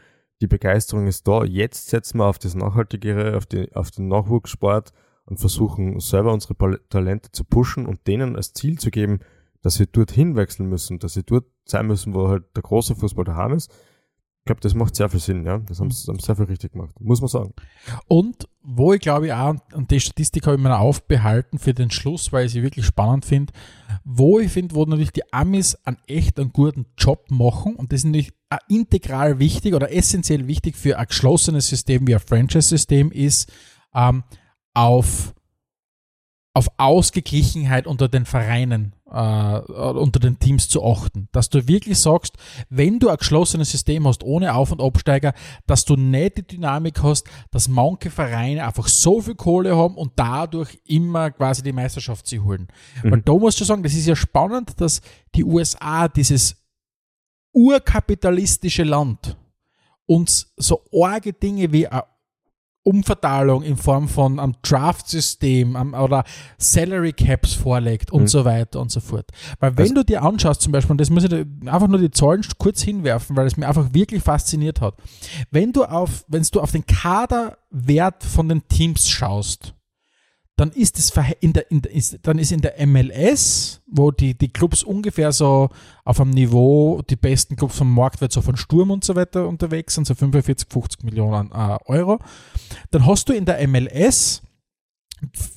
die 0.41 0.47
Begeisterung 0.47 1.07
ist 1.07 1.27
da, 1.27 1.45
jetzt 1.45 1.89
setzen 1.89 2.19
wir 2.19 2.27
auf 2.27 2.39
das 2.39 2.55
Nachhaltigere, 2.55 3.37
auf, 3.37 3.47
die, 3.47 3.75
auf 3.75 3.91
den 3.91 4.09
Nachwuchssport 4.09 4.93
und 5.27 5.41
versuchen 5.41 6.01
selber 6.01 6.33
unsere 6.33 6.55
Talente 6.89 7.33
zu 7.33 7.45
pushen 7.45 7.87
und 7.87 8.07
denen 8.07 8.37
als 8.37 8.53
Ziel 8.53 8.79
zu 8.79 8.91
geben, 8.91 9.21
dass 9.63 9.75
sie 9.75 9.87
dorthin 9.87 10.37
wechseln 10.37 10.69
müssen, 10.69 10.99
dass 10.99 11.15
sie 11.15 11.23
dort 11.23 11.47
sein 11.65 11.87
müssen, 11.87 12.15
wo 12.15 12.29
halt 12.29 12.45
der 12.55 12.63
große 12.63 12.95
Fußball 12.95 13.25
daheim 13.25 13.53
ist. 13.53 13.73
Ich 14.41 14.47
glaube, 14.47 14.61
das 14.61 14.75
macht 14.75 14.95
sehr 14.95 15.09
viel 15.09 15.21
Sinn, 15.21 15.47
ja. 15.47 15.57
Das 15.57 15.81
haben 15.81 15.91
sie 15.91 16.13
sehr 16.19 16.37
viel 16.37 16.45
richtig 16.45 16.73
gemacht, 16.73 16.95
muss 17.01 17.23
man 17.23 17.29
sagen. 17.29 17.55
Und 18.09 18.47
wo 18.63 18.93
ich 18.93 19.01
glaube 19.01 19.35
auch, 19.35 19.55
und 19.73 19.91
die 19.91 20.01
Statistik 20.01 20.47
habe 20.47 20.57
ich 20.57 20.63
mir 20.63 20.79
aufbehalten 20.79 21.59
für 21.59 21.73
den 21.73 21.91
Schluss, 21.91 22.31
weil 22.31 22.45
ich 22.45 22.53
sie 22.53 22.63
wirklich 22.63 22.85
spannend 22.85 23.25
finde, 23.25 23.55
wo 24.05 24.39
ich 24.39 24.53
finde, 24.53 24.75
wo 24.75 24.85
natürlich 24.85 25.13
die 25.13 25.33
Amis 25.33 25.77
einen 25.85 25.97
echt 26.07 26.39
einen 26.39 26.53
guten 26.53 26.85
Job 26.99 27.31
machen 27.31 27.75
und 27.75 27.91
das 27.91 28.01
ist 28.01 28.05
natürlich 28.05 28.35
integral 28.69 29.39
wichtig 29.39 29.73
oder 29.73 29.91
essentiell 29.91 30.47
wichtig 30.47 30.77
für 30.77 30.99
ein 30.99 31.07
geschlossenes 31.07 31.69
System 31.69 32.07
wie 32.07 32.15
ein 32.15 32.21
Franchise-System 32.21 33.13
ist, 33.13 33.51
ähm, 33.95 34.25
auf, 34.75 35.35
auf 36.53 36.69
Ausgeglichenheit 36.77 37.87
unter 37.87 38.09
den 38.09 38.27
Vereinen 38.27 38.95
äh, 39.15 39.59
unter 39.59 40.19
den 40.19 40.39
Teams 40.39 40.69
zu 40.69 40.85
achten. 40.85 41.29
Dass 41.33 41.49
du 41.49 41.67
wirklich 41.69 41.99
sagst, 41.99 42.37
wenn 42.69 42.99
du 42.99 43.09
ein 43.09 43.17
geschlossenes 43.17 43.71
System 43.71 44.07
hast, 44.07 44.25
ohne 44.25 44.55
Auf- 44.55 44.73
und 44.73 44.83
Absteiger, 44.83 45.33
dass 45.67 45.85
du 45.85 45.95
nicht 45.95 46.39
die 46.39 46.47
Dynamik 46.47 47.03
hast, 47.03 47.29
dass 47.51 47.69
manche 47.69 48.11
Vereine 48.11 48.67
einfach 48.67 48.89
so 48.89 49.21
viel 49.21 49.37
Kohle 49.37 49.77
haben 49.77 49.95
und 49.95 50.13
dadurch 50.17 50.81
immer 50.85 51.31
quasi 51.31 51.63
die 51.63 51.73
Meisterschaft 51.73 52.27
sie 52.27 52.41
holen. 52.41 52.69
Mhm. 53.03 53.13
Weil 53.13 53.23
da 53.23 53.33
musst 53.35 53.61
du 53.61 53.65
sagen, 53.65 53.83
das 53.83 53.95
ist 53.95 54.07
ja 54.07 54.17
spannend, 54.17 54.81
dass 54.81 55.01
die 55.35 55.45
USA 55.45 56.09
dieses 56.09 56.57
urkapitalistische 57.53 58.83
Land 58.83 59.37
uns 60.07 60.53
so 60.57 60.83
arge 60.93 61.33
Dinge 61.33 61.73
wie 61.73 61.87
eine 61.87 62.03
Umverteilung 62.85 63.63
in 63.63 63.77
Form 63.77 64.09
von 64.09 64.39
einem 64.39 64.55
Draft-System 64.63 65.75
oder 65.95 66.23
Salary 66.59 67.13
Caps 67.13 67.55
vorlegt 67.55 68.13
und 68.13 68.23
Mhm. 68.23 68.29
so 68.29 68.45
weiter 68.45 68.81
und 68.81 68.91
so 68.91 69.01
fort. 69.01 69.27
Weil 69.59 69.77
wenn 69.77 69.83
Also- 69.85 69.95
du 69.95 70.05
dir 70.05 70.23
anschaust, 70.23 70.61
zum 70.63 70.73
Beispiel, 70.73 70.93
und 70.93 71.01
das 71.01 71.11
muss 71.11 71.25
ich 71.25 71.33
einfach 71.33 71.89
nur 71.89 71.99
die 71.99 72.11
Zahlen 72.11 72.43
kurz 72.59 72.83
hinwerfen, 72.83 73.37
weil 73.37 73.47
es 73.47 73.57
mir 73.57 73.67
einfach 73.67 73.93
wirklich 73.93 74.23
fasziniert 74.23 74.81
hat. 74.81 74.95
Wenn 75.51 75.73
du 75.73 75.85
auf, 75.85 76.25
wenn 76.29 76.43
du 76.53 76.61
auf 76.61 76.73
den 76.73 76.85
Kaderwert 76.87 78.23
von 78.23 78.49
den 78.49 78.67
Teams 78.69 79.09
schaust, 79.09 79.74
dann 80.57 80.71
ist 80.71 80.99
es 80.99 81.13
in 81.41 81.53
der, 81.53 81.71
in 81.71 81.83
der, 81.83 81.93
ist, 81.93 82.19
dann 82.23 82.39
ist 82.39 82.53
in 82.53 82.61
der 82.61 82.87
MLS, 82.87 83.81
wo 83.87 84.13
die, 84.13 84.39
die 84.39 84.53
Clubs 84.53 84.85
ungefähr 84.85 85.33
so 85.33 85.69
auf 86.05 86.21
einem 86.21 86.31
Niveau, 86.31 87.03
die 87.03 87.17
besten 87.17 87.57
Clubs 87.57 87.77
vom 87.79 87.93
Marktwert 87.93 88.33
so 88.33 88.41
von 88.41 88.57
Sturm 88.57 88.93
und 88.93 89.05
so 89.05 89.17
weiter 89.17 89.49
unterwegs 89.49 89.95
sind, 89.95 90.07
so 90.07 90.15
45, 90.15 90.69
50 90.71 91.03
Millionen 91.03 91.51
äh, 91.51 91.77
Euro, 91.87 92.21
dann 92.93 93.05
hast 93.05 93.29
du 93.29 93.33
in 93.33 93.47
der 93.47 93.67
MLS, 93.67 94.43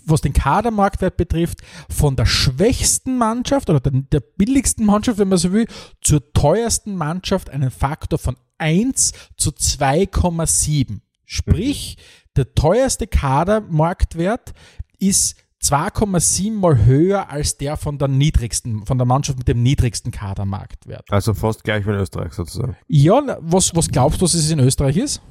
was 0.05 0.21
den 0.21 0.33
Kadermarktwert 0.33 1.15
betrifft, 1.15 1.59
von 1.89 2.15
der 2.15 2.25
schwächsten 2.25 3.17
Mannschaft 3.17 3.69
oder 3.69 3.79
der, 3.79 3.91
der 4.01 4.19
billigsten 4.19 4.85
Mannschaft, 4.85 5.19
wenn 5.19 5.29
man 5.29 5.37
so 5.37 5.53
will, 5.53 5.67
zur 6.01 6.33
teuersten 6.33 6.95
Mannschaft 6.95 7.51
einen 7.51 7.69
Faktor 7.69 8.17
von 8.17 8.35
1 8.57 9.13
zu 9.35 9.51
2,7. 9.51 11.01
Sprich, 11.25 11.97
der 12.35 12.53
teuerste 12.55 13.05
Kadermarktwert 13.05 14.53
ist 14.99 15.35
2,7 15.63 16.53
mal 16.53 16.85
höher 16.85 17.29
als 17.29 17.57
der 17.57 17.77
von 17.77 17.97
der 17.97 18.07
niedrigsten, 18.07 18.85
von 18.85 18.97
der 18.97 19.07
Mannschaft 19.07 19.39
mit 19.39 19.47
dem 19.47 19.63
niedrigsten 19.63 20.11
Kadermarktwert. 20.11 21.05
Also 21.09 21.33
fast 21.33 21.63
gleich 21.63 21.85
wie 21.85 21.89
in 21.89 21.97
Österreich 21.97 22.33
sozusagen. 22.33 22.77
Ja, 22.87 23.37
was, 23.41 23.75
was 23.75 23.89
glaubst 23.89 24.21
du, 24.21 24.25
was 24.25 24.33
es 24.33 24.51
in 24.51 24.59
Österreich 24.59 24.97
ist? 24.97 25.21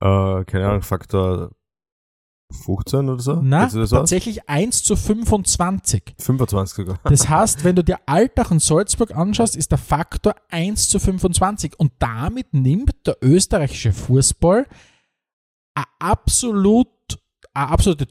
Äh, 0.00 0.44
keine 0.44 0.68
Ahnung, 0.68 0.82
Faktor 0.82 1.50
15 2.52 3.08
oder 3.08 3.22
so? 3.22 3.40
Na, 3.42 3.64
das 3.64 3.74
aus? 3.74 3.90
tatsächlich 3.90 4.48
1 4.48 4.82
zu 4.82 4.96
25. 4.96 6.14
25 6.18 6.76
sogar. 6.76 7.00
Das 7.04 7.28
heißt, 7.28 7.64
wenn 7.64 7.76
du 7.76 7.84
dir 7.84 7.98
Altach 8.06 8.50
und 8.50 8.62
Salzburg 8.62 9.14
anschaust, 9.14 9.56
ist 9.56 9.70
der 9.70 9.78
Faktor 9.78 10.34
1 10.50 10.88
zu 10.88 10.98
25. 10.98 11.78
Und 11.78 11.92
damit 11.98 12.52
nimmt 12.52 13.06
der 13.06 13.16
österreichische 13.22 13.92
Fußball 13.92 14.66
eine 15.74 15.86
absolut 15.98 16.88
eine 17.60 17.72
absolute 17.72 18.06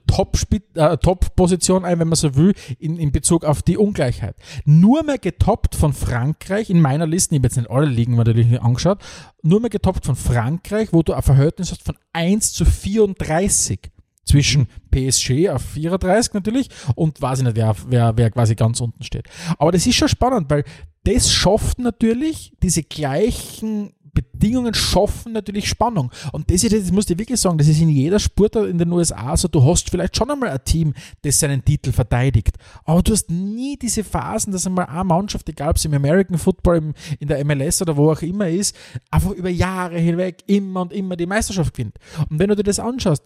äh, 0.76 0.97
Top-Position 0.97 1.86
ein, 1.86 2.00
wenn 2.00 2.08
man 2.08 2.16
so 2.16 2.36
will, 2.36 2.54
in, 2.78 2.97
in 2.97 3.12
Bezug 3.12 3.43
auf 3.43 3.62
die 3.62 3.78
Ungleichheit. 3.78 4.36
Nur 4.66 5.04
mehr 5.04 5.18
getoppt 5.18 5.76
von 5.76 5.93
Frankreich, 5.93 6.70
in 6.70 6.82
meiner 6.82 7.08
Liste, 7.08 7.36
ich 7.36 7.39
habe 7.39 7.47
jetzt 7.47 7.58
nicht 7.58 7.70
alle 7.70 7.88
Ligen 7.88 8.16
natürlich 8.16 8.62
angeschaut, 8.62 9.00
nur 9.41 9.60
mehr 9.60 9.70
getoppt 9.70 10.06
von 10.06 10.16
Frankreich, 10.16 10.89
wo 10.91 11.04
du 11.04 11.14
ein 11.14 11.22
Verhältnis 11.22 11.72
hast 11.72 11.84
von 11.84 11.97
1 12.14 12.54
zu 12.54 12.66
34 12.66 13.91
zwischen 14.26 14.68
PSG 14.91 15.50
auf 15.50 15.64
34 15.64 16.34
natürlich 16.34 16.70
und 16.95 17.20
weiß 17.22 17.39
ich 17.39 17.45
nicht, 17.45 17.56
wer, 17.56 17.76
wer, 17.88 18.16
wer 18.16 18.30
quasi 18.30 18.56
ganz 18.56 18.80
unten 18.80 19.04
steht. 19.04 19.28
Aber 19.58 19.72
das 19.72 19.88
ist 19.88 19.95
schon 19.95 20.08
spannend, 20.08 20.50
weil 20.50 20.64
das 21.04 21.32
schafft 21.32 21.80
natürlich, 21.80 22.54
diese 22.62 22.84
gleichen 22.84 23.93
Bedingungen 24.22 24.74
schaffen 24.74 25.34
natürlich 25.34 25.70
Spannung. 25.70 26.12
Und 26.32 26.50
das, 26.50 26.64
ist, 26.64 26.74
das 26.74 26.92
muss 26.92 27.10
ich 27.10 27.18
wirklich 27.18 27.40
sagen, 27.40 27.58
das 27.58 27.68
ist 27.68 27.82
in 27.82 27.90
jeder 27.90 28.20
Sportart 28.20 28.68
in 28.68 28.78
den 28.78 28.92
USA 28.92 29.36
so, 29.36 29.48
du 29.48 29.64
hast 29.64 29.90
vielleicht 29.90 30.16
schon 30.16 30.30
einmal 30.30 30.50
ein 30.50 30.64
Team, 30.64 30.94
das 31.22 31.40
seinen 31.40 31.64
Titel 31.64 31.92
verteidigt. 31.92 32.56
Aber 32.86 33.02
du 33.02 33.14
hast 33.14 33.30
nie 33.30 33.78
diese 33.78 34.04
Phasen, 34.04 34.52
dass 34.52 34.68
einmal 34.68 34.86
eine 34.86 35.04
Mannschaft, 35.04 35.48
egal 35.50 35.70
ob 35.70 35.76
es 35.76 35.86
im 35.86 35.94
American 35.94 36.38
Football, 36.38 36.78
im, 36.78 36.94
in 37.20 37.28
der 37.28 37.44
MLS 37.46 37.82
oder 37.82 37.96
wo 37.98 38.12
auch 38.12 38.22
immer 38.22 38.50
ist, 38.50 38.76
einfach 39.12 39.32
über 39.32 39.50
Jahre 39.50 39.98
hinweg 39.98 40.44
immer 40.48 40.82
und 40.82 40.94
immer 40.94 41.16
die 41.16 41.26
Meisterschaft 41.26 41.74
gewinnt. 41.74 41.98
Und 42.30 42.40
wenn 42.40 42.50
du 42.50 42.56
dir 42.56 42.64
das 42.64 42.80
anschaust, 42.80 43.24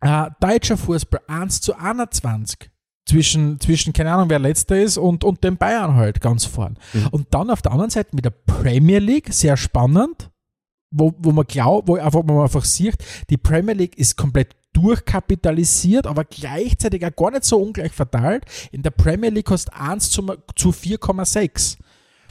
äh, 0.00 0.30
deutscher 0.40 0.76
Fußball 0.76 1.20
1 1.28 1.60
zu 1.60 1.74
21 1.74 2.70
zwischen, 3.06 3.60
zwischen, 3.60 3.92
keine 3.92 4.12
Ahnung, 4.12 4.30
wer 4.30 4.38
letzter 4.38 4.80
ist 4.80 4.96
und, 4.96 5.24
und 5.24 5.44
den 5.44 5.56
Bayern 5.56 5.94
halt 5.94 6.20
ganz 6.20 6.44
vorn. 6.44 6.78
Mhm. 6.92 7.06
Und 7.08 7.26
dann 7.34 7.50
auf 7.50 7.62
der 7.62 7.72
anderen 7.72 7.90
Seite 7.90 8.14
mit 8.14 8.24
der 8.24 8.30
Premier 8.30 8.98
League, 8.98 9.32
sehr 9.32 9.56
spannend, 9.56 10.30
wo, 10.90 11.12
wo 11.18 11.32
man 11.32 11.46
glaubt, 11.46 11.88
wo, 11.88 11.96
einfach, 11.96 12.22
wo 12.26 12.32
man 12.32 12.44
einfach 12.44 12.64
sieht, 12.64 12.96
die 13.30 13.36
Premier 13.36 13.74
League 13.74 13.98
ist 13.98 14.16
komplett 14.16 14.56
durchkapitalisiert, 14.72 16.06
aber 16.06 16.24
gleichzeitig 16.24 17.04
auch 17.06 17.14
gar 17.14 17.30
nicht 17.30 17.44
so 17.44 17.60
ungleich 17.60 17.92
verteilt. 17.92 18.44
In 18.72 18.82
der 18.82 18.90
Premier 18.90 19.30
League 19.30 19.50
hast 19.50 19.68
du 19.68 19.80
1 19.80 20.10
zu, 20.10 20.22
zu 20.56 20.70
4,6. 20.70 21.76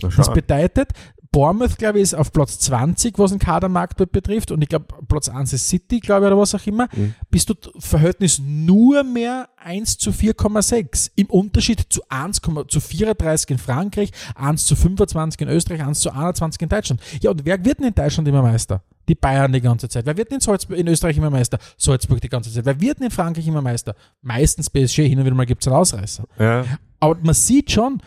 Na, 0.02 0.12
schau 0.12 0.18
Das 0.18 0.34
bedeutet, 0.34 0.90
Bournemouth, 1.34 1.78
glaube 1.80 1.98
ich, 1.98 2.04
ist 2.04 2.14
auf 2.14 2.32
Platz 2.32 2.60
20, 2.60 3.18
was 3.18 3.32
den 3.32 3.40
Kadermarktwert 3.40 4.12
betrifft. 4.12 4.52
Und 4.52 4.62
ich 4.62 4.70
glaube, 4.70 4.86
Platz 5.08 5.28
1 5.28 5.52
ist 5.52 5.68
City, 5.68 6.00
glaube 6.00 6.26
ich, 6.26 6.32
oder 6.32 6.40
was 6.40 6.54
auch 6.54 6.66
immer. 6.66 6.88
Mhm. 6.96 7.16
Bist 7.30 7.50
du 7.50 7.56
Verhältnis 7.80 8.40
nur 8.40 9.04
mehr 9.04 9.50
1 9.58 9.98
zu 9.98 10.12
4,6. 10.12 11.12
Im 11.16 11.26
Unterschied 11.28 11.88
zu 11.90 12.02
1, 12.08 12.40
zu 12.68 12.80
34 12.80 13.50
in 13.50 13.58
Frankreich, 13.58 14.12
1 14.36 14.66
zu 14.66 14.76
25 14.76 15.42
in 15.42 15.50
Österreich, 15.50 15.84
1 15.84 16.00
zu 16.00 16.12
21 16.12 16.62
in 16.62 16.70
Deutschland. 16.70 17.02
Ja, 17.22 17.32
und 17.32 17.44
wer 17.44 17.66
wird 17.66 17.80
denn 17.80 17.88
in 17.88 17.96
Deutschland 17.96 18.28
immer 18.28 18.44
Meister? 18.44 18.84
Die 19.10 19.16
Bayern 19.16 19.52
die 19.52 19.60
ganze 19.60 19.90
Zeit. 19.90 20.06
Wer 20.06 20.16
wird 20.16 20.30
denn 20.30 20.38
in, 20.38 20.42
Salzburg, 20.42 20.78
in 20.78 20.88
Österreich 20.88 21.18
immer 21.18 21.32
Meister? 21.32 21.58
Salzburg 21.78 22.22
die 22.22 22.30
ganze 22.30 22.54
Zeit. 22.54 22.64
Wer 22.64 22.80
wird 22.80 23.00
denn 23.00 23.08
in 23.08 23.12
Frankreich 23.12 23.48
immer 23.48 23.62
Meister? 23.62 23.96
Meistens 24.22 24.70
PSG, 24.70 25.08
hin 25.08 25.18
und 25.18 25.26
wieder 25.26 25.36
mal 25.36 25.48
gibt 25.48 25.64
es 25.64 25.68
einen 25.68 25.78
Ausreißer. 25.78 26.26
Ja, 26.38 26.64
Aber 27.00 27.18
man 27.24 27.34
sieht 27.34 27.72
schon, 27.72 28.02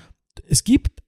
es 0.49 0.63
gibt, 0.63 1.03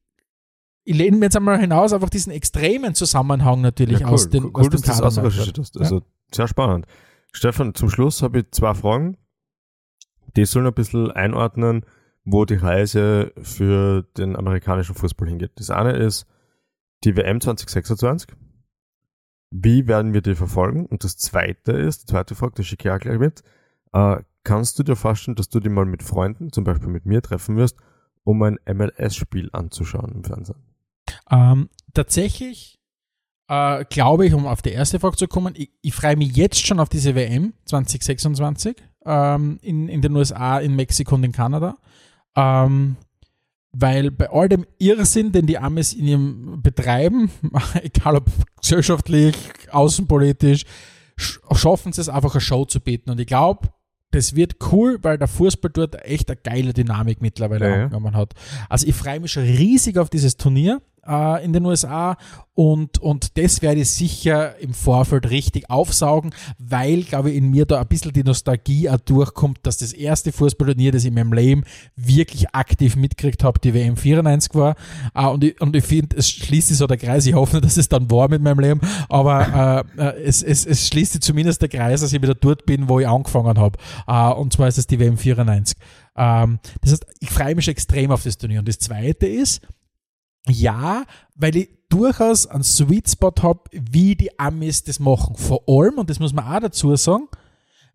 ich 0.88 0.96
lehne 0.96 1.18
mir 1.18 1.26
jetzt 1.26 1.36
einmal 1.36 1.60
hinaus, 1.60 1.92
einfach 1.92 2.08
diesen 2.08 2.32
extremen 2.32 2.94
Zusammenhang 2.94 3.60
natürlich 3.60 4.00
ja 4.00 4.06
cool. 4.06 4.14
aus 4.14 4.30
den, 4.30 4.44
cool, 4.44 4.52
aus 4.54 4.68
dass 4.70 4.80
dem 4.80 4.80
du 4.80 4.86
das 4.86 4.96
Kadermarkt. 4.96 5.18
ausrecherchiert 5.18 5.58
hast. 5.58 5.78
Also 5.78 6.02
sehr 6.32 6.48
spannend. 6.48 6.86
Stefan, 7.30 7.74
zum 7.74 7.90
Schluss 7.90 8.22
habe 8.22 8.38
ich 8.38 8.50
zwei 8.52 8.72
Fragen. 8.72 9.18
Die 10.34 10.46
sollen 10.46 10.66
ein 10.66 10.72
bisschen 10.72 11.10
einordnen, 11.10 11.84
wo 12.24 12.46
die 12.46 12.54
Reise 12.54 13.34
für 13.42 14.04
den 14.16 14.34
amerikanischen 14.34 14.94
Fußball 14.94 15.28
hingeht. 15.28 15.52
Das 15.56 15.68
eine 15.68 15.92
ist 15.92 16.26
die 17.04 17.14
WM 17.18 17.42
2026. 17.42 18.30
Wie 19.50 19.88
werden 19.88 20.14
wir 20.14 20.22
die 20.22 20.36
verfolgen? 20.36 20.86
Und 20.86 21.04
das 21.04 21.18
zweite 21.18 21.72
ist, 21.72 22.04
die 22.04 22.12
zweite 22.12 22.34
Frage, 22.34 22.54
die 22.56 22.64
schicke 22.64 22.88
ich 22.88 22.94
auch 22.94 22.98
gleich 22.98 23.18
mit. 23.18 23.42
Äh, 23.92 24.22
kannst 24.42 24.78
du 24.78 24.84
dir 24.84 24.96
vorstellen, 24.96 25.34
dass 25.34 25.50
du 25.50 25.60
die 25.60 25.68
mal 25.68 25.84
mit 25.84 26.02
Freunden, 26.02 26.50
zum 26.50 26.64
Beispiel 26.64 26.88
mit 26.88 27.04
mir, 27.04 27.20
treffen 27.20 27.58
wirst, 27.58 27.76
um 28.24 28.42
ein 28.42 28.58
MLS-Spiel 28.66 29.50
anzuschauen 29.52 30.12
im 30.14 30.24
Fernsehen? 30.24 30.67
Ähm, 31.30 31.68
tatsächlich 31.94 32.78
äh, 33.48 33.84
glaube 33.86 34.26
ich, 34.26 34.34
um 34.34 34.46
auf 34.46 34.62
die 34.62 34.70
erste 34.70 35.00
Frage 35.00 35.16
zu 35.16 35.26
kommen, 35.26 35.54
ich, 35.56 35.70
ich 35.82 35.94
freue 35.94 36.16
mich 36.16 36.36
jetzt 36.36 36.64
schon 36.64 36.80
auf 36.80 36.88
diese 36.88 37.14
WM 37.14 37.54
2026 37.64 38.76
ähm, 39.04 39.58
in, 39.62 39.88
in 39.88 40.02
den 40.02 40.14
USA, 40.14 40.58
in 40.58 40.76
Mexiko 40.76 41.14
und 41.14 41.24
in 41.24 41.32
Kanada. 41.32 41.76
Ähm, 42.36 42.96
weil 43.72 44.10
bei 44.10 44.30
all 44.30 44.48
dem 44.48 44.66
Irrsinn, 44.78 45.32
den 45.32 45.46
die 45.46 45.58
Amis 45.58 45.92
in 45.92 46.06
ihrem 46.06 46.62
betreiben, 46.62 47.30
egal 47.82 48.16
ob 48.16 48.26
gesellschaftlich, 48.60 49.36
außenpolitisch, 49.70 50.64
sch 51.16 51.40
schaffen 51.52 51.92
sie 51.92 52.00
es 52.00 52.08
einfach 52.08 52.34
eine 52.34 52.40
Show 52.40 52.64
zu 52.64 52.80
bieten. 52.80 53.10
Und 53.10 53.20
ich 53.20 53.26
glaube, 53.26 53.68
das 54.10 54.34
wird 54.34 54.56
cool, 54.72 54.98
weil 55.02 55.18
der 55.18 55.28
Fußball 55.28 55.70
dort 55.70 56.02
echt 56.04 56.30
eine 56.30 56.40
geile 56.42 56.72
Dynamik 56.72 57.20
mittlerweile 57.20 57.68
ja. 57.68 57.84
angenommen 57.84 58.14
hat. 58.14 58.34
Also 58.68 58.86
ich 58.86 58.94
freue 58.94 59.20
mich 59.20 59.32
schon 59.32 59.42
riesig 59.44 59.98
auf 59.98 60.08
dieses 60.08 60.36
Turnier 60.36 60.80
äh, 61.08 61.44
in 61.44 61.52
den 61.52 61.64
USA 61.64 62.16
und, 62.58 62.98
und 62.98 63.38
das 63.38 63.62
werde 63.62 63.82
ich 63.82 63.90
sicher 63.90 64.58
im 64.58 64.74
Vorfeld 64.74 65.30
richtig 65.30 65.70
aufsaugen, 65.70 66.34
weil, 66.58 67.04
glaube 67.04 67.30
ich, 67.30 67.36
in 67.36 67.52
mir 67.52 67.66
da 67.66 67.80
ein 67.80 67.86
bisschen 67.86 68.12
die 68.12 68.24
Nostalgie 68.24 68.90
auch 68.90 68.98
durchkommt, 68.98 69.60
dass 69.62 69.76
das 69.76 69.92
erste 69.92 70.32
Fußballturnier, 70.32 70.90
das 70.90 71.04
ich 71.04 71.10
in 71.10 71.14
meinem 71.14 71.32
Leben 71.32 71.62
wirklich 71.94 72.52
aktiv 72.56 72.96
mitgekriegt 72.96 73.44
habe, 73.44 73.60
die 73.60 73.74
WM 73.74 73.96
94 73.96 74.56
war. 74.56 74.74
Äh, 75.14 75.26
und 75.26 75.44
ich, 75.44 75.60
und 75.60 75.76
ich 75.76 75.84
finde, 75.84 76.16
es 76.16 76.28
schließt 76.28 76.66
sich 76.66 76.78
so 76.78 76.88
der 76.88 76.96
Kreis. 76.96 77.26
Ich 77.26 77.34
hoffe 77.34 77.58
nicht, 77.58 77.64
dass 77.64 77.76
es 77.76 77.88
dann 77.88 78.10
war 78.10 78.28
mit 78.28 78.42
meinem 78.42 78.58
Leben, 78.58 78.80
aber 79.08 79.86
äh, 79.96 80.02
äh, 80.02 80.22
es, 80.24 80.42
es, 80.42 80.66
es 80.66 80.88
schließt 80.88 81.12
sich 81.12 81.20
zumindest 81.20 81.62
der 81.62 81.68
Kreis, 81.68 82.00
dass 82.00 82.12
ich 82.12 82.20
wieder 82.20 82.34
dort 82.34 82.66
bin, 82.66 82.88
wo 82.88 82.98
ich 82.98 83.06
angefangen 83.06 83.56
habe. 83.56 83.78
Äh, 84.08 84.32
und 84.32 84.52
zwar 84.52 84.66
ist 84.66 84.78
es 84.78 84.88
die 84.88 84.98
WM 84.98 85.16
94. 85.16 85.76
Ähm, 86.16 86.58
das 86.80 86.90
heißt, 86.90 87.06
ich 87.20 87.30
freue 87.30 87.54
mich 87.54 87.68
extrem 87.68 88.10
auf 88.10 88.24
das 88.24 88.36
Turnier. 88.36 88.58
Und 88.58 88.66
das 88.66 88.80
Zweite 88.80 89.28
ist, 89.28 89.60
ja, 90.50 91.04
weil 91.34 91.56
ich 91.56 91.68
durchaus 91.88 92.46
einen 92.46 92.64
Sweet 92.64 93.08
Spot 93.10 93.32
habe, 93.42 93.60
wie 93.72 94.14
die 94.14 94.38
Amis 94.38 94.84
das 94.84 95.00
machen. 95.00 95.36
Vor 95.36 95.62
allem, 95.66 95.98
und 95.98 96.10
das 96.10 96.20
muss 96.20 96.32
man 96.32 96.44
auch 96.44 96.60
dazu 96.60 96.94
sagen, 96.96 97.28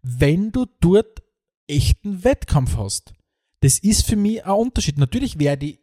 wenn 0.01 0.51
du 0.51 0.65
dort 0.79 1.21
echten 1.67 2.23
Wettkampf 2.23 2.77
hast. 2.77 3.13
Das 3.61 3.79
ist 3.79 4.05
für 4.05 4.15
mich 4.15 4.45
ein 4.45 4.51
Unterschied. 4.51 4.97
Natürlich 4.97 5.39
werde 5.39 5.67
ich 5.67 5.79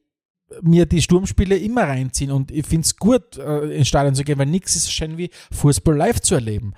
mir 0.62 0.86
die 0.86 1.00
Sturmspiele 1.00 1.56
immer 1.56 1.84
reinziehen 1.84 2.30
und 2.30 2.50
ich 2.50 2.66
finde 2.66 2.84
es 2.84 2.96
gut, 2.96 3.38
äh, 3.38 3.76
ins 3.76 3.88
Stadion 3.88 4.14
zu 4.14 4.24
gehen, 4.24 4.38
weil 4.38 4.46
nichts 4.46 4.76
ist 4.76 4.84
so 4.84 4.90
schön 4.90 5.16
wie 5.16 5.30
Fußball 5.52 5.96
live 5.96 6.20
zu 6.20 6.34
erleben. 6.34 6.74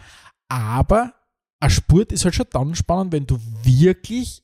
Aber 0.48 1.14
ein 1.58 1.70
Sport 1.70 2.12
ist 2.12 2.24
halt 2.24 2.34
schon 2.34 2.46
dann 2.50 2.74
spannend, 2.74 3.12
wenn 3.12 3.26
du 3.26 3.38
wirklich 3.64 4.42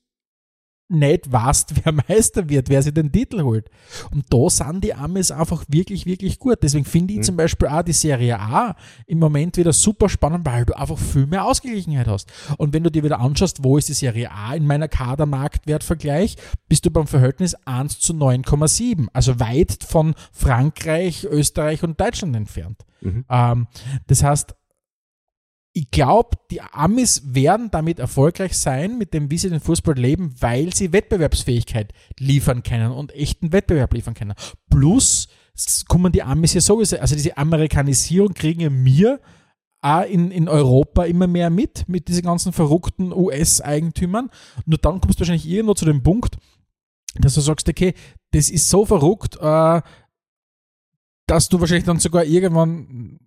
nicht 0.89 1.31
weißt, 1.31 1.75
wer 1.85 1.93
Meister 1.93 2.49
wird, 2.49 2.69
wer 2.69 2.83
sich 2.83 2.95
den 2.95 3.13
Titel 3.13 3.43
holt. 3.43 3.71
Und 4.11 4.25
da 4.31 4.49
sind 4.51 4.85
die 4.85 4.95
Amis 4.95 5.31
einfach 5.31 5.65
wirklich, 5.69 6.07
wirklich 6.07 6.39
gut. 6.39 6.59
Deswegen 6.63 6.85
finde 6.85 7.15
ich 7.15 7.19
mhm. 7.21 7.25
zum 7.25 7.37
Beispiel 7.37 7.69
auch 7.69 7.83
die 7.83 7.93
Serie 7.93 8.39
A 8.39 8.75
im 9.07 9.19
Moment 9.19 9.57
wieder 9.57 9.73
super 9.73 10.09
spannend, 10.09 10.47
weil 10.47 10.65
du 10.65 10.77
einfach 10.77 10.99
viel 10.99 11.27
mehr 11.27 11.45
Ausgeglichenheit 11.45 12.09
hast. 12.09 12.33
Und 12.57 12.73
wenn 12.73 12.85
du 12.85 12.91
dir 12.91 13.05
wieder 13.05 13.21
anschaust, 13.21 13.63
wo 13.63 13.77
ist 13.77 13.89
die 13.89 13.95
Serie 13.95 14.31
A 14.31 14.55
in 14.55 14.67
meiner 14.67 14.89
Kadermarktwertvergleich, 14.89 16.37
bist 16.69 16.87
du 16.87 16.91
beim 16.91 17.07
Verhältnis 17.07 17.55
1 17.67 18.01
zu 18.01 18.13
9,7. 18.15 19.09
Also 19.13 19.41
weit 19.41 19.85
von 19.85 20.15
Frankreich, 20.33 21.25
Österreich 21.25 21.83
und 21.83 22.01
Deutschland 22.01 22.35
entfernt. 22.37 22.85
Mhm. 23.01 23.25
Ähm, 23.29 23.67
das 24.07 24.23
heißt, 24.23 24.55
ich 25.79 25.93
glaube, 25.93 26.31
die 26.51 26.61
Amis 26.61 27.23
werden 27.25 27.71
damit 27.71 28.01
erfolgreich 28.01 28.59
sein, 28.59 28.99
mit 28.99 29.15
dem, 29.15 29.31
wie 29.31 29.39
sie 29.39 29.49
den 29.49 29.61
Fußball 29.61 29.95
leben, 29.95 30.35
weil 30.41 30.75
sie 30.75 30.93
Wettbewerbsfähigkeit 30.93 31.93
liefern 32.19 32.65
können 32.65 32.91
und 32.91 33.15
echten 33.15 33.53
Wettbewerb 33.53 33.95
liefern 33.95 34.15
können. 34.15 34.35
Plus 34.69 35.29
kommen 35.87 36.11
die 36.11 36.25
Amis 36.25 36.55
ja 36.55 36.61
sowieso, 36.61 36.99
also 36.99 37.15
diese 37.15 37.37
Amerikanisierung 37.37 38.35
kriegen 38.35 38.61
ja 38.61 38.71
mir 38.71 39.21
auch 39.81 40.03
in, 40.03 40.33
in 40.33 40.49
Europa 40.49 41.05
immer 41.05 41.29
mehr 41.29 41.49
mit, 41.49 41.89
mit 41.89 42.09
diesen 42.09 42.25
ganzen 42.25 42.53
verrückten 42.53 43.13
US-Eigentümern. 43.13 44.31
Nur 44.67 44.79
dann 44.79 45.01
kommst 45.01 45.21
du 45.21 45.21
wahrscheinlich 45.21 45.49
irgendwo 45.49 45.75
zu 45.75 45.85
dem 45.85 46.03
Punkt, 46.03 46.39
dass 47.15 47.35
du 47.35 47.41
sagst, 47.41 47.69
okay, 47.69 47.95
das 48.33 48.51
ist 48.51 48.69
so 48.69 48.85
verrückt, 48.85 49.37
äh, 49.41 49.81
dass 51.29 51.49
du 51.49 51.61
wahrscheinlich 51.61 51.87
dann 51.87 52.01
sogar 52.01 52.25
irgendwann 52.25 53.21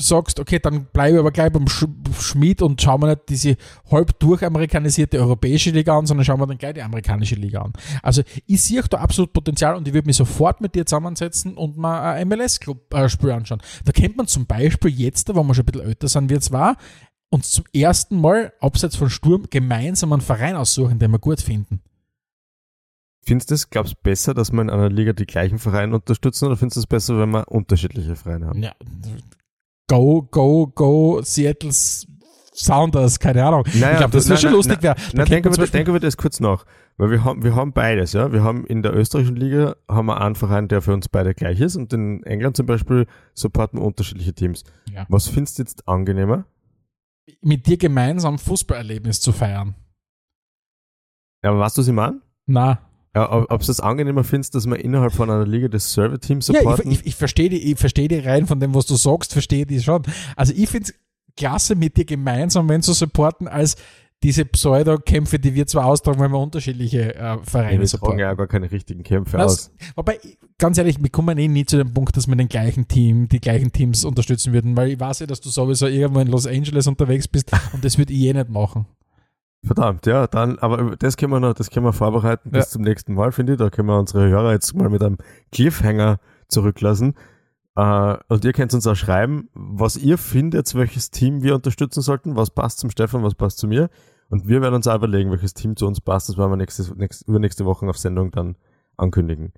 sagst, 0.00 0.38
okay, 0.38 0.60
dann 0.60 0.86
bleibe 0.92 1.16
ich 1.16 1.20
aber 1.20 1.32
gleich 1.32 1.52
beim 1.52 1.66
Sch 1.66 1.86
Schmied 2.18 2.62
und 2.62 2.80
schauen 2.80 3.02
wir 3.02 3.08
nicht 3.08 3.28
diese 3.28 3.56
halb 3.90 4.18
durchamerikanisierte 4.20 5.18
europäische 5.18 5.70
Liga 5.70 5.98
an, 5.98 6.06
sondern 6.06 6.24
schauen 6.24 6.40
wir 6.40 6.46
dann 6.46 6.58
gleich 6.58 6.74
die 6.74 6.82
amerikanische 6.82 7.34
Liga 7.34 7.62
an. 7.62 7.72
Also 8.02 8.22
ich 8.46 8.62
sehe 8.62 8.82
da 8.88 8.98
absolut 8.98 9.32
Potenzial 9.32 9.74
und 9.74 9.88
ich 9.88 9.94
würde 9.94 10.06
mich 10.06 10.16
sofort 10.16 10.60
mit 10.60 10.74
dir 10.74 10.86
zusammensetzen 10.86 11.54
und 11.54 11.76
mal 11.76 12.14
ein 12.14 12.28
MLS-Club-Spiel 12.28 13.30
äh, 13.30 13.32
anschauen. 13.32 13.60
Da 13.84 13.92
kennt 13.92 14.16
man 14.16 14.28
zum 14.28 14.46
Beispiel 14.46 14.90
jetzt, 14.90 15.34
wo 15.34 15.42
wir 15.42 15.54
schon 15.54 15.64
ein 15.64 15.72
bisschen 15.72 15.88
älter 15.88 16.08
sind, 16.08 16.30
wir 16.30 16.40
zwar, 16.40 16.76
uns 17.30 17.50
zum 17.50 17.64
ersten 17.72 18.20
Mal, 18.20 18.52
abseits 18.60 18.96
von 18.96 19.10
Sturm, 19.10 19.46
gemeinsam 19.50 20.12
einen 20.12 20.22
Verein 20.22 20.56
aussuchen, 20.56 20.98
den 20.98 21.10
wir 21.10 21.18
gut 21.18 21.40
finden. 21.40 21.80
Findest 23.22 23.50
du 23.50 23.54
es, 23.56 23.68
glaubst 23.68 23.92
du, 23.92 23.96
besser, 24.02 24.32
dass 24.32 24.52
wir 24.52 24.62
in 24.62 24.70
einer 24.70 24.88
Liga 24.88 25.12
die 25.12 25.26
gleichen 25.26 25.58
Vereine 25.58 25.96
unterstützen 25.96 26.46
oder 26.46 26.56
findest 26.56 26.76
du 26.76 26.80
es 26.80 26.86
besser, 26.86 27.18
wenn 27.18 27.30
wir 27.30 27.48
unterschiedliche 27.48 28.16
Vereine 28.16 28.46
haben? 28.46 28.62
Ja, 28.62 28.72
Go, 29.88 30.22
Go, 30.30 30.68
Go, 30.68 31.20
Seattle 31.22 31.72
Sounders, 31.72 33.18
keine 33.18 33.44
Ahnung. 33.44 33.64
Naja, 33.74 33.92
ich 33.92 33.98
glaube, 33.98 34.12
das 34.12 34.28
wäre 34.28 34.38
schon 34.38 34.52
lustig. 34.52 34.82
Wär. 34.82 34.94
Na, 35.14 35.24
denken, 35.24 35.56
wir, 35.56 35.66
denken 35.66 35.92
wir 35.92 36.00
das 36.00 36.16
kurz 36.16 36.40
nach. 36.40 36.64
Weil 36.96 37.10
wir 37.10 37.24
haben, 37.24 37.44
wir 37.44 37.54
haben 37.54 37.72
beides, 37.72 38.12
ja. 38.12 38.32
Wir 38.32 38.42
haben 38.42 38.66
in 38.66 38.82
der 38.82 38.92
österreichischen 38.94 39.36
Liga 39.36 39.76
haben 39.88 40.06
wir 40.06 40.20
einen 40.20 40.34
Verein, 40.34 40.66
der 40.66 40.82
für 40.82 40.92
uns 40.92 41.08
beide 41.08 41.32
gleich 41.34 41.60
ist 41.60 41.76
und 41.76 41.92
in 41.92 42.24
England 42.24 42.56
zum 42.56 42.66
Beispiel 42.66 43.06
supporten 43.34 43.78
wir 43.78 43.84
unterschiedliche 43.84 44.34
Teams. 44.34 44.64
Ja. 44.92 45.06
Was 45.08 45.28
findest 45.28 45.58
du 45.58 45.62
jetzt 45.62 45.86
angenehmer? 45.86 46.44
Mit 47.40 47.66
dir 47.66 47.76
gemeinsam 47.76 48.38
Fußballerlebnis 48.38 49.20
zu 49.20 49.32
feiern. 49.32 49.76
Ja, 51.44 51.50
aber 51.50 51.60
weißt 51.60 51.76
du, 51.76 51.82
was 51.82 51.88
ich 51.88 51.94
meine? 51.94 52.20
Na. 52.46 52.87
Ja, 53.14 53.32
ob 53.32 53.64
du 53.64 53.70
es 53.70 53.80
angenehmer 53.80 54.22
findest, 54.22 54.54
dass 54.54 54.66
man 54.66 54.78
innerhalb 54.78 55.12
von 55.12 55.30
einer 55.30 55.46
Liga 55.46 55.68
das 55.68 55.92
Server-Team 55.92 56.40
supporten? 56.40 56.86
Ja, 56.86 56.92
ich, 56.92 57.00
ich, 57.00 57.06
ich 57.06 57.14
verstehe 57.16 57.48
die, 57.48 57.72
ich 57.72 57.78
verstehe 57.78 58.08
die 58.08 58.18
rein 58.18 58.46
von 58.46 58.60
dem, 58.60 58.74
was 58.74 58.86
du 58.86 58.96
sagst, 58.96 59.32
verstehe 59.32 59.66
die 59.66 59.80
schon. 59.80 60.02
Also 60.36 60.52
ich 60.54 60.68
finde 60.68 60.90
es 60.90 60.94
klasse, 61.36 61.74
mit 61.74 61.96
dir 61.96 62.04
gemeinsam, 62.04 62.68
wenn 62.68 62.82
zu 62.82 62.92
supporten, 62.92 63.48
als 63.48 63.76
diese 64.22 64.44
Pseudo-Kämpfe, 64.44 65.38
die 65.38 65.54
wir 65.54 65.66
zwar 65.66 65.86
austragen, 65.86 66.18
weil 66.18 66.28
wir 66.28 66.38
unterschiedliche 66.38 67.14
äh, 67.14 67.38
Vereine 67.44 67.74
ja, 67.74 67.80
wir 67.80 67.86
supporten. 67.86 68.18
ja 68.18 68.34
gar 68.34 68.48
keine 68.48 68.70
richtigen 68.70 69.04
Kämpfe 69.04 69.36
das, 69.36 69.52
aus. 69.52 69.70
Wobei, 69.94 70.18
ganz 70.58 70.76
ehrlich, 70.76 71.00
wir 71.00 71.10
kommen 71.10 71.38
eh 71.38 71.46
nie 71.46 71.64
zu 71.64 71.76
dem 71.76 71.94
Punkt, 71.94 72.16
dass 72.16 72.26
wir 72.26 72.34
den 72.34 72.48
gleichen 72.48 72.88
Team, 72.88 73.28
die 73.28 73.40
gleichen 73.40 73.72
Teams 73.72 74.04
unterstützen 74.04 74.52
würden, 74.52 74.76
weil 74.76 74.90
ich 74.90 74.98
weiß 74.98 75.20
ja, 75.20 75.26
dass 75.26 75.40
du 75.40 75.50
sowieso 75.50 75.86
irgendwo 75.86 76.20
in 76.20 76.26
Los 76.26 76.46
Angeles 76.48 76.88
unterwegs 76.88 77.28
bist 77.28 77.52
und 77.72 77.84
das 77.84 77.96
würde 77.96 78.12
ich 78.12 78.20
eh 78.22 78.32
nicht 78.32 78.48
machen. 78.48 78.86
Verdammt, 79.64 80.06
ja, 80.06 80.26
dann, 80.26 80.58
aber 80.60 80.96
das 80.96 81.16
können 81.16 81.32
wir 81.32 81.40
noch, 81.40 81.52
das 81.52 81.70
können 81.70 81.84
wir 81.84 81.92
vorbereiten 81.92 82.50
bis 82.50 82.66
ja. 82.66 82.70
zum 82.70 82.82
nächsten 82.82 83.14
Mal, 83.14 83.32
finde 83.32 83.54
ich. 83.54 83.58
Da 83.58 83.70
können 83.70 83.88
wir 83.88 83.98
unsere 83.98 84.28
Hörer 84.28 84.52
jetzt 84.52 84.74
mal 84.74 84.88
mit 84.88 85.02
einem 85.02 85.18
Cliffhanger 85.50 86.18
zurücklassen. 86.48 87.14
Uh, 87.78 88.16
und 88.28 88.44
ihr 88.44 88.52
könnt 88.52 88.74
uns 88.74 88.88
auch 88.88 88.96
schreiben, 88.96 89.50
was 89.54 89.96
ihr 89.96 90.18
findet, 90.18 90.74
welches 90.74 91.12
Team 91.12 91.42
wir 91.44 91.54
unterstützen 91.54 92.02
sollten, 92.02 92.34
was 92.34 92.50
passt 92.50 92.80
zum 92.80 92.90
Stefan, 92.90 93.22
was 93.22 93.36
passt 93.36 93.58
zu 93.58 93.68
mir. 93.68 93.88
Und 94.30 94.48
wir 94.48 94.60
werden 94.60 94.74
uns 94.74 94.88
auch 94.88 94.96
überlegen, 94.96 95.30
welches 95.30 95.54
Team 95.54 95.76
zu 95.76 95.86
uns 95.86 96.00
passt. 96.00 96.28
Das 96.28 96.36
werden 96.36 96.50
wir 96.50 96.56
nächste, 96.56 96.92
nächste, 96.96 97.24
übernächste 97.26 97.64
Woche 97.64 97.86
auf 97.86 97.96
Sendung 97.96 98.32
dann 98.32 98.56
ankündigen. 98.96 99.52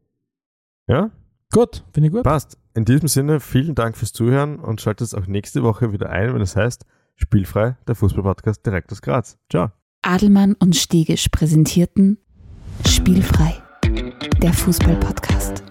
Ja? 0.86 1.10
Gut, 1.50 1.82
finde 1.92 2.08
ich 2.08 2.12
gut. 2.12 2.22
Passt. 2.22 2.58
In 2.74 2.84
diesem 2.84 3.08
Sinne, 3.08 3.40
vielen 3.40 3.74
Dank 3.74 3.96
fürs 3.96 4.12
Zuhören 4.12 4.60
und 4.60 4.80
schaltet 4.80 5.14
auch 5.14 5.26
nächste 5.26 5.62
Woche 5.62 5.92
wieder 5.92 6.10
ein, 6.10 6.34
wenn 6.34 6.42
es 6.42 6.56
heißt, 6.56 6.84
Spielfrei, 7.16 7.76
der 7.88 7.94
Fußballpodcast 7.94 8.64
direkt 8.64 8.92
aus 8.92 9.02
Graz. 9.02 9.38
Ciao. 9.50 9.70
Adelmann 10.02 10.54
und 10.54 10.76
Stegisch 10.76 11.28
präsentierten 11.28 12.18
Spielfrei, 12.88 13.62
der 14.42 14.52
Fußball-Podcast. 14.52 15.62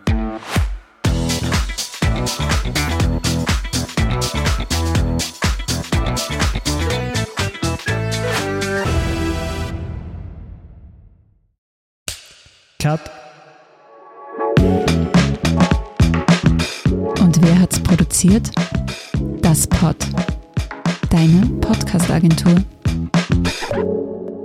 Cut. 12.81 13.01
Und 17.19 17.41
wer 17.41 17.59
hat's 17.59 17.79
produziert? 17.81 18.51
Das 19.41 19.67
Pod. 19.67 19.97
Deine 21.09 21.45
Podcast-Agentur. 21.61 22.63
you 22.99 24.38